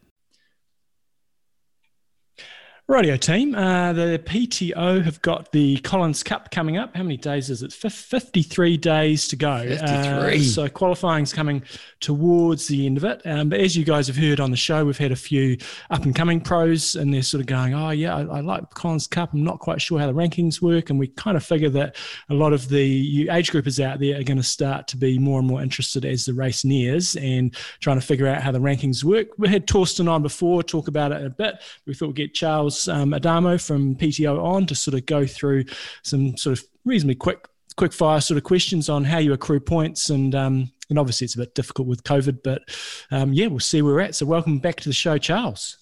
Radio 2.89 3.15
team, 3.15 3.55
uh, 3.55 3.93
the 3.93 4.21
PTO 4.25 5.01
have 5.05 5.21
got 5.21 5.53
the 5.53 5.77
Collins 5.77 6.21
Cup 6.21 6.51
coming 6.51 6.75
up. 6.75 6.93
How 6.93 7.03
many 7.03 7.15
days 7.15 7.49
is 7.49 7.63
it? 7.63 7.71
Fif- 7.71 7.93
53 7.93 8.75
days 8.75 9.25
to 9.29 9.37
go. 9.37 9.59
53. 9.59 9.87
Uh, 9.87 10.39
so 10.41 10.67
qualifying's 10.67 11.31
coming 11.31 11.63
towards 12.01 12.67
the 12.67 12.85
end 12.85 12.97
of 12.97 13.05
it. 13.05 13.21
Um, 13.23 13.47
but 13.47 13.61
as 13.61 13.77
you 13.77 13.85
guys 13.85 14.07
have 14.07 14.17
heard 14.17 14.41
on 14.41 14.51
the 14.51 14.57
show, 14.57 14.83
we've 14.83 14.97
had 14.97 15.13
a 15.13 15.15
few 15.15 15.57
up 15.91 16.03
and 16.03 16.13
coming 16.13 16.41
pros, 16.41 16.97
and 16.97 17.13
they're 17.13 17.21
sort 17.21 17.39
of 17.39 17.47
going, 17.47 17.73
"Oh 17.73 17.91
yeah, 17.91 18.17
I, 18.17 18.23
I 18.23 18.39
like 18.41 18.69
Collins 18.71 19.07
Cup. 19.07 19.31
I'm 19.31 19.45
not 19.45 19.59
quite 19.59 19.81
sure 19.81 19.97
how 19.97 20.07
the 20.07 20.13
rankings 20.13 20.61
work." 20.61 20.89
And 20.89 20.99
we 20.99 21.07
kind 21.07 21.37
of 21.37 21.45
figure 21.45 21.69
that 21.69 21.95
a 22.29 22.33
lot 22.33 22.51
of 22.51 22.67
the 22.67 23.29
age 23.31 23.49
groupers 23.49 23.81
out 23.81 23.99
there 23.99 24.19
are 24.19 24.23
going 24.23 24.35
to 24.35 24.43
start 24.43 24.89
to 24.89 24.97
be 24.97 25.17
more 25.17 25.39
and 25.39 25.47
more 25.47 25.61
interested 25.61 26.03
as 26.03 26.25
the 26.25 26.33
race 26.33 26.65
nears 26.65 27.15
and 27.15 27.55
trying 27.79 27.97
to 27.97 28.05
figure 28.05 28.27
out 28.27 28.41
how 28.43 28.51
the 28.51 28.59
rankings 28.59 29.05
work. 29.05 29.27
We 29.37 29.47
had 29.47 29.67
Thorsten 29.67 30.09
on 30.09 30.21
before, 30.21 30.63
talk 30.63 30.89
about 30.89 31.13
it 31.13 31.25
a 31.25 31.29
bit. 31.29 31.63
We 31.87 31.93
thought 31.93 32.07
we'd 32.07 32.17
get 32.17 32.33
Charles 32.33 32.72
um, 32.87 33.13
Adamo 33.13 33.57
from 33.57 33.95
PTO 33.95 34.41
on 34.41 34.65
to 34.67 34.75
sort 34.75 34.95
of 34.95 35.05
go 35.05 35.25
through 35.25 35.65
some 36.03 36.37
sort 36.37 36.57
of 36.57 36.65
reasonably 36.85 37.15
quick 37.15 37.47
quick 37.75 37.93
fire 37.93 38.21
sort 38.21 38.37
of 38.37 38.43
questions 38.43 38.87
on 38.87 39.03
how 39.03 39.17
you 39.17 39.33
accrue 39.33 39.59
points 39.59 40.11
and 40.11 40.35
um, 40.35 40.71
and 40.89 40.99
obviously 40.99 41.25
it's 41.25 41.35
a 41.35 41.39
bit 41.39 41.55
difficult 41.55 41.87
with 41.87 42.03
COVID, 42.03 42.43
but 42.43 42.61
um, 43.09 43.33
yeah, 43.33 43.47
we'll 43.47 43.59
see 43.59 43.81
where 43.81 43.95
we're 43.95 44.01
at. 44.01 44.15
So 44.15 44.25
welcome 44.25 44.59
back 44.59 44.75
to 44.81 44.89
the 44.89 44.93
show, 44.93 45.17
Charles. 45.17 45.77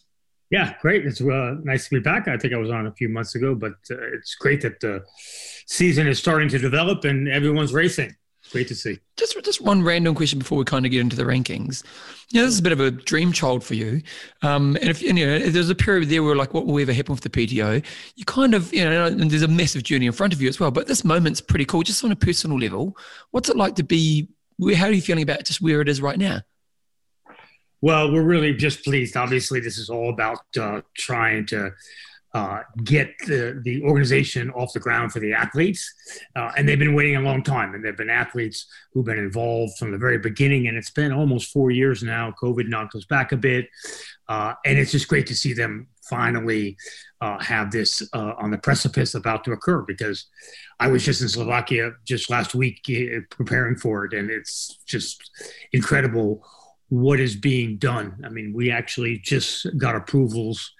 Yeah, 0.50 0.74
great. 0.82 1.06
It's 1.06 1.22
uh, 1.22 1.56
nice 1.64 1.88
to 1.88 1.96
be 1.96 2.02
back. 2.02 2.28
I 2.28 2.38
think 2.38 2.54
I 2.54 2.58
was 2.58 2.70
on 2.70 2.86
a 2.86 2.92
few 2.92 3.08
months 3.08 3.36
ago, 3.36 3.56
but 3.56 3.74
uh, 3.90 3.96
it's 4.14 4.36
great 4.36 4.62
that 4.62 4.80
the 4.82 5.04
season 5.66 6.08
is 6.08 6.20
starting 6.20 6.50
to 6.50 6.60
develop 6.60 7.06
and 7.06 7.28
everyone's 7.28 7.74
racing. 7.74 8.16
Great 8.52 8.68
to 8.68 8.76
see. 8.76 9.00
Just, 9.16 9.42
just 9.44 9.62
one 9.62 9.82
random 9.82 10.14
question 10.14 10.40
before 10.40 10.58
we 10.58 10.66
kind 10.66 10.86
of 10.86 10.92
get 10.92 11.00
into 11.00 11.16
the 11.16 11.24
rankings. 11.24 11.84
Yeah, 12.32 12.42
this 12.42 12.54
is 12.54 12.60
a 12.60 12.64
bit 12.64 12.74
of 12.74 12.82
a 12.82 12.92
dream 12.92 13.32
child 13.32 13.64
for 13.64 13.76
you. 13.76 14.02
Um, 14.42 14.76
and 14.82 14.90
if 14.90 15.02
you 15.02 15.14
know, 15.14 15.36
if 15.36 15.54
there's 15.54 15.70
a 15.70 15.76
period 15.76 16.10
there 16.10 16.22
where 16.22 16.36
like, 16.36 16.54
what 16.54 16.66
will 16.66 16.80
ever 16.80 16.92
happen 16.92 17.14
with 17.14 17.22
the 17.22 17.30
PTO? 17.30 17.84
You 18.16 18.26
kind 18.26 18.54
of, 18.54 18.74
you 18.74 18.84
know, 18.84 19.06
and 19.06 19.32
there's 19.32 19.42
a 19.42 19.48
massive 19.48 19.84
journey 19.84 20.06
in 20.06 20.12
front 20.12 20.34
of 20.34 20.42
you 20.42 20.50
as 20.50 20.60
well. 20.60 20.70
But 20.70 20.88
this 20.88 21.06
moment's 21.06 21.40
pretty 21.40 21.66
cool, 21.66 21.84
just 21.84 22.04
on 22.04 22.12
a 22.12 22.16
personal 22.16 22.60
level. 22.60 22.98
What's 23.32 23.50
it 23.50 23.56
like 23.56 23.76
to 23.76 23.84
be? 23.84 24.28
How 24.76 24.88
are 24.88 24.92
you 24.92 25.02
feeling 25.02 25.24
about 25.24 25.46
just 25.46 25.62
where 25.62 25.80
it 25.80 25.88
is 25.88 26.02
right 26.02 26.20
now? 26.20 26.42
Well, 27.80 28.12
we're 28.12 28.22
really 28.24 28.54
just 28.54 28.84
pleased. 28.84 29.16
Obviously, 29.16 29.60
this 29.60 29.78
is 29.78 29.90
all 29.90 30.10
about 30.10 30.40
uh, 30.60 30.82
trying 30.96 31.48
to 31.48 31.72
uh, 32.34 32.62
get 32.84 33.14
the, 33.28 33.60
the 33.64 33.84
organization 33.84 34.50
off 34.52 34.74
the 34.74 34.80
ground 34.80 35.12
for 35.12 35.20
the 35.20 35.34
athletes. 35.34 35.94
Uh, 36.36 36.52
and 36.56 36.68
they've 36.68 36.80
been 36.80 36.96
waiting 36.96 37.18
a 37.18 37.22
long 37.22 37.44
time. 37.44 37.74
And 37.74 37.84
there 37.84 37.92
have 37.92 37.98
been 37.98 38.10
athletes 38.10 38.68
who've 38.94 39.06
been 39.06 39.18
involved 39.18 39.78
from 39.78 39.92
the 39.92 39.98
very 39.98 40.18
beginning. 40.18 40.68
And 40.68 40.78
it's 40.78 40.92
been 40.92 41.12
almost 41.12 41.52
four 41.52 41.72
years 41.72 42.04
now. 42.04 42.34
COVID 42.42 42.70
knocked 42.70 42.96
us 42.96 43.06
back 43.06 43.32
a 43.32 43.38
bit. 43.38 43.68
Uh, 44.30 44.54
and 44.66 44.78
it's 44.80 44.92
just 44.92 45.10
great 45.10 45.28
to 45.28 45.36
see 45.36 45.54
them 45.54 45.88
finally 46.10 46.78
uh, 47.20 47.38
have 47.40 47.70
this 47.70 48.02
uh, 48.14 48.34
on 48.38 48.50
the 48.50 48.58
precipice 48.58 49.14
about 49.14 49.44
to 49.44 49.52
occur 49.52 49.82
because 49.82 50.28
I 50.80 50.88
was 50.88 51.06
just 51.06 51.22
in 51.22 51.30
Slovakia 51.30 51.92
just 52.06 52.30
last 52.30 52.56
week 52.56 52.80
uh, 52.90 53.20
preparing 53.30 53.76
for 53.76 54.06
it. 54.06 54.14
And 54.14 54.32
it's 54.32 54.80
just 54.86 55.30
incredible 55.74 56.46
what 56.88 57.20
is 57.20 57.36
being 57.36 57.78
done. 57.78 58.22
I 58.26 58.30
mean, 58.30 58.54
we 58.54 58.72
actually 58.72 59.18
just 59.20 59.66
got 59.78 59.96
approvals 59.96 60.72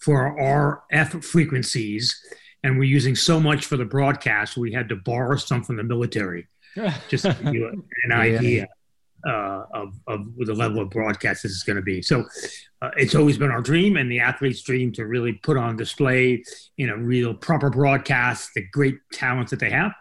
for 0.00 0.38
our 0.40 0.84
F 0.90 1.12
frequencies, 1.24 2.20
and 2.62 2.78
we're 2.78 2.84
using 2.84 3.14
so 3.14 3.40
much 3.40 3.66
for 3.66 3.76
the 3.76 3.84
broadcast, 3.84 4.56
we 4.56 4.72
had 4.72 4.88
to 4.88 4.96
borrow 4.96 5.36
some 5.36 5.62
from 5.62 5.76
the 5.76 5.84
military. 5.84 6.48
Just 7.08 7.24
to 7.24 7.32
give 7.34 7.54
you 7.54 7.84
an 8.04 8.12
idea 8.12 8.66
uh, 9.26 9.64
of, 9.72 9.94
of 10.06 10.26
the 10.36 10.54
level 10.54 10.82
of 10.82 10.90
broadcast 10.90 11.42
this 11.42 11.52
is 11.52 11.62
going 11.62 11.76
to 11.76 11.82
be. 11.82 12.02
So 12.02 12.24
uh, 12.82 12.90
it's 12.96 13.14
always 13.14 13.38
been 13.38 13.50
our 13.50 13.62
dream 13.62 13.96
and 13.96 14.10
the 14.10 14.20
athletes' 14.20 14.62
dream 14.62 14.92
to 14.92 15.06
really 15.06 15.34
put 15.34 15.56
on 15.56 15.76
display 15.76 16.42
in 16.78 16.90
a 16.90 16.96
real 16.96 17.34
proper 17.34 17.70
broadcast 17.70 18.50
the 18.54 18.62
great 18.72 18.96
talents 19.12 19.50
that 19.50 19.60
they 19.60 19.70
have. 19.70 19.92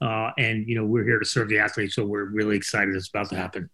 Uh, 0.00 0.30
and, 0.38 0.68
you 0.68 0.76
know, 0.76 0.84
we're 0.84 1.04
here 1.04 1.18
to 1.18 1.24
serve 1.24 1.48
the 1.48 1.58
athletes, 1.58 1.94
so 1.94 2.04
we're 2.04 2.26
really 2.26 2.56
excited 2.56 2.94
it's 2.94 3.08
about 3.08 3.28
to 3.30 3.36
happen. 3.36 3.68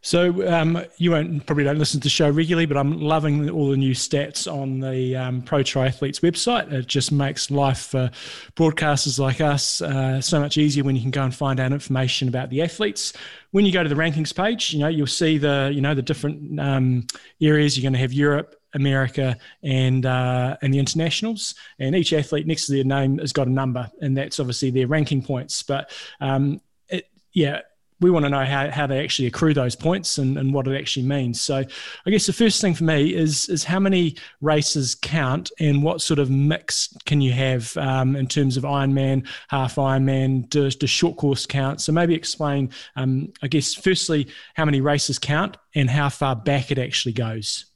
So 0.00 0.48
um, 0.48 0.82
you 0.96 1.10
won't 1.10 1.44
probably 1.44 1.64
don't 1.64 1.78
listen 1.78 2.00
to 2.00 2.04
the 2.04 2.10
show 2.10 2.30
regularly, 2.30 2.66
but 2.66 2.76
I'm 2.76 3.00
loving 3.00 3.50
all 3.50 3.70
the 3.70 3.76
new 3.76 3.94
stats 3.94 4.50
on 4.50 4.80
the 4.80 5.16
um, 5.16 5.42
Pro 5.42 5.60
Triathletes 5.60 6.20
website. 6.20 6.72
It 6.72 6.86
just 6.86 7.12
makes 7.12 7.50
life 7.50 7.78
for 7.78 8.10
broadcasters 8.54 9.18
like 9.18 9.40
us 9.40 9.82
uh, 9.82 10.20
so 10.20 10.40
much 10.40 10.56
easier 10.56 10.84
when 10.84 10.96
you 10.96 11.02
can 11.02 11.10
go 11.10 11.24
and 11.24 11.34
find 11.34 11.60
out 11.60 11.72
information 11.72 12.28
about 12.28 12.50
the 12.50 12.62
athletes. 12.62 13.12
When 13.50 13.66
you 13.66 13.72
go 13.72 13.82
to 13.82 13.88
the 13.88 13.94
rankings 13.94 14.34
page, 14.34 14.72
you 14.72 14.78
know 14.78 14.88
you'll 14.88 15.06
see 15.06 15.36
the 15.38 15.70
you 15.74 15.80
know 15.80 15.94
the 15.94 16.02
different 16.02 16.60
um, 16.60 17.06
areas. 17.40 17.76
You're 17.76 17.82
going 17.82 17.94
to 17.94 17.98
have 17.98 18.12
Europe, 18.12 18.54
America, 18.74 19.36
and 19.62 20.06
uh, 20.06 20.56
and 20.62 20.72
the 20.72 20.78
internationals. 20.78 21.54
And 21.78 21.96
each 21.96 22.12
athlete 22.12 22.46
next 22.46 22.66
to 22.66 22.72
their 22.72 22.84
name 22.84 23.18
has 23.18 23.32
got 23.32 23.46
a 23.46 23.52
number, 23.52 23.90
and 24.00 24.16
that's 24.16 24.38
obviously 24.38 24.70
their 24.70 24.86
ranking 24.86 25.22
points. 25.22 25.62
But 25.62 25.90
um, 26.20 26.60
it, 26.88 27.10
yeah, 27.32 27.60
we 28.00 28.10
want 28.10 28.24
to 28.24 28.30
know 28.30 28.44
how, 28.44 28.70
how 28.70 28.86
they 28.86 29.02
actually 29.02 29.26
accrue 29.26 29.54
those 29.54 29.74
points 29.74 30.18
and, 30.18 30.38
and 30.38 30.54
what 30.54 30.66
it 30.68 30.78
actually 30.78 31.06
means. 31.06 31.40
So 31.40 31.64
I 32.06 32.10
guess 32.10 32.26
the 32.26 32.32
first 32.32 32.60
thing 32.60 32.74
for 32.74 32.84
me 32.84 33.14
is 33.14 33.48
is 33.48 33.64
how 33.64 33.80
many 33.80 34.16
races 34.40 34.94
count 34.94 35.50
and 35.58 35.82
what 35.82 36.00
sort 36.00 36.18
of 36.18 36.30
mix 36.30 36.94
can 37.06 37.20
you 37.20 37.32
have 37.32 37.76
um, 37.76 38.16
in 38.16 38.26
terms 38.26 38.56
of 38.56 38.64
Ironman, 38.64 39.26
half 39.48 39.76
Ironman, 39.76 40.48
does, 40.48 40.76
does 40.76 40.90
short 40.90 41.16
course 41.16 41.46
count? 41.46 41.80
So 41.80 41.92
maybe 41.92 42.14
explain, 42.14 42.70
um, 42.96 43.32
I 43.42 43.48
guess, 43.48 43.74
firstly, 43.74 44.28
how 44.54 44.64
many 44.64 44.80
races 44.80 45.18
count 45.18 45.56
and 45.74 45.90
how 45.90 46.08
far 46.08 46.36
back 46.36 46.70
it 46.70 46.78
actually 46.78 47.12
goes. 47.12 47.66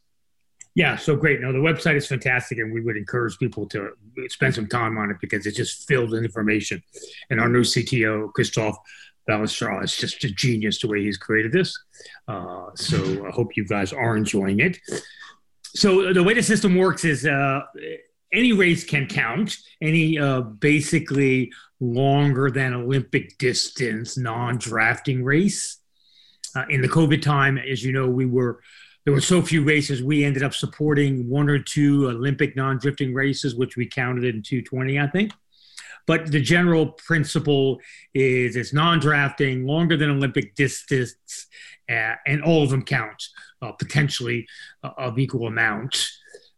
Yeah, 0.74 0.96
so 0.96 1.16
great. 1.16 1.40
No, 1.40 1.52
the 1.52 1.58
website 1.58 1.96
is 1.96 2.06
fantastic, 2.06 2.56
and 2.58 2.72
we 2.72 2.80
would 2.80 2.96
encourage 2.96 3.38
people 3.38 3.68
to 3.68 3.90
spend 4.28 4.54
some 4.54 4.66
time 4.66 4.96
on 4.96 5.10
it 5.10 5.18
because 5.20 5.44
it's 5.44 5.56
just 5.56 5.86
filled 5.86 6.10
with 6.10 6.24
information. 6.24 6.82
And 7.28 7.40
our 7.40 7.48
new 7.48 7.60
CTO, 7.60 8.32
Christoph 8.32 8.76
Ballestraw 9.28 9.84
is 9.84 9.96
just 9.96 10.24
a 10.24 10.30
genius 10.30 10.80
the 10.80 10.88
way 10.88 11.02
he's 11.02 11.16
created 11.16 11.52
this. 11.52 11.78
Uh, 12.28 12.66
so 12.74 13.26
I 13.26 13.30
hope 13.30 13.56
you 13.56 13.64
guys 13.64 13.92
are 13.92 14.16
enjoying 14.16 14.60
it. 14.60 14.78
So 15.74 16.12
the 16.12 16.22
way 16.22 16.34
the 16.34 16.42
system 16.42 16.76
works 16.76 17.04
is 17.04 17.26
uh, 17.26 17.60
any 18.32 18.52
race 18.52 18.84
can 18.84 19.06
count. 19.06 19.56
Any 19.80 20.18
uh, 20.18 20.40
basically 20.40 21.52
longer 21.80 22.50
than 22.50 22.74
Olympic 22.74 23.38
distance 23.38 24.16
non-drafting 24.16 25.22
race. 25.22 25.78
Uh, 26.54 26.64
in 26.68 26.82
the 26.82 26.88
COVID 26.88 27.22
time, 27.22 27.56
as 27.58 27.82
you 27.82 27.92
know, 27.92 28.08
we 28.08 28.26
were 28.26 28.60
there 29.04 29.12
were 29.12 29.20
so 29.20 29.42
few 29.42 29.64
races. 29.64 30.02
We 30.02 30.24
ended 30.24 30.44
up 30.44 30.54
supporting 30.54 31.28
one 31.28 31.48
or 31.48 31.58
two 31.58 32.08
Olympic 32.08 32.54
non-drafting 32.54 33.12
races, 33.12 33.56
which 33.56 33.76
we 33.76 33.86
counted 33.86 34.24
in 34.24 34.42
220, 34.42 35.00
I 35.00 35.06
think. 35.08 35.32
But 36.06 36.30
the 36.30 36.40
general 36.40 36.86
principle 36.86 37.78
is 38.14 38.56
it's 38.56 38.72
non-drafting, 38.72 39.66
longer 39.66 39.96
than 39.96 40.10
Olympic 40.10 40.54
distance, 40.54 41.46
uh, 41.90 42.14
and 42.26 42.42
all 42.42 42.62
of 42.62 42.70
them 42.70 42.82
count 42.82 43.22
uh, 43.60 43.72
potentially 43.72 44.46
uh, 44.82 44.90
of 44.98 45.18
equal 45.18 45.46
amount, 45.46 46.10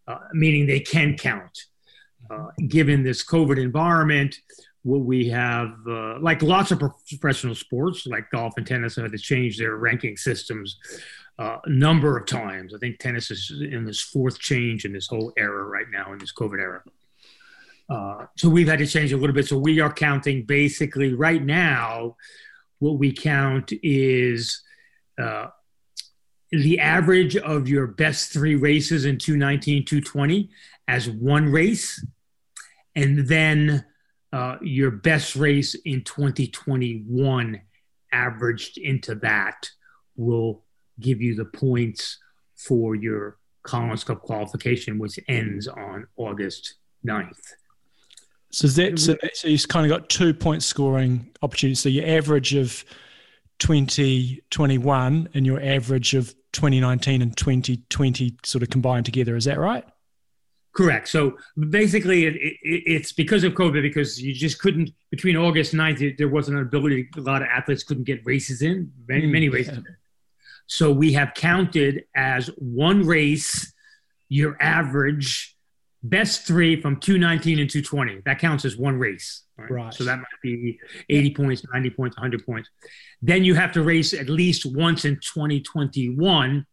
uh, 0.08 0.18
meaning 0.32 0.66
they 0.66 0.80
can 0.80 1.16
count. 1.16 1.66
Uh, 2.30 2.46
given 2.68 3.02
this 3.02 3.24
COVID 3.24 3.58
environment, 3.58 4.36
what 4.82 5.00
we 5.00 5.28
have, 5.28 5.74
uh, 5.86 6.18
like 6.20 6.42
lots 6.42 6.70
of 6.70 6.78
professional 6.78 7.54
sports, 7.54 8.06
like 8.06 8.30
golf 8.30 8.54
and 8.56 8.66
tennis, 8.66 8.96
have 8.96 9.04
had 9.04 9.12
to 9.12 9.18
change 9.18 9.58
their 9.58 9.76
ranking 9.76 10.16
systems 10.16 10.78
a 11.38 11.58
number 11.66 12.16
of 12.16 12.26
times. 12.26 12.74
I 12.74 12.78
think 12.78 12.98
tennis 12.98 13.30
is 13.30 13.52
in 13.70 13.84
this 13.84 14.00
fourth 14.00 14.38
change 14.38 14.84
in 14.84 14.92
this 14.92 15.06
whole 15.06 15.32
era 15.36 15.64
right 15.64 15.86
now, 15.90 16.12
in 16.12 16.18
this 16.18 16.32
COVID 16.32 16.60
era. 16.60 16.82
Uh, 17.88 18.26
so 18.36 18.48
we've 18.48 18.68
had 18.68 18.78
to 18.78 18.86
change 18.86 19.12
a 19.12 19.16
little 19.16 19.34
bit. 19.34 19.46
So 19.46 19.58
we 19.58 19.80
are 19.80 19.92
counting 19.92 20.44
basically 20.44 21.14
right 21.14 21.42
now, 21.42 22.16
what 22.78 22.98
we 22.98 23.12
count 23.12 23.72
is 23.82 24.62
uh, 25.20 25.46
the 26.50 26.78
average 26.80 27.36
of 27.36 27.68
your 27.68 27.86
best 27.86 28.32
three 28.32 28.54
races 28.54 29.04
in 29.04 29.18
219, 29.18 29.84
220 29.84 30.50
as 30.88 31.08
one 31.08 31.50
race, 31.50 32.04
and 32.94 33.26
then 33.26 33.84
uh, 34.32 34.56
your 34.60 34.90
best 34.90 35.36
race 35.36 35.74
in 35.74 36.02
2021 36.02 37.60
averaged 38.12 38.78
into 38.78 39.14
that 39.16 39.70
will 40.16 40.64
give 41.00 41.20
you 41.20 41.34
the 41.34 41.44
points 41.44 42.18
for 42.56 42.94
your 42.94 43.38
Collins 43.62 44.04
Cup 44.04 44.22
qualification, 44.22 44.98
which 44.98 45.18
ends 45.28 45.66
on 45.66 46.06
August 46.16 46.74
9th. 47.06 47.54
So 48.54 48.68
that 48.68 49.00
so, 49.00 49.16
so 49.32 49.48
you've 49.48 49.66
kind 49.66 49.84
of 49.84 49.98
got 49.98 50.08
two 50.08 50.32
point 50.32 50.62
scoring 50.62 51.28
opportunities. 51.42 51.80
So 51.80 51.88
your 51.88 52.06
average 52.06 52.54
of 52.54 52.84
2021 53.58 55.28
and 55.34 55.44
your 55.44 55.60
average 55.60 56.14
of 56.14 56.32
2019 56.52 57.20
and 57.20 57.36
2020 57.36 58.36
sort 58.44 58.62
of 58.62 58.70
combined 58.70 59.06
together. 59.06 59.34
Is 59.34 59.46
that 59.46 59.58
right? 59.58 59.84
Correct. 60.72 61.08
So 61.08 61.36
basically, 61.68 62.26
it, 62.26 62.36
it, 62.36 62.58
it's 62.62 63.12
because 63.12 63.42
of 63.42 63.54
COVID, 63.54 63.82
because 63.82 64.22
you 64.22 64.32
just 64.32 64.60
couldn't, 64.60 64.90
between 65.10 65.36
August 65.36 65.72
9th, 65.74 66.16
there 66.16 66.28
wasn't 66.28 66.58
an 66.58 66.62
ability, 66.62 67.08
a 67.16 67.20
lot 67.22 67.42
of 67.42 67.48
athletes 67.48 67.82
couldn't 67.82 68.04
get 68.04 68.24
races 68.24 68.62
in, 68.62 68.92
many, 69.08 69.26
many 69.26 69.48
mm, 69.48 69.54
races. 69.54 69.78
Yeah. 69.78 69.94
So 70.68 70.92
we 70.92 71.12
have 71.14 71.34
counted 71.34 72.04
as 72.14 72.46
one 72.56 73.04
race, 73.04 73.72
your 74.28 74.56
average 74.62 75.53
best 76.04 76.46
three 76.46 76.80
from 76.80 77.00
219 77.00 77.58
and 77.58 77.68
220. 77.68 78.20
That 78.24 78.38
counts 78.38 78.64
as 78.64 78.76
one 78.76 78.98
race. 78.98 79.44
Right? 79.56 79.70
right. 79.70 79.94
So 79.94 80.04
that 80.04 80.18
might 80.18 80.42
be 80.42 80.78
80 81.08 81.34
points, 81.34 81.62
90 81.72 81.90
points, 81.90 82.16
100 82.16 82.46
points. 82.46 82.68
Then 83.22 83.42
you 83.42 83.54
have 83.54 83.72
to 83.72 83.82
race 83.82 84.12
at 84.12 84.28
least 84.28 84.66
once 84.66 85.04
in 85.04 85.16
2021, 85.16 86.66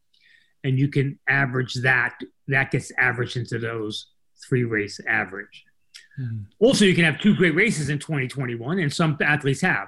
and 0.64 0.80
you 0.80 0.90
can 0.90 1.18
average 1.28 1.76
that. 1.76 2.20
That 2.50 2.72
gets 2.72 2.92
averaged 2.98 3.38
into 3.38 3.58
those 3.58 4.08
three 4.48 4.66
race 4.66 5.00
average. 5.08 5.64
Hmm. 6.18 6.40
Also, 6.60 6.86
you 6.86 6.94
can 6.94 7.06
have 7.06 7.20
two 7.20 7.36
great 7.36 7.56
races 7.56 7.90
in 7.90 8.00
2021, 8.00 8.80
and 8.80 8.92
some 8.92 9.18
athletes 9.22 9.62
have. 9.62 9.88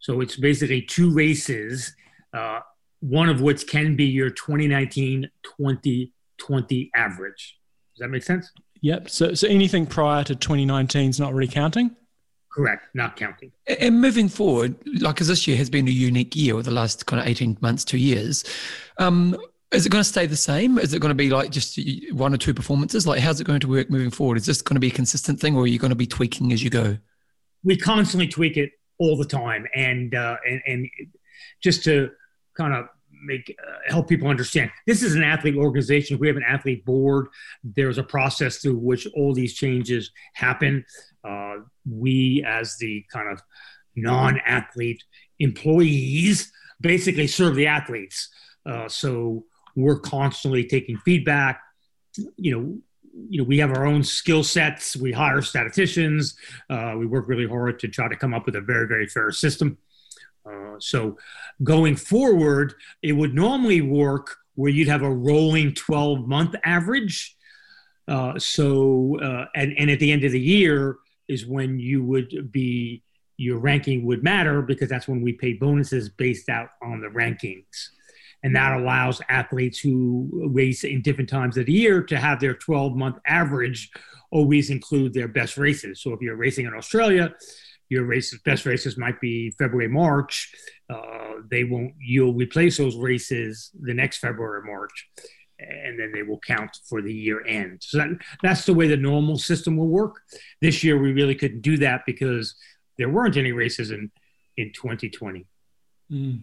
So 0.00 0.20
it's 0.20 0.36
basically 0.36 0.82
two 0.82 1.12
races, 1.12 1.94
uh, 2.32 2.60
one 3.00 3.28
of 3.28 3.42
which 3.42 3.66
can 3.66 3.96
be 3.96 4.04
your 4.04 4.30
2019 4.30 5.28
2020 5.42 6.90
average. 6.94 7.58
Does 7.94 8.04
that 8.04 8.08
make 8.10 8.22
sense? 8.22 8.52
Yep. 8.80 9.10
So, 9.10 9.34
so 9.34 9.48
anything 9.48 9.86
prior 9.86 10.24
to 10.24 10.34
2019 10.34 11.10
is 11.10 11.20
not 11.20 11.34
really 11.34 11.50
counting? 11.50 11.96
Correct, 12.50 12.88
not 12.94 13.16
counting. 13.16 13.52
And 13.80 14.00
moving 14.00 14.28
forward, 14.28 14.74
like 15.00 15.14
because 15.14 15.28
this 15.28 15.46
year 15.46 15.56
has 15.56 15.70
been 15.70 15.86
a 15.86 15.92
unique 15.92 16.34
year 16.34 16.56
with 16.56 16.64
the 16.64 16.72
last 16.72 17.06
kind 17.06 17.20
of 17.20 17.28
18 17.28 17.58
months, 17.60 17.84
two 17.84 17.98
years, 17.98 18.44
um, 18.98 19.36
is 19.70 19.84
it 19.84 19.90
going 19.90 20.02
to 20.02 20.08
stay 20.08 20.26
the 20.26 20.36
same? 20.36 20.78
Is 20.78 20.94
it 20.94 21.00
going 21.00 21.10
to 21.10 21.14
be 21.14 21.28
like 21.28 21.50
just 21.50 21.78
one 22.12 22.32
or 22.32 22.38
two 22.38 22.54
performances? 22.54 23.06
Like, 23.06 23.20
how's 23.20 23.40
it 23.40 23.44
going 23.44 23.60
to 23.60 23.68
work 23.68 23.90
moving 23.90 24.10
forward? 24.10 24.38
Is 24.38 24.46
this 24.46 24.62
going 24.62 24.76
to 24.76 24.80
be 24.80 24.88
a 24.88 24.92
consistent 24.92 25.38
thing 25.38 25.56
or 25.56 25.62
are 25.62 25.66
you 25.66 25.78
going 25.78 25.90
to 25.90 25.96
be 25.96 26.06
tweaking 26.06 26.52
as 26.52 26.62
you 26.62 26.70
go? 26.70 26.96
We 27.64 27.76
constantly 27.76 28.28
tweak 28.28 28.56
it 28.56 28.70
all 28.98 29.16
the 29.16 29.26
time. 29.26 29.66
And, 29.74 30.14
uh, 30.14 30.36
and, 30.46 30.62
and 30.66 30.88
just 31.62 31.84
to 31.84 32.10
kind 32.56 32.74
of 32.74 32.86
make 33.24 33.54
uh, 33.66 33.72
help 33.88 34.08
people 34.08 34.28
understand. 34.28 34.70
This 34.86 35.02
is 35.02 35.14
an 35.14 35.22
athlete 35.22 35.56
organization. 35.56 36.18
We 36.18 36.28
have 36.28 36.36
an 36.36 36.44
athlete 36.46 36.84
board. 36.84 37.28
There's 37.62 37.98
a 37.98 38.02
process 38.02 38.58
through 38.58 38.78
which 38.78 39.06
all 39.16 39.34
these 39.34 39.54
changes 39.54 40.10
happen. 40.34 40.84
Uh, 41.24 41.56
we 41.88 42.44
as 42.46 42.76
the 42.78 43.04
kind 43.12 43.30
of 43.30 43.42
non-athlete 43.96 45.02
employees 45.38 46.52
basically 46.80 47.26
serve 47.26 47.56
the 47.56 47.66
athletes. 47.66 48.28
Uh, 48.64 48.88
so 48.88 49.44
we're 49.74 49.98
constantly 49.98 50.64
taking 50.64 50.96
feedback. 50.98 51.60
You 52.36 52.58
know 52.58 52.78
you 53.28 53.38
know 53.38 53.44
we 53.44 53.58
have 53.58 53.70
our 53.70 53.86
own 53.86 54.04
skill 54.04 54.44
sets. 54.44 54.96
We 54.96 55.12
hire 55.12 55.42
statisticians. 55.42 56.36
Uh, 56.70 56.94
we 56.96 57.06
work 57.06 57.28
really 57.28 57.48
hard 57.48 57.78
to 57.80 57.88
try 57.88 58.08
to 58.08 58.16
come 58.16 58.34
up 58.34 58.46
with 58.46 58.56
a 58.56 58.60
very 58.60 58.86
very 58.86 59.06
fair 59.06 59.30
system 59.30 59.78
uh, 60.48 60.76
so 60.78 61.16
going 61.62 61.96
forward, 61.96 62.74
it 63.02 63.12
would 63.12 63.34
normally 63.34 63.80
work 63.80 64.36
where 64.54 64.70
you'd 64.70 64.88
have 64.88 65.02
a 65.02 65.10
rolling 65.10 65.74
12 65.74 66.26
month 66.26 66.54
average. 66.64 67.36
Uh, 68.06 68.38
so, 68.38 69.18
uh, 69.22 69.44
and, 69.54 69.74
and 69.78 69.90
at 69.90 70.00
the 70.00 70.10
end 70.10 70.24
of 70.24 70.32
the 70.32 70.40
year 70.40 70.96
is 71.28 71.46
when 71.46 71.78
you 71.78 72.02
would 72.02 72.50
be, 72.50 73.02
your 73.36 73.58
ranking 73.58 74.04
would 74.04 74.24
matter 74.24 74.62
because 74.62 74.88
that's 74.88 75.06
when 75.06 75.22
we 75.22 75.32
pay 75.32 75.52
bonuses 75.52 76.08
based 76.08 76.48
out 76.48 76.70
on 76.82 77.00
the 77.00 77.06
rankings. 77.06 77.90
And 78.42 78.54
that 78.56 78.80
allows 78.80 79.20
athletes 79.28 79.78
who 79.78 80.50
race 80.52 80.84
in 80.84 81.02
different 81.02 81.30
times 81.30 81.56
of 81.56 81.66
the 81.66 81.72
year 81.72 82.02
to 82.02 82.18
have 82.18 82.40
their 82.40 82.54
12 82.54 82.96
month 82.96 83.18
average 83.26 83.90
always 84.30 84.70
include 84.70 85.14
their 85.14 85.28
best 85.28 85.56
races. 85.56 86.00
So 86.00 86.12
if 86.12 86.20
you're 86.20 86.36
racing 86.36 86.66
in 86.66 86.74
Australia, 86.74 87.32
your 87.88 88.04
races, 88.04 88.40
best 88.44 88.66
races 88.66 88.96
might 88.96 89.20
be 89.20 89.50
February, 89.52 89.88
March. 89.88 90.52
Uh, 90.90 91.34
they 91.50 91.64
won't. 91.64 91.94
You'll 91.98 92.34
replace 92.34 92.76
those 92.76 92.96
races 92.96 93.70
the 93.80 93.94
next 93.94 94.18
February, 94.18 94.62
March, 94.64 95.08
and 95.58 95.98
then 95.98 96.12
they 96.12 96.22
will 96.22 96.40
count 96.40 96.76
for 96.88 97.02
the 97.02 97.12
year 97.12 97.44
end. 97.46 97.82
So 97.82 97.98
that, 97.98 98.08
that's 98.42 98.64
the 98.66 98.74
way 98.74 98.88
the 98.88 98.96
normal 98.96 99.38
system 99.38 99.76
will 99.76 99.88
work. 99.88 100.16
This 100.60 100.84
year, 100.84 100.98
we 100.98 101.12
really 101.12 101.34
couldn't 101.34 101.62
do 101.62 101.78
that 101.78 102.02
because 102.06 102.54
there 102.96 103.08
weren't 103.08 103.36
any 103.36 103.52
races 103.52 103.90
in 103.90 104.10
in 104.56 104.72
2020. 104.72 105.46
Mm. 106.10 106.42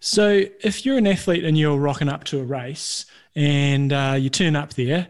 So, 0.00 0.42
if 0.62 0.86
you're 0.86 0.98
an 0.98 1.06
athlete 1.06 1.44
and 1.44 1.56
you're 1.58 1.78
rocking 1.78 2.08
up 2.08 2.24
to 2.24 2.40
a 2.40 2.44
race 2.44 3.06
and 3.34 3.92
uh, 3.92 4.16
you 4.18 4.30
turn 4.30 4.56
up 4.56 4.74
there, 4.74 5.08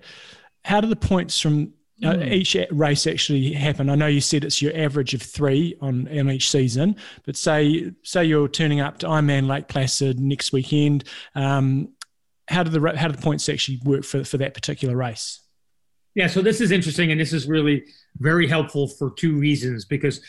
how 0.64 0.80
do 0.80 0.88
the 0.88 0.96
points 0.96 1.40
from 1.40 1.72
hmm. 2.03 2.22
each 2.22 2.57
race 2.70 3.07
actually 3.07 3.53
happen? 3.53 3.88
I 3.88 3.94
know 3.94 4.07
you 4.07 4.20
said 4.20 4.44
it's 4.44 4.61
your 4.61 4.76
average 4.76 5.14
of 5.14 5.22
three 5.22 5.76
on, 5.80 6.09
on 6.18 6.30
each 6.30 6.50
season, 6.50 6.96
but 7.24 7.36
say 7.36 7.92
say 8.03 8.24
you're 8.24 8.48
turning 8.48 8.80
up 8.80 8.98
to 8.98 9.07
Ironman 9.07 9.46
Lake 9.46 9.68
Placid 9.68 10.18
next 10.18 10.53
weekend. 10.53 11.05
Um, 11.34 11.90
how 12.48 12.62
did 12.62 12.72
the 12.72 12.96
how 12.96 13.09
did 13.09 13.18
the 13.18 13.22
points 13.22 13.48
actually 13.48 13.80
work 13.84 14.05
for 14.05 14.24
for 14.24 14.38
that 14.38 14.55
particular 14.55 14.96
race? 14.96 15.40
Yeah, 16.14 16.26
so 16.26 16.42
this 16.42 16.61
is 16.61 16.70
interesting, 16.70 17.11
and 17.11 17.20
this 17.20 17.32
is 17.32 17.46
really 17.46 17.84
very 18.18 18.46
helpful 18.46 18.86
for 18.86 19.11
two 19.11 19.36
reasons. 19.36 19.84
Because 19.84 20.20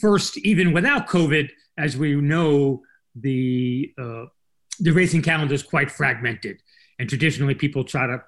first, 0.00 0.38
even 0.38 0.72
without 0.72 1.08
COVID, 1.08 1.50
as 1.76 1.96
we 1.96 2.14
know, 2.14 2.82
the 3.14 3.92
uh, 3.98 4.24
the 4.80 4.92
racing 4.92 5.22
calendar 5.22 5.54
is 5.54 5.62
quite 5.62 5.90
fragmented, 5.90 6.62
and 6.98 7.08
traditionally 7.08 7.54
people 7.54 7.84
try 7.84 8.06
to 8.06 8.22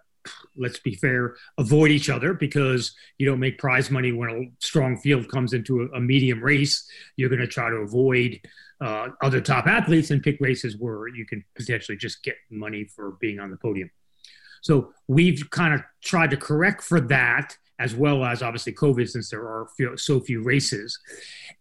let's 0.56 0.78
be 0.78 0.94
fair, 0.94 1.36
avoid 1.58 1.90
each 1.90 2.10
other 2.10 2.34
because 2.34 2.94
you 3.18 3.26
don't 3.26 3.40
make 3.40 3.58
prize 3.58 3.90
money 3.90 4.12
when 4.12 4.30
a 4.30 4.64
strong 4.64 4.96
field 4.96 5.28
comes 5.28 5.52
into 5.52 5.82
a, 5.82 5.96
a 5.96 6.00
medium 6.00 6.42
race. 6.42 6.88
You're 7.16 7.28
going 7.28 7.40
to 7.40 7.46
try 7.46 7.70
to 7.70 7.76
avoid 7.76 8.40
uh, 8.80 9.08
other 9.22 9.40
top 9.40 9.66
athletes 9.66 10.10
and 10.10 10.22
pick 10.22 10.40
races 10.40 10.76
where 10.78 11.08
you 11.08 11.26
can 11.26 11.44
potentially 11.54 11.98
just 11.98 12.22
get 12.22 12.36
money 12.50 12.84
for 12.84 13.12
being 13.20 13.38
on 13.38 13.50
the 13.50 13.56
podium. 13.56 13.90
So 14.62 14.92
we've 15.08 15.48
kind 15.50 15.74
of 15.74 15.82
tried 16.02 16.30
to 16.30 16.36
correct 16.36 16.82
for 16.82 17.00
that, 17.02 17.56
as 17.78 17.94
well 17.94 18.24
as 18.24 18.42
obviously 18.42 18.74
COVID, 18.74 19.08
since 19.08 19.30
there 19.30 19.42
are 19.42 19.68
so 19.96 20.20
few 20.20 20.42
races. 20.42 20.98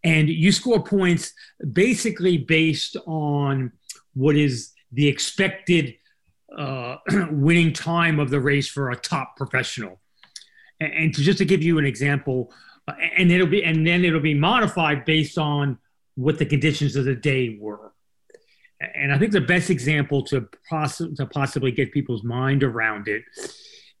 And 0.04 0.28
you 0.28 0.52
score 0.52 0.82
points 0.82 1.32
basically 1.72 2.38
based 2.38 2.96
on 3.06 3.72
what 4.14 4.36
is 4.36 4.72
the 4.92 5.08
expected 5.08 5.94
uh, 6.56 6.96
winning 7.30 7.72
time 7.72 8.18
of 8.18 8.30
the 8.30 8.40
race 8.40 8.68
for 8.68 8.90
a 8.90 8.96
top 8.96 9.36
professional. 9.36 10.00
And, 10.80 10.92
and 10.92 11.14
to 11.14 11.22
just 11.22 11.38
to 11.38 11.44
give 11.44 11.62
you 11.62 11.78
an 11.78 11.84
example, 11.84 12.52
uh, 12.88 12.92
and 13.16 13.30
it'll 13.30 13.46
be 13.46 13.62
and 13.64 13.86
then 13.86 14.04
it'll 14.04 14.20
be 14.20 14.34
modified 14.34 15.04
based 15.04 15.38
on 15.38 15.78
what 16.14 16.38
the 16.38 16.46
conditions 16.46 16.96
of 16.96 17.04
the 17.04 17.14
day 17.14 17.56
were. 17.60 17.92
And 18.94 19.12
I 19.12 19.18
think 19.18 19.32
the 19.32 19.40
best 19.40 19.68
example 19.68 20.22
to, 20.24 20.48
poss- 20.68 20.98
to 20.98 21.26
possibly 21.32 21.70
get 21.70 21.92
people's 21.92 22.24
mind 22.24 22.62
around 22.62 23.08
it 23.08 23.22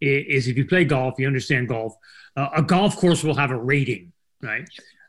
is 0.00 0.48
if 0.48 0.56
you 0.56 0.66
play 0.66 0.84
golf, 0.84 1.14
you 1.18 1.26
understand 1.26 1.68
golf. 1.68 1.94
Uh, 2.36 2.48
a 2.56 2.62
golf 2.62 2.96
course 2.96 3.22
will 3.22 3.34
have 3.34 3.50
a 3.50 3.56
rating, 3.56 4.12
right? 4.42 4.66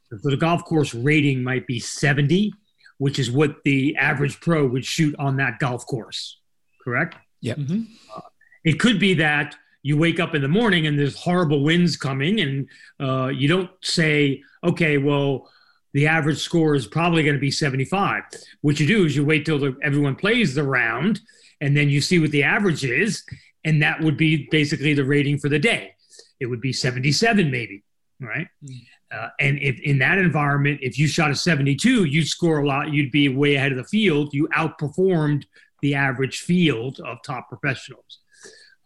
So 0.10 0.30
the 0.30 0.36
golf 0.36 0.66
course 0.66 0.94
rating 0.94 1.42
might 1.42 1.68
be 1.68 1.80
70, 1.80 2.54
which 2.98 3.18
is 3.18 3.32
what 3.32 3.64
the 3.64 3.96
average 3.96 4.42
pro 4.42 4.68
would 4.68 4.84
shoot 4.84 5.16
on 5.18 5.38
that 5.38 5.60
golf 5.60 5.86
course, 5.86 6.38
correct? 6.84 7.16
Yeah. 7.42 7.56
Mm-hmm. 7.56 7.84
Uh, 8.16 8.22
it 8.64 8.80
could 8.80 9.00
be 9.00 9.16
that 9.16 9.56
you 9.84 9.98
wake 9.98 10.20
up 10.20 10.36
in 10.36 10.42
the 10.42 10.48
morning 10.48 10.86
and 10.86 10.98
there's 10.98 11.18
horrible 11.18 11.64
winds 11.64 11.98
coming, 11.98 12.40
and 12.40 12.68
uh, 13.00 13.28
you 13.28 13.48
don't 13.48 13.70
say, 13.82 14.44
okay, 14.64 14.98
well, 14.98 15.50
the 15.94 16.08
average 16.08 16.40
score 16.40 16.76
is 16.76 16.88
probably 16.88 17.24
going 17.24 17.36
to 17.36 17.42
be 17.42 17.52
75. 17.52 18.24
What 18.62 18.80
you 18.80 18.88
do 18.88 19.06
is 19.06 19.16
you 19.16 19.26
wait 19.26 19.46
till 19.46 19.60
the, 19.60 19.76
everyone 19.84 20.16
plays 20.16 20.56
the 20.56 20.64
round, 20.64 21.20
and 21.60 21.76
then 21.76 21.90
you 21.90 22.00
see 22.00 22.20
what 22.20 22.32
the 22.32 22.44
average 22.44 22.86
is, 22.86 23.24
and 23.66 23.82
that 23.82 24.02
would 24.02 24.18
be 24.18 24.48
basically 24.52 24.94
the 24.94 25.04
rating 25.04 25.38
for 25.38 25.50
the 25.50 25.60
day. 25.60 25.96
It 26.40 26.46
would 26.46 26.62
be 26.62 26.74
77, 26.74 27.52
maybe, 27.52 27.84
right? 28.20 28.48
Mm. 28.64 28.82
Uh, 29.12 29.28
and 29.40 29.60
if 29.60 29.80
in 29.82 30.00
that 30.00 30.18
environment, 30.18 30.80
if 30.82 30.98
you 30.98 31.06
shot 31.06 31.32
a 31.32 31.36
72, 31.36 32.06
you'd 32.06 32.28
score 32.28 32.60
a 32.60 32.66
lot. 32.66 32.94
You'd 32.94 33.12
be 33.12 33.28
way 33.28 33.56
ahead 33.56 33.72
of 33.72 33.78
the 33.78 33.84
field. 33.84 34.34
You 34.34 34.48
outperformed 34.56 35.44
the 35.82 35.96
average 35.96 36.40
field 36.40 37.00
of 37.00 37.22
top 37.24 37.50
professionals. 37.50 38.20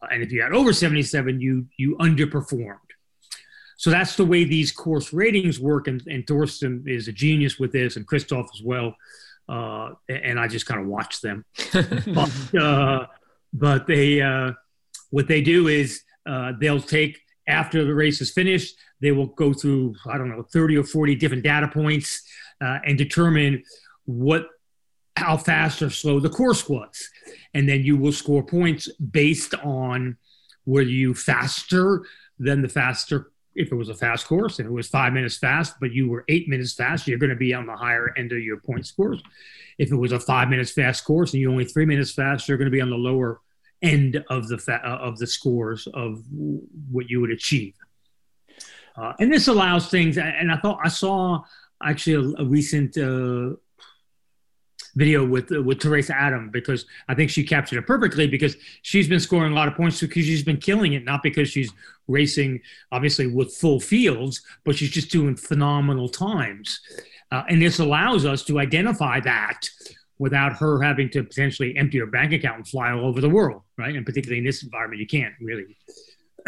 Uh, 0.01 0.07
and 0.11 0.23
if 0.23 0.31
you 0.31 0.41
had 0.41 0.53
over 0.53 0.73
77, 0.73 1.39
you 1.39 1.67
you 1.77 1.95
underperformed. 1.97 2.79
So 3.77 3.89
that's 3.89 4.15
the 4.15 4.25
way 4.25 4.45
these 4.45 4.71
course 4.71 5.11
ratings 5.13 5.59
work. 5.59 5.87
And, 5.87 6.01
and 6.07 6.25
Thorsten 6.25 6.85
is 6.87 7.07
a 7.07 7.11
genius 7.11 7.59
with 7.59 7.71
this, 7.71 7.97
and 7.97 8.07
Christoph 8.07 8.47
as 8.53 8.61
well. 8.63 8.95
Uh, 9.47 9.91
and 10.09 10.39
I 10.39 10.47
just 10.47 10.65
kind 10.65 10.81
of 10.81 10.87
watch 10.87 11.21
them. 11.21 11.45
but, 11.73 12.55
uh, 12.59 13.05
but 13.53 13.85
they, 13.85 14.21
uh, 14.21 14.53
what 15.11 15.27
they 15.27 15.41
do 15.41 15.67
is 15.67 16.01
uh, 16.25 16.53
they'll 16.59 16.81
take 16.81 17.19
after 17.47 17.83
the 17.83 17.93
race 17.93 18.21
is 18.21 18.31
finished, 18.31 18.75
they 19.01 19.11
will 19.11 19.27
go 19.27 19.53
through 19.53 19.95
I 20.07 20.17
don't 20.17 20.29
know 20.29 20.43
30 20.51 20.77
or 20.77 20.83
40 20.83 21.15
different 21.15 21.43
data 21.43 21.67
points 21.67 22.23
uh, 22.61 22.79
and 22.85 22.97
determine 22.97 23.63
what 24.05 24.47
how 25.15 25.37
fast 25.37 25.81
or 25.81 25.89
slow 25.89 26.19
the 26.19 26.29
course 26.29 26.67
was. 26.67 27.09
And 27.53 27.67
then 27.67 27.83
you 27.83 27.97
will 27.97 28.11
score 28.11 28.43
points 28.43 28.91
based 28.97 29.53
on 29.55 30.17
were 30.65 30.81
you 30.81 31.13
faster 31.13 32.05
than 32.37 32.61
the 32.61 32.69
faster 32.69 33.31
if 33.55 33.71
it 33.71 33.75
was 33.75 33.89
a 33.89 33.95
fast 33.95 34.27
course, 34.27 34.59
if 34.59 34.65
it 34.65 34.71
was 34.71 34.87
five 34.87 35.13
minutes 35.13 35.37
fast, 35.37 35.75
but 35.79 35.93
you 35.93 36.09
were 36.09 36.25
eight 36.27 36.49
minutes 36.49 36.73
fast, 36.73 37.07
you're 37.07 37.17
going 37.17 37.29
to 37.29 37.35
be 37.35 37.53
on 37.53 37.65
the 37.65 37.75
higher 37.75 38.13
end 38.17 38.31
of 38.33 38.39
your 38.39 38.57
point 38.57 38.85
scores. 38.85 39.21
If 39.77 39.91
it 39.91 39.95
was 39.95 40.11
a 40.11 40.19
five 40.19 40.49
minutes 40.49 40.71
fast 40.71 41.05
course 41.05 41.33
and 41.33 41.41
you 41.41 41.49
only 41.49 41.65
three 41.65 41.85
minutes 41.85 42.11
fast, 42.11 42.47
you're 42.47 42.57
going 42.57 42.69
to 42.69 42.71
be 42.71 42.81
on 42.81 42.89
the 42.89 42.97
lower 42.97 43.39
end 43.81 44.23
of 44.29 44.47
the 44.49 44.57
fa- 44.57 44.81
uh, 44.83 44.97
of 44.97 45.17
the 45.19 45.27
scores 45.27 45.87
of 45.93 46.21
what 46.91 47.09
you 47.09 47.21
would 47.21 47.31
achieve. 47.31 47.75
Uh, 48.97 49.13
and 49.19 49.31
this 49.31 49.47
allows 49.47 49.89
things. 49.89 50.17
And 50.17 50.51
I 50.51 50.57
thought 50.57 50.79
I 50.83 50.89
saw 50.89 51.43
actually 51.83 52.33
a, 52.37 52.41
a 52.41 52.45
recent 52.45 52.97
uh, 52.97 53.55
video 54.95 55.25
with 55.25 55.51
uh, 55.51 55.61
with 55.61 55.79
Teresa 55.79 56.15
Adam 56.15 56.49
because 56.51 56.85
I 57.07 57.15
think 57.15 57.29
she 57.29 57.43
captured 57.43 57.79
it 57.79 57.87
perfectly 57.87 58.27
because 58.27 58.55
she's 58.81 59.07
been 59.07 59.19
scoring 59.19 59.51
a 59.51 59.55
lot 59.55 59.67
of 59.67 59.75
points 59.75 59.99
because 59.99 60.25
she's 60.25 60.43
been 60.43 60.57
killing 60.57 60.93
it, 60.93 61.03
not 61.03 61.21
because 61.21 61.49
she's 61.49 61.71
racing 62.07 62.61
obviously 62.91 63.27
with 63.27 63.53
full 63.53 63.79
fields, 63.79 64.41
but 64.63 64.75
she's 64.75 64.91
just 64.91 65.11
doing 65.11 65.35
phenomenal 65.35 66.07
times. 66.09 66.79
Uh, 67.31 67.43
and 67.49 67.61
this 67.61 67.79
allows 67.79 68.25
us 68.25 68.43
to 68.45 68.59
identify 68.59 69.19
that 69.19 69.67
without 70.17 70.53
her 70.53 70.81
having 70.81 71.09
to 71.09 71.23
potentially 71.23 71.75
empty 71.75 71.99
her 71.99 72.05
bank 72.05 72.31
account 72.31 72.57
and 72.57 72.67
fly 72.67 72.91
all 72.91 73.05
over 73.05 73.19
the 73.19 73.29
world, 73.29 73.61
right? 73.77 73.95
And 73.95 74.05
particularly 74.05 74.39
in 74.39 74.45
this 74.45 74.63
environment, 74.63 75.01
you 75.01 75.07
can't 75.07 75.33
really. 75.41 75.77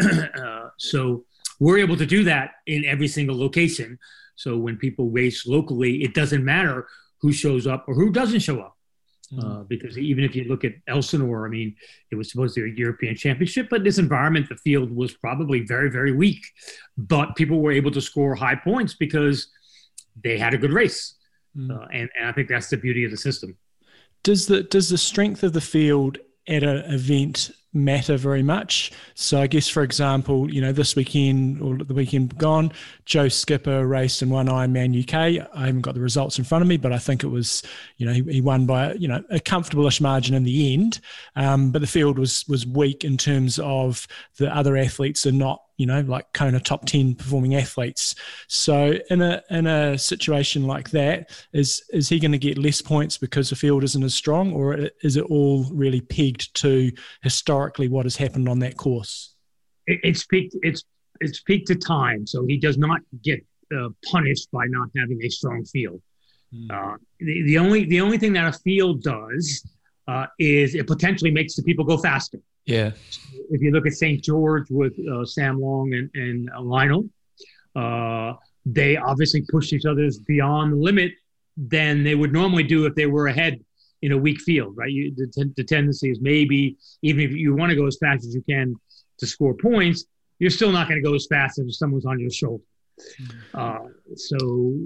uh, 0.00 0.68
so 0.78 1.24
we're 1.60 1.78
able 1.78 1.96
to 1.96 2.06
do 2.06 2.24
that 2.24 2.52
in 2.66 2.84
every 2.84 3.08
single 3.08 3.38
location. 3.38 3.98
So 4.36 4.56
when 4.56 4.76
people 4.76 5.10
race 5.10 5.46
locally, 5.46 6.02
it 6.02 6.14
doesn't 6.14 6.44
matter 6.44 6.86
who 7.20 7.32
shows 7.32 7.66
up 7.66 7.84
or 7.88 7.94
who 7.94 8.10
doesn't 8.10 8.40
show 8.40 8.60
up. 8.60 8.76
Mm-hmm. 9.32 9.46
Uh, 9.46 9.62
because 9.64 9.98
even 9.98 10.24
if 10.24 10.34
you 10.34 10.44
look 10.44 10.64
at 10.64 10.72
Elsinore, 10.86 11.46
I 11.46 11.50
mean, 11.50 11.76
it 12.10 12.14
was 12.14 12.30
supposed 12.30 12.54
to 12.54 12.64
be 12.64 12.70
a 12.70 12.74
European 12.74 13.14
championship, 13.14 13.68
but 13.68 13.80
in 13.80 13.84
this 13.84 13.98
environment, 13.98 14.48
the 14.48 14.56
field 14.56 14.90
was 14.90 15.12
probably 15.12 15.60
very, 15.60 15.90
very 15.90 16.12
weak. 16.12 16.42
But 16.96 17.36
people 17.36 17.60
were 17.60 17.72
able 17.72 17.90
to 17.90 18.00
score 18.00 18.34
high 18.34 18.54
points 18.54 18.94
because 18.94 19.48
they 20.24 20.38
had 20.38 20.54
a 20.54 20.58
good 20.58 20.72
race. 20.72 21.16
Mm. 21.54 21.70
Uh, 21.70 21.86
and, 21.92 22.08
and 22.18 22.28
I 22.28 22.32
think 22.32 22.48
that's 22.48 22.70
the 22.70 22.78
beauty 22.78 23.04
of 23.04 23.10
the 23.10 23.16
system. 23.18 23.56
Does 24.22 24.46
the 24.46 24.62
does 24.64 24.88
the 24.88 24.98
strength 24.98 25.42
of 25.42 25.52
the 25.52 25.60
field 25.60 26.18
at 26.48 26.62
an 26.62 26.92
event 26.92 27.50
matter 27.72 28.16
very 28.16 28.42
much. 28.42 28.92
So 29.14 29.40
I 29.40 29.46
guess, 29.46 29.68
for 29.68 29.82
example, 29.82 30.52
you 30.52 30.60
know, 30.60 30.72
this 30.72 30.96
weekend 30.96 31.60
or 31.60 31.76
the 31.78 31.94
weekend 31.94 32.36
gone, 32.38 32.72
Joe 33.04 33.28
Skipper 33.28 33.86
raced 33.86 34.22
in 34.22 34.30
one 34.30 34.46
Ironman 34.46 35.02
UK. 35.02 35.48
I 35.54 35.66
haven't 35.66 35.82
got 35.82 35.94
the 35.94 36.00
results 36.00 36.38
in 36.38 36.44
front 36.44 36.62
of 36.62 36.68
me, 36.68 36.76
but 36.76 36.92
I 36.92 36.98
think 36.98 37.22
it 37.22 37.28
was, 37.28 37.62
you 37.96 38.06
know, 38.06 38.12
he, 38.12 38.22
he 38.22 38.40
won 38.40 38.66
by 38.66 38.94
you 38.94 39.08
know 39.08 39.22
a 39.30 39.40
comfortable-ish 39.40 40.00
margin 40.00 40.34
in 40.34 40.44
the 40.44 40.72
end. 40.72 41.00
Um, 41.36 41.70
but 41.70 41.80
the 41.80 41.86
field 41.86 42.18
was 42.18 42.44
was 42.48 42.66
weak 42.66 43.04
in 43.04 43.16
terms 43.16 43.58
of 43.58 44.06
the 44.38 44.54
other 44.54 44.76
athletes 44.76 45.26
are 45.26 45.32
not 45.32 45.60
you 45.78 45.86
know, 45.86 46.00
like 46.00 46.32
Kona 46.32 46.58
top 46.58 46.86
10 46.86 47.14
performing 47.14 47.54
athletes. 47.54 48.16
So 48.48 48.98
in 49.10 49.22
a 49.22 49.40
in 49.48 49.66
a 49.66 49.96
situation 49.96 50.66
like 50.66 50.90
that, 50.90 51.30
is 51.52 51.82
is 51.90 52.08
he 52.08 52.18
going 52.18 52.32
to 52.32 52.38
get 52.38 52.58
less 52.58 52.82
points 52.82 53.16
because 53.16 53.48
the 53.48 53.56
field 53.56 53.84
isn't 53.84 54.02
as 54.02 54.14
strong, 54.14 54.52
or 54.52 54.90
is 55.02 55.16
it 55.16 55.24
all 55.24 55.64
really 55.72 56.00
pegged 56.00 56.54
to 56.56 56.90
historically 57.58 57.88
what 57.88 58.04
has 58.06 58.16
happened 58.16 58.48
on 58.48 58.58
that 58.60 58.76
course? 58.76 59.34
it's 59.90 60.26
peaked. 60.26 60.54
It's 60.62 60.84
it's 61.20 61.40
peaked 61.40 61.66
to 61.68 61.74
time, 61.74 62.26
so 62.26 62.44
he 62.46 62.58
does 62.58 62.76
not 62.76 63.00
get 63.24 63.40
uh, 63.74 63.88
punished 64.12 64.50
by 64.52 64.66
not 64.68 64.88
having 64.94 65.18
a 65.24 65.30
strong 65.30 65.64
field. 65.64 66.02
Mm. 66.54 66.70
Uh, 66.70 66.96
the, 67.20 67.42
the 67.44 67.58
only 67.58 67.86
the 67.86 68.00
only 68.02 68.18
thing 68.18 68.34
that 68.34 68.46
a 68.46 68.52
field 68.52 69.02
does 69.02 69.66
uh, 70.06 70.26
is 70.38 70.74
it 70.74 70.86
potentially 70.86 71.30
makes 71.30 71.56
the 71.56 71.62
people 71.62 71.86
go 71.86 71.96
faster. 71.96 72.38
Yeah. 72.66 72.90
If 73.50 73.62
you 73.62 73.70
look 73.70 73.86
at 73.86 73.94
St. 73.94 74.22
George 74.22 74.66
with 74.68 74.92
uh, 75.10 75.24
Sam 75.24 75.58
Long 75.58 75.94
and, 75.94 76.10
and 76.14 76.50
uh, 76.54 76.60
Lionel, 76.60 77.08
uh, 77.74 78.34
they 78.66 78.98
obviously 78.98 79.42
pushed 79.50 79.72
each 79.72 79.86
other's 79.86 80.18
beyond 80.18 80.74
the 80.74 80.76
limit 80.76 81.12
than 81.56 82.04
they 82.04 82.14
would 82.14 82.30
normally 82.30 82.64
do 82.64 82.84
if 82.84 82.94
they 82.94 83.06
were 83.06 83.28
ahead 83.28 83.64
in 84.02 84.12
a 84.12 84.18
weak 84.18 84.40
field, 84.40 84.76
right? 84.76 84.90
You, 84.90 85.12
the, 85.16 85.26
t- 85.26 85.52
the 85.56 85.64
tendency 85.64 86.10
is 86.10 86.20
maybe 86.20 86.76
even 87.02 87.24
if 87.24 87.32
you 87.32 87.54
want 87.54 87.70
to 87.70 87.76
go 87.76 87.86
as 87.86 87.98
fast 87.98 88.24
as 88.24 88.34
you 88.34 88.42
can 88.42 88.74
to 89.18 89.26
score 89.26 89.54
points, 89.54 90.04
you're 90.38 90.50
still 90.50 90.70
not 90.70 90.88
going 90.88 91.02
to 91.02 91.08
go 91.08 91.14
as 91.14 91.26
fast 91.26 91.58
as 91.58 91.78
someone's 91.78 92.06
on 92.06 92.20
your 92.20 92.30
shoulder. 92.30 92.62
Mm-hmm. 93.22 93.60
Uh, 93.60 93.88
so 94.16 94.38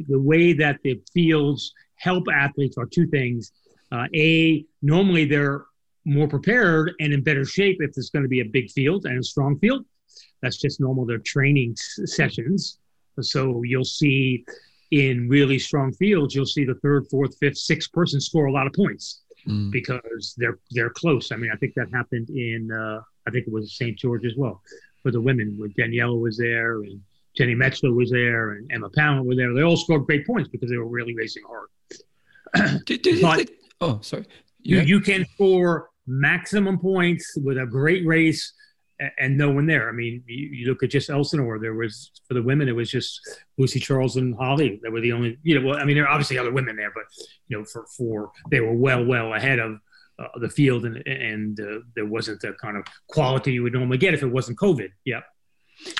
the 0.08 0.18
way 0.18 0.52
that 0.54 0.78
the 0.82 1.00
fields 1.12 1.72
help 1.96 2.24
athletes 2.32 2.76
are 2.78 2.86
two 2.86 3.06
things. 3.06 3.52
Uh, 3.90 4.06
a, 4.14 4.64
normally 4.80 5.24
they're 5.26 5.66
more 6.04 6.26
prepared 6.26 6.92
and 7.00 7.12
in 7.12 7.22
better 7.22 7.44
shape 7.44 7.78
if 7.80 7.90
it's 7.96 8.10
going 8.10 8.22
to 8.22 8.28
be 8.28 8.40
a 8.40 8.44
big 8.44 8.70
field 8.70 9.04
and 9.04 9.18
a 9.18 9.22
strong 9.22 9.58
field. 9.58 9.84
That's 10.40 10.56
just 10.56 10.80
normal. 10.80 11.06
Their 11.06 11.18
training 11.18 11.76
sessions. 11.76 12.78
So 13.20 13.62
you'll 13.62 13.84
see 13.84 14.44
in 14.93 15.28
really 15.28 15.59
strong 15.59 15.93
fields, 15.95 16.34
you'll 16.34 16.47
see 16.47 16.64
the 16.64 16.74
third, 16.76 17.09
fourth, 17.11 17.36
fifth, 17.40 17.59
sixth 17.59 17.90
person 17.93 18.20
score 18.20 18.47
a 18.47 18.53
lot 18.53 18.66
of 18.66 18.72
points. 18.74 19.22
mm. 19.47 19.70
because 19.70 20.34
they're 20.36 20.59
they're 20.70 20.90
close. 20.90 21.32
I 21.32 21.36
mean, 21.36 21.51
I 21.53 21.57
think 21.57 21.74
that 21.74 21.88
happened 21.93 22.30
in 22.30 22.70
uh, 22.70 23.01
I 23.26 23.30
think 23.30 23.47
it 23.47 23.53
was 23.53 23.76
St. 23.76 23.99
George 23.99 24.24
as 24.24 24.34
well 24.36 24.62
for 25.03 25.11
the 25.11 25.20
women. 25.20 25.57
When 25.59 25.70
Daniela 25.70 26.18
was 26.20 26.36
there 26.36 26.82
and 26.82 27.01
Jeanni 27.38 27.57
Metzler 27.57 27.95
was 27.95 28.11
there 28.11 28.53
and 28.53 28.70
Emma 28.70 28.90
Pallant 28.90 29.24
were 29.24 29.34
there. 29.34 29.55
They 29.55 29.62
all 29.62 29.76
scored 29.76 30.07
great 30.07 30.26
points 30.26 30.49
because 30.49 30.70
they 30.70 30.76
were 30.76 30.88
really 30.88 31.14
racing 31.14 31.43
hard. 31.47 32.82
did, 32.86 33.03
did 33.03 33.22
but, 33.22 33.36
think, 33.36 33.51
oh, 33.80 33.99
sorry. 34.03 34.26
You, 34.61 34.78
you, 34.78 34.82
you 34.82 35.01
can 35.01 35.26
score 35.34 35.88
maximum 36.07 36.78
points 36.78 37.36
with 37.36 37.59
a 37.59 37.66
great 37.66 38.07
race 38.07 38.53
and 39.18 39.36
no 39.36 39.50
one 39.50 39.66
there. 39.66 39.88
I 39.88 39.92
mean, 39.92 40.22
you, 40.26 40.48
you, 40.48 40.68
look 40.68 40.82
at 40.82 40.90
just 40.90 41.11
Elsinore. 41.11 41.59
There 41.59 41.74
was 41.74 42.11
for 42.28 42.34
the 42.34 42.42
women, 42.42 42.68
it 42.68 42.76
was 42.76 42.90
just 42.90 43.20
Lucy 43.59 43.80
Charles 43.80 44.16
and 44.16 44.34
Holly 44.34 44.80
that 44.82 44.92
were 44.92 45.00
the 45.00 45.12
only. 45.12 45.38
You 45.42 45.61
know, 45.61 45.68
well, 45.68 45.78
I 45.78 45.84
mean, 45.84 45.96
there 45.96 46.07
are 46.07 46.12
obviously 46.12 46.38
other 46.38 46.53
women 46.53 46.76
there, 46.76 46.92
but 46.94 47.05
you 47.48 47.59
know, 47.59 47.64
for 47.64 47.86
for 47.96 48.32
they 48.50 48.61
were 48.61 48.74
well 48.74 49.05
well 49.05 49.34
ahead 49.34 49.59
of 49.59 49.78
uh, 50.18 50.38
the 50.40 50.48
field, 50.48 50.84
and 50.84 51.07
and 51.07 51.61
uh, 51.61 51.80
there 51.94 52.07
wasn't 52.07 52.40
the 52.40 52.53
kind 52.55 52.76
of 52.76 52.84
quality 53.09 53.53
you 53.53 53.62
would 53.62 53.72
normally 53.72 53.98
get 53.98 54.14
if 54.14 54.22
it 54.22 54.28
wasn't 54.28 54.59
COVID. 54.59 54.90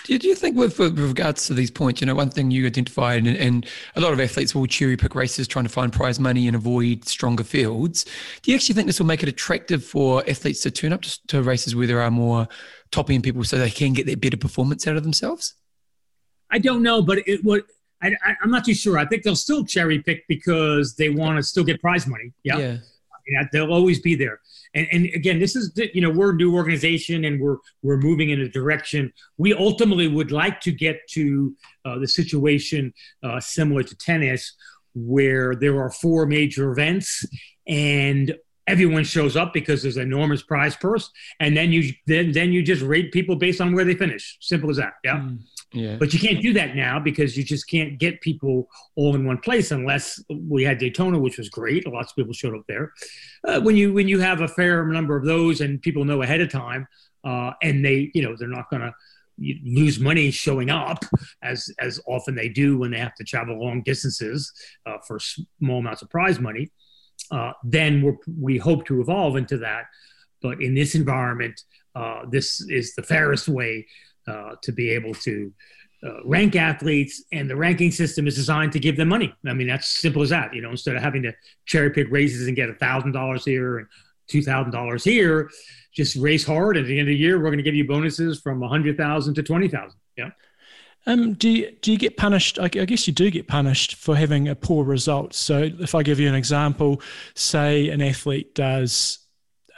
You, 0.07 0.19
do 0.19 0.29
you 0.29 0.35
think, 0.35 0.57
with, 0.57 0.79
with, 0.79 0.99
regards 0.99 1.47
to 1.47 1.55
these 1.55 1.71
points, 1.71 2.01
you 2.01 2.07
know, 2.07 2.15
one 2.15 2.31
thing 2.31 2.51
you 2.51 2.67
identified, 2.67 3.27
and, 3.27 3.37
and, 3.37 3.67
a 3.97 4.01
lot 4.01 4.13
of 4.13 4.21
athletes 4.21 4.55
will 4.55 4.67
cherry 4.67 4.97
pick 4.97 5.15
races 5.15 5.49
trying 5.49 5.65
to 5.65 5.71
find 5.71 5.93
prize 5.93 6.21
money 6.21 6.47
and 6.47 6.55
avoid 6.55 7.05
stronger 7.05 7.43
fields. 7.45 8.05
Do 8.43 8.51
you 8.51 8.57
actually 8.57 8.75
think 8.75 8.87
this 8.87 9.01
will 9.01 9.07
make 9.07 9.23
it 9.23 9.29
attractive 9.29 9.85
for 9.85 10.23
athletes 10.29 10.61
to 10.63 10.71
turn 10.71 10.93
up 10.93 11.03
to, 11.03 11.27
to 11.29 11.43
races 11.43 11.75
where 11.75 11.87
there 11.87 12.01
are 12.01 12.11
more 12.11 12.47
top 12.93 13.11
end 13.11 13.25
people 13.25 13.43
so 13.43 13.59
they 13.59 13.71
can 13.71 13.93
get 13.93 14.07
that 14.07 14.21
better 14.21 14.37
performance 14.37 14.87
out 14.87 14.97
of 14.97 15.03
themselves? 15.03 15.55
I 16.51 16.59
don't 16.59 16.83
know, 16.83 17.03
but 17.03 17.27
it 17.27 17.43
would. 17.45 17.65
I, 18.03 18.15
am 18.43 18.51
not 18.51 18.65
too 18.65 18.75
sure. 18.75 18.99
I 18.99 19.07
think 19.07 19.23
they'll 19.23 19.37
still 19.37 19.65
cherry 19.65 20.01
pick 20.01 20.27
because 20.29 20.97
they 20.97 21.09
want 21.09 21.37
to 21.37 21.43
still 21.43 21.63
get 21.63 21.81
prize 21.81 22.07
money. 22.07 22.33
Yeah. 22.43 22.59
yeah. 22.59 22.77
Yeah, 23.29 23.45
they'll 23.53 23.73
always 23.73 24.01
be 24.01 24.17
there. 24.17 24.41
And, 24.75 24.89
and 24.91 25.07
again, 25.15 25.39
this 25.39 25.55
is 25.55 25.73
you 25.95 26.01
know 26.01 26.11
we're 26.11 26.33
a 26.33 26.35
new 26.35 26.55
organization 26.57 27.25
and 27.25 27.41
we're 27.41 27.59
we're 27.83 27.99
moving 27.99 28.31
in 28.31 28.41
a 28.41 28.49
direction. 28.49 29.13
We 29.39 29.55
ultimately 29.55 30.09
would 30.09 30.33
like 30.33 30.61
to 30.63 30.73
get 30.73 31.07
to 31.11 31.55
uh, 31.85 31.99
the 31.99 32.09
situation 32.09 32.93
uh, 33.23 33.39
similar 33.39 33.85
to 33.85 33.97
tennis, 33.97 34.55
where 34.95 35.55
there 35.55 35.81
are 35.81 35.91
four 35.91 36.27
major 36.27 36.73
events 36.73 37.25
and 37.67 38.35
everyone 38.73 39.05
shows 39.05 39.37
up 39.37 39.53
because 39.53 39.83
there's 39.83 39.99
an 39.99 40.03
enormous 40.03 40.43
prize 40.43 40.75
purse, 40.75 41.11
and 41.39 41.57
then 41.57 41.73
you 41.73 41.93
then 42.07 42.33
then 42.33 42.53
you 42.53 42.63
just 42.63 42.83
rate 42.83 43.13
people 43.13 43.37
based 43.37 43.61
on 43.61 43.75
where 43.75 43.85
they 43.85 43.95
finish. 43.95 44.39
Simple 44.41 44.71
as 44.71 44.79
that. 44.79 44.95
Yeah. 45.05 45.19
Mm. 45.19 45.39
Yeah. 45.75 45.97
But 45.97 46.13
you 46.13 46.19
can't 46.19 46.43
do 46.43 46.53
that 46.55 46.77
now 46.77 46.99
because 46.99 47.37
you 47.37 47.45
just 47.45 47.67
can't 47.69 47.99
get 47.99 48.21
people 48.21 48.69
all 48.95 49.15
in 49.15 49.27
one 49.27 49.39
place 49.39 49.71
unless 49.71 50.23
we 50.29 50.65
had 50.65 50.79
Daytona, 50.79 51.19
which 51.19 51.39
was 51.39 51.49
great. 51.49 51.87
Lots 51.87 52.13
of 52.13 52.17
people 52.17 52.35
showed 52.35 52.55
up 52.55 52.65
there. 52.69 52.93
Uh, 53.47 53.61
when 53.61 53.77
you 53.77 53.93
when 53.93 54.09
you 54.09 54.21
have 54.21 54.41
a 54.41 54.49
fair 54.49 54.85
number 54.87 55.17
of 55.17 55.25
those 55.25 55.61
and 55.61 55.81
people 55.81 56.05
know 56.05 56.23
ahead 56.23 56.41
of 56.41 56.51
time, 56.51 56.87
uh, 57.25 57.53
and 57.63 57.85
they 57.85 58.11
you 58.15 58.23
know 58.23 58.37
they're 58.39 58.49
not 58.49 58.71
going 58.71 58.83
to 58.83 58.93
lose 59.65 59.99
money 59.99 60.31
showing 60.31 60.71
up 60.71 61.05
as 61.43 61.71
as 61.79 62.01
often 62.07 62.35
they 62.35 62.49
do 62.49 62.79
when 62.79 62.91
they 62.91 62.99
have 62.99 63.15
to 63.15 63.25
travel 63.25 63.59
long 63.59 63.83
distances 63.83 64.53
uh, 64.87 64.99
for 65.07 65.19
small 65.19 65.79
amounts 65.79 66.03
of 66.03 66.11
prize 66.11 66.39
money. 66.39 66.71
Uh, 67.33 67.53
then 67.65 68.03
we 68.03 68.13
we 68.41 68.59
hope 68.59 68.85
to 68.87 69.01
evolve 69.01 69.37
into 69.37 69.57
that. 69.59 69.85
But 70.43 70.61
in 70.61 70.75
this 70.75 70.95
environment, 70.95 71.61
uh, 71.95 72.23
this 72.31 72.61
is 72.69 72.95
the 72.95 73.03
fairest 73.03 73.49
way 73.49 73.87
uh, 74.27 74.57
to 74.63 74.73
be 74.73 74.91
able 74.91 75.15
to 75.15 75.53
uh, 76.05 76.25
rank 76.25 76.57
athletes, 76.57 77.23
and 77.33 77.49
the 77.49 77.57
ranking 77.57 77.93
system 77.93 78.27
is 78.27 78.35
designed 78.35 78.73
to 78.73 78.81
give 78.81 78.97
them 78.97 79.09
money. 79.09 79.33
I 79.47 79.55
mean, 79.55 79.69
that's 79.69 79.89
simple 80.01 80.23
as 80.23 80.31
that. 80.31 80.53
You 80.55 80.61
know, 80.61 80.71
instead 80.71 80.97
of 80.97 81.03
having 81.03 81.23
to 81.23 81.33
cherry 81.65 81.91
pick 81.91 82.11
races 82.11 82.47
and 82.49 82.57
get 82.57 82.69
a 82.69 82.75
thousand 82.75 83.13
dollars 83.13 83.45
here 83.45 83.79
and 83.79 83.87
two 84.29 84.43
thousand 84.43 84.73
dollars 84.73 85.05
here, 85.05 85.49
just 85.95 86.17
race 86.17 86.45
hard. 86.45 86.77
And 86.77 86.87
At 86.87 86.89
the 86.89 86.99
end 86.99 87.09
of 87.09 87.13
the 87.13 87.17
year, 87.17 87.39
we're 87.39 87.51
going 87.55 87.59
to 87.59 87.63
give 87.63 87.75
you 87.75 87.87
bonuses 87.87 88.41
from 88.41 88.63
a 88.63 88.69
hundred 88.69 88.97
thousand 88.97 89.35
to 89.35 89.43
twenty 89.43 89.69
thousand. 89.69 89.99
Yeah. 90.17 90.31
Um, 91.07 91.35
do 91.35 91.49
you, 91.49 91.73
do 91.83 91.93
you 91.93 91.99
get 91.99 92.17
punished? 92.17 92.59
I 92.59 92.69
guess 92.69 93.07
you 93.07 93.13
do 93.13 93.31
get 93.31 93.49
punished 93.49 93.97
for 93.97 94.15
having 94.15 94.49
a 94.49 94.55
poor 94.55 94.85
result. 94.85 95.35
So 95.35 95.69
if 95.79 95.95
I 95.95 96.03
give 96.03 96.21
you 96.21 96.29
an 96.29 96.35
example, 96.35 97.03
say 97.35 97.89
an 97.89 98.01
athlete 98.01 98.55
does 98.55 99.23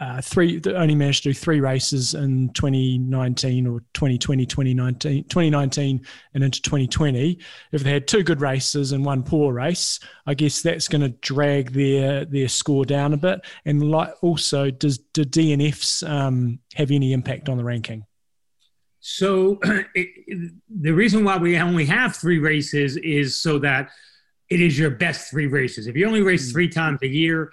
uh, 0.00 0.20
three 0.20 0.60
only 0.74 0.94
managed 0.94 1.22
to 1.22 1.30
do 1.30 1.34
three 1.34 1.60
races 1.60 2.14
in 2.14 2.48
2019 2.50 3.66
or 3.66 3.80
2020 3.94 4.44
2019 4.44 5.24
2019 5.24 6.04
and 6.34 6.44
into 6.44 6.60
2020 6.62 7.38
if 7.72 7.82
they 7.82 7.92
had 7.92 8.08
two 8.08 8.22
good 8.22 8.40
races 8.40 8.92
and 8.92 9.04
one 9.04 9.22
poor 9.22 9.52
race 9.52 10.00
i 10.26 10.34
guess 10.34 10.62
that's 10.62 10.88
going 10.88 11.00
to 11.00 11.10
drag 11.20 11.72
their 11.72 12.24
their 12.24 12.48
score 12.48 12.84
down 12.84 13.12
a 13.12 13.16
bit 13.16 13.40
and 13.66 13.88
like 13.88 14.12
also 14.22 14.70
does 14.70 14.98
do 14.98 15.24
dnfs 15.24 16.08
um, 16.08 16.58
have 16.74 16.90
any 16.90 17.12
impact 17.12 17.48
on 17.48 17.56
the 17.56 17.64
ranking 17.64 18.04
so 19.06 19.58
it, 19.94 20.50
the 20.80 20.90
reason 20.90 21.24
why 21.24 21.36
we 21.36 21.58
only 21.58 21.84
have 21.84 22.16
three 22.16 22.38
races 22.38 22.96
is 22.96 23.36
so 23.36 23.58
that 23.58 23.90
it 24.48 24.62
is 24.62 24.78
your 24.78 24.88
best 24.88 25.30
three 25.30 25.46
races 25.46 25.86
if 25.86 25.94
you 25.94 26.06
only 26.06 26.22
race 26.22 26.48
mm. 26.48 26.52
three 26.52 26.68
times 26.70 26.98
a 27.02 27.06
year 27.06 27.52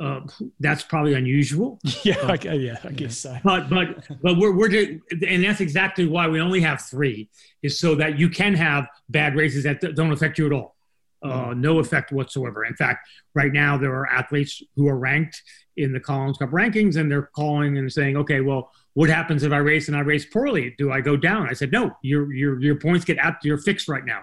uh, 0.00 0.20
that's 0.58 0.82
probably 0.82 1.14
unusual. 1.14 1.78
Yeah, 2.02 2.16
uh, 2.16 2.36
I, 2.44 2.52
yeah, 2.54 2.76
I 2.82 2.90
guess 2.90 3.18
so. 3.18 3.38
But 3.44 3.70
but 3.70 4.04
but 4.20 4.36
we're 4.36 4.56
we're 4.56 4.98
and 5.28 5.44
that's 5.44 5.60
exactly 5.60 6.06
why 6.06 6.26
we 6.26 6.40
only 6.40 6.60
have 6.60 6.82
three 6.82 7.28
is 7.62 7.78
so 7.78 7.94
that 7.94 8.18
you 8.18 8.28
can 8.28 8.54
have 8.54 8.88
bad 9.08 9.36
races 9.36 9.62
that 9.62 9.80
don't 9.94 10.10
affect 10.10 10.38
you 10.38 10.46
at 10.46 10.52
all, 10.52 10.74
uh, 11.22 11.50
mm. 11.50 11.58
no 11.58 11.78
effect 11.78 12.10
whatsoever. 12.10 12.64
In 12.64 12.74
fact, 12.74 13.06
right 13.34 13.52
now 13.52 13.78
there 13.78 13.94
are 13.94 14.08
athletes 14.10 14.60
who 14.74 14.88
are 14.88 14.98
ranked 14.98 15.40
in 15.76 15.92
the 15.92 16.00
Collins 16.00 16.38
Cup 16.38 16.50
rankings, 16.50 16.96
and 16.96 17.08
they're 17.08 17.30
calling 17.36 17.78
and 17.78 17.92
saying, 17.92 18.16
okay, 18.16 18.40
well, 18.40 18.72
what 18.94 19.08
happens 19.08 19.42
if 19.42 19.52
I 19.52 19.58
race 19.58 19.88
and 19.88 19.96
I 19.96 20.00
race 20.00 20.26
poorly? 20.26 20.74
Do 20.78 20.92
I 20.92 21.00
go 21.00 21.16
down? 21.16 21.48
I 21.48 21.54
said, 21.54 21.72
no, 21.72 21.92
your 22.02 22.32
your 22.32 22.60
your 22.60 22.76
points 22.76 23.04
get 23.04 23.18
up, 23.18 23.38
you're 23.42 23.58
fixed 23.58 23.88
right 23.88 24.04
now, 24.04 24.20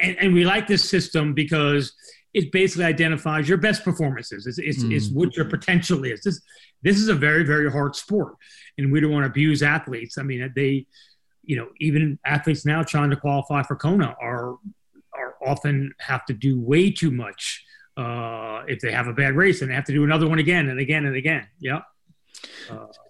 and, 0.00 0.16
and 0.18 0.34
we 0.34 0.44
like 0.44 0.66
this 0.66 0.88
system 0.88 1.34
because 1.34 1.92
it 2.34 2.50
basically 2.50 2.84
identifies 2.84 3.48
your 3.48 3.58
best 3.58 3.84
performances. 3.84 4.46
It's, 4.46 4.58
it's, 4.58 4.82
mm. 4.82 4.94
it's, 4.94 5.10
what 5.10 5.36
your 5.36 5.44
potential 5.44 6.02
is. 6.04 6.22
This, 6.22 6.40
this 6.82 6.96
is 6.96 7.08
a 7.08 7.14
very, 7.14 7.44
very 7.44 7.70
hard 7.70 7.94
sport, 7.94 8.36
and 8.78 8.90
we 8.90 9.00
don't 9.00 9.12
want 9.12 9.24
to 9.24 9.30
abuse 9.30 9.62
athletes. 9.62 10.16
I 10.16 10.22
mean, 10.22 10.50
they, 10.56 10.86
you 11.42 11.56
know, 11.56 11.68
even 11.80 12.18
athletes 12.24 12.64
now 12.64 12.82
trying 12.82 13.10
to 13.10 13.16
qualify 13.16 13.62
for 13.62 13.76
Kona 13.76 14.16
are 14.20 14.56
are 15.14 15.34
often 15.46 15.92
have 15.98 16.24
to 16.26 16.32
do 16.32 16.58
way 16.58 16.90
too 16.90 17.10
much 17.10 17.64
uh, 17.98 18.62
if 18.66 18.80
they 18.80 18.92
have 18.92 19.08
a 19.08 19.12
bad 19.12 19.34
race, 19.34 19.60
and 19.60 19.70
they 19.70 19.74
have 19.74 19.84
to 19.84 19.92
do 19.92 20.04
another 20.04 20.28
one 20.28 20.38
again 20.38 20.68
and 20.68 20.80
again 20.80 21.04
and 21.04 21.16
again. 21.16 21.46
Yeah. 21.60 21.80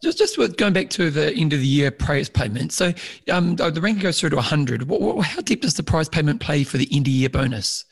Just, 0.03 0.19
just 0.19 0.39
with 0.39 0.57
going 0.57 0.73
back 0.73 0.91
to 0.91 1.11
the 1.11 1.33
end 1.35 1.53
of 1.53 1.61
the 1.61 1.67
year 1.67 1.91
prize 1.91 2.29
payment. 2.29 2.73
So, 2.73 2.93
um, 3.31 3.57
the 3.57 3.81
ranking 3.81 4.03
goes 4.03 4.21
through 4.21 4.31
to 4.31 4.37
100. 4.37 4.89
What, 4.89 5.01
what, 5.01 5.25
how 5.25 5.41
deep 5.41 5.63
does 5.63 5.75
the 5.75 5.83
prize 5.83 6.09
payment 6.09 6.41
play 6.41 6.65
for 6.65 6.79
the 6.79 6.89
end 6.93 7.07
of 7.07 7.13
year 7.13 7.29
bonus? 7.29 7.85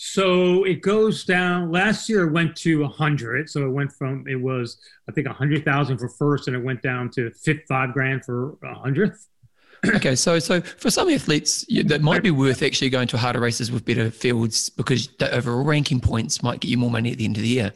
So 0.00 0.62
it 0.62 0.80
goes 0.80 1.24
down. 1.24 1.72
Last 1.72 2.08
year 2.08 2.28
it 2.28 2.32
went 2.32 2.54
to 2.58 2.82
100. 2.82 3.50
So 3.50 3.66
it 3.66 3.70
went 3.70 3.92
from, 3.92 4.24
it 4.28 4.36
was, 4.36 4.78
I 5.08 5.12
think, 5.12 5.26
100,000 5.26 5.98
for 5.98 6.08
first, 6.08 6.46
and 6.46 6.56
it 6.56 6.62
went 6.62 6.82
down 6.82 7.10
to 7.10 7.32
five 7.68 7.92
grand 7.92 8.24
for 8.24 8.56
a 8.62 8.74
hundredth. 8.74 9.26
okay, 9.96 10.14
so 10.14 10.38
so 10.38 10.60
for 10.60 10.88
some 10.88 11.08
athletes, 11.08 11.64
you, 11.68 11.82
that 11.82 12.00
might 12.00 12.22
be 12.22 12.30
worth 12.30 12.62
actually 12.62 12.90
going 12.90 13.08
to 13.08 13.18
harder 13.18 13.40
races 13.40 13.72
with 13.72 13.84
better 13.84 14.08
fields 14.08 14.68
because 14.68 15.08
the 15.18 15.34
overall 15.34 15.64
ranking 15.64 16.00
points 16.00 16.44
might 16.44 16.60
get 16.60 16.68
you 16.68 16.78
more 16.78 16.92
money 16.92 17.10
at 17.10 17.18
the 17.18 17.24
end 17.24 17.36
of 17.36 17.42
the 17.42 17.48
year. 17.48 17.72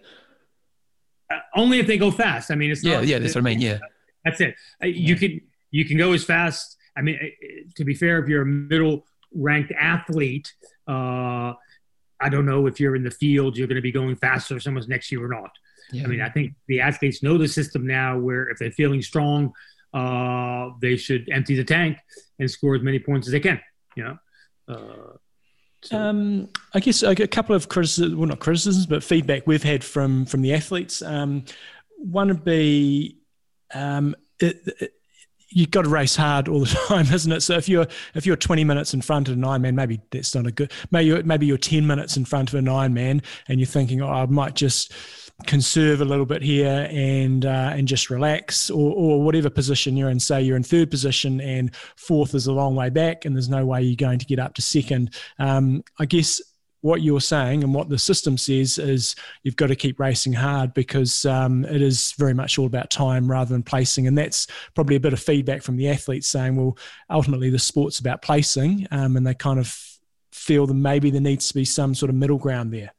Uh, 1.32 1.40
only 1.56 1.78
if 1.78 1.86
they 1.86 1.98
go 1.98 2.10
fast. 2.10 2.50
I 2.50 2.54
mean, 2.54 2.70
it's 2.70 2.84
yeah, 2.84 2.94
not, 2.94 3.06
yeah. 3.06 3.18
That's 3.18 3.34
what 3.34 3.42
I 3.42 3.44
mean. 3.44 3.60
Yeah, 3.60 3.78
that's 4.24 4.40
it. 4.40 4.54
Uh, 4.82 4.86
you 4.86 5.14
yeah. 5.14 5.20
can 5.20 5.40
you 5.70 5.84
can 5.84 5.96
go 5.96 6.12
as 6.12 6.24
fast. 6.24 6.76
I 6.96 7.02
mean, 7.02 7.18
uh, 7.22 7.70
to 7.76 7.84
be 7.84 7.94
fair, 7.94 8.18
if 8.18 8.28
you're 8.28 8.42
a 8.42 8.46
middle 8.46 9.06
ranked 9.34 9.72
athlete, 9.72 10.52
uh, 10.86 11.54
I 12.20 12.28
don't 12.30 12.46
know 12.46 12.66
if 12.66 12.78
you're 12.80 12.96
in 12.96 13.02
the 13.02 13.10
field, 13.10 13.56
you're 13.56 13.66
going 13.66 13.76
to 13.76 13.82
be 13.82 13.92
going 13.92 14.16
faster 14.16 14.56
if 14.56 14.62
someone's 14.62 14.88
next 14.88 15.08
to 15.08 15.16
you 15.16 15.24
or 15.24 15.28
not. 15.28 15.50
Yeah. 15.92 16.04
I 16.04 16.06
mean, 16.06 16.20
I 16.20 16.28
think 16.28 16.54
the 16.68 16.80
athletes 16.80 17.22
know 17.22 17.38
the 17.38 17.48
system 17.48 17.86
now 17.86 18.18
where 18.18 18.48
if 18.48 18.58
they're 18.58 18.70
feeling 18.72 19.02
strong, 19.02 19.52
uh, 19.92 20.70
they 20.80 20.96
should 20.96 21.28
empty 21.30 21.56
the 21.56 21.64
tank 21.64 21.98
and 22.38 22.50
score 22.50 22.74
as 22.74 22.82
many 22.82 22.98
points 22.98 23.26
as 23.26 23.32
they 23.32 23.40
can. 23.40 23.60
You 23.96 24.04
know. 24.04 24.18
Uh. 24.68 25.16
Um, 25.90 26.48
I 26.74 26.80
guess 26.80 27.02
a 27.02 27.14
couple 27.14 27.56
of 27.56 27.68
criticisms, 27.68 28.14
well, 28.14 28.28
not 28.28 28.38
criticisms, 28.38 28.86
but 28.86 29.02
feedback 29.02 29.46
we've 29.46 29.62
had 29.62 29.82
from 29.82 30.26
from 30.26 30.42
the 30.42 30.54
athletes. 30.54 31.02
Um, 31.02 31.44
one 31.96 32.28
would 32.28 32.44
be 32.44 33.18
um, 33.74 34.14
it, 34.38 34.60
it, 34.80 34.94
you've 35.48 35.70
got 35.70 35.82
to 35.82 35.88
race 35.88 36.16
hard 36.16 36.48
all 36.48 36.60
the 36.60 36.66
time, 36.88 37.06
isn't 37.12 37.32
it? 37.32 37.42
So 37.42 37.56
if 37.56 37.68
you're 37.68 37.86
if 38.14 38.26
you're 38.26 38.36
20 38.36 38.64
minutes 38.64 38.94
in 38.94 39.02
front 39.02 39.28
of 39.28 39.34
an 39.34 39.42
Ironman, 39.42 39.74
maybe 39.74 40.00
that's 40.10 40.34
not 40.34 40.46
a 40.46 40.52
good. 40.52 40.72
Maybe 40.90 41.06
you're, 41.06 41.22
maybe 41.22 41.46
you're 41.46 41.58
10 41.58 41.86
minutes 41.86 42.16
in 42.16 42.24
front 42.24 42.50
of 42.50 42.54
an 42.56 42.66
Ironman, 42.66 43.24
and 43.48 43.60
you're 43.60 43.66
thinking, 43.66 44.02
oh, 44.02 44.08
I 44.08 44.26
might 44.26 44.54
just 44.54 44.92
conserve 45.46 46.00
a 46.00 46.04
little 46.04 46.26
bit 46.26 46.42
here 46.42 46.88
and 46.90 47.44
uh, 47.44 47.72
and 47.74 47.88
just 47.88 48.10
relax, 48.10 48.70
or 48.70 48.92
or 48.94 49.22
whatever 49.22 49.50
position 49.50 49.96
you're 49.96 50.10
in. 50.10 50.20
Say 50.20 50.42
you're 50.42 50.56
in 50.56 50.62
third 50.62 50.90
position 50.90 51.40
and 51.40 51.74
fourth 51.96 52.34
is 52.34 52.46
a 52.46 52.52
long 52.52 52.74
way 52.74 52.90
back, 52.90 53.24
and 53.24 53.34
there's 53.34 53.48
no 53.48 53.64
way 53.64 53.82
you're 53.82 53.96
going 53.96 54.18
to 54.18 54.26
get 54.26 54.38
up 54.38 54.54
to 54.54 54.62
second. 54.62 55.14
Um, 55.38 55.82
I 55.98 56.06
guess 56.06 56.40
what 56.82 57.00
you're 57.00 57.20
saying 57.20 57.62
and 57.62 57.72
what 57.72 57.88
the 57.88 57.98
system 57.98 58.36
says 58.36 58.76
is 58.76 59.14
you've 59.44 59.56
got 59.56 59.68
to 59.68 59.76
keep 59.76 59.98
racing 59.98 60.32
hard 60.32 60.74
because 60.74 61.24
um, 61.24 61.64
it 61.64 61.80
is 61.80 62.12
very 62.18 62.34
much 62.34 62.58
all 62.58 62.66
about 62.66 62.90
time 62.90 63.30
rather 63.30 63.52
than 63.52 63.62
placing. 63.62 64.08
And 64.08 64.18
that's 64.18 64.48
probably 64.74 64.96
a 64.96 65.00
bit 65.00 65.12
of 65.12 65.20
feedback 65.20 65.62
from 65.62 65.76
the 65.76 65.88
athletes 65.88 66.26
saying, 66.26 66.56
well, 66.56 66.76
ultimately 67.08 67.50
the 67.50 67.58
sport's 67.58 68.00
about 68.00 68.20
placing, 68.20 68.86
um, 68.90 69.16
and 69.16 69.26
they 69.26 69.34
kind 69.34 69.60
of 69.60 69.72
feel 70.32 70.66
that 70.66 70.74
maybe 70.74 71.10
there 71.10 71.20
needs 71.20 71.48
to 71.48 71.54
be 71.54 71.64
some 71.64 71.94
sort 71.94 72.10
of 72.10 72.16
middle 72.16 72.38
ground 72.38 72.72
there. 72.72 72.92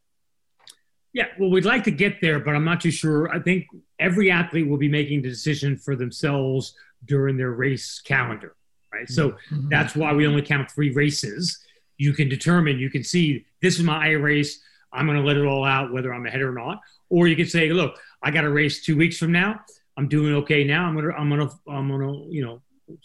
Yeah, 1.14 1.28
well, 1.40 1.52
we'd 1.52 1.66
like 1.66 1.84
to 1.84 1.92
get 1.92 2.22
there, 2.22 2.40
but 2.40 2.56
I'm 2.56 2.66
not 2.66 2.82
too 2.82 2.92
sure. 2.92 3.32
I 3.32 3.40
think 3.40 3.68
every 4.00 4.32
athlete 4.32 4.68
will 4.68 4.78
be 4.78 4.90
making 4.90 5.22
the 5.22 5.30
decision 5.30 5.78
for 5.78 5.96
themselves 5.96 6.76
during 7.06 7.38
their 7.38 7.52
race 7.52 8.02
calendar, 8.02 8.56
right? 8.92 9.08
So 9.08 9.32
mm-hmm. 9.32 9.70
that's 9.70 9.96
why 9.96 10.12
we 10.14 10.26
only 10.26 10.42
count 10.42 10.72
three 10.72 10.92
races. 10.92 11.60
You 11.98 12.14
can 12.14 12.30
determine, 12.30 12.80
you 12.80 12.90
can 12.90 13.04
see 13.04 13.46
this 13.62 13.78
is 13.78 13.84
my 13.84 14.10
race. 14.10 14.60
I'm 14.92 15.06
going 15.06 15.18
to 15.18 15.24
let 15.24 15.38
it 15.38 15.46
all 15.46 15.64
out, 15.64 15.94
whether 15.94 16.12
I'm 16.14 16.26
ahead 16.26 16.42
or 16.42 16.52
not. 16.52 16.82
Or 17.10 17.28
you 17.28 17.36
can 17.36 17.46
say, 17.46 17.70
look, 17.70 17.96
I 18.24 18.32
got 18.32 18.44
a 18.44 18.50
race 18.50 18.84
two 18.84 18.98
weeks 18.98 19.18
from 19.18 19.32
now. 19.32 19.60
I'm 19.98 20.08
doing 20.08 20.34
okay 20.36 20.64
now. 20.64 20.86
I'm 20.86 20.96
gonna, 20.96 21.14
I'm 21.14 21.30
gonna, 21.30 21.50
I'm 21.68 21.90
gonna, 21.90 22.26
you 22.30 22.44
know, 22.44 22.62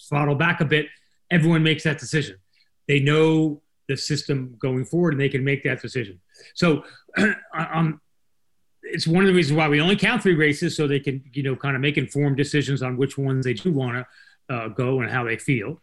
throttle 0.08 0.34
back 0.34 0.62
a 0.62 0.64
bit. 0.64 0.86
Everyone 1.30 1.62
makes 1.62 1.82
that 1.82 1.98
decision. 1.98 2.38
They 2.86 3.00
know 3.00 3.60
the 3.88 3.96
system 3.96 4.56
going 4.58 4.86
forward, 4.86 5.12
and 5.12 5.20
they 5.20 5.28
can 5.28 5.44
make 5.44 5.62
that 5.64 5.82
decision. 5.82 6.20
So, 6.54 6.84
um, 7.54 8.00
it's 8.82 9.06
one 9.06 9.22
of 9.22 9.28
the 9.28 9.34
reasons 9.34 9.56
why 9.56 9.68
we 9.68 9.80
only 9.80 9.96
count 9.96 10.22
three 10.22 10.34
races, 10.34 10.76
so 10.76 10.86
they 10.86 11.00
can, 11.00 11.22
you 11.32 11.42
know, 11.42 11.56
kind 11.56 11.76
of 11.76 11.82
make 11.82 11.98
informed 11.98 12.36
decisions 12.36 12.82
on 12.82 12.96
which 12.96 13.18
ones 13.18 13.44
they 13.44 13.54
do 13.54 13.72
want 13.72 14.06
to 14.48 14.54
uh, 14.54 14.68
go 14.68 15.00
and 15.00 15.10
how 15.10 15.24
they 15.24 15.36
feel. 15.36 15.80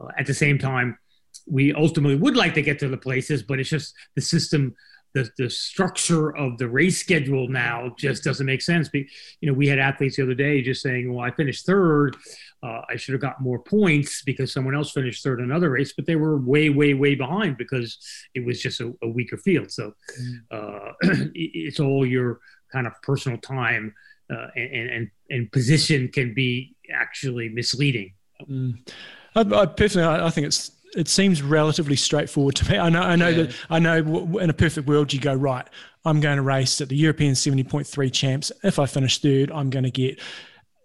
Uh, 0.00 0.08
at 0.18 0.26
the 0.26 0.34
same 0.34 0.58
time, 0.58 0.98
we 1.46 1.72
ultimately 1.74 2.16
would 2.16 2.36
like 2.36 2.54
to 2.54 2.62
get 2.62 2.78
to 2.78 2.88
the 2.88 2.96
places, 2.96 3.42
but 3.42 3.58
it's 3.58 3.70
just 3.70 3.94
the 4.14 4.22
system 4.22 4.74
the, 5.14 5.30
the 5.38 5.50
structure 5.50 6.36
of 6.36 6.58
the 6.58 6.68
race 6.68 6.98
schedule 6.98 7.48
now 7.48 7.94
just 7.98 8.22
doesn't 8.24 8.46
make 8.46 8.62
sense. 8.62 8.88
Be, 8.88 9.08
you 9.40 9.48
know, 9.48 9.54
we 9.54 9.66
had 9.66 9.78
athletes 9.78 10.16
the 10.16 10.22
other 10.22 10.34
day 10.34 10.62
just 10.62 10.82
saying, 10.82 11.12
"Well, 11.12 11.24
I 11.24 11.30
finished 11.30 11.66
third. 11.66 12.16
Uh, 12.62 12.80
I 12.88 12.96
should 12.96 13.12
have 13.12 13.20
got 13.20 13.40
more 13.40 13.60
points 13.60 14.22
because 14.22 14.52
someone 14.52 14.74
else 14.74 14.90
finished 14.90 15.22
third 15.22 15.38
in 15.38 15.44
another 15.44 15.70
race, 15.70 15.92
but 15.92 16.06
they 16.06 16.16
were 16.16 16.38
way, 16.38 16.70
way, 16.70 16.92
way 16.94 17.14
behind 17.14 17.56
because 17.56 17.98
it 18.34 18.44
was 18.44 18.60
just 18.60 18.80
a, 18.80 18.92
a 19.02 19.08
weaker 19.08 19.36
field. 19.36 19.70
So 19.70 19.92
mm. 20.20 20.38
uh, 20.50 20.92
it's 21.34 21.78
all 21.78 22.04
your 22.04 22.40
kind 22.72 22.86
of 22.86 22.94
personal 23.02 23.38
time 23.38 23.94
uh, 24.30 24.48
and, 24.56 24.90
and 24.90 25.10
and 25.30 25.52
position 25.52 26.08
can 26.08 26.34
be 26.34 26.76
actually 26.92 27.48
misleading. 27.48 28.12
Mm. 28.48 28.88
I, 29.34 29.40
I 29.40 29.66
personally, 29.66 30.06
I, 30.06 30.26
I 30.26 30.30
think 30.30 30.46
it's 30.48 30.72
it 30.96 31.08
seems 31.08 31.42
relatively 31.42 31.96
straightforward 31.96 32.56
to 32.56 32.70
me. 32.70 32.78
I 32.78 32.88
know, 32.88 33.02
I 33.02 33.16
know 33.16 33.28
yeah. 33.28 33.42
that 33.44 33.56
I 33.70 33.78
know 33.78 34.38
in 34.38 34.50
a 34.50 34.54
perfect 34.54 34.86
world 34.86 35.12
you 35.12 35.20
go 35.20 35.34
right. 35.34 35.66
I'm 36.04 36.20
going 36.20 36.36
to 36.36 36.42
race 36.42 36.80
at 36.80 36.88
the 36.88 36.96
European 36.96 37.34
70.3 37.34 38.12
champs. 38.12 38.50
If 38.62 38.78
I 38.78 38.86
finish 38.86 39.18
third, 39.18 39.50
I'm 39.50 39.68
going 39.68 39.84
to 39.84 39.90
get 39.90 40.20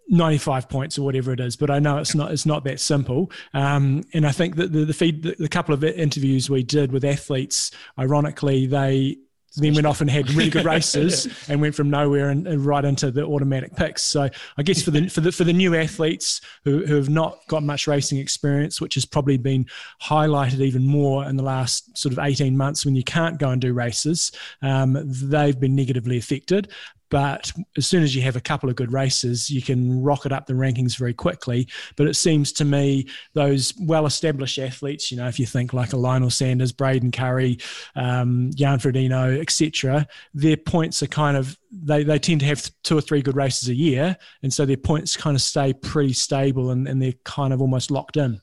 95 0.09 0.69
points 0.69 0.97
or 0.97 1.03
whatever 1.03 1.31
it 1.31 1.39
is. 1.39 1.55
But 1.55 1.69
I 1.69 1.79
know 1.79 1.97
it's 1.97 2.15
not 2.15 2.31
it's 2.31 2.45
not 2.45 2.63
that 2.65 2.79
simple. 2.79 3.31
Um, 3.53 4.03
and 4.13 4.25
I 4.25 4.31
think 4.31 4.55
that 4.57 4.71
the 4.71 4.85
the, 4.85 4.93
feed, 4.93 5.23
the 5.23 5.35
the 5.37 5.49
couple 5.49 5.73
of 5.73 5.83
interviews 5.83 6.49
we 6.49 6.63
did 6.63 6.91
with 6.91 7.03
athletes, 7.03 7.71
ironically, 7.97 8.65
they 8.65 9.17
then 9.55 9.75
went 9.75 9.85
off 9.85 10.01
and 10.01 10.09
had 10.09 10.29
really 10.31 10.49
good 10.49 10.65
races 10.73 11.25
yeah. 11.25 11.33
and 11.49 11.61
went 11.61 11.75
from 11.75 11.89
nowhere 11.89 12.29
and, 12.29 12.47
and, 12.47 12.65
right 12.65 12.85
into 12.85 13.11
the 13.11 13.23
automatic 13.23 13.75
picks. 13.75 14.01
So 14.01 14.29
I 14.57 14.63
guess 14.63 14.81
for 14.81 14.91
the 14.91 15.07
for 15.09 15.21
the 15.21 15.31
for 15.31 15.43
the 15.43 15.53
new 15.53 15.75
athletes 15.75 16.41
who, 16.63 16.85
who 16.85 16.95
have 16.95 17.09
not 17.09 17.39
got 17.47 17.63
much 17.63 17.87
racing 17.87 18.17
experience, 18.19 18.81
which 18.81 18.95
has 18.95 19.05
probably 19.05 19.37
been 19.37 19.65
highlighted 20.01 20.59
even 20.59 20.85
more 20.85 21.25
in 21.25 21.35
the 21.35 21.43
last 21.43 21.95
sort 21.97 22.13
of 22.13 22.19
eighteen 22.19 22.57
months 22.57 22.85
when 22.85 22.95
you 22.95 23.03
can't 23.03 23.39
go 23.39 23.49
and 23.49 23.61
do 23.61 23.73
races, 23.73 24.31
um, 24.61 24.97
they've 25.05 25.59
been 25.59 25.75
negatively 25.75 26.17
affected. 26.17 26.69
But 27.13 27.51
as 27.77 27.85
soon 27.85 28.01
as 28.01 28.15
you 28.15 28.23
have 28.23 28.35
a 28.35 28.41
couple 28.41 28.71
of 28.71 28.75
good 28.75 28.91
races, 28.91 29.47
you 29.47 29.61
can 29.61 30.01
rocket 30.01 30.31
up 30.31 30.47
the 30.47 30.53
rankings 30.53 30.97
very 30.97 31.13
quickly. 31.13 31.67
But 31.95 32.07
it 32.07 32.15
seems 32.15 32.51
to 32.53 32.65
me 32.65 33.07
those 33.35 33.71
well 33.79 34.07
established 34.07 34.57
athletes, 34.57 35.11
you 35.11 35.17
know, 35.17 35.27
if 35.27 35.39
you 35.39 35.45
think 35.45 35.73
like 35.73 35.93
a 35.93 35.97
Lionel 35.97 36.31
Sanders, 36.31 36.71
Braden 36.71 37.11
Currie, 37.11 37.59
um, 37.95 38.49
Jan 38.55 38.79
Frodeno, 38.79 39.39
etc., 39.43 40.07
their 40.33 40.57
points 40.57 41.03
are 41.03 41.07
kind 41.07 41.37
of 41.37 41.55
they, 41.71 42.03
they 42.03 42.17
tend 42.17 42.39
to 42.39 42.45
have 42.47 42.71
two 42.83 42.97
or 42.97 43.01
three 43.01 43.21
good 43.21 43.35
races 43.35 43.69
a 43.69 43.75
year. 43.75 44.17
And 44.41 44.51
so 44.51 44.65
their 44.65 44.77
points 44.77 45.15
kind 45.15 45.35
of 45.35 45.41
stay 45.41 45.73
pretty 45.73 46.13
stable 46.13 46.71
and, 46.71 46.87
and 46.87 47.01
they're 47.01 47.13
kind 47.25 47.53
of 47.53 47.61
almost 47.61 47.91
locked 47.91 48.17
in. 48.17 48.41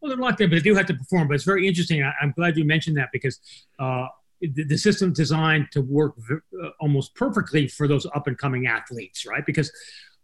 Well, 0.00 0.10
they're 0.10 0.18
locked 0.18 0.40
in, 0.40 0.50
but 0.50 0.56
they 0.56 0.62
do 0.62 0.74
have 0.74 0.86
to 0.86 0.94
perform. 0.94 1.28
But 1.28 1.34
it's 1.34 1.44
very 1.44 1.66
interesting. 1.68 2.02
I, 2.02 2.12
am 2.22 2.32
glad 2.36 2.56
you 2.56 2.64
mentioned 2.64 2.96
that 2.96 3.10
because 3.12 3.38
uh, 3.78 4.06
the, 4.40 4.64
the 4.64 4.76
system 4.76 5.12
designed 5.12 5.68
to 5.72 5.80
work 5.82 6.14
uh, 6.30 6.68
almost 6.80 7.14
perfectly 7.14 7.68
for 7.68 7.86
those 7.88 8.06
up 8.14 8.26
and 8.26 8.36
coming 8.36 8.66
athletes, 8.66 9.26
right? 9.26 9.46
Because 9.46 9.72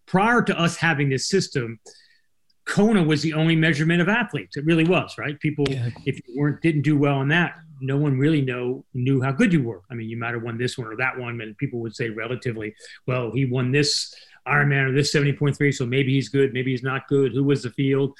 prior 0.06 0.42
to 0.42 0.58
us 0.58 0.76
having 0.76 1.08
this 1.08 1.28
system, 1.28 1.78
Kona 2.66 3.02
was 3.02 3.22
the 3.22 3.32
only 3.32 3.56
measurement 3.56 4.00
of 4.00 4.08
athletes. 4.08 4.56
It 4.56 4.64
really 4.64 4.84
was, 4.84 5.16
right? 5.18 5.38
People, 5.40 5.64
yeah. 5.68 5.88
if 6.06 6.20
you 6.26 6.38
weren't 6.38 6.60
didn't 6.60 6.82
do 6.82 6.96
well 6.96 7.20
in 7.22 7.28
that, 7.28 7.56
no 7.80 7.96
one 7.96 8.18
really 8.18 8.42
know 8.42 8.84
knew 8.94 9.20
how 9.22 9.32
good 9.32 9.52
you 9.52 9.62
were. 9.62 9.82
I 9.90 9.94
mean, 9.94 10.08
you 10.08 10.16
might 10.16 10.34
have 10.34 10.42
won 10.42 10.58
this 10.58 10.76
one 10.78 10.88
or 10.88 10.96
that 10.96 11.18
one, 11.18 11.40
and 11.40 11.56
people 11.58 11.80
would 11.80 11.94
say 11.94 12.08
relatively, 12.08 12.74
well, 13.06 13.30
he 13.32 13.44
won 13.44 13.72
this 13.72 14.14
Ironman 14.46 14.90
or 14.90 14.92
this 14.92 15.12
seventy 15.12 15.32
point 15.32 15.56
three, 15.56 15.72
so 15.72 15.86
maybe 15.86 16.12
he's 16.12 16.28
good, 16.28 16.52
maybe 16.52 16.70
he's 16.70 16.82
not 16.82 17.08
good. 17.08 17.32
Who 17.32 17.44
was 17.44 17.62
the 17.62 17.70
field? 17.70 18.16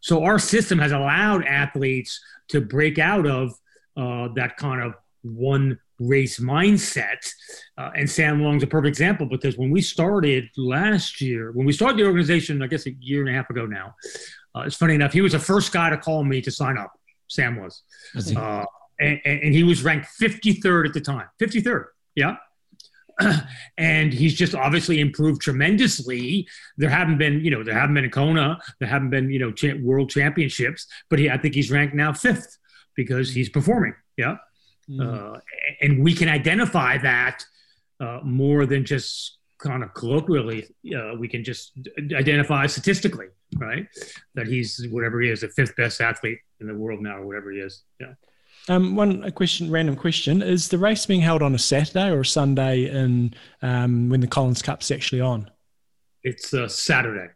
So 0.00 0.22
our 0.22 0.38
system 0.38 0.78
has 0.78 0.92
allowed 0.92 1.44
athletes 1.44 2.20
to 2.48 2.60
break 2.60 2.98
out 2.98 3.26
of 3.26 3.52
uh, 3.96 4.28
that 4.34 4.56
kind 4.56 4.82
of 4.82 4.94
one 5.22 5.78
race 5.98 6.38
mindset. 6.38 7.28
Uh, 7.76 7.90
and 7.96 8.08
Sam 8.08 8.42
Long's 8.42 8.62
a 8.62 8.66
perfect 8.66 8.88
example 8.88 9.26
because 9.26 9.56
when 9.56 9.70
we 9.70 9.80
started 9.80 10.48
last 10.56 11.20
year, 11.20 11.52
when 11.52 11.66
we 11.66 11.72
started 11.72 11.98
the 11.98 12.04
organization, 12.04 12.62
I 12.62 12.66
guess 12.66 12.86
a 12.86 12.92
year 13.00 13.20
and 13.26 13.30
a 13.30 13.32
half 13.32 13.50
ago 13.50 13.66
now, 13.66 13.94
uh, 14.54 14.60
it's 14.60 14.76
funny 14.76 14.94
enough, 14.94 15.12
he 15.12 15.22
was 15.22 15.32
the 15.32 15.38
first 15.38 15.72
guy 15.72 15.90
to 15.90 15.96
call 15.96 16.22
me 16.22 16.40
to 16.42 16.50
sign 16.50 16.78
up. 16.78 16.92
Sam 17.28 17.56
was. 17.60 17.82
Uh, 18.36 18.64
and, 18.98 19.20
and, 19.24 19.54
he 19.54 19.62
was 19.62 19.82
ranked 19.82 20.08
53rd 20.20 20.86
at 20.88 20.94
the 20.94 21.00
time. 21.00 21.26
53rd. 21.40 21.86
Yeah. 22.14 22.36
and 23.78 24.12
he's 24.12 24.34
just 24.34 24.54
obviously 24.54 25.00
improved 25.00 25.40
tremendously. 25.40 26.46
There 26.76 26.90
haven't 26.90 27.18
been, 27.18 27.44
you 27.44 27.50
know, 27.50 27.62
there 27.62 27.74
haven't 27.74 27.94
been 27.94 28.04
a 28.04 28.10
Kona, 28.10 28.58
there 28.78 28.88
haven't 28.88 29.10
been, 29.10 29.30
you 29.30 29.38
know, 29.38 29.52
cha- 29.52 29.76
world 29.80 30.10
championships, 30.10 30.86
but 31.08 31.18
he, 31.18 31.30
I 31.30 31.38
think 31.38 31.54
he's 31.54 31.70
ranked 31.70 31.94
now 31.94 32.12
fifth 32.12 32.58
because 32.94 33.32
he's 33.32 33.48
performing. 33.48 33.94
Yeah. 34.16 34.36
Mm. 34.88 35.34
Uh, 35.34 35.40
and 35.80 36.02
we 36.02 36.14
can 36.14 36.28
identify 36.28 36.98
that 36.98 37.44
uh, 38.00 38.20
more 38.22 38.66
than 38.66 38.84
just 38.84 39.38
kind 39.58 39.82
of 39.82 39.94
colloquially. 39.94 40.66
Uh, 40.94 41.14
we 41.18 41.28
can 41.28 41.42
just 41.42 41.72
identify 42.14 42.66
statistically, 42.66 43.26
right? 43.56 43.86
That 44.34 44.46
he's 44.46 44.86
whatever 44.90 45.20
he 45.20 45.30
is, 45.30 45.40
the 45.40 45.48
fifth 45.48 45.76
best 45.76 46.00
athlete 46.00 46.38
in 46.60 46.66
the 46.66 46.74
world 46.74 47.00
now, 47.00 47.18
or 47.18 47.26
whatever 47.26 47.50
he 47.52 47.58
is. 47.58 47.82
Yeah. 48.00 48.14
Um, 48.68 48.96
one 48.96 49.22
a 49.24 49.30
question, 49.30 49.70
random 49.70 49.96
question: 49.96 50.42
Is 50.42 50.68
the 50.68 50.78
race 50.78 51.06
being 51.06 51.20
held 51.20 51.42
on 51.42 51.54
a 51.54 51.58
Saturday 51.58 52.08
or 52.08 52.20
a 52.20 52.26
Sunday? 52.26 52.90
In 52.90 53.34
um, 53.62 54.08
when 54.08 54.20
the 54.20 54.26
Collins 54.26 54.62
Cup's 54.62 54.90
actually 54.90 55.20
on? 55.20 55.50
It's 56.24 56.52
a 56.52 56.68
Saturday. 56.68 57.28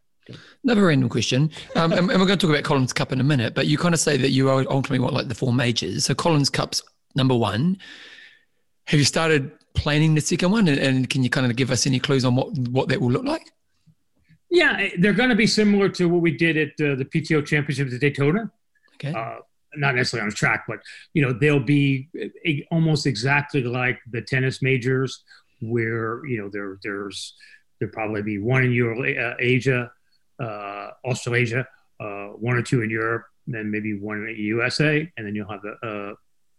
Another 0.64 0.86
random 0.86 1.08
question, 1.08 1.50
um, 1.76 1.92
and, 1.92 2.10
and, 2.10 2.20
we're 2.20 2.26
going 2.26 2.38
to 2.38 2.46
talk 2.46 2.50
about 2.50 2.64
Collins 2.64 2.92
Cup 2.92 3.12
in 3.12 3.20
a 3.20 3.24
minute. 3.24 3.54
But 3.54 3.66
you 3.66 3.78
kind 3.78 3.94
of 3.94 4.00
say 4.00 4.16
that 4.16 4.30
you 4.30 4.48
are 4.48 4.64
ultimately 4.68 4.98
what 5.00 5.12
like 5.12 5.28
the 5.28 5.34
four 5.34 5.52
majors. 5.52 6.04
So 6.04 6.14
Collins 6.14 6.50
Cup's 6.50 6.82
number 7.14 7.34
one. 7.34 7.78
Have 8.86 8.98
you 8.98 9.04
started 9.04 9.52
planning 9.74 10.14
the 10.14 10.20
second 10.20 10.50
one? 10.50 10.66
And, 10.66 10.78
and 10.78 11.10
can 11.10 11.22
you 11.22 11.30
kind 11.30 11.48
of 11.48 11.56
give 11.56 11.70
us 11.70 11.86
any 11.86 12.00
clues 12.00 12.24
on 12.24 12.34
what, 12.34 12.56
what 12.70 12.88
that 12.88 13.00
will 13.00 13.10
look 13.10 13.24
like? 13.24 13.50
Yeah, 14.50 14.88
they're 14.98 15.12
going 15.12 15.28
to 15.28 15.36
be 15.36 15.46
similar 15.46 15.88
to 15.90 16.08
what 16.08 16.22
we 16.22 16.36
did 16.36 16.56
at 16.56 16.68
uh, 16.84 16.96
the 16.96 17.04
PTO 17.04 17.46
Championships 17.46 17.94
at 17.94 18.00
Daytona. 18.00 18.50
Okay. 18.94 19.12
Uh, 19.12 19.38
not 19.76 19.94
necessarily 19.94 20.24
on 20.24 20.30
the 20.30 20.34
track, 20.34 20.64
but 20.66 20.80
you 21.14 21.22
know 21.22 21.32
they'll 21.32 21.60
be 21.60 22.08
eh, 22.44 22.60
almost 22.70 23.06
exactly 23.06 23.62
like 23.62 23.98
the 24.10 24.22
tennis 24.22 24.62
majors, 24.62 25.22
where 25.60 26.24
you 26.26 26.38
know 26.38 26.48
there 26.48 26.78
there's 26.82 27.34
there'll 27.78 27.92
probably 27.92 28.22
be 28.22 28.38
one 28.38 28.64
in 28.64 28.72
Euro, 28.72 29.00
uh, 29.02 29.34
Asia, 29.38 29.90
uh, 30.38 30.90
Australasia, 31.04 31.66
uh, 31.98 32.26
one 32.28 32.56
or 32.56 32.62
two 32.62 32.82
in 32.82 32.90
Europe, 32.90 33.24
then 33.46 33.70
maybe 33.70 33.98
one 33.98 34.18
in 34.18 34.26
the 34.26 34.34
USA, 34.34 35.10
and 35.16 35.26
then 35.26 35.34
you'll 35.34 35.50
have 35.50 35.62
the 35.62 35.74
uh, 35.86 36.14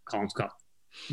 Collins 0.05 0.33
Cup. 0.33 0.51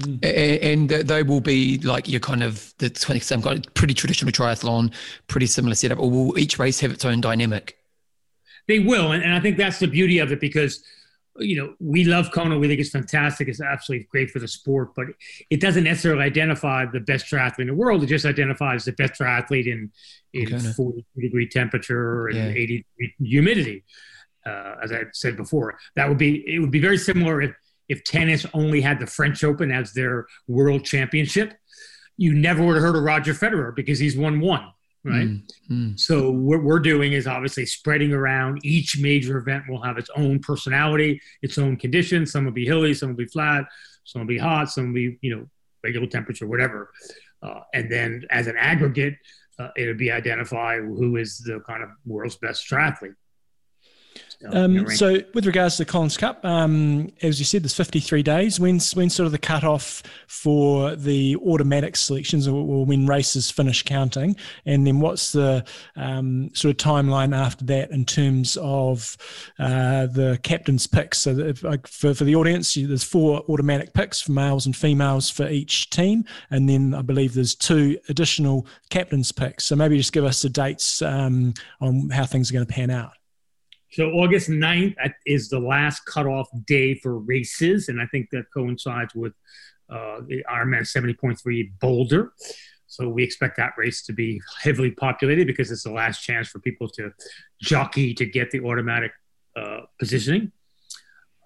Mm. 0.00 0.18
And 0.62 0.90
they 0.90 1.22
will 1.22 1.40
be 1.40 1.78
like 1.78 2.08
your 2.08 2.20
kind 2.20 2.42
of 2.42 2.74
the 2.78 2.90
20 2.90 3.20
some 3.20 3.42
kind 3.42 3.64
of 3.64 3.74
pretty 3.74 3.94
traditional 3.94 4.32
triathlon, 4.32 4.92
pretty 5.28 5.46
similar 5.46 5.74
setup, 5.74 5.98
or 5.98 6.10
will 6.10 6.38
each 6.38 6.58
race 6.58 6.80
have 6.80 6.90
its 6.90 7.04
own 7.04 7.20
dynamic? 7.20 7.76
They 8.66 8.80
will, 8.80 9.12
and, 9.12 9.32
I 9.32 9.40
think 9.40 9.56
that's 9.56 9.78
the 9.78 9.86
beauty 9.86 10.18
of 10.18 10.30
it 10.30 10.40
because 10.40 10.82
you 11.38 11.56
know 11.56 11.74
we 11.80 12.04
love 12.04 12.30
Kona, 12.32 12.58
we 12.58 12.68
think 12.68 12.80
it's 12.80 12.90
fantastic, 12.90 13.48
it's 13.48 13.60
absolutely 13.60 14.06
great 14.10 14.30
for 14.30 14.38
the 14.38 14.48
sport, 14.48 14.94
but 14.94 15.06
it 15.50 15.60
doesn't 15.60 15.84
necessarily 15.84 16.24
identify 16.24 16.86
the 16.86 17.00
best 17.00 17.26
triathlete 17.26 17.60
in 17.60 17.66
the 17.68 17.74
world. 17.74 18.02
It 18.02 18.06
just 18.06 18.24
identifies 18.24 18.84
the 18.84 18.92
best 18.92 19.14
triathlete 19.20 19.66
in 19.66 19.90
in 20.32 20.54
okay. 20.54 20.72
40 20.72 21.04
degree 21.20 21.48
temperature 21.48 22.28
and 22.28 22.36
yeah. 22.36 22.62
80 22.62 22.86
degree 22.98 23.14
humidity. 23.20 23.84
Uh, 24.46 24.76
as 24.82 24.92
I 24.92 25.02
said 25.12 25.36
before, 25.36 25.78
that 25.96 26.08
would 26.08 26.18
be 26.18 26.44
it 26.46 26.58
would 26.60 26.70
be 26.70 26.80
very 26.80 26.98
similar 26.98 27.42
if 27.42 27.54
if 27.88 28.04
tennis 28.04 28.44
only 28.52 28.80
had 28.80 29.00
the 29.00 29.06
French 29.06 29.42
Open 29.44 29.70
as 29.70 29.92
their 29.92 30.26
world 30.46 30.84
championship, 30.84 31.54
you 32.16 32.34
never 32.34 32.64
would 32.64 32.74
have 32.74 32.82
heard 32.82 32.96
of 32.96 33.02
Roger 33.02 33.32
Federer 33.32 33.74
because 33.74 33.98
he's 33.98 34.16
won 34.16 34.40
one, 34.40 34.68
right? 35.04 35.28
Mm, 35.28 35.42
mm. 35.70 36.00
So 36.00 36.30
what 36.30 36.62
we're 36.62 36.80
doing 36.80 37.12
is 37.12 37.26
obviously 37.26 37.66
spreading 37.66 38.12
around. 38.12 38.60
Each 38.64 38.98
major 38.98 39.38
event 39.38 39.64
will 39.68 39.82
have 39.82 39.98
its 39.98 40.10
own 40.16 40.40
personality, 40.40 41.20
its 41.42 41.58
own 41.58 41.76
conditions. 41.76 42.32
Some 42.32 42.44
will 42.44 42.52
be 42.52 42.66
hilly, 42.66 42.94
some 42.94 43.10
will 43.10 43.16
be 43.16 43.26
flat, 43.26 43.64
some 44.04 44.20
will 44.20 44.26
be 44.28 44.38
hot, 44.38 44.70
some 44.70 44.88
will 44.88 44.94
be 44.94 45.18
you 45.20 45.36
know 45.36 45.48
regular 45.84 46.06
temperature, 46.06 46.46
whatever. 46.46 46.90
Uh, 47.42 47.60
and 47.72 47.90
then 47.90 48.24
as 48.30 48.46
an 48.48 48.56
aggregate, 48.58 49.14
uh, 49.58 49.68
it 49.76 49.86
would 49.86 49.98
be 49.98 50.10
identify 50.10 50.78
who 50.78 51.16
is 51.16 51.38
the 51.38 51.60
kind 51.60 51.82
of 51.82 51.90
world's 52.04 52.36
best 52.36 52.68
triathlete. 52.68 53.14
Um, 54.46 54.88
so, 54.90 55.18
with 55.34 55.46
regards 55.46 55.76
to 55.76 55.84
the 55.84 55.90
Collins 55.90 56.16
Cup, 56.16 56.44
um, 56.44 57.10
as 57.22 57.40
you 57.40 57.44
said, 57.44 57.64
there's 57.64 57.74
53 57.74 58.22
days. 58.22 58.60
When's 58.60 58.94
when 58.94 59.10
sort 59.10 59.26
of 59.26 59.32
the 59.32 59.38
cutoff 59.38 60.02
for 60.28 60.94
the 60.94 61.36
automatic 61.36 61.96
selections, 61.96 62.46
or, 62.46 62.86
when 62.86 63.06
races 63.06 63.50
finish 63.50 63.82
counting? 63.82 64.36
And 64.64 64.86
then 64.86 65.00
what's 65.00 65.32
the 65.32 65.64
um, 65.96 66.50
sort 66.54 66.70
of 66.70 66.76
timeline 66.76 67.36
after 67.36 67.64
that 67.64 67.90
in 67.90 68.04
terms 68.04 68.56
of 68.60 69.16
uh, 69.58 70.06
the 70.06 70.38
captain's 70.44 70.86
picks? 70.86 71.18
So, 71.18 71.36
if, 71.36 71.64
like, 71.64 71.88
for 71.88 72.14
for 72.14 72.24
the 72.24 72.36
audience, 72.36 72.74
there's 72.74 73.02
four 73.02 73.42
automatic 73.48 73.92
picks 73.92 74.20
for 74.20 74.30
males 74.30 74.66
and 74.66 74.76
females 74.76 75.28
for 75.28 75.48
each 75.48 75.90
team, 75.90 76.24
and 76.50 76.68
then 76.68 76.94
I 76.94 77.02
believe 77.02 77.34
there's 77.34 77.56
two 77.56 77.98
additional 78.08 78.68
captain's 78.88 79.32
picks. 79.32 79.64
So, 79.64 79.74
maybe 79.74 79.96
just 79.96 80.12
give 80.12 80.24
us 80.24 80.42
the 80.42 80.48
dates 80.48 81.02
um, 81.02 81.54
on 81.80 82.10
how 82.10 82.24
things 82.24 82.50
are 82.50 82.54
going 82.54 82.66
to 82.66 82.72
pan 82.72 82.90
out. 82.90 83.17
So 83.90 84.10
August 84.10 84.50
9th 84.50 84.96
is 85.24 85.48
the 85.48 85.58
last 85.58 86.04
cutoff 86.04 86.48
day 86.66 86.94
for 86.94 87.18
races, 87.18 87.88
and 87.88 88.00
I 88.00 88.06
think 88.06 88.28
that 88.30 88.44
coincides 88.52 89.14
with 89.14 89.32
uh, 89.88 90.20
the 90.26 90.44
Ironman 90.50 90.82
70.3 90.82 91.72
Boulder. 91.80 92.32
So 92.86 93.08
we 93.08 93.22
expect 93.22 93.56
that 93.56 93.72
race 93.78 94.02
to 94.02 94.12
be 94.12 94.40
heavily 94.62 94.90
populated 94.90 95.46
because 95.46 95.70
it's 95.70 95.84
the 95.84 95.92
last 95.92 96.22
chance 96.22 96.48
for 96.48 96.58
people 96.58 96.88
to 96.90 97.12
jockey 97.62 98.12
to 98.14 98.26
get 98.26 98.50
the 98.50 98.60
automatic 98.60 99.12
uh, 99.56 99.80
positioning. 99.98 100.52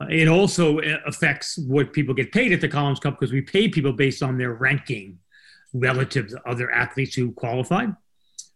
Uh, 0.01 0.07
it 0.11 0.27
also 0.27 0.81
uh, 0.81 0.99
affects 1.07 1.59
what 1.59 1.93
people 1.93 2.15
get 2.15 2.33
paid 2.33 2.53
at 2.53 2.61
the 2.61 2.69
Collins 2.69 2.99
Cup 2.99 3.19
because 3.19 3.33
we 3.33 3.41
pay 3.41 3.69
people 3.69 3.93
based 3.93 4.23
on 4.23 4.37
their 4.37 4.55
ranking 4.55 5.19
relative 5.73 6.29
to 6.29 6.41
other 6.49 6.71
athletes 6.73 7.15
who 7.15 7.33
qualified. 7.33 7.95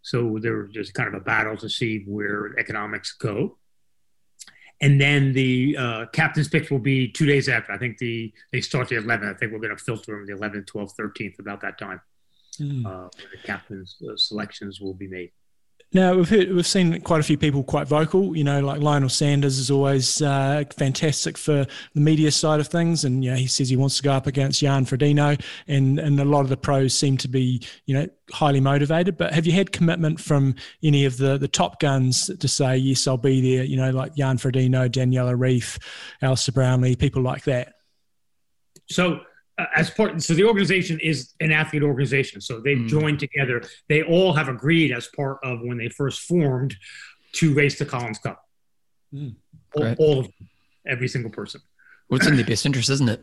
So 0.03 0.39
there's 0.41 0.91
kind 0.93 1.09
of 1.09 1.15
a 1.15 1.25
battle 1.25 1.57
to 1.59 1.69
see 1.69 2.05
where 2.07 2.57
economics 2.59 3.13
go 3.13 3.59
and 4.81 5.01
then 5.01 5.33
the 5.33 5.77
uh, 5.79 6.07
captain's 6.13 6.49
picks 6.49 6.71
will 6.71 6.79
be 6.79 7.09
two 7.09 7.27
days 7.27 7.49
after. 7.49 7.73
I 7.73 7.79
think 7.79 7.99
the 7.99 8.33
they 8.53 8.61
start 8.61 8.89
the 8.89 8.97
11th. 8.97 9.35
I 9.35 9.39
think 9.39 9.53
we're 9.53 9.59
going 9.59 9.77
to 9.77 9.83
filter 9.83 10.13
them 10.13 10.27
the 10.27 10.35
11th, 10.35 10.67
12th, 10.67 10.93
13th 11.01 11.39
about 11.39 11.61
that 11.63 11.79
time. 11.79 12.01
Mm. 12.61 12.87
Uh, 12.87 13.09
the 13.31 13.39
captain's 13.47 13.97
uh, 14.03 14.17
selections 14.17 14.81
will 14.81 14.95
be 14.95 15.09
made. 15.09 15.33
Now 15.97 16.15
we've 16.15 16.29
heard, 16.29 16.53
we've 16.53 16.67
seen 16.67 17.01
quite 17.01 17.21
a 17.21 17.23
few 17.23 17.39
people 17.39 17.65
quite 17.65 17.89
vocal. 17.89 18.37
You 18.37 18.45
know, 18.45 18.61
like 18.61 18.83
Lionel 18.83 19.09
Sanders 19.09 19.59
is 19.59 19.71
always 19.71 20.21
uh, 20.21 20.63
fantastic 20.77 21.39
for 21.39 21.67
the 21.95 22.01
media 22.03 22.31
side 22.31 22.61
of 22.61 22.69
things, 22.69 23.03
and 23.07 23.25
you 23.25 23.31
know, 23.31 23.37
he 23.39 23.47
says 23.47 23.71
he 23.71 23.77
wants 23.77 23.97
to 23.97 24.03
go 24.03 24.13
up 24.13 24.27
against 24.27 24.61
Jan 24.61 24.85
Frodeno, 24.85 25.41
and 25.69 25.99
and 25.99 26.21
a 26.21 26.25
lot 26.27 26.43
of 26.43 26.51
the 26.51 26.57
pros 26.59 26.93
seem 26.93 27.17
to 27.17 27.29
be 27.29 27.63
you 27.87 27.95
know 27.95 28.07
highly 28.31 28.61
motivated. 28.61 29.17
But 29.17 29.33
have 29.33 29.47
you 29.47 29.53
had 29.53 29.73
commitment 29.73 30.21
from 30.21 30.55
any 30.83 31.07
of 31.07 31.17
the 31.17 31.39
the 31.39 31.49
top 31.49 31.81
guns 31.81 32.27
to 32.27 32.47
say 32.47 32.77
yes, 32.77 33.07
I'll 33.07 33.17
be 33.17 33.41
there? 33.41 33.65
You 33.65 33.79
know, 33.79 33.91
like 33.91 34.17
Jan 34.17 34.37
Frodeno, 34.37 34.91
Daniela 34.91 35.35
Ryf, 35.35 35.83
Alistair 36.21 36.53
Brownlee, 36.53 36.97
people 36.97 37.23
like 37.23 37.45
that. 37.45 37.73
So 38.91 39.21
uh, 39.59 39.65
as 39.75 39.91
part 39.91 40.21
so 40.23 40.35
the 40.35 40.45
organization 40.45 41.01
is 41.01 41.33
an 41.41 41.51
athlete 41.51 41.83
organization 41.83 42.41
so 42.41 42.61
they've 42.61 42.79
mm. 42.79 42.89
joined 42.89 43.19
together. 43.19 43.63
They 43.89 44.03
all 44.03 44.33
have 44.35 44.49
agreed 44.49 44.93
as 44.93 45.09
part 45.17 45.39
of 45.43 45.61
when 45.63 45.79
they 45.79 45.89
first 45.89 46.23
formed 46.23 46.77
to 47.35 47.55
race 47.55 47.79
the 47.79 47.87
collins 47.87 48.19
cup. 48.19 48.43
Mm. 49.15 49.37
all, 49.75 49.95
all, 49.99 50.19
of 50.21 50.25
them 50.27 50.49
every 50.87 51.09
single 51.09 51.31
person. 51.31 51.61
What's 52.09 52.27
in 52.27 52.37
the 52.37 52.45
best 52.45 52.67
interest 52.67 52.91
isn't 52.91 53.09
it? 53.09 53.23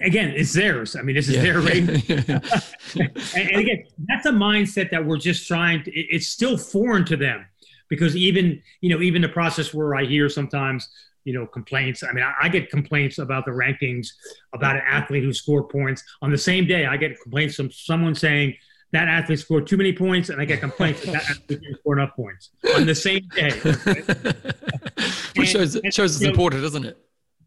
Again 0.00 0.30
it's 0.30 0.52
theirs. 0.52 0.96
I 0.96 1.02
mean 1.02 1.14
this 1.14 1.28
is 1.28 1.36
yeah. 1.36 1.42
their 1.42 1.60
race. 1.60 2.68
And, 2.94 3.10
and, 3.34 3.60
again 3.60 3.84
that's 4.06 4.26
a 4.26 4.32
mindset 4.32 4.90
that 4.90 5.04
we're 5.04 5.16
just 5.16 5.46
trying 5.46 5.82
to 5.84 5.90
it's 5.90 6.28
still 6.28 6.58
foreign 6.58 7.04
to 7.06 7.16
them 7.16 7.46
because 7.88 8.16
even 8.16 8.62
you 8.80 8.90
know 8.90 9.02
even 9.02 9.22
the 9.22 9.28
process 9.28 9.72
where 9.72 9.94
i 9.94 10.04
hear 10.04 10.28
sometimes 10.28 10.88
you 11.24 11.32
know 11.32 11.46
complaints. 11.46 12.02
I 12.02 12.12
mean 12.12 12.24
I, 12.24 12.34
I, 12.42 12.48
get 12.48 12.70
complaints 12.70 13.18
about 13.18 13.44
the 13.44 13.50
rankings 13.50 14.08
about 14.52 14.76
an 14.76 14.82
athlete 14.86 15.22
who 15.22 15.32
scored 15.32 15.68
points. 15.68 16.02
On 16.20 16.30
the 16.30 16.38
same 16.38 16.66
day 16.66 16.86
i 16.86 16.96
get 16.96 17.20
complaints 17.20 17.54
from 17.56 17.70
someone 17.70 18.14
saying 18.14 18.54
that 18.92 19.08
athlete 19.08 19.38
scored 19.38 19.66
too 19.66 19.76
many 19.76 19.92
points 19.92 20.28
and 20.28 20.40
i 20.40 20.44
get 20.44 20.60
complaints 20.60 21.04
that 21.04 21.12
that 21.12 21.30
athlete 21.30 21.60
didn't 21.60 21.78
score 21.78 21.98
enough 21.98 22.14
points. 22.16 22.50
On 22.76 22.86
the 22.86 22.94
same 22.94 23.28
day 23.34 23.50
which 25.36 25.48
shows 25.48 25.76
and, 25.76 25.94
shows 25.94 26.16
it's 26.16 26.24
important 26.24 26.62
doesn't 26.62 26.84
it? 26.84 26.98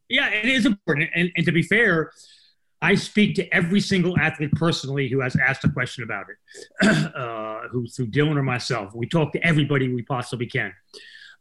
Yeah 0.09 0.29
it 0.29 0.45
is 0.45 0.65
important. 0.65 1.09
And, 1.15 1.31
and 1.35 1.45
to 1.45 1.51
be 1.51 1.61
fair 1.61 2.11
I 2.81 2.95
speak 2.95 3.35
to 3.35 3.55
every 3.55 3.79
single 3.79 4.17
athlete 4.19 4.51
personally 4.51 5.07
who 5.07 5.21
has 5.21 5.35
asked 5.35 5.63
a 5.63 5.69
question 5.69 6.03
about 6.03 6.25
it, 6.29 7.15
uh, 7.15 7.67
who 7.71 7.87
through 7.87 8.07
Dylan 8.07 8.35
or 8.35 8.43
myself. 8.43 8.93
We 8.93 9.07
talk 9.07 9.31
to 9.33 9.43
everybody 9.43 9.91
we 9.91 10.03
possibly 10.03 10.45
can 10.45 10.71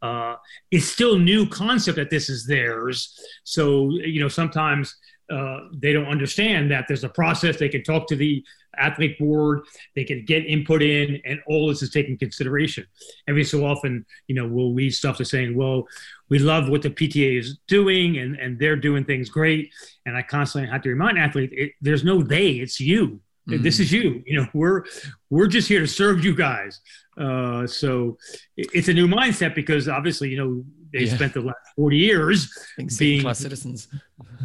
uh, 0.05 0.37
it's 0.71 0.85
still 0.87 1.19
new 1.19 1.49
concept 1.49 1.97
that 1.97 2.11
this 2.11 2.29
is 2.29 2.47
theirs. 2.47 3.19
So 3.45 3.91
you 3.91 4.21
know 4.21 4.29
sometimes 4.29 4.95
uh, 5.33 5.61
they 5.73 5.95
don't 5.95 6.09
understand 6.09 6.71
that 6.71 6.85
there's 6.87 7.05
a 7.05 7.09
process. 7.09 7.57
They 7.57 7.71
can 7.71 7.83
talk 7.83 8.07
to 8.09 8.17
the 8.17 8.45
athlete 8.77 9.19
board. 9.19 9.63
They 9.95 10.05
can 10.05 10.27
get 10.27 10.45
input 10.45 10.83
in, 10.83 11.23
and 11.25 11.41
all 11.47 11.69
this 11.69 11.83
is 11.83 11.91
taken 11.91 12.19
consideration. 12.19 12.87
Every 13.27 13.45
so 13.45 13.65
often, 13.65 14.05
you 14.27 14.35
know, 14.35 14.47
we'll 14.47 14.75
read 14.75 14.91
stuff 14.91 15.17
to 15.17 15.25
saying, 15.25 15.57
"Well, 15.57 15.89
we 16.29 16.39
love 16.39 16.69
what 16.69 16.83
the 16.83 16.91
PTA 16.91 17.39
is 17.39 17.57
doing, 17.67 18.19
and 18.19 18.37
and 18.37 18.59
they're 18.59 18.77
doing 18.77 19.07
things 19.07 19.31
great." 19.31 19.73
And 20.05 20.19
I 20.19 20.23
constantly 20.23 20.71
have 20.71 20.83
to 20.83 20.91
remind 20.91 21.19
athletes, 21.19 21.55
it, 21.57 21.73
"There's 21.81 22.05
no 22.05 22.23
they. 22.23 22.51
It's 22.65 22.79
you." 22.79 23.21
Mm-hmm. 23.49 23.63
This 23.63 23.81
is 23.81 23.93
you. 23.93 24.23
You 24.27 24.41
know, 24.41 24.47
we're 24.55 24.85
we're 25.31 25.47
just 25.47 25.69
here 25.69 25.81
to 25.81 25.87
serve 25.87 26.25
you 26.25 26.35
guys. 26.35 26.81
Uh, 27.17 27.67
so 27.67 28.17
it's 28.57 28.89
a 28.89 28.95
new 28.95 29.07
mindset 29.07 29.55
because 29.55 29.89
obviously, 29.89 30.31
you 30.31 30.37
know, 30.37 30.65
they 30.93 31.05
yeah. 31.05 31.15
spent 31.15 31.35
the 31.35 31.41
last 31.41 31.59
40 31.77 31.97
years 31.97 32.53
being 32.99 33.23
class 33.23 33.39
citizens, 33.41 33.89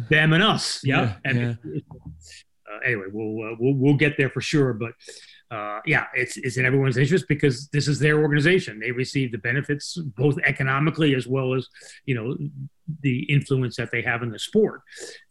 them 0.08 0.32
and 0.32 0.42
us. 0.42 0.80
Yeah. 0.84 1.00
yeah 1.00 1.16
and 1.24 1.58
yeah. 1.64 1.80
Uh, 2.70 2.78
anyway, 2.84 3.06
we'll, 3.12 3.52
uh, 3.52 3.56
we'll, 3.58 3.74
we'll 3.74 3.96
get 3.96 4.16
there 4.16 4.30
for 4.30 4.40
sure. 4.40 4.72
But 4.72 4.92
uh, 5.50 5.80
yeah, 5.84 6.06
it's, 6.14 6.36
it's 6.36 6.56
in 6.56 6.64
everyone's 6.64 6.96
interest 6.96 7.26
because 7.28 7.68
this 7.68 7.88
is 7.88 7.98
their 7.98 8.20
organization. 8.20 8.78
They 8.78 8.92
receive 8.92 9.32
the 9.32 9.38
benefits 9.38 9.96
both 10.16 10.38
economically 10.44 11.14
as 11.14 11.26
well 11.26 11.54
as, 11.54 11.66
you 12.04 12.14
know, 12.14 12.36
the 13.02 13.22
influence 13.24 13.76
that 13.76 13.90
they 13.90 14.02
have 14.02 14.22
in 14.22 14.30
the 14.30 14.38
sport 14.38 14.82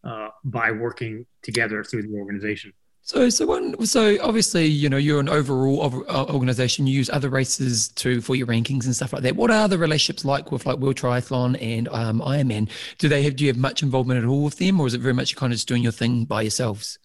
uh, 0.04 0.30
by 0.44 0.72
working 0.72 1.26
together 1.44 1.84
through 1.84 2.04
the 2.04 2.14
organization. 2.14 2.74
So, 3.10 3.28
so 3.30 3.48
one, 3.48 3.88
so 3.88 4.20
obviously, 4.22 4.68
you 4.68 4.88
know, 4.88 4.98
you're 4.98 5.20
an 5.20 5.30
overall 5.30 6.06
uh, 6.08 6.26
organization. 6.26 6.86
You 6.86 6.96
use 6.96 7.10
other 7.10 7.28
races 7.30 7.88
to 7.94 8.22
for 8.22 8.36
your 8.36 8.46
rankings 8.46 8.86
and 8.86 8.96
stuff 8.96 9.14
like 9.14 9.24
that. 9.24 9.36
What 9.36 9.50
are 9.50 9.68
the 9.68 9.80
relationships 9.80 10.24
like 10.24 10.52
with 10.52 10.68
like 10.68 10.78
World 10.78 10.98
Triathlon 10.98 11.60
and 11.60 11.88
um, 11.88 12.22
Ironman? 12.22 12.70
Do 13.00 13.10
they 13.10 13.24
have? 13.24 13.36
Do 13.36 13.46
you 13.46 13.50
have 13.50 13.58
much 13.58 13.82
involvement 13.82 14.24
at 14.24 14.28
all 14.28 14.44
with 14.44 14.60
them, 14.60 14.80
or 14.80 14.86
is 14.86 14.94
it 14.94 15.02
very 15.02 15.16
much 15.16 15.36
kind 15.36 15.52
of 15.52 15.58
just 15.58 15.68
doing 15.68 15.82
your 15.82 15.92
thing 15.92 16.26
by 16.26 16.44
yourselves? 16.44 17.00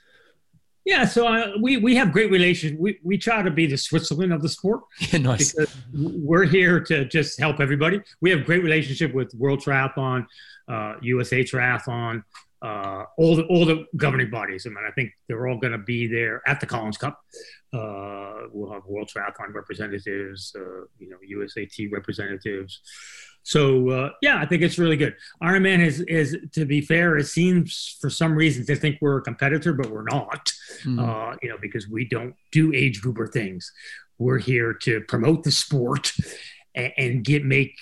Yeah, 0.85 1.07
so 1.07 1.27
uh, 1.27 1.53
we 1.63 1.79
we 1.79 1.95
have 1.95 2.13
great 2.13 2.31
relations. 2.31 2.79
We 2.79 2.99
we 3.03 3.17
try 3.17 3.43
to 3.43 3.51
be 3.51 3.67
the 3.67 3.79
Switzerland 3.79 4.35
of 4.35 4.43
the 4.43 4.51
sport. 4.51 4.83
Yeah, 5.11 5.21
nice. 5.21 5.55
Because 5.55 5.75
we're 5.95 6.45
here 6.45 6.81
to 6.81 7.07
just 7.07 7.41
help 7.41 7.61
everybody. 7.61 8.03
We 8.21 8.29
have 8.29 8.45
great 8.45 8.63
relationship 8.63 9.15
with 9.15 9.33
World 9.37 9.61
Triathlon, 9.61 10.27
uh, 10.69 10.97
USA 11.01 11.43
Triathlon, 11.43 12.25
uh, 12.65 13.05
all 13.19 13.37
the 13.37 13.43
all 13.45 13.67
the 13.67 13.85
governing 13.97 14.31
bodies. 14.31 14.67
I 14.67 14.71
mean, 14.71 14.85
I 14.89 14.91
think 14.93 15.13
they're 15.29 15.47
all 15.47 15.59
going 15.59 15.73
to 15.73 15.79
be 15.79 16.07
there 16.07 16.41
at 16.47 16.61
the 16.61 16.67
Collins 16.67 16.97
Cup. 16.97 17.21
Uh, 17.75 18.49
we'll 18.53 18.73
have 18.73 18.87
World 18.87 19.11
Triathlon 19.15 19.53
representatives, 19.53 20.57
uh, 20.57 20.87
you 20.99 21.11
know, 21.11 21.19
USAT 21.31 21.93
representatives. 21.93 22.81
So 23.43 23.91
uh, 23.91 24.11
yeah, 24.23 24.39
I 24.39 24.47
think 24.47 24.63
it's 24.63 24.79
really 24.79 24.97
good. 24.97 25.15
Ironman 25.43 25.85
is 25.85 26.01
is 26.01 26.39
to 26.53 26.65
be 26.65 26.81
fair, 26.81 27.19
it 27.19 27.27
seems 27.27 27.99
for 28.01 28.09
some 28.09 28.35
reasons 28.35 28.67
they 28.67 28.77
think 28.77 28.97
we're 29.03 29.19
a 29.19 29.23
competitor, 29.23 29.75
but 29.75 29.91
we're 29.91 30.05
not. 30.05 30.51
Mm. 30.85 31.37
you 31.43 31.49
know, 31.51 31.59
because 31.61 31.87
we 31.89 32.09
don't 32.09 32.35
do 32.51 32.73
age 32.73 33.03
grouper 33.03 33.27
things. 33.27 33.71
We're 34.19 34.39
here 34.39 34.73
to 34.73 35.03
promote 35.03 35.43
the 35.43 35.51
sport 35.51 36.13
and, 36.75 36.93
and 36.97 37.25
get 37.25 37.45
make 37.45 37.77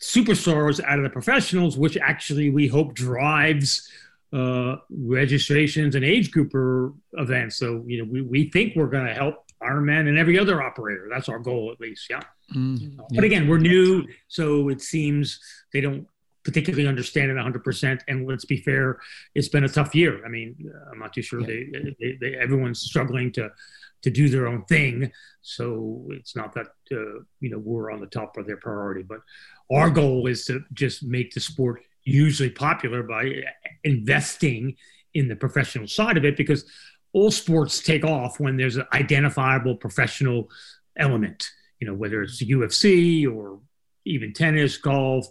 superstars 0.00 0.82
out 0.82 0.98
of 0.98 1.04
the 1.04 1.10
professionals, 1.10 1.76
which 1.76 1.96
actually 1.98 2.48
we 2.50 2.68
hope 2.68 2.94
drives 2.94 3.88
uh, 4.34 4.76
registrations 4.90 5.94
and 5.94 6.04
age 6.04 6.30
grouper 6.30 6.92
events. 7.12 7.56
So, 7.56 7.84
you 7.86 7.98
know, 7.98 8.10
we, 8.10 8.20
we 8.20 8.50
think 8.50 8.74
we're 8.74 8.88
going 8.88 9.06
to 9.06 9.14
help 9.14 9.36
Ironman 9.62 10.08
and 10.08 10.18
every 10.18 10.38
other 10.38 10.60
operator. 10.60 11.08
That's 11.10 11.28
our 11.28 11.38
goal, 11.38 11.70
at 11.72 11.80
least. 11.80 12.06
Yeah. 12.10 12.20
Mm, 12.54 12.96
yeah. 12.96 13.04
But 13.10 13.24
again, 13.24 13.46
we're 13.46 13.58
new. 13.58 14.04
So 14.28 14.68
it 14.68 14.82
seems 14.82 15.40
they 15.72 15.80
don't 15.80 16.06
particularly 16.44 16.88
understand 16.88 17.30
it 17.30 17.36
100%. 17.36 18.00
And 18.08 18.26
let's 18.28 18.44
be 18.44 18.58
fair, 18.58 18.98
it's 19.34 19.48
been 19.48 19.64
a 19.64 19.68
tough 19.68 19.94
year. 19.94 20.24
I 20.24 20.28
mean, 20.28 20.56
I'm 20.90 20.98
not 20.98 21.12
too 21.12 21.22
sure 21.22 21.40
yeah. 21.40 21.46
they, 21.46 21.96
they, 22.00 22.18
they, 22.20 22.36
everyone's 22.36 22.80
struggling 22.80 23.32
to 23.32 23.50
to 24.02 24.10
do 24.10 24.28
their 24.28 24.46
own 24.46 24.62
thing. 24.66 25.10
So 25.40 26.06
it's 26.10 26.36
not 26.36 26.52
that 26.54 26.66
uh, 26.92 27.22
you 27.40 27.48
know 27.48 27.58
we're 27.58 27.90
on 27.90 28.00
the 28.00 28.06
top 28.06 28.36
of 28.36 28.46
their 28.46 28.58
priority, 28.58 29.02
but 29.02 29.20
our 29.72 29.88
goal 29.88 30.26
is 30.26 30.44
to 30.44 30.62
just 30.74 31.02
make 31.02 31.32
the 31.32 31.40
sport 31.40 31.80
hugely 32.04 32.50
popular 32.50 33.02
by 33.02 33.42
investing 33.82 34.76
in 35.14 35.28
the 35.28 35.36
professional 35.36 35.86
side 35.86 36.16
of 36.16 36.24
it 36.24 36.36
because 36.36 36.64
all 37.12 37.30
sports 37.30 37.82
take 37.82 38.04
off 38.04 38.40
when 38.40 38.56
there's 38.56 38.76
an 38.76 38.86
identifiable 38.92 39.76
professional 39.76 40.50
element. 40.96 41.48
You 41.80 41.86
know, 41.86 41.94
whether 41.94 42.22
it's 42.22 42.42
UFC 42.42 43.30
or 43.30 43.60
even 44.04 44.32
tennis, 44.32 44.76
golf, 44.76 45.26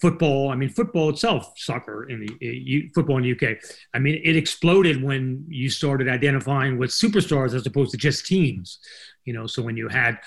football. 0.00 0.50
I 0.50 0.54
mean, 0.54 0.68
football 0.68 1.10
itself, 1.10 1.52
soccer 1.56 2.08
in 2.08 2.26
the 2.26 2.86
uh, 2.86 2.88
football 2.94 3.18
in 3.18 3.22
the 3.22 3.32
UK. 3.32 3.58
I 3.94 3.98
mean, 3.98 4.20
it 4.24 4.36
exploded 4.36 5.02
when 5.02 5.44
you 5.48 5.70
started 5.70 6.08
identifying 6.08 6.78
with 6.78 6.90
superstars 6.90 7.54
as 7.54 7.66
opposed 7.66 7.90
to 7.92 7.96
just 7.96 8.26
teams. 8.26 8.78
You 9.24 9.32
know, 9.32 9.46
so 9.46 9.62
when 9.62 9.76
you 9.76 9.88
had, 9.88 10.18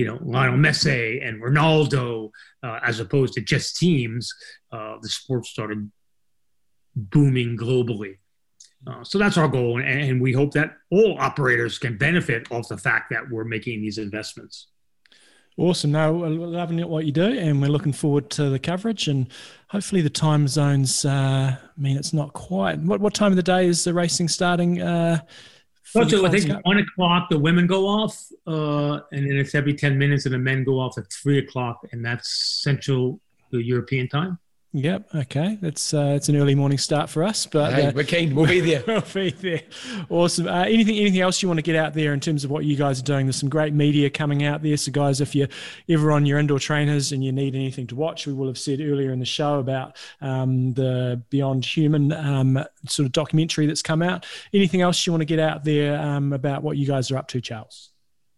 you 0.00 0.06
know, 0.06 0.18
Lionel 0.22 0.58
Messi 0.58 1.22
and 1.26 1.42
Ronaldo 1.42 2.30
uh, 2.62 2.80
as 2.82 3.00
opposed 3.00 3.34
to 3.34 3.42
just 3.42 3.76
teams, 3.76 4.32
uh, 4.72 4.96
the 5.02 5.10
sport 5.10 5.44
started 5.44 5.90
booming 6.96 7.58
globally. 7.58 8.16
Uh, 8.86 9.04
so 9.04 9.18
that's 9.18 9.36
our 9.36 9.46
goal, 9.46 9.78
and, 9.78 10.00
and 10.00 10.22
we 10.22 10.32
hope 10.32 10.52
that 10.52 10.70
all 10.90 11.18
operators 11.18 11.78
can 11.78 11.98
benefit 11.98 12.50
off 12.50 12.66
the 12.68 12.78
fact 12.78 13.10
that 13.10 13.30
we're 13.30 13.44
making 13.44 13.82
these 13.82 13.98
investments. 13.98 14.68
Awesome. 15.58 15.92
Now, 15.92 16.12
we're 16.12 16.28
loving 16.30 16.80
what 16.88 17.04
you 17.04 17.12
do, 17.12 17.38
and 17.38 17.60
we're 17.60 17.68
looking 17.68 17.92
forward 17.92 18.30
to 18.30 18.48
the 18.48 18.58
coverage. 18.58 19.06
And 19.06 19.26
hopefully, 19.68 20.00
the 20.00 20.08
time 20.08 20.48
zones. 20.48 21.04
Uh, 21.04 21.58
I 21.58 21.80
mean, 21.80 21.98
it's 21.98 22.14
not 22.14 22.32
quite. 22.32 22.78
What 22.78 23.02
what 23.02 23.12
time 23.12 23.32
of 23.32 23.36
the 23.36 23.42
day 23.42 23.66
is 23.66 23.84
the 23.84 23.92
racing 23.92 24.28
starting? 24.28 24.80
So 25.90 26.26
I 26.26 26.30
think 26.30 26.52
one 26.64 26.78
o'clock 26.78 27.30
the 27.30 27.38
women 27.38 27.66
go 27.66 27.86
off, 27.86 28.16
uh, 28.46 29.00
and 29.12 29.26
then 29.28 29.36
it's 29.36 29.54
every 29.54 29.74
ten 29.74 29.98
minutes, 29.98 30.24
and 30.24 30.34
the 30.34 30.38
men 30.38 30.62
go 30.62 30.78
off 30.78 30.96
at 30.98 31.12
three 31.12 31.38
o'clock, 31.38 31.84
and 31.92 32.04
that's 32.04 32.62
Central 32.62 33.20
European 33.50 34.08
time. 34.08 34.38
Yep. 34.72 35.08
Okay. 35.16 35.58
That's 35.60 35.92
uh, 35.92 36.12
it's 36.14 36.28
an 36.28 36.36
early 36.36 36.54
morning 36.54 36.78
start 36.78 37.10
for 37.10 37.24
us, 37.24 37.44
but 37.44 37.72
hey, 37.72 37.86
uh, 37.86 37.92
we're 37.92 38.04
keen. 38.04 38.36
We'll 38.36 38.46
be 38.46 38.60
there. 38.60 38.84
we'll 38.86 39.00
be 39.12 39.30
there. 39.30 39.62
Awesome. 40.08 40.46
Uh, 40.46 40.62
anything 40.62 40.96
anything 40.96 41.20
else 41.20 41.42
you 41.42 41.48
want 41.48 41.58
to 41.58 41.62
get 41.62 41.74
out 41.74 41.92
there 41.92 42.12
in 42.14 42.20
terms 42.20 42.44
of 42.44 42.52
what 42.52 42.64
you 42.64 42.76
guys 42.76 43.00
are 43.00 43.04
doing? 43.04 43.26
There's 43.26 43.34
some 43.34 43.48
great 43.48 43.74
media 43.74 44.08
coming 44.08 44.44
out 44.44 44.62
there. 44.62 44.76
So, 44.76 44.92
guys, 44.92 45.20
if 45.20 45.34
you're 45.34 45.48
ever 45.88 46.12
on 46.12 46.24
your 46.24 46.38
indoor 46.38 46.60
trainers 46.60 47.10
and 47.10 47.24
you 47.24 47.32
need 47.32 47.56
anything 47.56 47.88
to 47.88 47.96
watch, 47.96 48.28
we 48.28 48.32
will 48.32 48.46
have 48.46 48.58
said 48.58 48.80
earlier 48.80 49.10
in 49.10 49.18
the 49.18 49.24
show 49.24 49.58
about 49.58 49.96
um, 50.20 50.72
the 50.74 51.20
Beyond 51.30 51.64
Human 51.64 52.12
um, 52.12 52.64
sort 52.86 53.06
of 53.06 53.12
documentary 53.12 53.66
that's 53.66 53.82
come 53.82 54.02
out. 54.02 54.24
Anything 54.54 54.82
else 54.82 55.04
you 55.04 55.12
want 55.12 55.22
to 55.22 55.26
get 55.26 55.40
out 55.40 55.64
there 55.64 56.00
um, 56.00 56.32
about 56.32 56.62
what 56.62 56.76
you 56.76 56.86
guys 56.86 57.10
are 57.10 57.16
up 57.16 57.26
to, 57.28 57.40
Charles? 57.40 57.90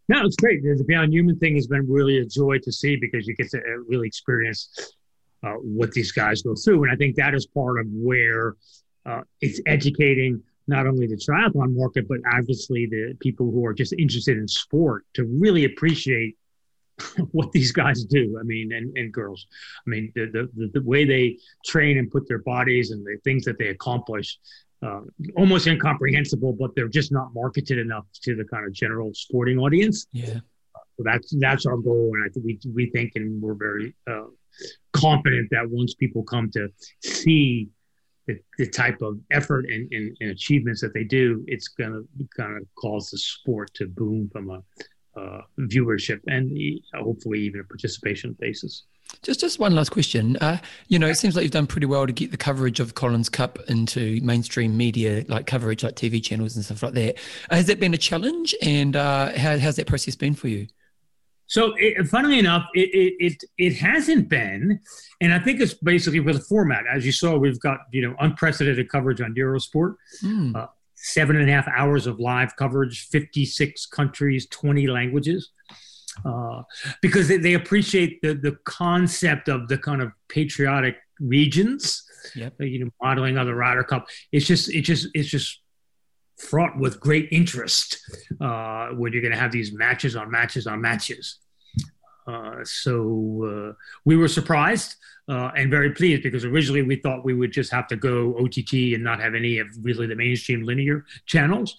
No, 0.08 0.24
it's 0.24 0.36
great. 0.36 0.62
The 0.62 0.82
Beyond 0.82 1.12
Human 1.12 1.38
thing 1.38 1.56
has 1.56 1.66
been 1.66 1.86
really 1.86 2.18
a 2.20 2.24
joy 2.24 2.58
to 2.60 2.72
see 2.72 2.96
because 2.96 3.26
you 3.26 3.34
get 3.34 3.50
to 3.50 3.58
uh, 3.58 3.82
really 3.86 4.06
experience 4.06 4.94
uh, 5.42 5.54
what 5.54 5.92
these 5.92 6.12
guys 6.12 6.42
go 6.42 6.54
through. 6.54 6.84
And 6.84 6.92
I 6.92 6.96
think 6.96 7.16
that 7.16 7.34
is 7.34 7.46
part 7.46 7.80
of 7.80 7.86
where 7.90 8.56
uh, 9.04 9.22
it's 9.40 9.60
educating 9.66 10.42
not 10.68 10.86
only 10.86 11.06
the 11.06 11.16
triathlon 11.16 11.74
market, 11.74 12.06
but 12.08 12.18
obviously 12.32 12.86
the 12.86 13.16
people 13.20 13.50
who 13.50 13.66
are 13.66 13.74
just 13.74 13.92
interested 13.94 14.38
in 14.38 14.46
sport 14.46 15.04
to 15.14 15.24
really 15.24 15.64
appreciate 15.64 16.36
what 17.32 17.50
these 17.52 17.72
guys 17.72 18.04
do. 18.04 18.38
I 18.38 18.44
mean, 18.44 18.72
and, 18.72 18.96
and 18.96 19.12
girls. 19.12 19.46
I 19.86 19.90
mean, 19.90 20.12
the, 20.14 20.48
the, 20.54 20.70
the 20.72 20.82
way 20.82 21.04
they 21.04 21.38
train 21.64 21.98
and 21.98 22.10
put 22.10 22.28
their 22.28 22.38
bodies 22.38 22.90
and 22.90 23.04
the 23.04 23.18
things 23.24 23.44
that 23.44 23.58
they 23.58 23.68
accomplish. 23.68 24.38
Uh, 24.84 25.00
almost 25.36 25.68
incomprehensible, 25.68 26.52
but 26.52 26.74
they're 26.74 26.88
just 26.88 27.12
not 27.12 27.32
marketed 27.34 27.78
enough 27.78 28.04
to 28.20 28.34
the 28.34 28.44
kind 28.44 28.66
of 28.66 28.72
general 28.72 29.12
sporting 29.14 29.56
audience. 29.56 30.08
Yeah. 30.12 30.40
So 30.96 31.04
that's 31.04 31.32
that's 31.38 31.66
our 31.66 31.76
goal, 31.76 32.10
and 32.14 32.24
I 32.24 32.28
think 32.32 32.44
we 32.44 32.58
we 32.74 32.90
think, 32.90 33.12
and 33.14 33.40
we're 33.40 33.54
very 33.54 33.94
uh, 34.10 34.24
confident 35.02 35.48
that 35.50 35.68
once 35.68 35.94
people 35.94 36.22
come 36.22 36.50
to 36.52 36.68
see 37.02 37.68
the, 38.26 38.38
the 38.58 38.68
type 38.68 39.02
of 39.02 39.18
effort 39.32 39.66
and, 39.68 39.92
and, 39.92 40.16
and, 40.20 40.30
achievements 40.30 40.80
that 40.80 40.94
they 40.94 41.04
do, 41.04 41.44
it's 41.48 41.68
going 41.68 41.92
to 41.92 42.28
kind 42.36 42.56
of 42.56 42.62
cause 42.76 43.10
the 43.10 43.18
sport 43.18 43.72
to 43.74 43.86
boom 43.86 44.30
from 44.32 44.50
a 44.50 44.62
uh, 45.18 45.42
viewership 45.60 46.20
and 46.28 46.56
hopefully 46.94 47.40
even 47.40 47.60
a 47.60 47.64
participation 47.64 48.36
basis. 48.38 48.84
Just, 49.22 49.40
just 49.40 49.58
one 49.58 49.74
last 49.74 49.90
question. 49.90 50.36
Uh, 50.36 50.58
you 50.88 50.98
know, 50.98 51.08
it 51.08 51.16
seems 51.16 51.36
like 51.36 51.42
you've 51.42 51.52
done 51.52 51.66
pretty 51.66 51.86
well 51.86 52.06
to 52.06 52.12
get 52.12 52.30
the 52.30 52.36
coverage 52.36 52.80
of 52.80 52.94
Collins 52.94 53.28
Cup 53.28 53.58
into 53.68 54.20
mainstream 54.22 54.76
media, 54.76 55.24
like 55.28 55.46
coverage, 55.46 55.84
like 55.84 55.96
TV 55.96 56.22
channels 56.22 56.56
and 56.56 56.64
stuff 56.64 56.82
like 56.82 56.94
that. 56.94 57.16
Has 57.50 57.66
that 57.66 57.78
been 57.78 57.92
a 57.92 57.98
challenge, 57.98 58.54
and 58.62 58.96
uh, 58.96 59.36
how, 59.36 59.58
how's 59.58 59.76
that 59.76 59.86
process 59.86 60.14
been 60.14 60.34
for 60.34 60.48
you? 60.48 60.66
So, 61.52 61.74
it, 61.76 62.08
funnily 62.08 62.38
enough, 62.38 62.66
it, 62.72 62.88
it, 62.94 63.14
it 63.20 63.44
it 63.58 63.74
hasn't 63.76 64.30
been, 64.30 64.80
and 65.20 65.34
I 65.34 65.38
think 65.38 65.60
it's 65.60 65.74
basically 65.74 66.20
with 66.20 66.36
the 66.36 66.42
format. 66.44 66.84
As 66.90 67.04
you 67.04 67.12
saw, 67.12 67.36
we've 67.36 67.60
got 67.60 67.80
you 67.90 68.00
know 68.00 68.16
unprecedented 68.20 68.88
coverage 68.88 69.20
on 69.20 69.34
Eurosport, 69.34 69.96
mm. 70.24 70.56
uh, 70.56 70.68
seven 70.94 71.36
and 71.36 71.50
a 71.50 71.52
half 71.52 71.68
hours 71.68 72.06
of 72.06 72.18
live 72.18 72.56
coverage, 72.56 73.06
fifty 73.08 73.44
six 73.44 73.84
countries, 73.84 74.46
twenty 74.46 74.86
languages, 74.86 75.50
uh, 76.24 76.62
because 77.02 77.28
they, 77.28 77.36
they 77.36 77.52
appreciate 77.52 78.22
the 78.22 78.32
the 78.32 78.56
concept 78.64 79.50
of 79.50 79.68
the 79.68 79.76
kind 79.76 80.00
of 80.00 80.10
patriotic 80.30 80.96
regions. 81.20 82.02
Yep. 82.34 82.54
You 82.60 82.86
know, 82.86 82.90
modeling 83.02 83.36
on 83.36 83.44
the 83.44 83.54
Ryder 83.54 83.84
Cup. 83.84 84.08
It's 84.32 84.46
just 84.46 84.70
it's 84.72 84.86
just 84.86 85.08
it's 85.12 85.28
just 85.28 85.60
fraught 86.48 86.78
with 86.78 87.00
great 87.00 87.28
interest 87.30 87.98
uh, 88.40 88.88
when 88.88 89.12
you're 89.12 89.22
going 89.22 89.32
to 89.32 89.38
have 89.38 89.52
these 89.52 89.72
matches 89.72 90.16
on 90.16 90.30
matches 90.30 90.66
on 90.66 90.80
matches. 90.80 91.38
Uh, 92.26 92.64
so 92.64 93.72
uh, 93.72 93.72
we 94.04 94.16
were 94.16 94.28
surprised 94.28 94.96
uh, 95.28 95.50
and 95.56 95.70
very 95.70 95.92
pleased 95.92 96.22
because 96.22 96.44
originally 96.44 96.82
we 96.82 96.96
thought 96.96 97.24
we 97.24 97.34
would 97.34 97.52
just 97.52 97.70
have 97.72 97.86
to 97.88 97.96
go 97.96 98.36
OTT 98.38 98.94
and 98.94 99.02
not 99.02 99.20
have 99.20 99.34
any 99.34 99.58
of 99.58 99.66
really 99.82 100.06
the 100.06 100.14
mainstream 100.14 100.62
linear 100.62 101.04
channels. 101.26 101.76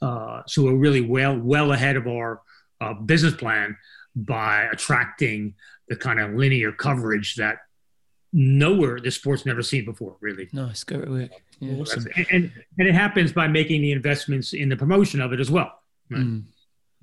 Uh, 0.00 0.42
so 0.46 0.62
we're 0.64 0.74
really 0.74 1.00
well 1.00 1.38
well 1.38 1.72
ahead 1.72 1.96
of 1.96 2.06
our 2.06 2.42
uh, 2.80 2.94
business 2.94 3.34
plan 3.34 3.76
by 4.14 4.62
attracting 4.72 5.54
the 5.88 5.96
kind 5.96 6.18
of 6.20 6.34
linear 6.34 6.72
coverage 6.72 7.36
that 7.36 7.58
nowhere 8.32 8.98
the 8.98 9.10
sport's 9.10 9.46
never 9.46 9.62
seen 9.62 9.84
before. 9.84 10.16
Really, 10.20 10.48
nice, 10.52 10.82
good 10.84 11.08
work. 11.08 11.30
Yeah. 11.62 11.80
Awesome. 11.80 12.06
And, 12.16 12.26
and, 12.30 12.52
and 12.78 12.88
it 12.88 12.94
happens 12.94 13.32
by 13.32 13.46
making 13.46 13.82
the 13.82 13.92
investments 13.92 14.52
in 14.52 14.68
the 14.68 14.76
promotion 14.76 15.20
of 15.20 15.32
it 15.32 15.38
as 15.38 15.50
well. 15.50 15.80
Right? 16.10 16.20
Mm. 16.20 16.42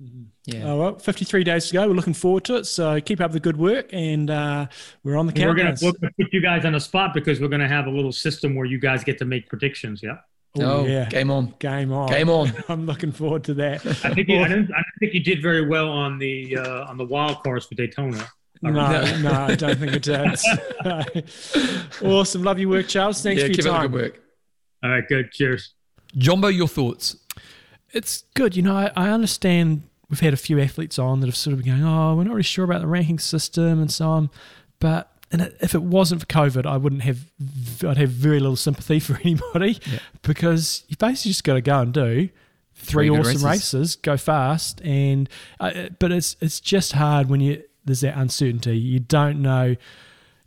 Mm-hmm. 0.02 0.22
Yeah. 0.46 0.64
Oh, 0.64 0.78
well, 0.78 0.98
53 0.98 1.44
days 1.44 1.68
to 1.68 1.74
go. 1.74 1.88
We're 1.88 1.94
looking 1.94 2.14
forward 2.14 2.44
to 2.44 2.56
it. 2.56 2.64
So 2.66 3.00
keep 3.00 3.20
up 3.20 3.32
the 3.32 3.40
good 3.40 3.56
work, 3.56 3.90
and 3.92 4.30
uh, 4.30 4.66
we're 5.02 5.16
on 5.16 5.26
the 5.26 5.32
countdown. 5.32 5.76
We're 5.82 5.92
going 5.92 6.00
to 6.00 6.10
put 6.18 6.32
you 6.32 6.40
guys 6.40 6.64
on 6.64 6.72
the 6.72 6.80
spot 6.80 7.14
because 7.14 7.40
we're 7.40 7.48
going 7.48 7.60
to 7.60 7.68
have 7.68 7.86
a 7.86 7.90
little 7.90 8.12
system 8.12 8.54
where 8.54 8.66
you 8.66 8.78
guys 8.78 9.02
get 9.04 9.18
to 9.18 9.24
make 9.24 9.48
predictions. 9.48 10.02
Yeah. 10.02 10.18
Oh, 10.58 10.62
oh 10.62 10.86
yeah. 10.86 11.08
Game 11.08 11.30
on. 11.30 11.54
Game 11.58 11.92
on. 11.92 12.08
Game 12.08 12.28
on. 12.28 12.52
I'm 12.68 12.86
looking 12.86 13.12
forward 13.12 13.44
to 13.44 13.54
that. 13.54 13.86
I 13.86 14.14
think 14.14 14.28
you, 14.28 14.40
I, 14.40 14.48
didn't, 14.48 14.72
I 14.72 14.82
think 14.98 15.14
you 15.14 15.20
did 15.20 15.42
very 15.42 15.66
well 15.66 15.90
on 15.90 16.18
the 16.18 16.56
uh, 16.56 16.84
on 16.86 16.96
the 16.96 17.04
wild 17.04 17.42
cards 17.42 17.66
for 17.66 17.74
Daytona. 17.74 18.26
No, 18.62 18.70
no, 18.72 19.32
I 19.32 19.54
don't 19.54 19.78
think 19.78 19.92
it 19.94 20.02
does. 20.02 20.46
awesome. 22.02 22.42
Love 22.42 22.58
your 22.58 22.68
work, 22.68 22.88
Charles. 22.88 23.22
Thanks 23.22 23.40
yeah, 23.40 23.46
for 23.46 23.52
your 23.52 23.56
keep 23.56 23.64
time. 23.64 23.74
Up 23.86 23.92
good 23.92 23.92
work. 23.92 24.22
All 24.82 24.90
right, 24.90 25.06
good. 25.06 25.32
Cheers. 25.32 25.74
Jumbo, 26.16 26.48
your 26.48 26.68
thoughts? 26.68 27.16
It's 27.92 28.24
good. 28.34 28.56
You 28.56 28.62
know, 28.62 28.76
I, 28.76 28.90
I 28.96 29.10
understand 29.10 29.82
we've 30.08 30.20
had 30.20 30.34
a 30.34 30.38
few 30.38 30.60
athletes 30.60 30.98
on 30.98 31.20
that 31.20 31.26
have 31.26 31.36
sort 31.36 31.52
of 31.52 31.62
been 31.62 31.72
going, 31.72 31.84
oh, 31.84 32.16
we're 32.16 32.24
not 32.24 32.32
really 32.32 32.42
sure 32.42 32.64
about 32.64 32.80
the 32.80 32.86
ranking 32.86 33.18
system 33.18 33.80
and 33.80 33.92
so 33.92 34.08
on. 34.08 34.30
But 34.78 35.10
and 35.32 35.52
if 35.60 35.74
it 35.74 35.82
wasn't 35.82 36.20
for 36.20 36.26
COVID, 36.26 36.66
I 36.66 36.76
wouldn't 36.76 37.02
have, 37.02 37.18
I'd 37.86 37.96
have 37.96 38.10
very 38.10 38.40
little 38.40 38.56
sympathy 38.56 38.98
for 39.00 39.16
anybody 39.18 39.78
yeah. 39.90 40.00
because 40.22 40.84
you 40.88 40.96
basically 40.96 41.30
just 41.30 41.44
got 41.44 41.54
to 41.54 41.60
go 41.60 41.80
and 41.80 41.94
do 41.94 42.28
three, 42.74 43.08
three 43.08 43.10
awesome 43.10 43.24
races. 43.26 43.44
races. 43.44 43.96
go 43.96 44.16
fast, 44.16 44.80
and 44.82 45.28
uh, 45.60 45.88
but 45.98 46.10
it's 46.10 46.36
it's 46.40 46.60
just 46.60 46.92
hard 46.92 47.28
when 47.28 47.40
you 47.40 47.62
there's 47.84 48.00
that 48.00 48.16
uncertainty. 48.16 48.76
You 48.76 49.00
don't 49.00 49.40
know. 49.40 49.76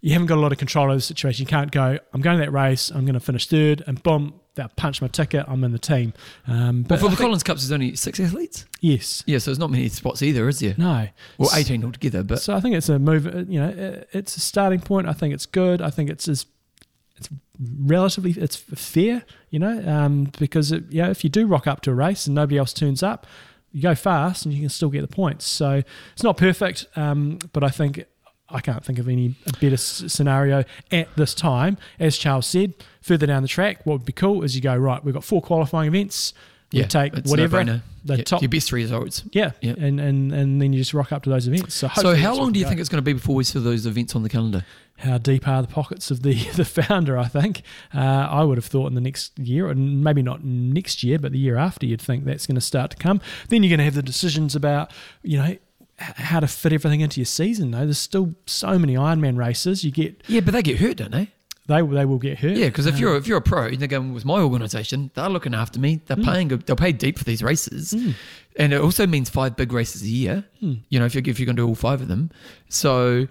You 0.03 0.11
haven't 0.11 0.27
got 0.27 0.37
a 0.37 0.41
lot 0.41 0.51
of 0.51 0.57
control 0.57 0.87
over 0.87 0.95
the 0.95 1.01
situation. 1.01 1.43
You 1.43 1.47
can't 1.47 1.71
go. 1.71 1.97
I'm 2.13 2.19
going 2.19 2.37
to 2.37 2.43
that 2.43 2.51
race. 2.51 2.89
I'm 2.89 3.05
going 3.05 3.13
to 3.13 3.21
finish 3.21 3.47
third, 3.47 3.85
and 3.87 4.03
boom, 4.03 4.37
they'll 4.53 4.67
punch 4.75 5.01
my 5.01 5.07
ticket. 5.07 5.45
I'm 5.47 5.63
in 5.63 5.71
the 5.71 5.79
team. 5.79 6.11
Um, 6.45 6.83
but 6.83 6.99
well, 7.01 7.09
for 7.09 7.15
the 7.15 7.21
Collins 7.21 7.41
Cups, 7.41 7.61
there's 7.61 7.71
only 7.71 7.95
six 7.95 8.19
athletes. 8.19 8.65
Yes. 8.81 9.23
Yeah, 9.25 9.37
so 9.37 9.51
there's 9.51 9.59
not 9.59 9.71
many 9.71 9.87
spots 9.87 10.21
either, 10.21 10.49
is 10.49 10.59
there? 10.59 10.75
No. 10.77 11.07
Well, 11.37 11.49
18 11.55 11.85
altogether. 11.85 12.21
But 12.21 12.41
so 12.41 12.53
I 12.53 12.59
think 12.59 12.75
it's 12.75 12.89
a 12.89 12.99
move. 12.99 13.25
Uh, 13.25 13.45
you 13.47 13.61
know, 13.61 14.03
it's 14.11 14.35
a 14.35 14.41
starting 14.41 14.81
point. 14.81 15.07
I 15.07 15.13
think 15.13 15.33
it's 15.33 15.45
good. 15.45 15.81
I 15.81 15.89
think 15.89 16.09
it's 16.09 16.27
as 16.27 16.47
it's 17.15 17.29
relatively 17.79 18.31
it's 18.31 18.57
fair. 18.57 19.23
You 19.51 19.59
know, 19.59 19.89
um, 19.89 20.33
because 20.37 20.73
it, 20.73 20.83
you 20.91 21.01
know, 21.01 21.11
if 21.11 21.23
you 21.23 21.29
do 21.29 21.47
rock 21.47 21.65
up 21.65 21.79
to 21.79 21.91
a 21.91 21.95
race 21.95 22.27
and 22.27 22.35
nobody 22.35 22.57
else 22.57 22.73
turns 22.73 23.03
up, 23.03 23.25
you 23.71 23.81
go 23.81 23.95
fast 23.95 24.43
and 24.43 24.53
you 24.53 24.59
can 24.59 24.69
still 24.69 24.89
get 24.89 24.99
the 24.99 25.07
points. 25.07 25.45
So 25.45 25.81
it's 26.11 26.23
not 26.23 26.35
perfect, 26.35 26.87
um, 26.97 27.39
but 27.53 27.63
I 27.63 27.69
think 27.69 28.05
I 28.53 28.61
can't 28.61 28.83
think 28.85 28.99
of 28.99 29.09
any 29.09 29.35
better 29.59 29.73
s- 29.73 30.03
scenario 30.07 30.63
at 30.91 31.07
this 31.15 31.33
time. 31.33 31.77
As 31.99 32.17
Charles 32.17 32.45
said, 32.47 32.73
further 33.01 33.25
down 33.27 33.41
the 33.41 33.47
track, 33.47 33.85
what 33.85 33.93
would 33.99 34.05
be 34.05 34.13
cool 34.13 34.43
is 34.43 34.55
you 34.55 34.61
go 34.61 34.75
right. 34.75 35.03
We've 35.03 35.13
got 35.13 35.23
four 35.23 35.41
qualifying 35.41 35.87
events. 35.87 36.33
We 36.71 36.79
Yeah, 36.79 36.87
take 36.87 37.13
whatever 37.25 37.63
no-brainer. 37.63 37.81
the 38.03 38.17
Yeah, 38.17 38.23
top. 38.23 38.41
your 38.41 38.49
best 38.49 38.67
three 38.67 38.81
results. 38.81 39.23
Yeah, 39.31 39.51
Yeah. 39.61 39.73
and 39.77 39.99
and 39.99 40.31
and 40.33 40.59
then 40.61 40.73
you 40.73 40.79
just 40.79 40.93
rock 40.93 41.11
up 41.11 41.21
to 41.23 41.29
those 41.29 41.47
events. 41.47 41.75
So, 41.75 41.87
So 41.95 42.15
how 42.15 42.35
long 42.35 42.51
do 42.51 42.59
you 42.59 42.65
we 42.65 42.69
think 42.69 42.79
it's 42.79 42.89
going 42.89 42.97
to 42.97 43.03
be 43.05 43.13
before 43.13 43.35
we 43.35 43.43
see 43.43 43.59
those 43.59 43.85
events 43.85 44.15
on 44.15 44.23
the 44.23 44.29
calendar? 44.29 44.65
How 44.97 45.17
deep 45.19 45.47
are 45.47 45.61
the 45.61 45.67
pockets 45.67 46.09
of 46.09 46.23
the 46.23 46.33
the 46.55 46.65
founder? 46.65 47.15
I 47.17 47.25
think 47.25 47.61
uh, 47.93 47.99
I 47.99 48.43
would 48.43 48.57
have 48.57 48.65
thought 48.65 48.87
in 48.87 48.95
the 48.95 49.01
next 49.01 49.37
year, 49.37 49.67
and 49.69 50.03
maybe 50.03 50.23
not 50.23 50.43
next 50.43 51.03
year, 51.03 51.19
but 51.19 51.31
the 51.31 51.37
year 51.39 51.57
after, 51.57 51.85
you'd 51.85 52.01
think 52.01 52.25
that's 52.25 52.47
going 52.47 52.55
to 52.55 52.61
start 52.61 52.89
to 52.91 52.97
come. 52.97 53.21
Then 53.49 53.61
you're 53.61 53.69
going 53.69 53.77
to 53.79 53.85
have 53.85 53.95
the 53.95 54.01
decisions 54.03 54.55
about 54.55 54.91
you 55.21 55.37
know 55.37 55.57
how 55.97 56.39
to 56.39 56.47
fit 56.47 56.73
everything 56.73 57.01
into 57.01 57.19
your 57.19 57.25
season. 57.25 57.71
Though 57.71 57.79
there's 57.85 57.97
still 57.97 58.33
so 58.45 58.77
many 58.79 58.95
Ironman 58.95 59.37
races. 59.37 59.83
You 59.83 59.91
get 59.91 60.21
Yeah, 60.27 60.41
but 60.41 60.53
they 60.53 60.61
get 60.63 60.79
hurt, 60.79 60.97
don't 60.97 61.11
they? 61.11 61.29
they 61.67 61.81
they 61.81 62.03
will 62.05 62.17
get 62.19 62.39
hurt. 62.39 62.57
Yeah, 62.57 62.67
because 62.67 62.85
if 62.87 62.95
Uh, 62.95 62.97
you're 62.97 63.15
if 63.15 63.27
you're 63.27 63.37
a 63.37 63.41
pro 63.41 63.69
they're 63.75 63.87
going 63.87 64.13
with 64.13 64.25
my 64.25 64.39
organisation, 64.41 65.11
they're 65.13 65.29
looking 65.29 65.53
after 65.53 65.79
me. 65.79 66.01
They're 66.07 66.17
Mm. 66.17 66.25
paying. 66.25 66.47
They'll 66.49 66.75
pay 66.75 66.91
deep 66.91 67.17
for 67.17 67.23
these 67.23 67.41
races, 67.43 67.93
and 68.57 68.73
it 68.73 68.81
also 68.81 69.07
means 69.07 69.29
five 69.29 69.55
big 69.55 69.71
races 69.71 70.01
a 70.03 70.07
year. 70.09 70.43
Mm. 70.61 70.79
You 70.89 70.99
know, 70.99 71.05
if 71.05 71.13
you're 71.15 71.23
if 71.25 71.39
you're 71.39 71.45
going 71.45 71.55
to 71.55 71.61
do 71.63 71.67
all 71.67 71.75
five 71.75 72.01
of 72.01 72.07
them, 72.09 72.31
so 72.69 73.27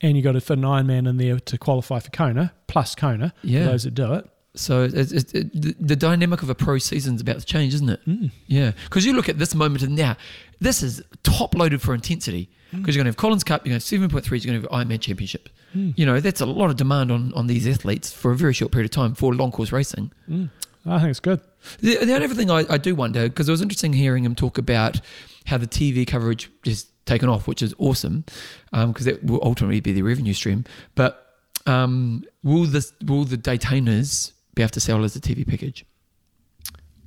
and 0.00 0.16
you 0.16 0.22
got 0.22 0.32
to 0.32 0.40
fit 0.40 0.56
an 0.56 0.64
Ironman 0.64 1.06
in 1.08 1.18
there 1.18 1.38
to 1.38 1.58
qualify 1.58 1.98
for 1.98 2.10
Kona 2.10 2.52
plus 2.66 2.94
Kona. 2.94 3.34
Yeah. 3.42 3.64
for 3.64 3.70
those 3.72 3.82
that 3.84 3.94
do 3.94 4.14
it. 4.14 4.26
so 4.54 4.84
it's, 4.84 5.12
it's, 5.12 5.32
it, 5.34 5.52
the, 5.60 5.76
the 5.78 5.96
dynamic 5.96 6.42
of 6.42 6.48
a 6.48 6.54
pro 6.54 6.78
season 6.78 7.14
is 7.16 7.20
about 7.20 7.38
to 7.40 7.44
change, 7.44 7.74
isn't 7.74 7.90
it? 7.90 8.00
Mm. 8.08 8.30
Yeah, 8.46 8.72
because 8.84 9.04
you 9.04 9.12
look 9.12 9.28
at 9.28 9.38
this 9.38 9.54
moment 9.54 9.82
and 9.82 9.94
now, 9.94 10.16
this 10.60 10.82
is 10.82 11.02
top 11.22 11.54
loaded 11.54 11.82
for 11.82 11.94
intensity. 11.94 12.48
Mm. 12.72 12.80
Because 12.80 12.94
you're 12.94 13.02
going 13.02 13.12
to 13.12 13.16
have 13.16 13.16
Collins 13.16 13.42
Cup, 13.42 13.62
you're 13.62 13.70
going 13.72 13.80
to 13.80 13.84
have 13.84 13.88
seven 13.88 14.08
point 14.08 14.24
three, 14.24 14.38
you're 14.38 14.52
going 14.52 14.62
to 14.62 14.68
have 14.68 14.86
Ironman 14.86 15.00
Championship. 15.00 15.48
Mm. 15.74 15.94
You 15.96 16.06
know, 16.06 16.20
that's 16.20 16.40
a 16.40 16.46
lot 16.46 16.70
of 16.70 16.76
demand 16.76 17.10
on 17.10 17.32
on 17.34 17.46
these 17.46 17.66
athletes 17.66 18.12
for 18.12 18.30
a 18.30 18.36
very 18.36 18.52
short 18.52 18.72
period 18.72 18.86
of 18.86 18.92
time 18.92 19.14
for 19.14 19.34
long 19.34 19.50
course 19.50 19.72
racing. 19.72 20.12
Mm. 20.28 20.50
I 20.86 20.98
think 20.98 21.10
it's 21.10 21.20
good. 21.20 21.40
The, 21.80 21.96
the 22.04 22.14
only 22.14 22.24
other 22.24 22.34
thing 22.34 22.50
I, 22.50 22.64
I 22.70 22.78
do 22.78 22.94
wonder, 22.94 23.28
because 23.28 23.48
it 23.48 23.52
was 23.52 23.60
interesting 23.60 23.92
hearing 23.92 24.24
him 24.24 24.34
talk 24.34 24.56
about 24.56 25.00
how 25.46 25.58
the 25.58 25.66
TV 25.66 26.06
coverage 26.06 26.50
is 26.64 26.86
taken 27.04 27.28
off, 27.28 27.46
which 27.46 27.60
is 27.60 27.74
awesome, 27.78 28.24
because 28.72 29.04
that 29.04 29.22
will 29.24 29.40
ultimately 29.42 29.80
be 29.80 29.92
the 29.92 30.02
revenue 30.02 30.32
stream. 30.32 30.64
But 30.94 31.26
um, 31.66 32.24
will 32.42 32.64
this 32.64 32.92
will 33.04 33.24
the 33.24 33.36
Daytonas 33.36 34.32
be 34.54 34.62
able 34.62 34.70
to 34.70 34.80
sell 34.80 35.04
as 35.04 35.16
a 35.16 35.20
TV 35.20 35.46
package? 35.46 35.84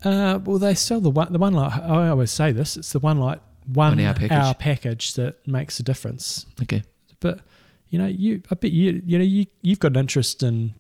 Uh, 0.03 0.39
well, 0.43 0.57
they 0.57 0.73
sell 0.75 0.99
the 0.99 1.09
one. 1.09 1.31
The 1.31 1.39
one 1.39 1.53
light. 1.53 1.73
I 1.81 2.09
always 2.09 2.31
say 2.31 2.51
this. 2.51 2.77
It's 2.77 2.91
the 2.93 2.99
one 2.99 3.19
light 3.19 3.39
one, 3.65 3.91
One 3.91 3.99
hour 4.01 4.09
hour, 4.09 4.53
package. 4.53 4.59
package. 4.59 5.13
that 5.13 5.47
makes 5.47 5.79
a 5.79 5.83
difference. 5.83 6.45
Okay. 6.61 6.83
But 7.19 7.39
you 7.89 7.99
know, 7.99 8.07
you 8.07 8.41
I 8.51 8.55
bet 8.55 8.71
you 8.71 9.01
you 9.05 9.17
know 9.17 9.23
you 9.23 9.45
you've 9.61 9.79
got 9.79 9.91
an 9.93 9.97
interest 9.99 10.43
in 10.43 10.73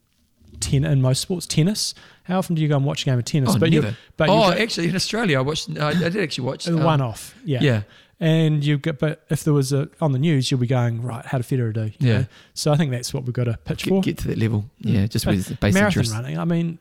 ten 0.59 0.83
in 0.83 1.01
most 1.01 1.21
sports. 1.21 1.45
Tennis. 1.45 1.93
How 2.23 2.37
often 2.39 2.55
do 2.55 2.61
you 2.61 2.67
go 2.67 2.75
and 2.77 2.85
watch 2.85 3.03
a 3.03 3.05
game 3.05 3.17
of 3.19 3.25
tennis? 3.25 3.51
Oh, 3.55 3.59
but 3.59 3.69
never. 3.71 3.87
You, 3.89 3.95
but 4.17 4.29
oh, 4.29 4.51
actually, 4.51 4.89
in 4.89 4.95
Australia, 4.95 5.37
I 5.37 5.41
watched. 5.41 5.69
I, 5.77 5.89
I 5.89 5.93
did 5.93 6.17
actually 6.17 6.45
watch 6.45 6.65
go, 6.67 6.77
um, 6.77 6.83
one 6.83 7.01
off. 7.01 7.35
Yeah. 7.45 7.59
Yeah. 7.61 7.81
And 8.19 8.63
you 8.63 8.77
get, 8.77 8.99
but 8.99 9.25
if 9.29 9.43
there 9.43 9.53
was 9.53 9.73
a 9.73 9.89
on 9.99 10.13
the 10.13 10.19
news, 10.19 10.49
you'll 10.49 10.59
be 10.59 10.67
going 10.67 11.01
right. 11.01 11.25
How 11.25 11.37
did 11.39 11.47
Federer 11.47 11.73
do? 11.73 11.85
you 11.85 11.91
Yeah. 11.99 12.17
know? 12.19 12.25
So 12.53 12.71
I 12.71 12.77
think 12.77 12.91
that's 12.91 13.13
what 13.13 13.23
we've 13.25 13.33
got 13.33 13.45
to 13.45 13.57
pitch 13.65 13.83
for. 13.83 14.01
Get, 14.01 14.15
get 14.15 14.17
to 14.19 14.27
that 14.29 14.37
level. 14.37 14.69
Yeah, 14.79 15.07
just 15.07 15.25
with 15.25 15.45
the 15.47 15.55
base 15.55 15.73
marathon 15.73 15.87
interest. 16.03 16.13
running. 16.13 16.37
I 16.39 16.45
mean, 16.45 16.77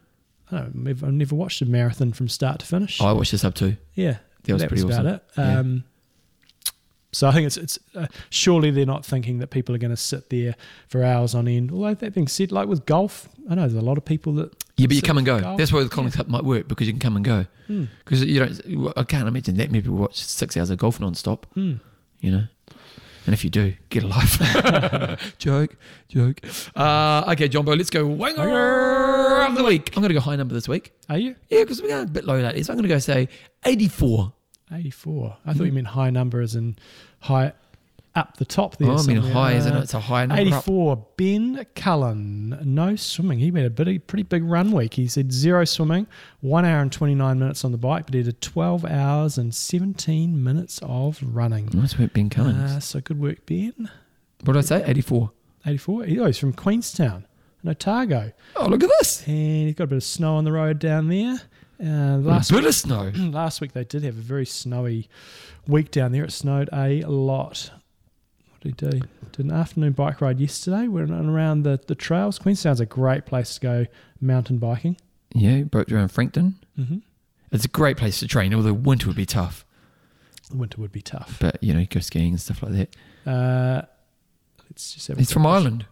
I 0.53 0.59
don't 0.59 0.75
know, 0.75 0.91
I've 0.91 1.03
never 1.13 1.35
watched 1.35 1.63
a 1.63 1.67
marathon 1.67 2.13
from 2.13 2.29
start 2.29 2.61
to 2.61 2.67
finish. 2.67 3.01
Oh, 3.01 3.07
I 3.07 3.13
watched 3.13 3.33
this 3.33 3.45
up 3.45 3.55
too. 3.55 3.77
Yeah, 3.95 4.19
That 4.45 4.53
was 4.55 4.65
pretty 4.67 4.83
about 4.83 5.07
awesome. 5.07 5.07
it. 5.07 5.23
Yeah. 5.39 5.59
Um, 5.61 5.85
so 7.15 7.29
I 7.29 7.33
think 7.33 7.47
it's 7.47 7.59
it's 7.59 7.79
uh, 7.95 8.07
surely 8.31 8.71
they're 8.71 8.87
not 8.87 9.05
thinking 9.05 9.39
that 9.41 9.49
people 9.49 9.75
are 9.75 9.79
going 9.79 9.91
to 9.91 9.97
sit 9.99 10.31
there 10.31 10.55
for 10.89 11.05
hours 11.05 11.35
on 11.35 11.47
end. 11.47 11.71
Although 11.71 11.93
that 11.95 12.15
being 12.15 12.27
said, 12.29 12.51
like 12.53 12.69
with 12.69 12.87
golf, 12.87 13.29
I 13.51 13.55
know 13.55 13.63
there's 13.63 13.75
a 13.75 13.83
lot 13.83 13.99
of 13.99 14.05
people 14.07 14.33
that 14.35 14.55
Yeah, 14.79 14.87
but 14.87 14.97
you 14.97 15.03
come 15.03 15.19
and 15.19 15.27
go. 15.27 15.39
golf. 15.41 15.59
That's 15.59 15.73
why 15.75 15.83
the 15.83 15.91
Collins 15.91 16.17
Cup 16.17 16.29
might 16.29 16.45
work 16.45 16.69
because 16.69 16.87
you 16.87 16.93
can 16.95 17.01
come 17.01 17.17
and 17.17 17.25
go. 17.25 17.45
Hmm. 17.67 17.85
Because 18.03 18.25
you 18.25 18.39
don't. 18.39 18.93
I 18.97 19.03
can't 19.05 19.29
imagine 19.29 19.57
that 19.59 19.71
many 19.71 19.83
people 19.83 19.99
watch 19.99 20.17
six 20.25 20.57
hours 20.57 20.71
of 20.71 20.79
golf 20.79 21.01
non-stop. 21.01 21.47
Hmm. 21.53 21.75
You 22.21 22.31
know. 22.31 22.45
And 23.27 23.35
if 23.35 23.45
you 23.45 23.51
do, 23.51 23.75
get 23.89 24.03
a 24.03 24.07
life. 24.09 24.39
joke, 25.39 25.77
joke. 26.09 26.41
Uh, 26.75 27.25
okay, 27.29 27.49
Jumbo, 27.49 27.75
let's 27.77 27.91
go. 27.91 28.05
Wanger 28.05 29.49
of 29.49 29.55
the 29.55 29.65
week. 29.65 29.91
I'm 29.97 30.03
going 30.03 30.09
to 30.09 30.15
go 30.15 30.21
high 30.21 30.37
number 30.37 30.55
this 30.55 30.69
week. 30.69 30.93
Are 31.09 31.19
you 31.19 31.37
Yeah, 31.49 31.61
because 31.61 31.81
we're 31.81 31.89
going 31.89 32.09
a 32.09 32.11
bit 32.11 32.25
low 32.25 32.41
lately. 32.41 32.63
So 32.63 32.73
I'm 32.73 32.77
going 32.77 32.89
to 32.89 32.95
go 32.95 32.99
say 32.99 33.29
84. 33.65 34.33
84? 34.73 35.37
I 35.47 35.53
thought 35.53 35.65
you 35.65 35.73
meant 35.73 35.87
high 35.89 36.11
number 36.11 36.41
as 36.41 36.55
in 36.55 36.77
high 37.21 37.53
up 38.15 38.37
the 38.37 38.45
top 38.45 38.77
there. 38.77 38.91
oh, 38.91 38.99
I 38.99 39.03
mean 39.07 39.17
high, 39.19 39.53
isn't 39.55 39.73
Uh, 39.75 39.79
it? 39.79 39.83
It's 39.85 39.95
a 39.95 40.01
high 40.01 40.27
number. 40.27 40.55
up. 40.55 40.65
84. 40.65 41.07
Ben 41.17 41.67
Cullen, 41.75 42.59
no 42.65 42.95
swimming. 42.97 43.39
He 43.39 43.51
made 43.51 43.65
a 43.65 43.71
pretty, 43.71 43.99
pretty 43.99 44.25
big 44.25 44.45
run 44.45 44.71
week. 44.73 44.95
He 44.95 45.07
said 45.09 45.33
zero 45.33 45.65
swimming, 45.65 46.07
one 46.41 46.65
hour 46.65 46.81
and 46.83 46.93
29 46.93 47.39
minutes 47.39 47.65
on 47.65 47.73
the 47.73 47.79
bike, 47.79 48.05
but 48.07 48.15
he 48.15 48.23
did 48.23 48.41
12 48.41 48.85
hours 48.85 49.39
and 49.39 49.55
17 49.55 50.43
minutes 50.45 50.79
of 50.83 51.21
running. 51.23 51.71
Nice 51.73 51.99
work, 51.99 52.13
Ben 52.13 52.29
Cullen. 52.29 52.57
Uh, 52.57 52.81
so 52.81 53.01
good 53.01 53.19
work, 53.21 53.47
Ben. 53.47 53.89
what 54.45 54.53
did 54.55 54.59
I 54.59 54.63
say? 54.63 54.85
84. 54.85 55.31
84. 55.67 56.05
Oh, 56.21 56.27
he's 56.27 56.39
from 56.39 56.53
Queenstown, 56.53 57.27
in 57.63 57.71
Otago. 57.71 58.33
Oh, 58.57 58.67
look 58.67 58.83
at 58.83 58.91
this. 58.99 59.27
And 59.27 59.67
he's 59.69 59.75
got 59.75 59.85
a 59.85 59.87
bit 59.87 59.97
of 59.97 60.05
snow 60.05 60.35
on 60.37 60.45
the 60.45 60.53
road 60.53 60.79
down 60.79 61.09
there. 61.09 61.41
Uh, 61.83 62.19
last 62.19 62.51
a 62.51 62.55
bit 62.55 62.65
of 62.67 62.75
snow. 62.75 63.11
last 63.17 63.61
week 63.61 63.73
they 63.73 63.85
did 63.85 64.05
have 64.05 64.17
a 64.17 64.21
very 64.21 64.47
snowy 64.47 65.09
week 65.67 65.91
down 65.91 66.13
there. 66.13 66.25
It 66.25 66.31
snowed 66.33 66.69
a 66.73 67.03
lot. 67.07 67.71
Did 68.63 68.77
do? 68.77 68.91
Did 69.33 69.47
an 69.47 69.53
afternoon 69.53 69.93
bike 69.93 70.21
ride 70.21 70.39
yesterday. 70.41 70.87
We're 70.89 71.05
around 71.05 71.65
the, 71.65 71.81
the 71.87 71.95
trails. 71.95 72.39
Queenstown's 72.39 72.81
a 72.81 72.87
great 72.87 73.27
place 73.27 73.55
to 73.55 73.61
go 73.61 73.87
mountain 74.21 74.59
biking. 74.59 74.97
Yeah, 75.35 75.63
broke 75.63 75.91
around 75.91 76.09
Frankton. 76.09 76.57
Mm-hmm. 76.79 76.99
It's 77.51 77.65
a 77.65 77.69
great 77.69 77.97
place 77.97 78.21
to 78.21 78.29
train, 78.29 78.55
although 78.55 78.73
winter 78.73 79.09
would 79.09 79.17
be 79.17 79.27
tough. 79.27 79.65
The 80.51 80.57
winter 80.57 80.81
would 80.81 80.93
be 80.93 81.03
tough. 81.03 81.39
But, 81.41 81.63
you 81.63 81.75
know, 81.75 81.81
you 81.81 81.87
go 81.87 82.01
skiing 82.01 82.31
and 82.33 82.41
stuff 82.41 82.63
like 82.63 82.73
that. 82.73 82.97
Uh, 83.31 83.83
let's 84.71 84.95
just 84.95 85.09
have 85.09 85.17
a 85.17 85.21
He's 85.21 85.33
from 85.33 85.43
quick- 85.43 85.53
Ireland. 85.55 85.87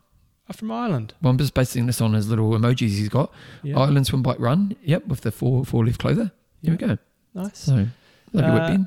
Oh, 0.48 0.52
from 0.52 0.70
Ireland. 0.72 1.14
Well, 1.22 1.30
I'm 1.30 1.38
just 1.38 1.54
basing 1.54 1.86
this 1.86 2.00
on 2.00 2.12
his 2.12 2.28
little 2.28 2.50
emojis 2.52 2.80
he's 2.90 3.08
got. 3.08 3.32
Yeah, 3.62 3.78
Ireland 3.78 4.06
swim, 4.06 4.22
bike, 4.22 4.38
run. 4.40 4.74
Yep, 4.82 5.06
with 5.06 5.20
the 5.20 5.30
four 5.32 5.64
four 5.64 5.84
leaf 5.84 5.96
clover. 5.98 6.32
Here 6.62 6.72
we 6.72 6.76
go. 6.76 6.98
nice. 7.34 7.58
So, 7.58 7.86
lovely 8.32 8.50
work, 8.52 8.70
Uh. 8.80 8.84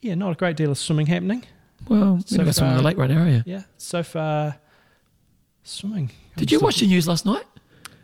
Yeah, 0.00 0.14
not 0.16 0.32
a 0.32 0.34
great 0.34 0.56
deal 0.56 0.70
of 0.70 0.78
swimming 0.78 1.06
happening. 1.06 1.44
Well, 1.88 2.20
so 2.26 2.36
you're 2.36 2.44
going 2.44 2.52
to 2.54 2.64
in 2.66 2.76
the 2.76 2.82
lake 2.82 2.96
right 2.96 3.10
now, 3.10 3.22
are 3.24 3.28
you? 3.30 3.42
Yeah, 3.46 3.62
so 3.76 4.02
far 4.02 4.56
swimming. 5.62 6.10
I'm 6.36 6.40
Did 6.40 6.52
you 6.52 6.60
watch 6.60 6.80
the 6.80 6.86
news 6.86 7.06
last 7.08 7.26
night? 7.26 7.44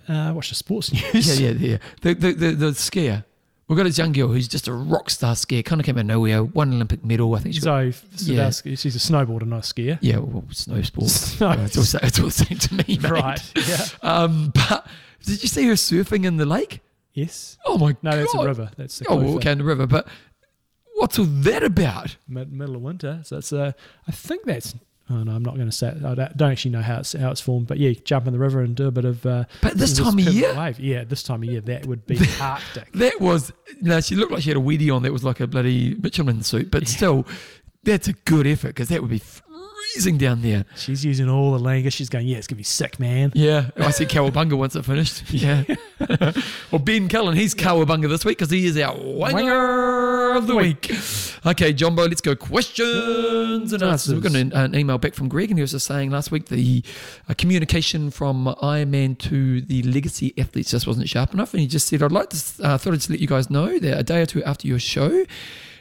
Uh, 0.09 0.13
I 0.13 0.31
watched 0.33 0.51
the 0.51 0.55
sports 0.55 0.93
news. 1.15 1.41
Yeah, 1.41 1.51
yeah, 1.51 1.69
yeah. 1.73 1.77
The, 2.03 2.15
the, 2.15 2.33
the, 2.33 2.51
the 2.53 2.67
skier. 2.71 3.25
We've 3.67 3.77
got 3.77 3.85
this 3.85 3.99
young 3.99 4.13
girl 4.13 4.29
who's 4.29 4.49
just 4.49 4.67
a 4.67 4.73
rock 4.73 5.11
star 5.11 5.35
skier, 5.35 5.63
kind 5.63 5.79
of 5.81 5.85
came 5.85 5.97
out 5.99 6.01
of 6.01 6.07
nowhere, 6.07 6.43
won 6.43 6.69
an 6.69 6.75
Olympic 6.77 7.05
medal. 7.05 7.35
I 7.35 7.41
think 7.41 7.55
she 7.55 7.61
got, 7.61 7.93
So 8.15 8.33
Yeah. 8.33 8.49
She's 8.51 8.97
a 8.97 8.99
snowboarder, 8.99 9.47
not 9.47 9.59
a 9.59 9.75
skier. 9.75 9.99
yeah, 10.01 10.17
well, 10.19 10.45
snow 10.53 10.81
sports. 10.83 11.13
Snow- 11.37 11.51
Uh, 11.51 11.57
it's, 11.65 11.77
all, 11.95 12.01
it's 12.03 12.19
all 12.19 12.25
the 12.27 12.31
same 12.31 12.59
to 12.59 12.75
me, 12.75 12.85
mate. 12.89 13.03
Right. 13.11 13.53
Yeah. 13.69 13.85
Um, 14.03 14.53
but 14.55 14.87
did 15.25 15.43
you 15.43 15.49
see 15.49 15.67
her 15.67 15.75
surfing 15.75 16.25
in 16.25 16.39
the 16.39 16.47
lake? 16.47 16.81
Yes. 17.13 17.59
Oh 17.67 17.77
my 17.77 17.93
god! 17.93 17.99
No, 18.05 18.11
that's 18.17 18.35
a 18.35 18.45
river. 18.47 18.71
That's 18.77 18.99
the 19.01 19.07
Oh, 19.09 19.17
well, 19.17 19.35
okay, 19.37 19.51
in 19.53 19.59
the 19.59 19.65
river. 19.65 19.87
But 19.89 20.07
what's 20.99 21.19
all 21.19 21.25
that 21.27 21.63
about? 21.63 22.17
Mid, 22.29 22.53
middle 22.53 22.77
of 22.77 22.83
winter. 22.83 23.21
So 23.25 23.39
it's 23.39 23.53
uh, 23.53 23.73
I 24.07 24.13
think 24.13 24.45
that's. 24.45 24.75
Oh 25.11 25.23
no, 25.23 25.33
I'm 25.33 25.43
not 25.43 25.55
going 25.55 25.67
to 25.71 25.73
say. 25.73 25.89
It. 25.89 26.05
I 26.05 26.15
don't 26.15 26.51
actually 26.53 26.73
know 26.73 26.83
how 26.83 26.99
it's 26.99 27.15
how 27.15 27.31
it's 27.31 27.41
formed, 27.41 27.67
but 27.67 27.79
yeah, 27.79 27.93
jump 28.05 28.27
in 28.27 28.35
the 28.35 28.39
river 28.39 28.61
and 28.61 28.77
do 28.77 28.89
a 28.89 28.91
bit 28.91 29.07
of. 29.07 29.25
Uh, 29.25 29.45
But 29.63 29.79
this 29.79 29.97
time 29.97 30.19
of 30.19 30.21
year, 30.21 30.55
wave. 30.55 30.79
Yeah, 30.79 31.05
this 31.05 31.23
time 31.23 31.43
of 31.43 31.49
year 31.49 31.63
that 31.63 31.87
would 31.87 32.07
be 32.07 32.19
Arctic. 32.41 32.93
that 32.93 33.19
was. 33.19 33.51
No, 33.81 34.01
she 34.03 34.17
looked 34.17 34.33
like 34.33 34.43
she 34.43 34.51
had 34.51 34.59
a 34.59 34.61
weedy 34.61 34.91
on. 34.91 35.03
That 35.05 35.13
was 35.13 35.25
like 35.25 35.41
a 35.41 35.47
bloody 35.47 35.95
Michelin 35.95 36.43
suit. 36.43 36.71
But 36.71 36.87
still, 36.89 37.27
that's 37.85 38.07
a 38.09 38.13
good 38.13 38.47
effort 38.47 38.69
because 38.69 38.89
that 38.91 39.01
would 39.01 39.11
be 39.11 39.21
freezing 39.95 40.19
down 40.19 40.43
there. 40.43 40.67
She's 40.77 41.03
using 41.07 41.31
all 41.31 41.53
the 41.53 41.59
language. 41.59 41.95
She's 41.95 42.11
going, 42.11 42.27
yeah, 42.27 42.37
it's 42.37 42.47
gonna 42.47 42.59
be 42.59 42.63
sick, 42.63 43.01
man. 43.01 43.33
Yeah, 43.35 43.71
I 43.79 43.91
see 43.93 44.05
Cowabunga 44.05 44.59
once 44.59 44.77
it 44.77 44.85
finished. 44.85 45.23
Yeah. 45.33 45.65
well, 46.71 46.81
Ben 46.81 47.09
Cullen, 47.09 47.35
he's 47.35 47.55
Cowabunga 47.55 48.09
this 48.11 48.25
week 48.27 48.37
because 48.39 48.51
he 48.51 48.67
is 48.67 48.77
our 48.79 48.95
wanger 48.95 50.18
of 50.39 50.47
the 50.47 50.57
week. 50.57 50.91
Okay, 51.45 51.73
Jumbo, 51.73 52.07
let's 52.07 52.21
go 52.21 52.35
questions 52.35 53.73
and 53.73 53.83
answers. 53.83 54.15
We've 54.15 54.23
got 54.23 54.35
an, 54.35 54.53
an 54.53 54.75
email 54.75 54.99
back 54.99 55.15
from 55.15 55.29
Greg, 55.29 55.51
and 55.51 55.59
he 55.59 55.63
was 55.63 55.73
just 55.73 55.87
saying 55.87 56.11
last 56.11 56.31
week 56.31 56.47
the 56.47 56.83
uh, 57.29 57.35
communication 57.35 58.11
from 58.11 58.47
Ironman 58.63 59.19
to 59.19 59.61
the 59.61 59.83
legacy 59.83 60.35
athletes 60.39 60.71
just 60.71 60.87
wasn't 60.87 61.09
sharp 61.09 61.35
enough, 61.35 61.53
and 61.55 61.61
he 61.61 61.67
just 61.67 61.89
said, 61.89 62.03
"I'd 62.03 62.13
like 62.13 62.31
to 62.31 62.65
uh, 62.65 62.79
thought 62.79 62.93
I'd 62.93 62.97
just 62.97 63.11
let 63.11 63.21
you 63.21 63.27
guys 63.27 63.51
know 63.51 63.79
that 63.79 63.99
a 63.99 64.03
day 64.03 64.23
or 64.23 64.27
two 64.27 64.43
after 64.45 64.67
your 64.67 64.79
show." 64.79 65.25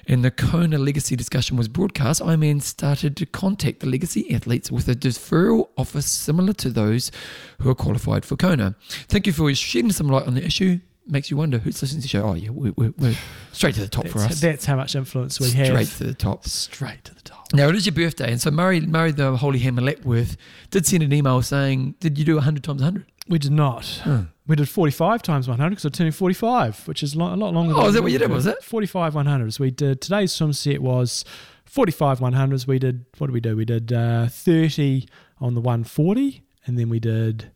and 0.10 0.24
the 0.24 0.32
Kona 0.32 0.78
legacy 0.78 1.18
discussion 1.18 1.58
was 1.58 1.68
broadcast, 1.68 2.22
Ironman 2.22 2.62
started 2.62 3.18
to 3.18 3.26
contact 3.26 3.82
the 3.82 3.88
legacy 3.88 4.34
athletes 4.34 4.72
with 4.72 4.88
a 4.88 4.96
deferral 4.96 5.68
offer 5.78 6.02
similar 6.02 6.54
to 6.54 6.70
those 6.70 7.12
who 7.60 7.70
are 7.70 7.76
qualified 7.76 8.24
for 8.24 8.38
Kona. 8.38 8.76
Thank 9.10 9.28
you 9.28 9.34
for 9.34 9.54
shedding 9.54 9.92
some 9.92 10.08
light 10.08 10.26
on 10.26 10.36
the 10.36 10.46
issue. 10.46 10.80
Makes 11.10 11.32
you 11.32 11.38
wonder 11.38 11.58
who's 11.58 11.82
listening 11.82 12.02
to 12.02 12.06
the 12.06 12.10
show. 12.10 12.24
Oh 12.24 12.34
yeah, 12.34 12.50
we're, 12.50 12.74
we're, 12.78 12.94
we're 12.98 13.16
straight 13.52 13.76
to 13.76 13.82
the 13.82 13.88
top 13.88 14.08
for 14.08 14.20
us. 14.20 14.40
that's 14.42 14.66
how 14.66 14.76
much 14.76 14.96
influence 14.96 15.40
we 15.40 15.48
straight 15.48 15.68
have. 15.68 15.88
Straight 15.88 15.88
to 15.98 16.04
the 16.06 16.14
top. 16.14 16.46
Straight 16.46 17.04
to 17.06 17.16
the 17.16 17.22
top. 17.22 17.46
Now 17.54 17.70
it 17.70 17.76
is 17.76 17.86
your 17.86 17.94
birthday, 17.96 18.32
and 18.32 18.42
so 18.42 18.52
Murray, 18.52 18.82
Murray 18.82 19.12
the 19.12 19.38
Holy 19.38 19.60
Hammer 19.60 19.82
Letworth 19.82 20.36
did 20.72 20.86
send 20.86 21.04
an 21.04 21.14
email 21.14 21.42
saying, 21.42 21.96
"Did 22.00 22.18
you 22.18 22.26
do 22.26 22.40
hundred 22.40 22.64
times 22.64 22.82
hundred? 22.82 23.06
We 23.30 23.40
did 23.40 23.52
not. 23.52 24.02
We 24.48 24.56
did 24.56 24.70
45 24.70 25.22
times 25.22 25.50
100 25.50 25.70
because 25.72 25.84
I'm 25.84 25.92
turning 25.92 26.14
45, 26.14 26.88
which 26.88 27.04
is 27.04 27.14
lo- 27.18 27.34
a 27.34 27.36
lot 27.36 27.54
longer. 27.54 27.74
Oh, 27.76 27.88
is 27.88 27.94
that 27.96 28.02
what 28.02 28.14
you 28.14 28.18
did, 28.18 28.32
was 28.32 28.46
it? 28.46 28.64
45 28.64 29.16
100s. 29.16 29.60
We 29.60 29.70
did 29.70 30.00
today's 30.00 30.32
swim 30.32 30.54
set 30.54 30.82
was 30.82 31.26
45 31.66 32.20
100s. 32.22 32.66
We 32.66 32.80
did 32.80 33.04
what 33.18 33.28
did 33.28 33.34
we 33.34 33.42
do? 33.42 33.58
We 33.58 33.66
did 33.66 33.92
uh, 33.92 34.28
30 34.28 35.08
on 35.42 35.54
the 35.56 35.60
140, 35.62 36.42
and 36.66 36.80
then 36.80 36.88
we 36.88 37.00
did. 37.02 37.52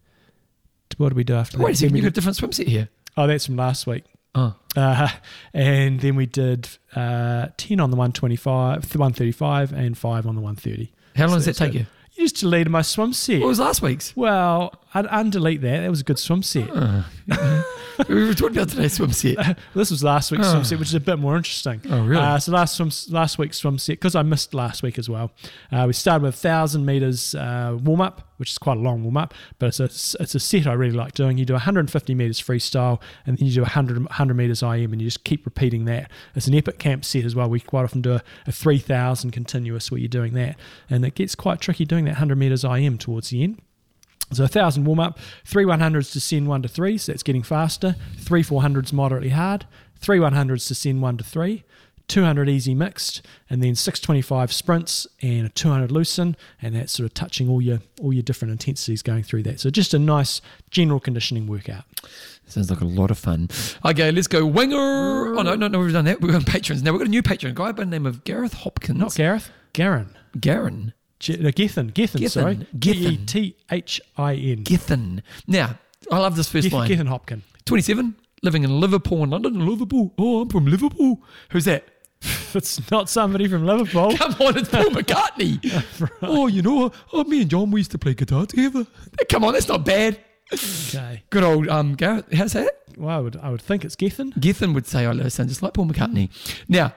What 0.97 1.09
did 1.09 1.15
we 1.15 1.23
do 1.23 1.35
after 1.35 1.57
that? 1.57 1.63
Wait 1.63 1.75
a 1.75 1.77
second, 1.77 1.93
we 1.93 1.99
you 1.99 2.03
got 2.03 2.09
a 2.09 2.11
different 2.11 2.35
swim 2.35 2.51
set 2.51 2.67
here. 2.67 2.89
Oh, 3.17 3.27
that's 3.27 3.45
from 3.45 3.55
last 3.57 3.85
week. 3.87 4.03
Oh, 4.33 4.55
Uh, 4.77 5.09
and 5.53 5.99
then 5.99 6.15
we 6.15 6.25
did 6.25 6.69
uh, 6.95 7.47
10 7.57 7.79
on 7.81 7.91
the 7.91 7.97
125, 7.97 8.95
135, 8.95 9.73
and 9.73 9.97
5 9.97 10.25
on 10.27 10.35
the 10.35 10.41
130. 10.41 10.91
how 11.15 11.27
long 11.27 11.35
does 11.35 11.45
that 11.45 11.55
take 11.55 11.73
so- 11.73 11.79
you? 11.79 11.85
You 12.13 12.25
just 12.25 12.41
deleted 12.41 12.69
my 12.69 12.81
swim 12.81 13.13
set. 13.13 13.39
What 13.39 13.47
was 13.47 13.59
last 13.59 13.81
week's? 13.81 14.15
well, 14.17 14.73
I'd 14.93 15.05
undelete 15.05 15.61
that. 15.61 15.79
That 15.81 15.89
was 15.89 16.01
a 16.01 16.03
good 16.03 16.19
swim 16.19 16.43
set. 16.43 16.69
We 18.09 18.25
were 18.27 18.33
talking 18.33 18.57
about 18.57 18.69
today's 18.69 18.93
swim 18.93 19.11
set. 19.11 19.57
This 19.75 19.91
was 19.91 20.03
last 20.03 20.31
week's 20.31 20.47
Oh. 20.47 20.51
swim 20.51 20.63
set, 20.63 20.79
which 20.79 20.89
is 20.89 20.95
a 20.95 20.99
bit 20.99 21.19
more 21.19 21.37
interesting. 21.37 21.81
Oh, 21.89 22.03
really? 22.05 22.21
Uh, 22.21 22.39
so 22.39 22.51
last 22.51 22.75
swim, 22.75 22.89
last 23.09 23.37
week's 23.37 23.57
swim 23.57 23.77
set, 23.77 23.93
because 23.93 24.15
I 24.15 24.21
missed 24.23 24.53
last 24.53 24.81
week 24.83 24.97
as 24.97 25.09
well. 25.09 25.31
Uh, 25.71 25.85
we 25.87 25.93
started 25.93 26.23
with 26.23 26.35
thousand 26.35 26.85
meters 26.85 27.35
uh, 27.35 27.77
warm 27.81 28.01
up, 28.01 28.27
which 28.37 28.49
is 28.51 28.57
quite 28.57 28.77
a 28.77 28.79
long 28.79 29.03
warm 29.03 29.17
up, 29.17 29.33
but 29.59 29.67
it's 29.67 29.79
a 29.79 29.85
it's 30.21 30.35
a 30.35 30.39
set 30.39 30.67
I 30.67 30.73
really 30.73 30.95
like 30.95 31.13
doing. 31.13 31.37
You 31.37 31.45
do 31.45 31.53
150 31.53 32.15
meters 32.15 32.41
freestyle, 32.41 32.99
and 33.25 33.37
then 33.37 33.47
you 33.47 33.53
do 33.53 33.61
100 33.61 33.97
100 33.99 34.33
meters 34.33 34.63
IM, 34.63 34.91
and 34.93 35.01
you 35.01 35.07
just 35.07 35.23
keep 35.23 35.45
repeating 35.45 35.85
that. 35.85 36.09
It's 36.35 36.47
an 36.47 36.55
epic 36.55 36.79
camp 36.79 37.05
set 37.05 37.23
as 37.25 37.35
well. 37.35 37.49
We 37.49 37.59
quite 37.59 37.83
often 37.83 38.01
do 38.01 38.13
a, 38.13 38.23
a 38.47 38.51
3000 38.51 39.31
continuous 39.31 39.91
where 39.91 39.99
you're 39.99 40.07
doing 40.07 40.33
that, 40.33 40.57
and 40.89 41.05
it 41.05 41.15
gets 41.15 41.35
quite 41.35 41.59
tricky 41.61 41.85
doing 41.85 42.05
that 42.05 42.11
100 42.13 42.35
meters 42.37 42.63
IM 42.63 42.97
towards 42.97 43.29
the 43.29 43.43
end. 43.43 43.61
So 44.33 44.43
1,000 44.43 44.85
warm 44.85 44.99
up, 44.99 45.19
three 45.45 45.65
100s 45.65 46.11
to 46.13 46.19
send 46.21 46.47
one 46.47 46.61
to 46.61 46.67
three, 46.69 46.97
so 46.97 47.11
that's 47.11 47.23
getting 47.23 47.43
faster. 47.43 47.95
Three 48.17 48.43
400s 48.43 48.93
moderately 48.93 49.29
hard, 49.29 49.65
three 49.99 50.19
100s 50.19 50.67
to 50.67 50.75
send 50.75 51.01
one 51.01 51.17
to 51.17 51.23
three, 51.23 51.63
200 52.07 52.49
easy 52.49 52.75
mixed, 52.75 53.25
and 53.49 53.63
then 53.63 53.75
625 53.75 54.51
sprints 54.51 55.07
and 55.21 55.45
a 55.45 55.49
200 55.49 55.91
loosen, 55.91 56.35
and 56.61 56.75
that's 56.75 56.93
sort 56.93 57.05
of 57.05 57.13
touching 57.13 57.49
all 57.49 57.61
your 57.61 57.79
all 58.01 58.11
your 58.11 58.23
different 58.23 58.51
intensities 58.51 59.01
going 59.01 59.23
through 59.23 59.43
that. 59.43 59.59
So 59.59 59.69
just 59.69 59.93
a 59.93 59.99
nice 59.99 60.41
general 60.69 60.99
conditioning 60.99 61.47
workout. 61.47 61.85
Sounds 62.47 62.69
like 62.69 62.81
a 62.81 62.85
lot 62.85 63.11
of 63.11 63.17
fun. 63.17 63.49
Okay, 63.85 64.11
let's 64.11 64.27
go 64.27 64.45
winger. 64.45 64.77
Oh 64.77 65.41
no, 65.41 65.55
no, 65.55 65.67
no, 65.67 65.79
we've 65.79 65.93
done 65.93 66.05
that. 66.05 66.21
We've 66.21 66.33
got 66.33 66.45
patrons 66.45 66.83
now. 66.83 66.91
We've 66.91 66.99
got 66.99 67.07
a 67.07 67.11
new 67.11 67.23
patron, 67.23 67.51
a 67.51 67.55
guy 67.55 67.71
by 67.71 67.83
the 67.83 67.89
name 67.89 68.05
of 68.05 68.23
Gareth 68.25 68.53
Hopkins. 68.53 68.99
Not 68.99 69.15
Gareth, 69.15 69.49
Garen. 69.73 70.17
Garen. 70.39 70.93
G- 71.21 71.37
no, 71.37 71.51
Gethin, 71.51 71.87
Gethin, 71.89 72.19
Gethin, 72.21 72.29
sorry. 72.29 72.55
G 72.57 72.93
Gethin. 72.93 73.11
E 73.13 73.17
T 73.25 73.55
H 73.69 74.01
I 74.17 74.33
N. 74.33 74.63
Gethin. 74.63 75.21
Now, 75.47 75.77
I 76.11 76.17
love 76.17 76.35
this 76.35 76.49
first 76.49 76.71
line. 76.71 76.87
Gethin 76.87 77.07
Hopkin. 77.07 77.41
27, 77.65 78.15
living 78.41 78.63
in 78.63 78.79
Liverpool 78.79 79.21
and 79.21 79.31
London. 79.31 79.65
Liverpool. 79.65 80.13
Oh, 80.17 80.41
I'm 80.41 80.49
from 80.49 80.65
Liverpool. 80.65 81.21
Who's 81.51 81.65
that? 81.65 81.85
It's 82.53 82.91
not 82.91 83.07
somebody 83.09 83.47
from 83.47 83.65
Liverpool. 83.65 84.17
Come 84.17 84.33
on, 84.41 84.57
it's 84.57 84.67
Paul 84.67 84.89
McCartney. 84.89 86.09
Oh, 86.21 86.47
you 86.47 86.61
know, 86.61 86.91
oh, 87.13 87.23
me 87.23 87.41
and 87.43 87.49
John, 87.49 87.71
we 87.71 87.79
used 87.79 87.91
to 87.91 87.97
play 87.97 88.13
guitar 88.13 88.45
together. 88.45 88.85
Come 89.29 89.45
on, 89.45 89.53
that's 89.53 89.69
not 89.69 89.85
bad. 89.85 90.19
Okay. 90.53 91.23
Good 91.29 91.43
old 91.43 91.69
um, 91.69 91.95
Gareth. 91.95 92.25
How's 92.33 92.51
that? 92.53 92.69
Well, 92.97 93.15
I 93.17 93.19
would, 93.21 93.37
I 93.37 93.49
would 93.51 93.61
think 93.61 93.85
it's 93.85 93.95
Gethin. 93.95 94.33
Gethin 94.37 94.73
would 94.73 94.85
say, 94.85 95.05
I 95.05 95.27
sound 95.29 95.47
just 95.49 95.61
like 95.63 95.73
Paul 95.73 95.85
McCartney. 95.85 96.29
Now, 96.67 96.93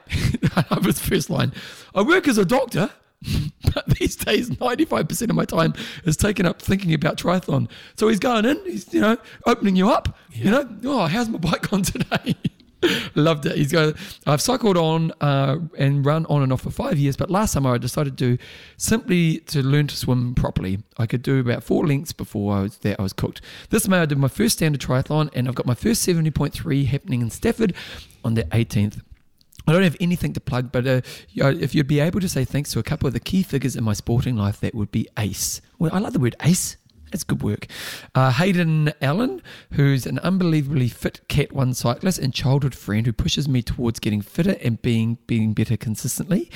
I 0.57 0.65
love 0.73 0.85
his 0.85 0.99
first 0.99 1.31
line. 1.31 1.53
I 1.95 2.03
work 2.03 2.27
as 2.27 2.37
a 2.37 2.45
doctor, 2.45 2.91
but 3.75 3.87
these 3.99 4.17
days, 4.17 4.51
95% 4.51 5.31
of 5.31 5.37
my 5.37 5.45
time 5.45 5.75
is 6.05 6.17
taken 6.17 6.47
up 6.47 6.61
thinking 6.61 6.95
about 6.95 7.17
triathlon. 7.17 7.69
So 7.97 8.09
he's 8.09 8.19
going 8.19 8.45
in, 8.45 8.61
he's, 8.65 8.93
you 8.93 9.01
know, 9.01 9.17
opening 9.47 9.77
you 9.77 9.91
up, 9.91 10.17
you 10.33 10.51
know, 10.51 10.69
oh, 10.85 11.07
how's 11.07 11.29
my 11.29 11.39
bike 11.39 11.71
gone 11.71 11.83
today? 11.83 12.37
Loved 13.15 13.47
it. 13.47 13.57
He's 13.57 13.73
going. 13.73 13.95
I've 14.27 14.41
cycled 14.41 14.77
on 14.77 15.13
uh, 15.21 15.59
and 15.79 16.05
run 16.05 16.27
on 16.27 16.43
and 16.43 16.53
off 16.53 16.63
for 16.63 16.71
five 16.71 16.99
years, 16.99 17.17
but 17.17 17.31
last 17.31 17.53
summer 17.53 17.75
I 17.75 17.79
decided 17.79 18.19
to 18.19 18.39
simply 18.77 19.39
to 19.39 19.63
learn 19.63 19.87
to 19.89 19.97
swim 19.97 20.35
properly. 20.35 20.81
I 20.99 21.07
could 21.07 21.23
do 21.23 21.41
about 21.41 21.63
four 21.63 21.87
lengths 21.87 22.13
before 22.13 22.55
I 22.55 22.63
was 22.63 22.79
there. 22.79 22.97
I 22.99 23.03
was 23.03 23.13
cooked. 23.13 23.41
This 23.71 23.89
May 23.89 23.99
I 23.99 24.07
did 24.07 24.19
my 24.19 24.29
first 24.29 24.59
standard 24.59 24.81
triathlon, 24.81 25.31
and 25.35 25.49
I've 25.49 25.55
got 25.55 25.67
my 25.67 25.75
first 25.75 26.03
seventy 26.03 26.31
point 26.31 26.53
three 26.53 26.85
happening 26.85 27.23
in 27.23 27.31
Stafford 27.31 27.75
on 28.25 28.35
the 28.35 28.47
eighteenth. 28.53 29.01
I 29.66 29.73
don't 29.73 29.82
have 29.82 29.97
anything 30.01 30.32
to 30.35 30.41
plug, 30.41 30.73
but 30.73 30.86
uh, 30.86 31.01
if 31.35 31.74
you'd 31.74 31.86
be 31.86 32.01
able 32.01 32.20
to 32.20 32.28
say 32.28 32.45
thanks 32.45 32.73
to 32.73 32.78
a 32.78 32.82
couple 32.82 33.07
of 33.07 33.15
the 33.15 33.20
key 33.20 33.43
figures 33.43 33.77
in 33.77 33.85
my 33.85 33.95
sporting 33.95 34.36
life, 34.36 34.61
that 34.61 34.74
would 34.74 34.91
be 34.91 35.09
Ace. 35.19 35.62
Well, 35.78 35.91
I 35.95 35.99
like 36.01 36.12
the 36.12 36.19
word 36.19 36.36
Ace. 36.43 36.77
That's 37.15 37.23
good 37.23 37.45
work. 37.45 37.69
Uh, 38.16 38.32
Hayden 38.32 38.93
Allen, 39.01 39.41
who's 39.74 40.05
an 40.05 40.19
unbelievably 40.19 40.89
fit 40.89 41.20
Cat 41.28 41.53
1 41.53 41.73
cyclist 41.74 42.19
and 42.19 42.35
childhood 42.35 42.74
friend 42.74 43.07
who 43.07 43.12
pushes 43.12 43.49
me 43.49 43.62
towards 43.62 44.01
getting 44.01 44.20
fitter 44.20 44.57
and 44.61 44.82
being 44.82 45.19
being 45.28 45.55
better 45.55 45.77
consistently. 45.77 46.51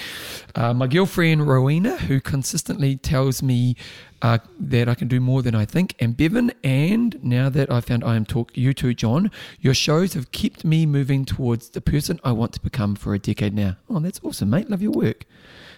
Uh, 0.57 0.75
my 0.75 0.89
girlfriend 0.89 1.47
Rowena, 1.47 1.97
who 1.99 2.21
consistently 2.21 2.97
tells 2.97 3.41
me 3.41 3.77
uh, 4.21 4.39
that 4.59 4.89
I 4.89 4.97
can 4.97 5.07
do 5.07 5.21
more 5.21 5.43
than 5.43 5.55
I 5.55 5.65
think. 5.65 5.95
And 6.01 6.17
Bevan, 6.17 6.51
and 6.65 7.23
now 7.23 7.49
that 7.51 7.71
I 7.71 7.81
found 7.81 8.03
IMTalk, 8.03 8.49
you 8.55 8.75
too, 8.75 8.95
John, 8.95 9.31
your 9.61 9.75
shows 9.75 10.15
have 10.15 10.33
kept 10.33 10.65
me 10.65 10.87
moving 10.87 11.25
towards 11.25 11.69
the 11.71 11.81
person 11.81 12.19
I 12.25 12.33
want 12.33 12.53
to 12.55 12.61
become 12.61 12.97
for 12.97 13.15
a 13.15 13.21
decade 13.21 13.55
now. 13.55 13.77
Oh, 13.89 14.01
that's 14.01 14.19
awesome, 14.25 14.51
mate. 14.51 14.69
Love 14.69 14.83
your 14.83 14.91
work. 14.91 15.25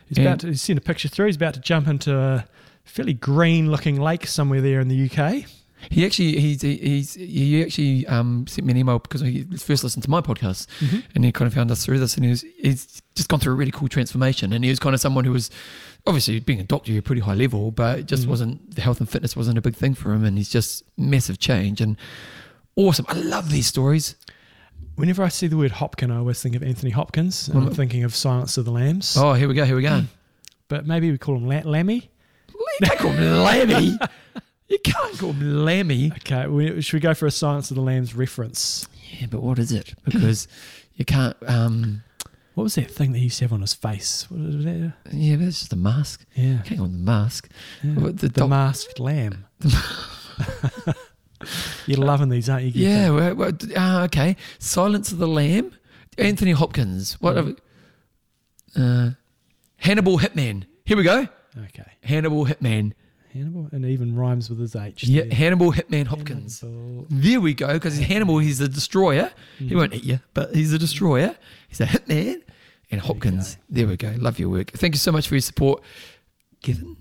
He's 0.09 0.17
And- 0.17 0.27
about 0.27 0.41
to 0.41 0.47
he's 0.47 0.63
sent 0.63 0.79
a 0.79 0.83
picture 0.83 1.09
through. 1.09 1.27
He's 1.27 1.37
about 1.37 1.53
to 1.53 1.61
jump 1.61 1.87
into 1.87 2.17
a 2.19 2.47
fairly 2.91 3.15
green 3.15 3.71
looking 3.71 4.01
lake 4.01 4.27
somewhere 4.27 4.61
there 4.61 4.81
in 4.81 4.89
the 4.89 5.11
UK. 5.11 5.47
He 5.89 6.05
actually 6.05 6.39
he's 6.39 6.61
he's 6.61 7.15
he 7.15 7.63
actually 7.63 8.07
um, 8.07 8.47
sent 8.47 8.67
me 8.67 8.73
an 8.73 8.77
email 8.77 8.99
because 8.99 9.23
he 9.23 9.45
first 9.57 9.83
listened 9.83 10.03
to 10.03 10.11
my 10.11 10.21
podcast 10.21 10.67
mm-hmm. 10.79 10.99
and 11.15 11.25
he 11.25 11.33
kind 11.33 11.47
of 11.47 11.55
found 11.55 11.71
us 11.71 11.85
through 11.85 11.99
this 11.99 12.17
and 12.17 12.25
he 12.25 12.31
was 12.31 12.45
he's 12.59 13.01
just 13.15 13.31
gone 13.31 13.41
through 13.41 13.55
a 13.55 13.57
really 13.57 13.71
cool 13.71 13.89
transformation 13.89 14.53
and 14.53 14.63
he 14.63 14.69
was 14.69 14.79
kind 14.79 14.95
of 14.95 15.01
someone 15.01 15.25
who 15.25 15.33
was 15.33 15.51
obviously 16.07 16.39
being 16.39 16.61
a 16.61 16.65
doctor 16.65 16.93
you're 16.93 17.01
a 17.01 17.03
pretty 17.03 17.23
high 17.23 17.35
level 17.35 17.71
but 17.71 18.01
it 18.01 18.07
just 18.07 18.23
mm-hmm. 18.23 18.31
wasn't 18.31 18.75
the 18.75 18.83
health 18.83 19.01
and 19.01 19.09
fitness 19.09 19.35
wasn't 19.35 19.57
a 19.57 19.63
big 19.63 19.75
thing 19.75 19.95
for 19.95 20.13
him 20.13 20.23
and 20.23 20.37
he's 20.37 20.51
just 20.51 20.85
massive 20.99 21.39
change 21.39 21.81
and 21.81 21.97
awesome 22.77 23.07
I 23.09 23.15
love 23.15 23.51
these 23.51 23.67
stories 23.67 24.17
Whenever 24.97 25.23
I 25.23 25.29
see 25.29 25.47
the 25.47 25.57
word 25.57 25.73
Hopkin, 25.73 26.13
I 26.13 26.19
always 26.19 26.43
think 26.43 26.55
of 26.55 26.63
Anthony 26.63 26.91
Hopkins. 26.91 27.49
and 27.49 27.57
I'm 27.57 27.71
mm. 27.71 27.75
thinking 27.75 28.05
of 28.05 28.15
Silence 28.15 28.59
of 28.59 28.67
the 28.67 28.71
Lambs. 28.71 29.17
oh 29.17 29.33
here 29.33 29.49
we 29.49 29.55
go 29.55 29.65
here 29.65 29.77
we 29.77 29.83
go 29.83 30.03
But 30.69 30.87
maybe 30.87 31.11
we 31.11 31.17
call 31.17 31.37
him 31.37 31.47
La- 31.47 31.63
Lammy. 31.65 32.11
You 32.81 32.87
can't 32.87 32.99
call 33.01 33.11
him 33.13 33.43
Lammy 33.43 33.99
you 34.69 34.79
can't 34.85 35.19
call 35.19 35.33
him 35.33 35.65
Lammy 35.65 36.13
Okay, 36.19 36.47
we, 36.47 36.81
should 36.81 36.95
we 36.95 37.01
go 37.01 37.15
for 37.15 37.27
a 37.27 37.31
Silence 37.31 37.71
of 37.71 37.77
the 37.77 37.83
Lambs 37.83 38.15
reference? 38.15 38.89
yeah 39.19 39.27
but 39.31 39.43
what 39.43 39.59
is 39.59 39.73
it 39.73 39.95
because 40.05 40.47
you 40.95 41.05
can't 41.05 41.37
um 41.47 42.03
What 42.55 42.65
was 42.65 42.75
that 42.77 42.91
thing 42.91 43.13
that 43.13 43.19
he 43.19 43.25
used 43.25 43.39
to 43.39 43.45
have 43.45 43.53
on 43.53 43.61
his 43.63 43.75
face? 43.75 44.27
That? 44.31 44.93
yeah 45.13 45.37
but 45.37 45.47
it's 45.47 45.61
just 45.61 45.73
a 45.73 45.77
mask 45.77 46.25
Yeah. 46.35 46.59
can't 46.65 46.79
go 46.79 46.85
on 46.85 46.93
the 46.93 46.99
mask 46.99 47.49
yeah. 47.83 47.95
The, 47.95 48.13
the 48.13 48.29
doc- 48.29 48.49
masked 48.51 48.99
lamb. 49.01 49.47
You're 51.87 51.99
loving 51.99 52.29
these, 52.29 52.51
aren't 52.51 52.65
you? 52.67 52.87
Yeah, 52.87 53.11
well, 53.11 53.35
well, 53.35 53.53
uh, 53.75 54.03
okay. 54.05 54.37
Silence 54.59 55.11
of 55.11 55.17
the 55.19 55.27
Lamb. 55.27 55.73
Anthony 56.19 56.51
Hopkins. 56.51 57.15
What? 57.21 57.37
Mm. 57.37 57.57
Uh, 58.77 59.11
Hannibal 59.79 60.19
Hitman. 60.19 60.65
Here 60.85 60.99
we 60.99 61.03
go. 61.03 61.27
Okay. 61.57 61.91
Hannibal 62.03 62.47
Hitman. 62.47 62.93
Hannibal, 63.33 63.69
and 63.71 63.85
even 63.85 64.17
rhymes 64.17 64.51
with 64.51 64.59
his 64.59 64.75
H. 64.75 65.05
Yeah, 65.05 65.23
there. 65.23 65.35
Hannibal 65.35 65.73
Hitman 65.73 66.07
Hopkins. 66.07 66.61
Hannibal. 66.61 67.07
There 67.11 67.41
we 67.41 67.55
go. 67.55 67.75
Because 67.75 67.99
Hannibal, 67.99 68.39
he's 68.39 68.61
a 68.61 68.69
destroyer. 68.69 69.31
Mm. 69.61 69.69
He 69.69 69.77
won't 69.77 69.95
eat 69.95 70.05
you, 70.05 70.21
but 70.35 70.55
he's 70.55 70.73
a 70.73 70.79
destroyer. 70.79 71.37
He's 71.69 71.81
a 71.81 71.87
hitman. 71.87 72.43
And 72.91 73.01
Hopkins. 73.01 73.57
There 73.69 73.87
we 73.87 73.97
go. 73.97 74.13
Love 74.19 74.41
your 74.41 74.49
work. 74.49 74.73
Thank 74.73 74.95
you 74.95 74.99
so 74.99 75.13
much 75.13 75.29
for 75.29 75.37
your 75.37 75.43
support, 75.43 75.81
Given. 76.61 76.97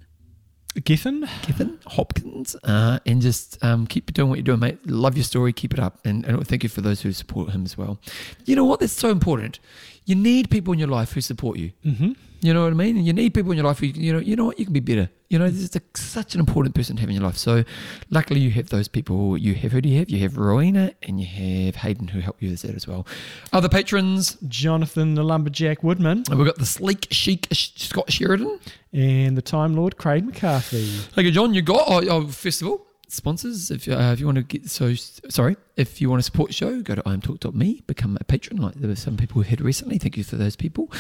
Gethin? 0.84 1.28
Kevin 1.42 1.80
Hopkins, 1.88 2.56
uh, 2.64 3.00
and 3.06 3.22
just 3.22 3.62
um, 3.64 3.88
keep 3.88 4.14
doing 4.14 4.30
what 4.30 4.38
you're 4.38 4.44
doing, 4.44 4.60
mate. 4.60 4.78
Love 4.86 5.18
your 5.18 5.24
story, 5.24 5.52
keep 5.52 5.74
it 5.74 5.80
up, 5.80 5.98
and, 6.06 6.24
and 6.26 6.48
thank 6.48 6.62
you 6.62 6.70
for 6.70 6.82
those 6.82 7.02
who 7.02 7.12
support 7.12 7.50
him 7.50 7.66
as 7.66 7.76
well. 7.78 8.00
You 8.46 8.56
know 8.56 8.66
what? 8.66 8.80
That's 8.80 8.94
so 8.94 9.10
important. 9.10 9.60
You 10.06 10.16
need 10.16 10.50
people 10.50 10.72
in 10.72 10.80
your 10.80 10.88
life 10.88 11.14
who 11.14 11.22
support 11.22 11.58
you. 11.58 11.72
Mm-hmm. 11.84 12.12
You 12.42 12.54
know 12.54 12.64
what 12.64 12.72
I 12.72 12.76
mean? 12.76 12.96
And 12.98 13.06
you 13.06 13.14
need 13.14 13.34
people 13.34 13.52
in 13.52 13.58
your 13.58 13.66
life 13.66 13.80
who 13.80 13.88
you 13.88 14.14
know. 14.14 14.20
You 14.20 14.36
know 14.36 14.46
what? 14.46 14.60
You 14.60 14.66
can 14.66 14.74
be 14.74 14.80
better. 14.80 15.10
You 15.30 15.38
know, 15.38 15.50
this 15.50 15.62
is 15.62 15.76
a, 15.76 15.82
such 15.96 16.34
an 16.34 16.40
important 16.40 16.74
person 16.74 16.96
to 16.96 17.02
have 17.02 17.10
in 17.10 17.16
your 17.16 17.24
life. 17.24 17.38
So, 17.38 17.64
luckily, 18.10 18.40
you 18.40 18.50
have 18.52 18.70
those 18.70 18.88
people. 18.88 19.38
You 19.38 19.54
have 19.56 19.72
who 19.74 19.82
do 19.82 19.90
you 19.90 20.00
have? 20.00 20.10
You 20.10 20.20
have 20.20 20.38
Rowena 20.38 20.94
and 21.04 21.20
you 21.20 21.28
have 21.28 21.76
Hayden 21.76 22.08
who 22.08 22.20
help 22.20 22.42
you 22.42 22.50
with 22.52 22.62
that 22.64 22.76
as 22.76 22.88
well. 22.88 23.06
Other 23.54 23.70
patrons. 23.70 24.38
Jonathan 24.48 25.16
the 25.16 25.24
Lumberjack 25.24 25.84
Woodman 25.84 26.24
We've 26.30 26.46
got 26.46 26.58
the 26.58 26.66
sleek 26.66 27.08
chic 27.12 27.48
Scott 27.52 28.12
Sheridan. 28.12 28.60
and 28.94 29.38
the 29.38 29.42
Time 29.42 29.76
Lord 29.76 29.98
Craig 29.98 30.26
McCarthy. 30.26 30.90
Okay, 31.18 31.32
John, 31.32 31.54
you 31.54 31.62
got 31.62 31.84
oh, 31.88 32.02
oh 32.10 32.28
festival. 32.28 32.86
Sponsors. 33.12 33.72
If 33.72 33.88
uh, 33.88 34.12
if 34.14 34.20
you 34.20 34.26
want 34.26 34.38
to 34.38 34.44
get 34.44 34.70
so 34.70 34.94
sorry, 34.94 35.58
if 35.76 36.00
you 36.02 36.10
want 36.10 36.20
to 36.20 36.24
support 36.24 36.50
the 36.50 36.54
show, 36.54 36.82
go 36.82 36.96
to 36.96 37.02
imtalk.me, 37.04 37.84
become 37.88 38.18
a 38.20 38.24
patron. 38.24 38.62
Like 38.62 38.76
there 38.76 38.88
were 38.88 38.96
some 38.96 39.18
people 39.18 39.42
who 39.42 39.50
had 39.50 39.62
recently. 39.62 39.98
Thank 39.98 40.18
you 40.18 40.24
for 40.24 40.36
those 40.36 40.56
people, 40.56 40.92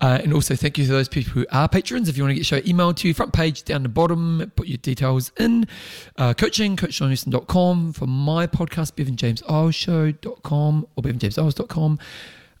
uh, 0.00 0.20
and 0.22 0.32
also 0.32 0.54
thank 0.56 0.78
you 0.78 0.86
to 0.86 0.92
those 0.92 1.08
people 1.08 1.32
who 1.32 1.46
are 1.52 1.68
patrons. 1.68 2.08
If 2.08 2.16
you 2.16 2.22
want 2.24 2.30
to 2.32 2.36
get 2.36 2.46
show 2.46 2.60
emailed 2.60 2.96
to 2.96 3.08
you, 3.08 3.14
front 3.14 3.32
page 3.32 3.64
down 3.64 3.82
the 3.82 3.88
bottom, 3.88 4.52
put 4.56 4.66
your 4.68 4.78
details 4.78 5.32
in. 5.38 5.66
Uh, 6.16 6.34
coaching 6.34 6.76
coachjohnhouston.com 6.76 7.92
for 7.92 8.06
my 8.06 8.46
podcast, 8.46 8.92
bevanjameseyles.show.com 8.94 10.86
or 10.96 11.02
bevanjameseyles.com. 11.02 11.98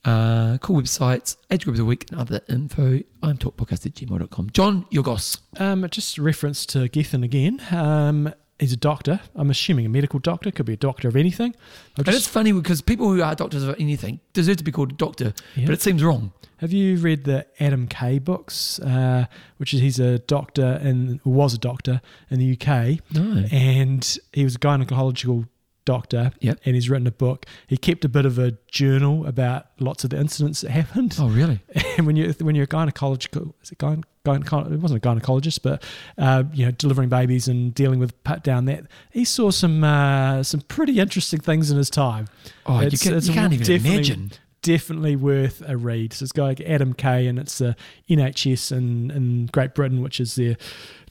Uh, 0.04 0.58
cool 0.58 0.80
websites, 0.80 1.36
age 1.50 1.64
group 1.64 1.74
of 1.74 1.78
the 1.78 1.84
week, 1.84 2.10
and 2.10 2.20
other 2.20 2.40
info. 2.48 3.00
imtalkpodcast 3.22 3.86
at 3.86 3.94
gmail.com. 3.94 4.50
John, 4.52 4.86
your 4.90 5.02
goss. 5.02 5.38
Um, 5.58 5.86
just 5.90 6.18
reference 6.18 6.64
to 6.66 6.88
Gethin 6.88 7.24
again. 7.24 7.60
Um, 7.70 8.32
he's 8.58 8.72
a 8.72 8.76
doctor. 8.76 9.20
I'm 9.34 9.50
assuming 9.50 9.86
a 9.86 9.88
medical 9.88 10.18
doctor. 10.18 10.50
Could 10.50 10.66
be 10.66 10.72
a 10.74 10.76
doctor 10.76 11.08
of 11.08 11.16
anything. 11.16 11.54
I've 11.98 12.06
And 12.06 12.16
it's 12.16 12.26
funny 12.26 12.52
because 12.52 12.80
people 12.82 13.12
who 13.12 13.22
are 13.22 13.34
doctors 13.34 13.62
of 13.64 13.74
anything 13.78 14.20
deserve 14.32 14.56
to 14.58 14.64
be 14.64 14.72
called 14.72 14.92
a 14.92 14.94
doctor, 14.94 15.32
Yeah. 15.56 15.66
but 15.66 15.74
it 15.74 15.82
seems 15.82 16.02
wrong. 16.02 16.32
have 16.58 16.72
you 16.72 16.96
read 16.96 17.22
the 17.24 17.46
Adam 17.60 17.86
Kay 17.86 18.18
books? 18.18 18.80
Uh, 18.80 19.26
which 19.58 19.72
is 19.74 19.80
he's 19.80 20.00
a 20.00 20.18
doctor 20.20 20.78
and 20.82 21.20
was 21.24 21.54
a 21.54 21.58
doctor 21.58 22.00
in 22.30 22.38
the 22.40 22.52
UK, 22.56 22.98
No. 23.12 23.44
and 23.52 24.18
he 24.32 24.42
was 24.44 24.56
a 24.56 24.58
gynecological 24.58 25.46
doctor. 25.84 26.32
Yep. 26.40 26.60
And 26.66 26.74
he's 26.74 26.90
written 26.90 27.06
a 27.06 27.10
book. 27.12 27.46
He 27.66 27.76
kept 27.78 28.04
a 28.04 28.08
bit 28.10 28.26
of 28.26 28.38
a 28.38 28.52
journal 28.70 29.24
about 29.26 29.66
lots 29.80 30.04
of 30.04 30.10
the 30.10 30.18
incidents 30.18 30.60
that 30.62 30.70
happened. 30.72 31.16
Oh, 31.18 31.28
really? 31.28 31.60
And 31.96 32.06
when 32.06 32.14
you 32.16 32.32
when 32.40 32.54
you're 32.54 32.64
a 32.64 32.68
gynecological, 32.68 33.54
is 33.62 33.70
it 33.72 33.78
gyn, 33.78 34.04
gyneco- 34.28 34.72
it 34.72 34.80
wasn't 34.80 35.04
a 35.04 35.08
gynecologist, 35.08 35.60
but 35.62 35.82
uh, 36.18 36.44
you 36.52 36.64
know, 36.66 36.70
delivering 36.72 37.08
babies 37.08 37.48
and 37.48 37.74
dealing 37.74 37.98
with 37.98 38.22
put 38.24 38.42
down 38.42 38.66
that 38.66 38.84
he 39.10 39.24
saw 39.24 39.50
some 39.50 39.82
uh, 39.84 40.42
some 40.42 40.60
pretty 40.62 41.00
interesting 41.00 41.40
things 41.40 41.70
in 41.70 41.76
his 41.76 41.90
time. 41.90 42.26
Oh, 42.66 42.80
you, 42.80 42.86
It's- 42.88 43.02
can, 43.02 43.14
it's 43.14 43.28
you 43.28 43.34
can't 43.34 43.52
even 43.52 43.66
definitely- 43.66 43.94
imagine. 43.96 44.30
Definitely 44.60 45.14
worth 45.14 45.62
a 45.66 45.76
read. 45.76 46.12
So 46.12 46.24
it's 46.24 46.32
guy 46.32 46.42
like 46.48 46.60
Adam 46.62 46.92
Kay, 46.92 47.28
and 47.28 47.38
it's 47.38 47.58
the 47.58 47.76
NHS 48.10 48.72
in, 48.72 49.10
in 49.12 49.46
Great 49.46 49.72
Britain, 49.72 50.02
which 50.02 50.18
is 50.18 50.34
their 50.34 50.56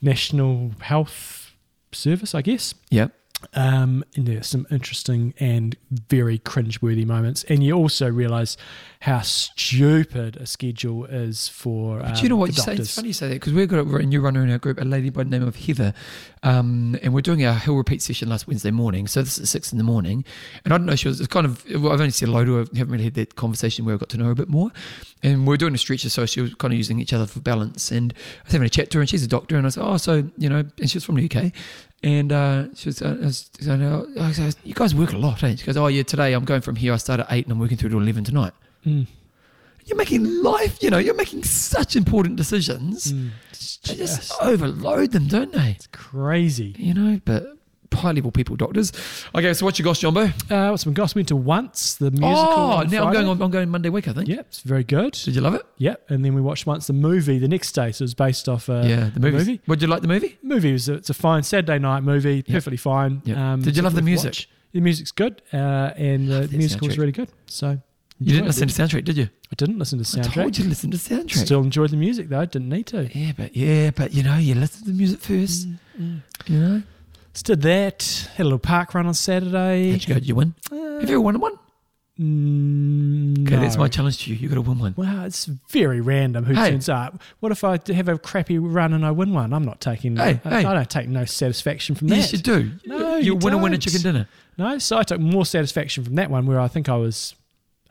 national 0.02 0.72
health 0.81 1.53
service, 1.94 2.35
I 2.35 2.41
guess. 2.41 2.73
Yep. 2.91 3.14
Um, 3.53 4.03
and 4.15 4.27
there's 4.27 4.47
some 4.47 4.65
interesting 4.72 5.34
and 5.39 5.76
very 6.09 6.39
cringeworthy 6.39 7.05
moments. 7.05 7.43
And 7.43 7.64
you 7.64 7.73
also 7.73 8.09
realise 8.09 8.57
how 9.01 9.22
stupid 9.22 10.38
a 10.38 10.47
schedule 10.47 11.05
is 11.05 11.47
for. 11.47 11.99
Um, 11.99 12.14
But 12.14 12.23
you 12.23 12.30
know 12.30 12.35
what 12.35 12.49
you 12.49 12.53
say? 12.64 12.76
It's 12.76 12.95
funny 12.95 13.09
you 13.09 13.14
say 13.14 13.27
that 13.27 13.35
because 13.35 13.53
we've 13.53 13.68
got 13.69 13.85
a 13.85 14.03
new 14.03 14.22
runner 14.22 14.43
in 14.43 14.49
our 14.49 14.57
group, 14.57 14.81
a 14.81 14.85
lady 14.85 15.11
by 15.11 15.23
the 15.23 15.30
name 15.30 15.43
of 15.47 15.55
Heather, 15.55 15.93
um, 16.41 16.97
and 17.03 17.14
we're 17.14 17.22
doing 17.22 17.45
our 17.45 17.53
hill 17.53 17.76
repeat 17.76 18.01
session 18.01 18.27
last 18.27 18.47
Wednesday 18.47 18.72
morning. 18.72 19.05
So 19.07 19.22
this 19.22 19.38
is 19.38 19.43
at 19.43 19.47
six 19.49 19.72
in 19.72 19.77
the 19.77 19.84
morning, 19.84 20.26
and 20.65 20.73
I 20.73 20.77
don't 20.77 20.88
know. 20.88 20.95
She 20.95 21.07
was 21.07 21.19
it's 21.19 21.27
kind 21.27 21.45
of. 21.45 21.64
Well, 21.69 21.91
I've 21.91 21.99
only 22.01 22.11
said 22.11 22.30
hello 22.30 22.43
to 22.43 22.53
her. 22.55 22.65
Haven't 22.76 22.89
really 22.91 23.03
had 23.03 23.14
that 23.15 23.35
conversation 23.35 23.85
where 23.85 23.93
I 23.93 23.97
got 23.99 24.09
to 24.09 24.18
know 24.18 24.26
her 24.26 24.31
a 24.31 24.35
bit 24.35 24.49
more. 24.49 24.72
And 25.23 25.47
we're 25.47 25.57
doing 25.57 25.73
a 25.73 25.80
stretcher, 25.80 26.09
so 26.09 26.26
she 26.26 26.41
was 26.41 26.53
kind 26.55 26.73
of 26.73 26.77
using 26.77 26.99
each 26.99 27.14
other 27.14 27.26
for 27.27 27.39
balance. 27.39 27.91
And 27.91 28.14
I 28.14 28.43
was 28.45 28.53
having 28.53 28.65
a 28.65 28.69
chat 28.69 28.89
to 28.91 28.97
her, 28.97 29.01
and 29.01 29.09
she's 29.09 29.23
a 29.23 29.27
doctor, 29.27 29.57
and 29.57 29.65
I 29.65 29.69
said, 29.69 29.84
"Oh, 29.84 29.97
so 29.97 30.27
you 30.38 30.49
know," 30.49 30.64
and 30.80 30.89
she 30.89 30.97
was 30.97 31.03
from 31.03 31.15
the 31.15 31.23
UK. 31.30 31.51
And 32.08 32.32
uh, 32.32 32.74
she 32.74 32.88
was, 32.88 33.02
uh, 33.02 33.18
I 33.22 33.26
was, 33.26 33.50
I 33.70 33.76
know, 33.76 34.08
I 34.18 34.28
was, 34.30 34.56
you 34.64 34.74
guys 34.74 34.96
work 34.96 35.12
a 35.12 35.18
lot, 35.18 35.44
eh? 35.44 35.58
She 35.58 35.66
goes, 35.66 35.76
oh 35.76 35.88
yeah, 35.88 36.04
today 36.04 36.32
I'm 36.32 36.46
going 36.46 36.62
from 36.62 36.78
here. 36.78 36.94
I 36.94 36.96
start 36.96 37.20
at 37.20 37.28
eight 37.30 37.44
and 37.46 37.52
I'm 37.52 37.60
working 37.60 37.76
through 37.76 37.90
to 37.90 37.98
eleven 37.98 38.24
tonight. 38.24 38.54
Mm. 38.86 39.08
You're 39.84 39.98
making 39.98 40.24
life, 40.42 40.82
you 40.82 40.90
know, 40.90 41.00
you're 41.00 41.16
making 41.16 41.44
such 41.44 41.98
important 41.98 42.38
decisions. 42.38 43.12
Mm. 43.12 43.32
They 43.84 43.96
just 43.96 44.32
overload 44.42 45.12
them, 45.12 45.28
don't 45.28 45.52
they? 45.52 45.72
It's 45.72 45.88
crazy. 45.88 46.76
You 46.78 46.94
know, 46.94 47.20
but 47.26 47.57
high 47.93 48.11
level 48.11 48.31
people, 48.31 48.55
doctors. 48.55 48.91
Okay, 49.35 49.53
so 49.53 49.65
what's 49.65 49.80
your 49.80 49.84
gosh, 49.85 49.99
Jumbo? 49.99 50.26
Uh, 50.49 50.69
what's 50.69 50.84
been 50.84 50.93
gossip? 50.93 51.15
Went 51.18 51.27
to 51.30 51.35
once 51.35 51.95
the 51.95 52.11
musical. 52.11 52.31
oh, 52.31 52.84
now 52.84 53.05
I'm 53.07 53.14
going 53.14 53.27
on. 53.27 53.41
I'm 53.41 53.51
going 53.51 53.69
Monday 53.69 53.89
week, 53.89 54.07
I 54.07 54.14
think. 54.14 54.27
Yeah, 54.27 54.39
it's 54.41 54.61
very 54.61 54.84
good. 54.84 55.14
Did 55.14 55.35
you 55.35 55.41
love 55.41 55.53
it? 55.55 55.64
Yeah, 55.77 55.95
and 56.09 56.23
then 56.23 56.34
we 56.35 56.41
watched 56.41 56.65
once 56.65 56.88
the 56.88 56.93
movie 56.93 57.39
the 57.39 57.47
next 57.47 57.72
day. 57.73 57.91
So 57.91 58.03
it 58.03 58.05
was 58.05 58.14
based 58.14 58.47
off 58.49 58.69
a 58.69 58.84
yeah, 58.88 59.09
the 59.14 59.19
movie. 59.19 59.38
movie. 59.38 59.61
Would 59.68 59.81
you 59.81 59.88
like 59.88 60.01
the 60.01 60.07
movie? 60.07 60.38
movie 60.43 60.72
was 60.73 60.89
it's 60.89 61.09
a 61.09 61.14
fine 61.14 61.43
Saturday 61.43 61.80
night 61.80 62.03
movie, 62.03 62.43
perfectly 62.43 62.77
fine. 62.77 63.22
Yeah. 63.26 63.53
Um, 63.53 63.61
Did 63.61 63.76
you 63.76 63.81
love 63.84 63.95
the 63.95 64.01
music? 64.01 64.30
watch. 64.30 64.49
The 64.73 64.81
music's 64.81 65.11
good, 65.11 65.41
uh, 65.53 65.57
and 65.95 66.27
the 66.27 66.41
that 66.41 66.51
musical 66.51 66.88
was 66.88 66.97
really 66.97 67.14
good. 67.14 67.30
So 67.47 67.80
You 68.19 68.34
didn't 68.34 68.47
listen 68.47 68.68
to 68.68 68.73
soundtrack, 68.73 69.05
did 69.05 69.18
you? 69.18 69.30
I 69.51 69.55
didn't 69.55 69.80
listen 69.80 69.97
to 70.03 70.11
the 70.11 70.19
I 70.19 70.23
told 70.23 70.57
you 70.57 70.64
to 70.65 70.69
listen 70.69 70.91
to 70.91 70.97
soundtrack. 70.97 71.45
Still 71.45 71.61
enjoyed 71.61 71.89
the 71.91 71.97
music 71.97 72.27
though. 72.30 72.41
I 72.41 72.45
Didn't 72.45 72.68
need 72.69 72.85
to. 72.88 73.09
Yeah, 73.18 73.31
but 73.38 73.55
yeah, 73.55 73.91
but 73.91 74.14
you 74.14 74.23
know, 74.23 74.38
you 74.38 74.55
listen 74.55 74.84
to 74.85 74.91
the 74.91 74.97
music 74.97 75.22
first. 75.22 75.68
Mm, 75.99 76.22
You 76.47 76.59
know. 76.59 76.84
Just 77.38 77.45
did 77.45 77.61
that. 77.61 78.30
Had 78.35 78.41
a 78.41 78.45
little 78.45 78.57
park 78.57 78.95
run 78.95 79.05
on 79.05 79.14
Saturday. 79.14 79.91
How'd 79.91 80.01
you 80.01 80.07
go? 80.07 80.14
Did 80.15 80.27
you 80.27 80.34
win? 80.34 80.55
Uh, 80.72 80.76
Have 80.99 81.03
you 81.07 81.18
ever 81.18 81.22
won 81.22 81.39
one? 81.39 81.53
mm, 82.19 83.45
Okay, 83.47 83.57
that's 83.57 83.77
my 83.77 83.88
challenge 83.88 84.23
to 84.23 84.31
you. 84.31 84.38
You've 84.38 84.49
got 84.49 84.55
to 84.55 84.61
win 84.61 84.80
one. 84.80 84.95
Well, 84.97 85.23
it's 85.23 85.45
very 85.69 86.01
random 86.01 86.45
who 86.45 86.55
Hey. 86.55 86.72
turns 86.72 86.89
up. 86.89 87.22
What 87.39 87.51
if 87.51 87.64
I 87.64 87.80
have 87.93 88.07
a 88.09 88.18
crappy 88.18 88.57
run 88.57 88.91
and 88.91 89.05
I 89.05 89.11
win 89.11 89.34
one? 89.35 89.53
I'm 89.53 89.64
not 89.64 89.80
taking. 89.81 90.15
Hey, 90.15 90.41
I, 90.43 90.49
hey. 90.49 90.65
I 90.65 90.73
don't 90.73 90.89
take 90.89 91.09
no 91.09 91.26
satisfaction 91.26 91.93
from 91.93 92.07
Yes, 92.07 92.31
that. 92.31 92.47
Yes, 92.47 92.57
you 92.57 92.64
do. 92.64 92.72
No, 92.88 93.18
you 93.18 93.23
you 93.26 93.35
win 93.35 93.53
a 93.53 93.57
winner 93.59 93.76
don't. 93.76 93.81
chicken 93.81 94.01
dinner. 94.01 94.27
No, 94.57 94.80
so 94.80 94.97
I 94.97 95.03
took 95.03 95.19
more 95.19 95.45
satisfaction 95.45 96.03
from 96.05 96.15
that 96.15 96.31
one 96.31 96.47
where 96.47 96.59
I 96.59 96.68
think 96.68 96.89
I 96.89 96.95
was, 96.95 97.35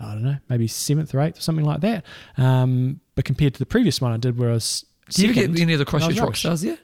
I 0.01 0.07
don't 0.15 0.25
know, 0.25 0.39
maybe 0.49 0.67
seventh 0.67 1.15
or 1.15 1.21
eighth 1.21 1.39
or 1.39 1.43
something 1.43 1.65
like 1.65 1.83
that. 1.83 2.05
Um, 2.37 2.99
but 3.15 3.25
compared 3.25 3.53
to 3.55 3.61
the 3.61 3.67
previous 3.67 4.01
one 4.01 4.11
I 4.11 4.17
did 4.17 4.37
where 4.41 4.51
I 4.51 4.55
was 4.55 4.85
Do 5.11 5.23
you 5.23 5.29
ever 5.29 5.35
get 5.55 5.61
any 5.61 5.73
of 5.75 5.79
the 5.79 5.85
was 5.85 6.03
Christchurch 6.03 6.19
rock 6.21 6.35
stars? 6.35 6.65
Yeah. 6.65 6.75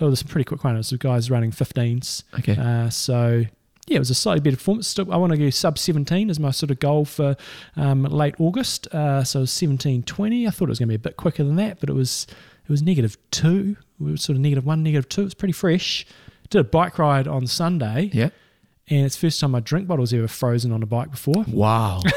Oh, 0.00 0.06
there's 0.06 0.20
some 0.20 0.28
pretty 0.28 0.44
quick 0.44 0.64
one. 0.64 0.74
It 0.74 0.78
was 0.78 0.90
the 0.90 0.98
guys 0.98 1.30
running 1.30 1.50
15s. 1.50 2.24
Okay. 2.38 2.56
Uh, 2.56 2.90
so 2.90 3.44
yeah, 3.86 3.96
it 3.96 3.98
was 3.98 4.10
a 4.10 4.14
slightly 4.14 4.40
better 4.40 4.56
performance. 4.56 4.86
Still, 4.86 5.12
I 5.12 5.16
want 5.16 5.32
to 5.32 5.38
go 5.38 5.50
sub 5.50 5.76
17 5.76 6.30
as 6.30 6.38
my 6.38 6.52
sort 6.52 6.70
of 6.70 6.78
goal 6.78 7.04
for 7.04 7.36
um, 7.76 8.04
late 8.04 8.34
August. 8.38 8.86
Uh, 8.94 9.24
so 9.24 9.42
17:20. 9.42 10.46
I 10.46 10.50
thought 10.50 10.66
it 10.66 10.68
was 10.68 10.78
going 10.78 10.88
to 10.88 10.92
be 10.92 10.96
a 10.96 10.98
bit 10.98 11.16
quicker 11.16 11.42
than 11.42 11.56
that, 11.56 11.80
but 11.80 11.90
it 11.90 11.94
was 11.94 12.26
it 12.62 12.70
was 12.70 12.82
negative 12.82 13.16
two. 13.32 13.76
We 13.98 14.12
were 14.12 14.16
sort 14.16 14.36
of 14.36 14.42
negative 14.42 14.64
one, 14.64 14.82
negative 14.84 15.08
two. 15.08 15.22
It 15.22 15.24
was 15.24 15.34
pretty 15.34 15.52
fresh. 15.52 16.06
Did 16.50 16.60
a 16.60 16.64
bike 16.64 16.98
ride 16.98 17.26
on 17.26 17.46
Sunday, 17.46 18.10
yeah. 18.12 18.30
and 18.88 19.06
it's 19.06 19.16
the 19.16 19.26
first 19.26 19.40
time 19.40 19.52
my 19.52 19.60
drink 19.60 19.86
bottle's 19.86 20.12
ever 20.12 20.28
frozen 20.28 20.72
on 20.72 20.82
a 20.82 20.86
bike 20.86 21.10
before. 21.10 21.44
Wow. 21.48 22.02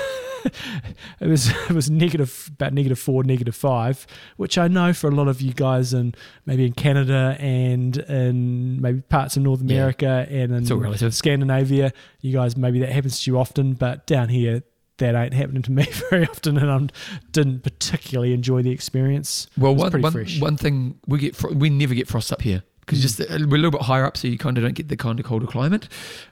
It 1.19 1.27
was 1.27 1.49
it 1.69 1.71
was 1.73 1.89
negative 1.89 2.49
about 2.53 2.73
negative 2.73 2.99
four, 2.99 3.23
negative 3.23 3.55
five, 3.55 4.05
which 4.37 4.57
I 4.57 4.67
know 4.67 4.93
for 4.93 5.07
a 5.07 5.11
lot 5.15 5.27
of 5.27 5.41
you 5.41 5.53
guys 5.53 5.93
in 5.93 6.13
maybe 6.45 6.65
in 6.65 6.73
Canada 6.73 7.37
and 7.39 7.95
in 7.97 8.81
maybe 8.81 9.01
parts 9.01 9.37
of 9.37 9.43
North 9.43 9.61
Yeah. 9.63 9.75
America 9.77 10.27
and 10.29 10.51
in. 10.53 11.11
Scandinavia, 11.11 11.93
you 12.21 12.33
guys 12.33 12.57
maybe 12.57 12.79
that 12.79 12.91
happens 12.91 13.21
to 13.23 13.31
you 13.31 13.37
often, 13.39 13.73
but 13.73 14.05
down 14.07 14.29
here 14.29 14.63
that 14.97 15.15
ain't 15.15 15.33
happening 15.33 15.61
to 15.63 15.71
me 15.71 15.85
very 16.09 16.27
often, 16.27 16.57
and 16.57 16.69
I 16.69 16.93
didn't 17.31 17.63
particularly 17.63 18.33
enjoy 18.33 18.61
the 18.61 18.71
experience. 18.71 19.47
Well, 19.57 19.71
It 19.71 19.75
was 19.75 19.81
one, 19.83 19.91
pretty 19.91 20.03
one, 20.03 20.11
fresh. 20.13 20.39
one 20.41 20.57
thing 20.57 20.99
we 21.07 21.19
get, 21.19 21.35
fro- 21.35 21.51
we 21.53 21.69
never 21.69 21.93
get 21.95 22.07
frost 22.07 22.31
up 22.31 22.41
here 22.41 22.63
because 22.85 23.01
just 23.01 23.19
uh, 23.21 23.25
we're 23.29 23.35
a 23.35 23.39
little 23.47 23.71
bit 23.71 23.81
higher 23.81 24.05
up, 24.05 24.17
so 24.17 24.27
you 24.27 24.37
kind 24.37 24.57
of 24.57 24.63
don't 24.63 24.73
get 24.75 24.87
the 24.89 24.97
kind 24.97 25.19
of 25.19 25.25
colder 25.25 25.47
climate. 25.47 25.87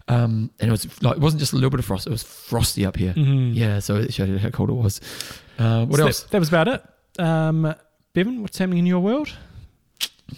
Um, 0.07 0.51
and 0.59 0.69
it 0.69 0.71
was 0.71 1.01
like 1.01 1.17
it 1.17 1.21
wasn't 1.21 1.39
just 1.39 1.53
a 1.53 1.55
little 1.55 1.69
bit 1.69 1.79
of 1.79 1.85
frost; 1.85 2.07
it 2.07 2.11
was 2.11 2.23
frosty 2.23 2.85
up 2.85 2.97
here. 2.97 3.13
Mhm. 3.13 3.55
Yeah, 3.55 3.79
so 3.79 3.95
it 3.95 4.13
showed 4.13 4.29
you 4.29 4.37
how 4.37 4.49
cold 4.49 4.69
it 4.69 4.73
was. 4.73 4.99
Uh, 5.57 5.85
what 5.85 5.97
So 5.97 6.07
else? 6.07 6.21
That, 6.23 6.31
that 6.31 6.39
was 6.39 6.49
about 6.49 6.67
it. 6.67 6.83
Um, 7.19 7.73
Bevan, 8.13 8.41
what's 8.41 8.57
happening 8.57 8.79
in 8.79 8.85
your 8.85 8.99
world? 8.99 9.29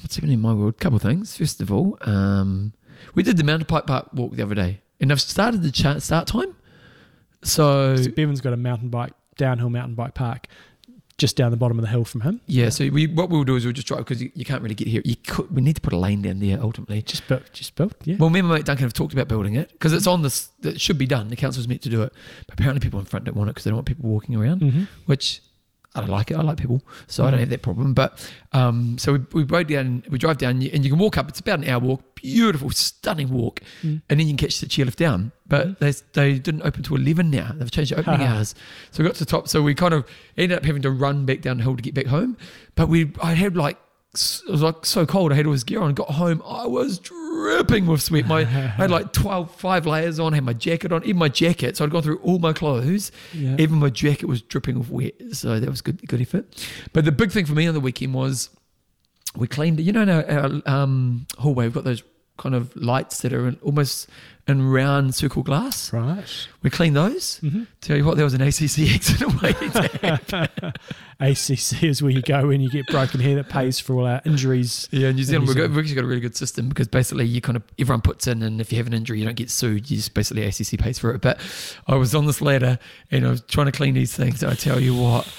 What's 0.01 0.15
happening 0.15 0.33
in 0.33 0.41
my 0.41 0.53
world? 0.53 0.77
couple 0.79 0.95
of 0.97 1.01
things. 1.03 1.37
First 1.37 1.61
of 1.61 1.71
all, 1.71 1.97
um, 2.01 2.73
we 3.15 3.23
did 3.23 3.37
the 3.37 3.43
mountain 3.43 3.67
bike 3.69 3.85
park 3.87 4.09
walk 4.13 4.33
the 4.35 4.43
other 4.43 4.55
day, 4.55 4.81
and 4.99 5.11
I've 5.11 5.21
started 5.21 5.61
the 5.61 5.99
start 5.99 6.27
time. 6.27 6.55
So 7.43 7.95
Bevan's 8.15 8.41
got 8.41 8.53
a 8.53 8.57
mountain 8.57 8.89
bike, 8.89 9.13
downhill 9.37 9.69
mountain 9.69 9.95
bike 9.95 10.13
park, 10.13 10.47
just 11.23 11.37
down 11.37 11.51
the 11.51 11.57
bottom 11.57 11.79
of 11.79 11.83
the 11.85 11.89
hill 11.89 12.03
from 12.03 12.19
him. 12.21 12.41
yeah, 12.47 12.67
so 12.67 12.89
we 12.89 13.07
what 13.07 13.29
we'll 13.29 13.45
do 13.45 13.55
is 13.55 13.63
we'll 13.63 13.71
just 13.73 13.87
drive 13.87 13.99
because 13.99 14.21
you, 14.21 14.29
you 14.35 14.43
can't 14.43 14.61
really 14.61 14.75
get 14.75 14.89
here. 14.89 15.01
You 15.05 15.15
could, 15.15 15.49
we 15.55 15.61
need 15.61 15.75
to 15.75 15.81
put 15.81 15.93
a 15.93 15.97
lane 15.97 16.21
down 16.21 16.39
there 16.39 16.59
ultimately. 16.61 17.01
Just 17.01 17.25
built, 17.29 17.43
just 17.53 17.75
built, 17.75 17.93
yeah. 18.03 18.17
Well, 18.19 18.29
me 18.29 18.39
and 18.39 18.49
my 18.49 18.55
mate 18.55 18.65
Duncan 18.65 18.83
have 18.83 18.93
talked 18.93 19.13
about 19.13 19.29
building 19.29 19.55
it 19.55 19.71
because 19.71 19.93
it's 19.93 20.05
on 20.05 20.21
this. 20.21 20.49
It 20.63 20.81
should 20.81 20.97
be 20.97 21.05
done. 21.05 21.29
The 21.29 21.37
council's 21.37 21.65
meant 21.67 21.81
to 21.83 21.89
do 21.89 22.01
it, 22.03 22.11
but 22.47 22.53
apparently 22.59 22.81
people 22.81 22.99
in 22.99 23.05
front 23.05 23.23
don't 23.23 23.37
want 23.37 23.49
it 23.49 23.53
because 23.53 23.63
they 23.63 23.69
don't 23.71 23.77
want 23.77 23.87
people 23.87 24.09
walking 24.09 24.35
around. 24.35 24.59
hmm 24.61 24.83
Which 25.05 25.41
I 25.95 25.99
don't 25.99 26.09
like 26.09 26.31
it. 26.31 26.37
I 26.37 26.41
like 26.41 26.57
people, 26.57 26.81
so 27.07 27.23
I 27.23 27.29
don't 27.29 27.37
Mm. 27.37 27.41
have 27.41 27.49
that 27.51 27.61
problem. 27.61 27.93
But 27.93 28.27
um, 28.51 28.97
so 28.97 29.13
we, 29.13 29.19
we 29.33 29.43
rode 29.43 29.67
down, 29.67 30.03
we 30.09 30.17
drive 30.17 30.39
down, 30.39 30.61
and 30.61 30.83
you 30.83 30.89
can 30.89 30.97
walk 30.97 31.17
up. 31.19 31.29
It's 31.29 31.39
about 31.39 31.59
an 31.59 31.69
hour 31.69 31.79
walk, 31.79 32.15
beautiful, 32.15 32.71
stunning 32.71 33.29
walk, 33.29 33.59
Mm. 33.83 34.01
and 34.09 34.19
then 34.19 34.27
you 34.27 34.33
can 34.35 34.37
catch 34.37 34.59
the 34.59 34.65
chairlift 34.65 34.95
down. 34.95 35.31
But 35.47 35.67
Mhm. 35.67 35.79
they 35.79 35.91
they 36.31 36.39
didn't 36.39 36.63
open 36.63 36.81
to 36.83 36.95
eleven 36.95 37.29
now. 37.29 37.51
They've 37.55 37.69
changed 37.69 37.91
the 37.91 37.99
opening 37.99 38.25
hours, 38.27 38.55
so 38.91 39.03
we 39.03 39.07
got 39.07 39.15
to 39.17 39.25
the 39.25 39.29
top. 39.29 39.47
So 39.47 39.61
we 39.61 39.75
kind 39.75 39.93
of 39.93 40.03
ended 40.37 40.57
up 40.57 40.65
having 40.65 40.81
to 40.81 40.89
run 40.91 41.25
back 41.25 41.41
down 41.41 41.57
the 41.57 41.63
hill 41.63 41.75
to 41.75 41.81
get 41.83 41.93
back 41.93 42.07
home. 42.07 42.37
But 42.75 42.89
we, 42.89 43.11
I 43.21 43.33
had 43.35 43.55
like. 43.55 43.77
It 44.15 44.51
was 44.51 44.61
like 44.61 44.85
so 44.85 45.07
cold. 45.07 45.31
I 45.31 45.35
had 45.35 45.47
all 45.47 45.53
this 45.53 45.63
gear 45.63 45.81
on. 45.81 45.95
Got 45.95 46.11
home, 46.11 46.43
I 46.47 46.67
was 46.67 46.99
dripping 47.33 47.85
with 47.85 48.01
sweat. 48.01 48.25
My 48.25 48.41
I 48.41 48.43
had 48.43 48.91
like 48.91 49.13
12, 49.13 49.55
five 49.55 49.85
layers 49.85 50.19
on. 50.19 50.33
Had 50.33 50.43
my 50.43 50.53
jacket 50.53 50.91
on, 50.91 51.03
even 51.03 51.17
my 51.17 51.29
jacket. 51.29 51.77
So 51.77 51.85
I'd 51.85 51.91
gone 51.91 52.03
through 52.03 52.19
all 52.19 52.39
my 52.39 52.53
clothes. 52.53 53.11
Yeah. 53.33 53.55
Even 53.59 53.79
my 53.79 53.89
jacket 53.89 54.27
was 54.27 54.41
dripping 54.41 54.79
with 54.79 54.89
wet, 54.89 55.13
so 55.31 55.59
that 55.59 55.69
was 55.69 55.81
good, 55.81 56.07
good 56.07 56.21
effort. 56.21 56.67
But 56.93 57.05
the 57.05 57.11
big 57.11 57.31
thing 57.31 57.45
for 57.45 57.53
me 57.53 57.67
on 57.67 57.73
the 57.73 57.79
weekend 57.79 58.13
was 58.13 58.49
we 59.35 59.47
cleaned. 59.47 59.79
You 59.79 59.91
know, 59.91 60.03
in 60.03 60.09
our, 60.09 60.29
our 60.29 60.61
um, 60.65 61.27
hallway 61.37 61.65
we've 61.65 61.73
got 61.73 61.83
those 61.83 62.03
kind 62.37 62.55
of 62.55 62.75
lights 62.75 63.21
that 63.21 63.31
are 63.33 63.47
in, 63.47 63.57
almost 63.61 64.09
in 64.47 64.69
round 64.69 65.15
circle 65.15 65.43
glass. 65.43 65.93
Right. 65.93 66.25
We 66.63 66.69
clean 66.69 66.93
those. 66.93 67.39
Mhm. 67.41 67.67
Tell 67.79 67.95
you 67.95 68.03
what, 68.03 68.15
there 68.17 68.25
was 68.25 68.33
an 68.33 68.41
ACC 68.41 68.93
accident 68.95 69.41
waiting 69.41 69.71
to. 69.71 70.73
ACC 71.19 71.83
is 71.83 72.01
where 72.01 72.11
you 72.11 72.21
go 72.21 72.47
when 72.47 72.59
you 72.59 72.69
get 72.69 72.87
broken 72.87 73.19
hair 73.21 73.35
that 73.35 73.49
pays 73.49 73.79
for 73.79 73.93
all 73.95 74.05
our 74.05 74.21
injuries. 74.25 74.89
Yeah, 74.91 75.11
New 75.11 75.23
Zealand, 75.23 75.47
we've, 75.47 75.55
got, 75.55 75.69
we've 75.69 75.77
actually 75.79 75.95
got 75.95 76.03
a 76.03 76.07
really 76.07 76.19
good 76.21 76.35
system 76.35 76.67
because 76.69 76.87
basically 76.87 77.25
you 77.25 77.39
kind 77.39 77.55
of 77.55 77.63
everyone 77.79 78.01
puts 78.01 78.27
in, 78.27 78.41
and 78.41 78.59
if 78.59 78.71
you 78.71 78.77
have 78.79 78.87
an 78.87 78.93
injury, 78.93 79.19
you 79.19 79.25
don't 79.25 79.35
get 79.37 79.49
sued. 79.49 79.89
You 79.89 79.97
just 79.97 80.13
basically 80.13 80.43
ACC 80.43 80.77
pays 80.79 80.99
for 80.99 81.13
it. 81.13 81.21
But 81.21 81.39
I 81.87 81.95
was 81.95 82.13
on 82.13 82.25
this 82.25 82.41
ladder 82.41 82.79
and 83.11 83.25
I 83.25 83.29
was 83.29 83.41
trying 83.41 83.67
to 83.67 83.71
clean 83.71 83.93
these 83.93 84.13
things, 84.15 84.43
and 84.43 84.51
I 84.51 84.55
tell 84.55 84.79
you 84.79 84.95
what, 84.95 85.31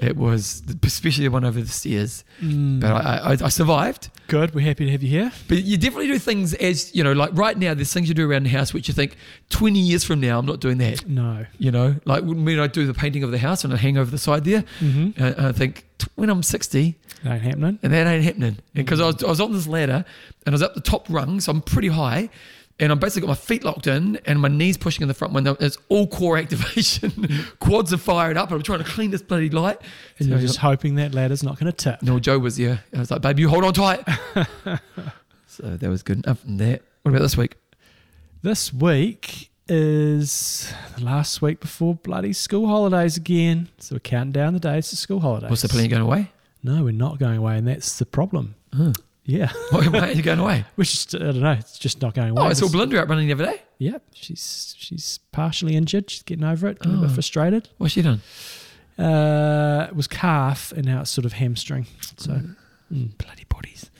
it 0.00 0.16
was 0.16 0.62
especially 0.84 1.24
the 1.24 1.30
one 1.30 1.44
over 1.44 1.60
the 1.60 1.68
stairs. 1.68 2.24
Mm. 2.40 2.80
But 2.80 2.90
I, 2.92 3.16
I, 3.18 3.32
I 3.32 3.48
survived. 3.48 4.10
Good. 4.26 4.54
We're 4.54 4.64
happy 4.66 4.86
to 4.86 4.90
have 4.92 5.02
you 5.02 5.08
here. 5.10 5.32
But 5.48 5.62
you 5.62 5.76
definitely 5.76 6.08
do 6.08 6.18
things 6.18 6.54
as 6.54 6.94
you 6.94 7.04
know, 7.04 7.12
like 7.12 7.30
right 7.34 7.56
now, 7.56 7.74
there's 7.74 7.92
things 7.92 8.08
you 8.08 8.14
do 8.14 8.28
around 8.28 8.44
the 8.44 8.50
house 8.50 8.72
which 8.74 8.88
you 8.88 8.94
think 8.94 9.16
20 9.50 9.78
years 9.78 10.02
from 10.04 10.20
now, 10.20 10.38
I'm 10.38 10.46
not 10.46 10.60
doing 10.60 10.78
that. 10.78 11.06
No. 11.06 11.46
You 11.58 11.70
know, 11.70 11.96
like 12.04 12.24
when 12.24 12.58
I 12.58 12.66
do 12.66 12.86
the 12.86 12.94
painting 12.94 13.22
of 13.22 13.30
the 13.30 13.38
house 13.38 13.64
and 13.64 13.72
I 13.72 13.76
hang 13.76 13.96
over 13.98 14.10
the 14.10 14.18
side 14.18 14.44
there, 14.44 14.64
Mm-hmm. 14.80 15.22
and 15.22 15.46
I 15.46 15.52
think 15.52 15.84
when 16.16 16.30
I'm 16.30 16.42
60, 16.42 16.96
Ain't 17.24 17.42
happening. 17.42 17.78
and 17.82 17.92
that 17.92 18.06
ain't 18.08 18.24
happening 18.24 18.56
because 18.74 19.00
I 19.00 19.06
was, 19.06 19.22
I 19.22 19.28
was 19.28 19.40
on 19.40 19.52
this 19.52 19.68
ladder 19.68 20.04
and 20.44 20.52
I 20.52 20.54
was 20.54 20.62
up 20.62 20.74
the 20.74 20.80
top 20.80 21.06
rung, 21.08 21.38
so 21.40 21.52
I'm 21.52 21.60
pretty 21.62 21.88
high. 21.88 22.28
And 22.82 22.90
I'm 22.90 22.98
basically 22.98 23.28
got 23.28 23.28
my 23.28 23.36
feet 23.36 23.62
locked 23.64 23.86
in 23.86 24.16
and 24.26 24.40
my 24.40 24.48
knees 24.48 24.76
pushing 24.76 25.02
in 25.02 25.08
the 25.08 25.14
front 25.14 25.32
window. 25.32 25.56
It's 25.60 25.78
all 25.88 26.06
core 26.08 26.36
activation. 26.42 27.12
Quads 27.60 27.92
are 27.92 27.96
fired 27.96 28.36
up. 28.36 28.50
And 28.50 28.56
I'm 28.56 28.62
trying 28.62 28.80
to 28.80 28.84
clean 28.84 29.12
this 29.12 29.22
bloody 29.22 29.50
light. 29.50 29.78
And 30.18 30.28
So 30.28 30.32
you're 30.34 30.40
just 30.40 30.58
hoping 30.58 30.96
that 30.96 31.14
ladder's 31.14 31.44
not 31.44 31.58
going 31.60 31.70
to 31.70 31.76
tip. 31.76 32.02
no, 32.02 32.18
Joe 32.18 32.40
was 32.40 32.56
there. 32.56 32.82
I 32.94 32.98
was 32.98 33.10
like, 33.10 33.22
babe, 33.22 33.38
you 33.38 33.48
hold 33.48 33.64
on 33.64 33.72
tight. 33.72 34.00
so 35.46 35.76
that 35.76 35.88
was 35.88 36.02
good 36.02 36.24
enough 36.24 36.40
from 36.40 36.58
that. 36.58 36.82
What 37.02 37.10
about 37.12 37.22
this 37.22 37.36
week? 37.36 37.54
This 38.42 38.72
week 38.74 39.50
is 39.68 40.72
the 40.96 41.04
last 41.04 41.40
week 41.40 41.60
before 41.60 41.94
bloody 41.94 42.32
school 42.32 42.66
holidays 42.66 43.16
again. 43.16 43.68
So 43.78 43.94
we're 43.94 44.00
counting 44.00 44.32
down 44.32 44.54
the 44.54 44.60
days 44.60 44.90
to 44.90 44.96
school 44.96 45.20
holidays. 45.20 45.50
What's 45.50 45.62
the 45.62 45.68
plan? 45.68 45.88
Going 45.88 46.02
away? 46.02 46.32
No, 46.64 46.82
we're 46.82 46.90
not 46.92 47.18
going 47.20 47.36
away, 47.38 47.58
and 47.58 47.66
that's 47.68 47.98
the 47.98 48.06
problem. 48.06 48.56
Huh. 48.76 48.92
Yeah. 49.24 49.52
Why, 49.70 49.86
why 49.86 50.08
are 50.08 50.12
you 50.12 50.22
going 50.22 50.40
away? 50.40 50.64
Just, 50.80 51.14
I 51.14 51.18
don't 51.18 51.40
know, 51.40 51.52
it's 51.52 51.78
just 51.78 52.02
not 52.02 52.12
going 52.14 52.30
away. 52.30 52.42
Oh, 52.42 52.46
I 52.46 52.52
saw 52.54 52.64
It's- 52.66 52.72
Belinda 52.72 53.00
out 53.00 53.08
running 53.08 53.28
the 53.28 53.34
other 53.34 53.44
day. 53.46 53.62
Yep, 53.78 54.02
she's 54.14 54.74
she's 54.78 55.18
partially 55.30 55.76
injured. 55.76 56.10
She's 56.10 56.22
getting 56.22 56.44
over 56.44 56.66
it, 56.68 56.78
getting 56.80 56.98
a 56.98 57.00
bit 57.02 57.10
Oh. 57.10 57.14
frustrated. 57.14 57.68
What's 57.78 57.94
she 57.94 58.02
done? 58.02 58.20
Uh, 58.98 59.86
it 59.88 59.96
was 59.96 60.06
calf, 60.06 60.72
and 60.72 60.84
now 60.86 61.00
it's 61.02 61.10
sort 61.10 61.24
of 61.24 61.32
hamstring. 61.34 61.86
So, 62.16 62.40
mm. 62.92 63.16
Bloody 63.18 63.44
bodies. 63.48 63.90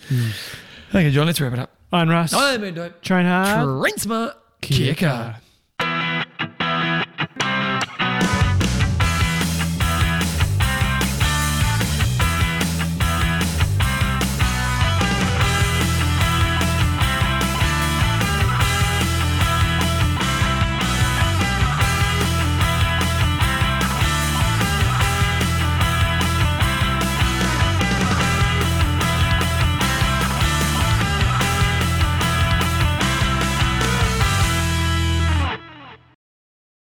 Okay, 0.90 1.10
John, 1.10 1.26
let's 1.26 1.40
wrap 1.40 1.52
it 1.52 1.58
up. 1.58 1.70
Iron 1.92 2.08
Russ, 2.08 2.32
I'm 2.32 2.60
train 3.02 3.26
hard. 3.26 3.82
Train 3.82 3.96
smart. 3.98 4.36
Kaha. 4.60 4.94
kaha. 4.96 5.36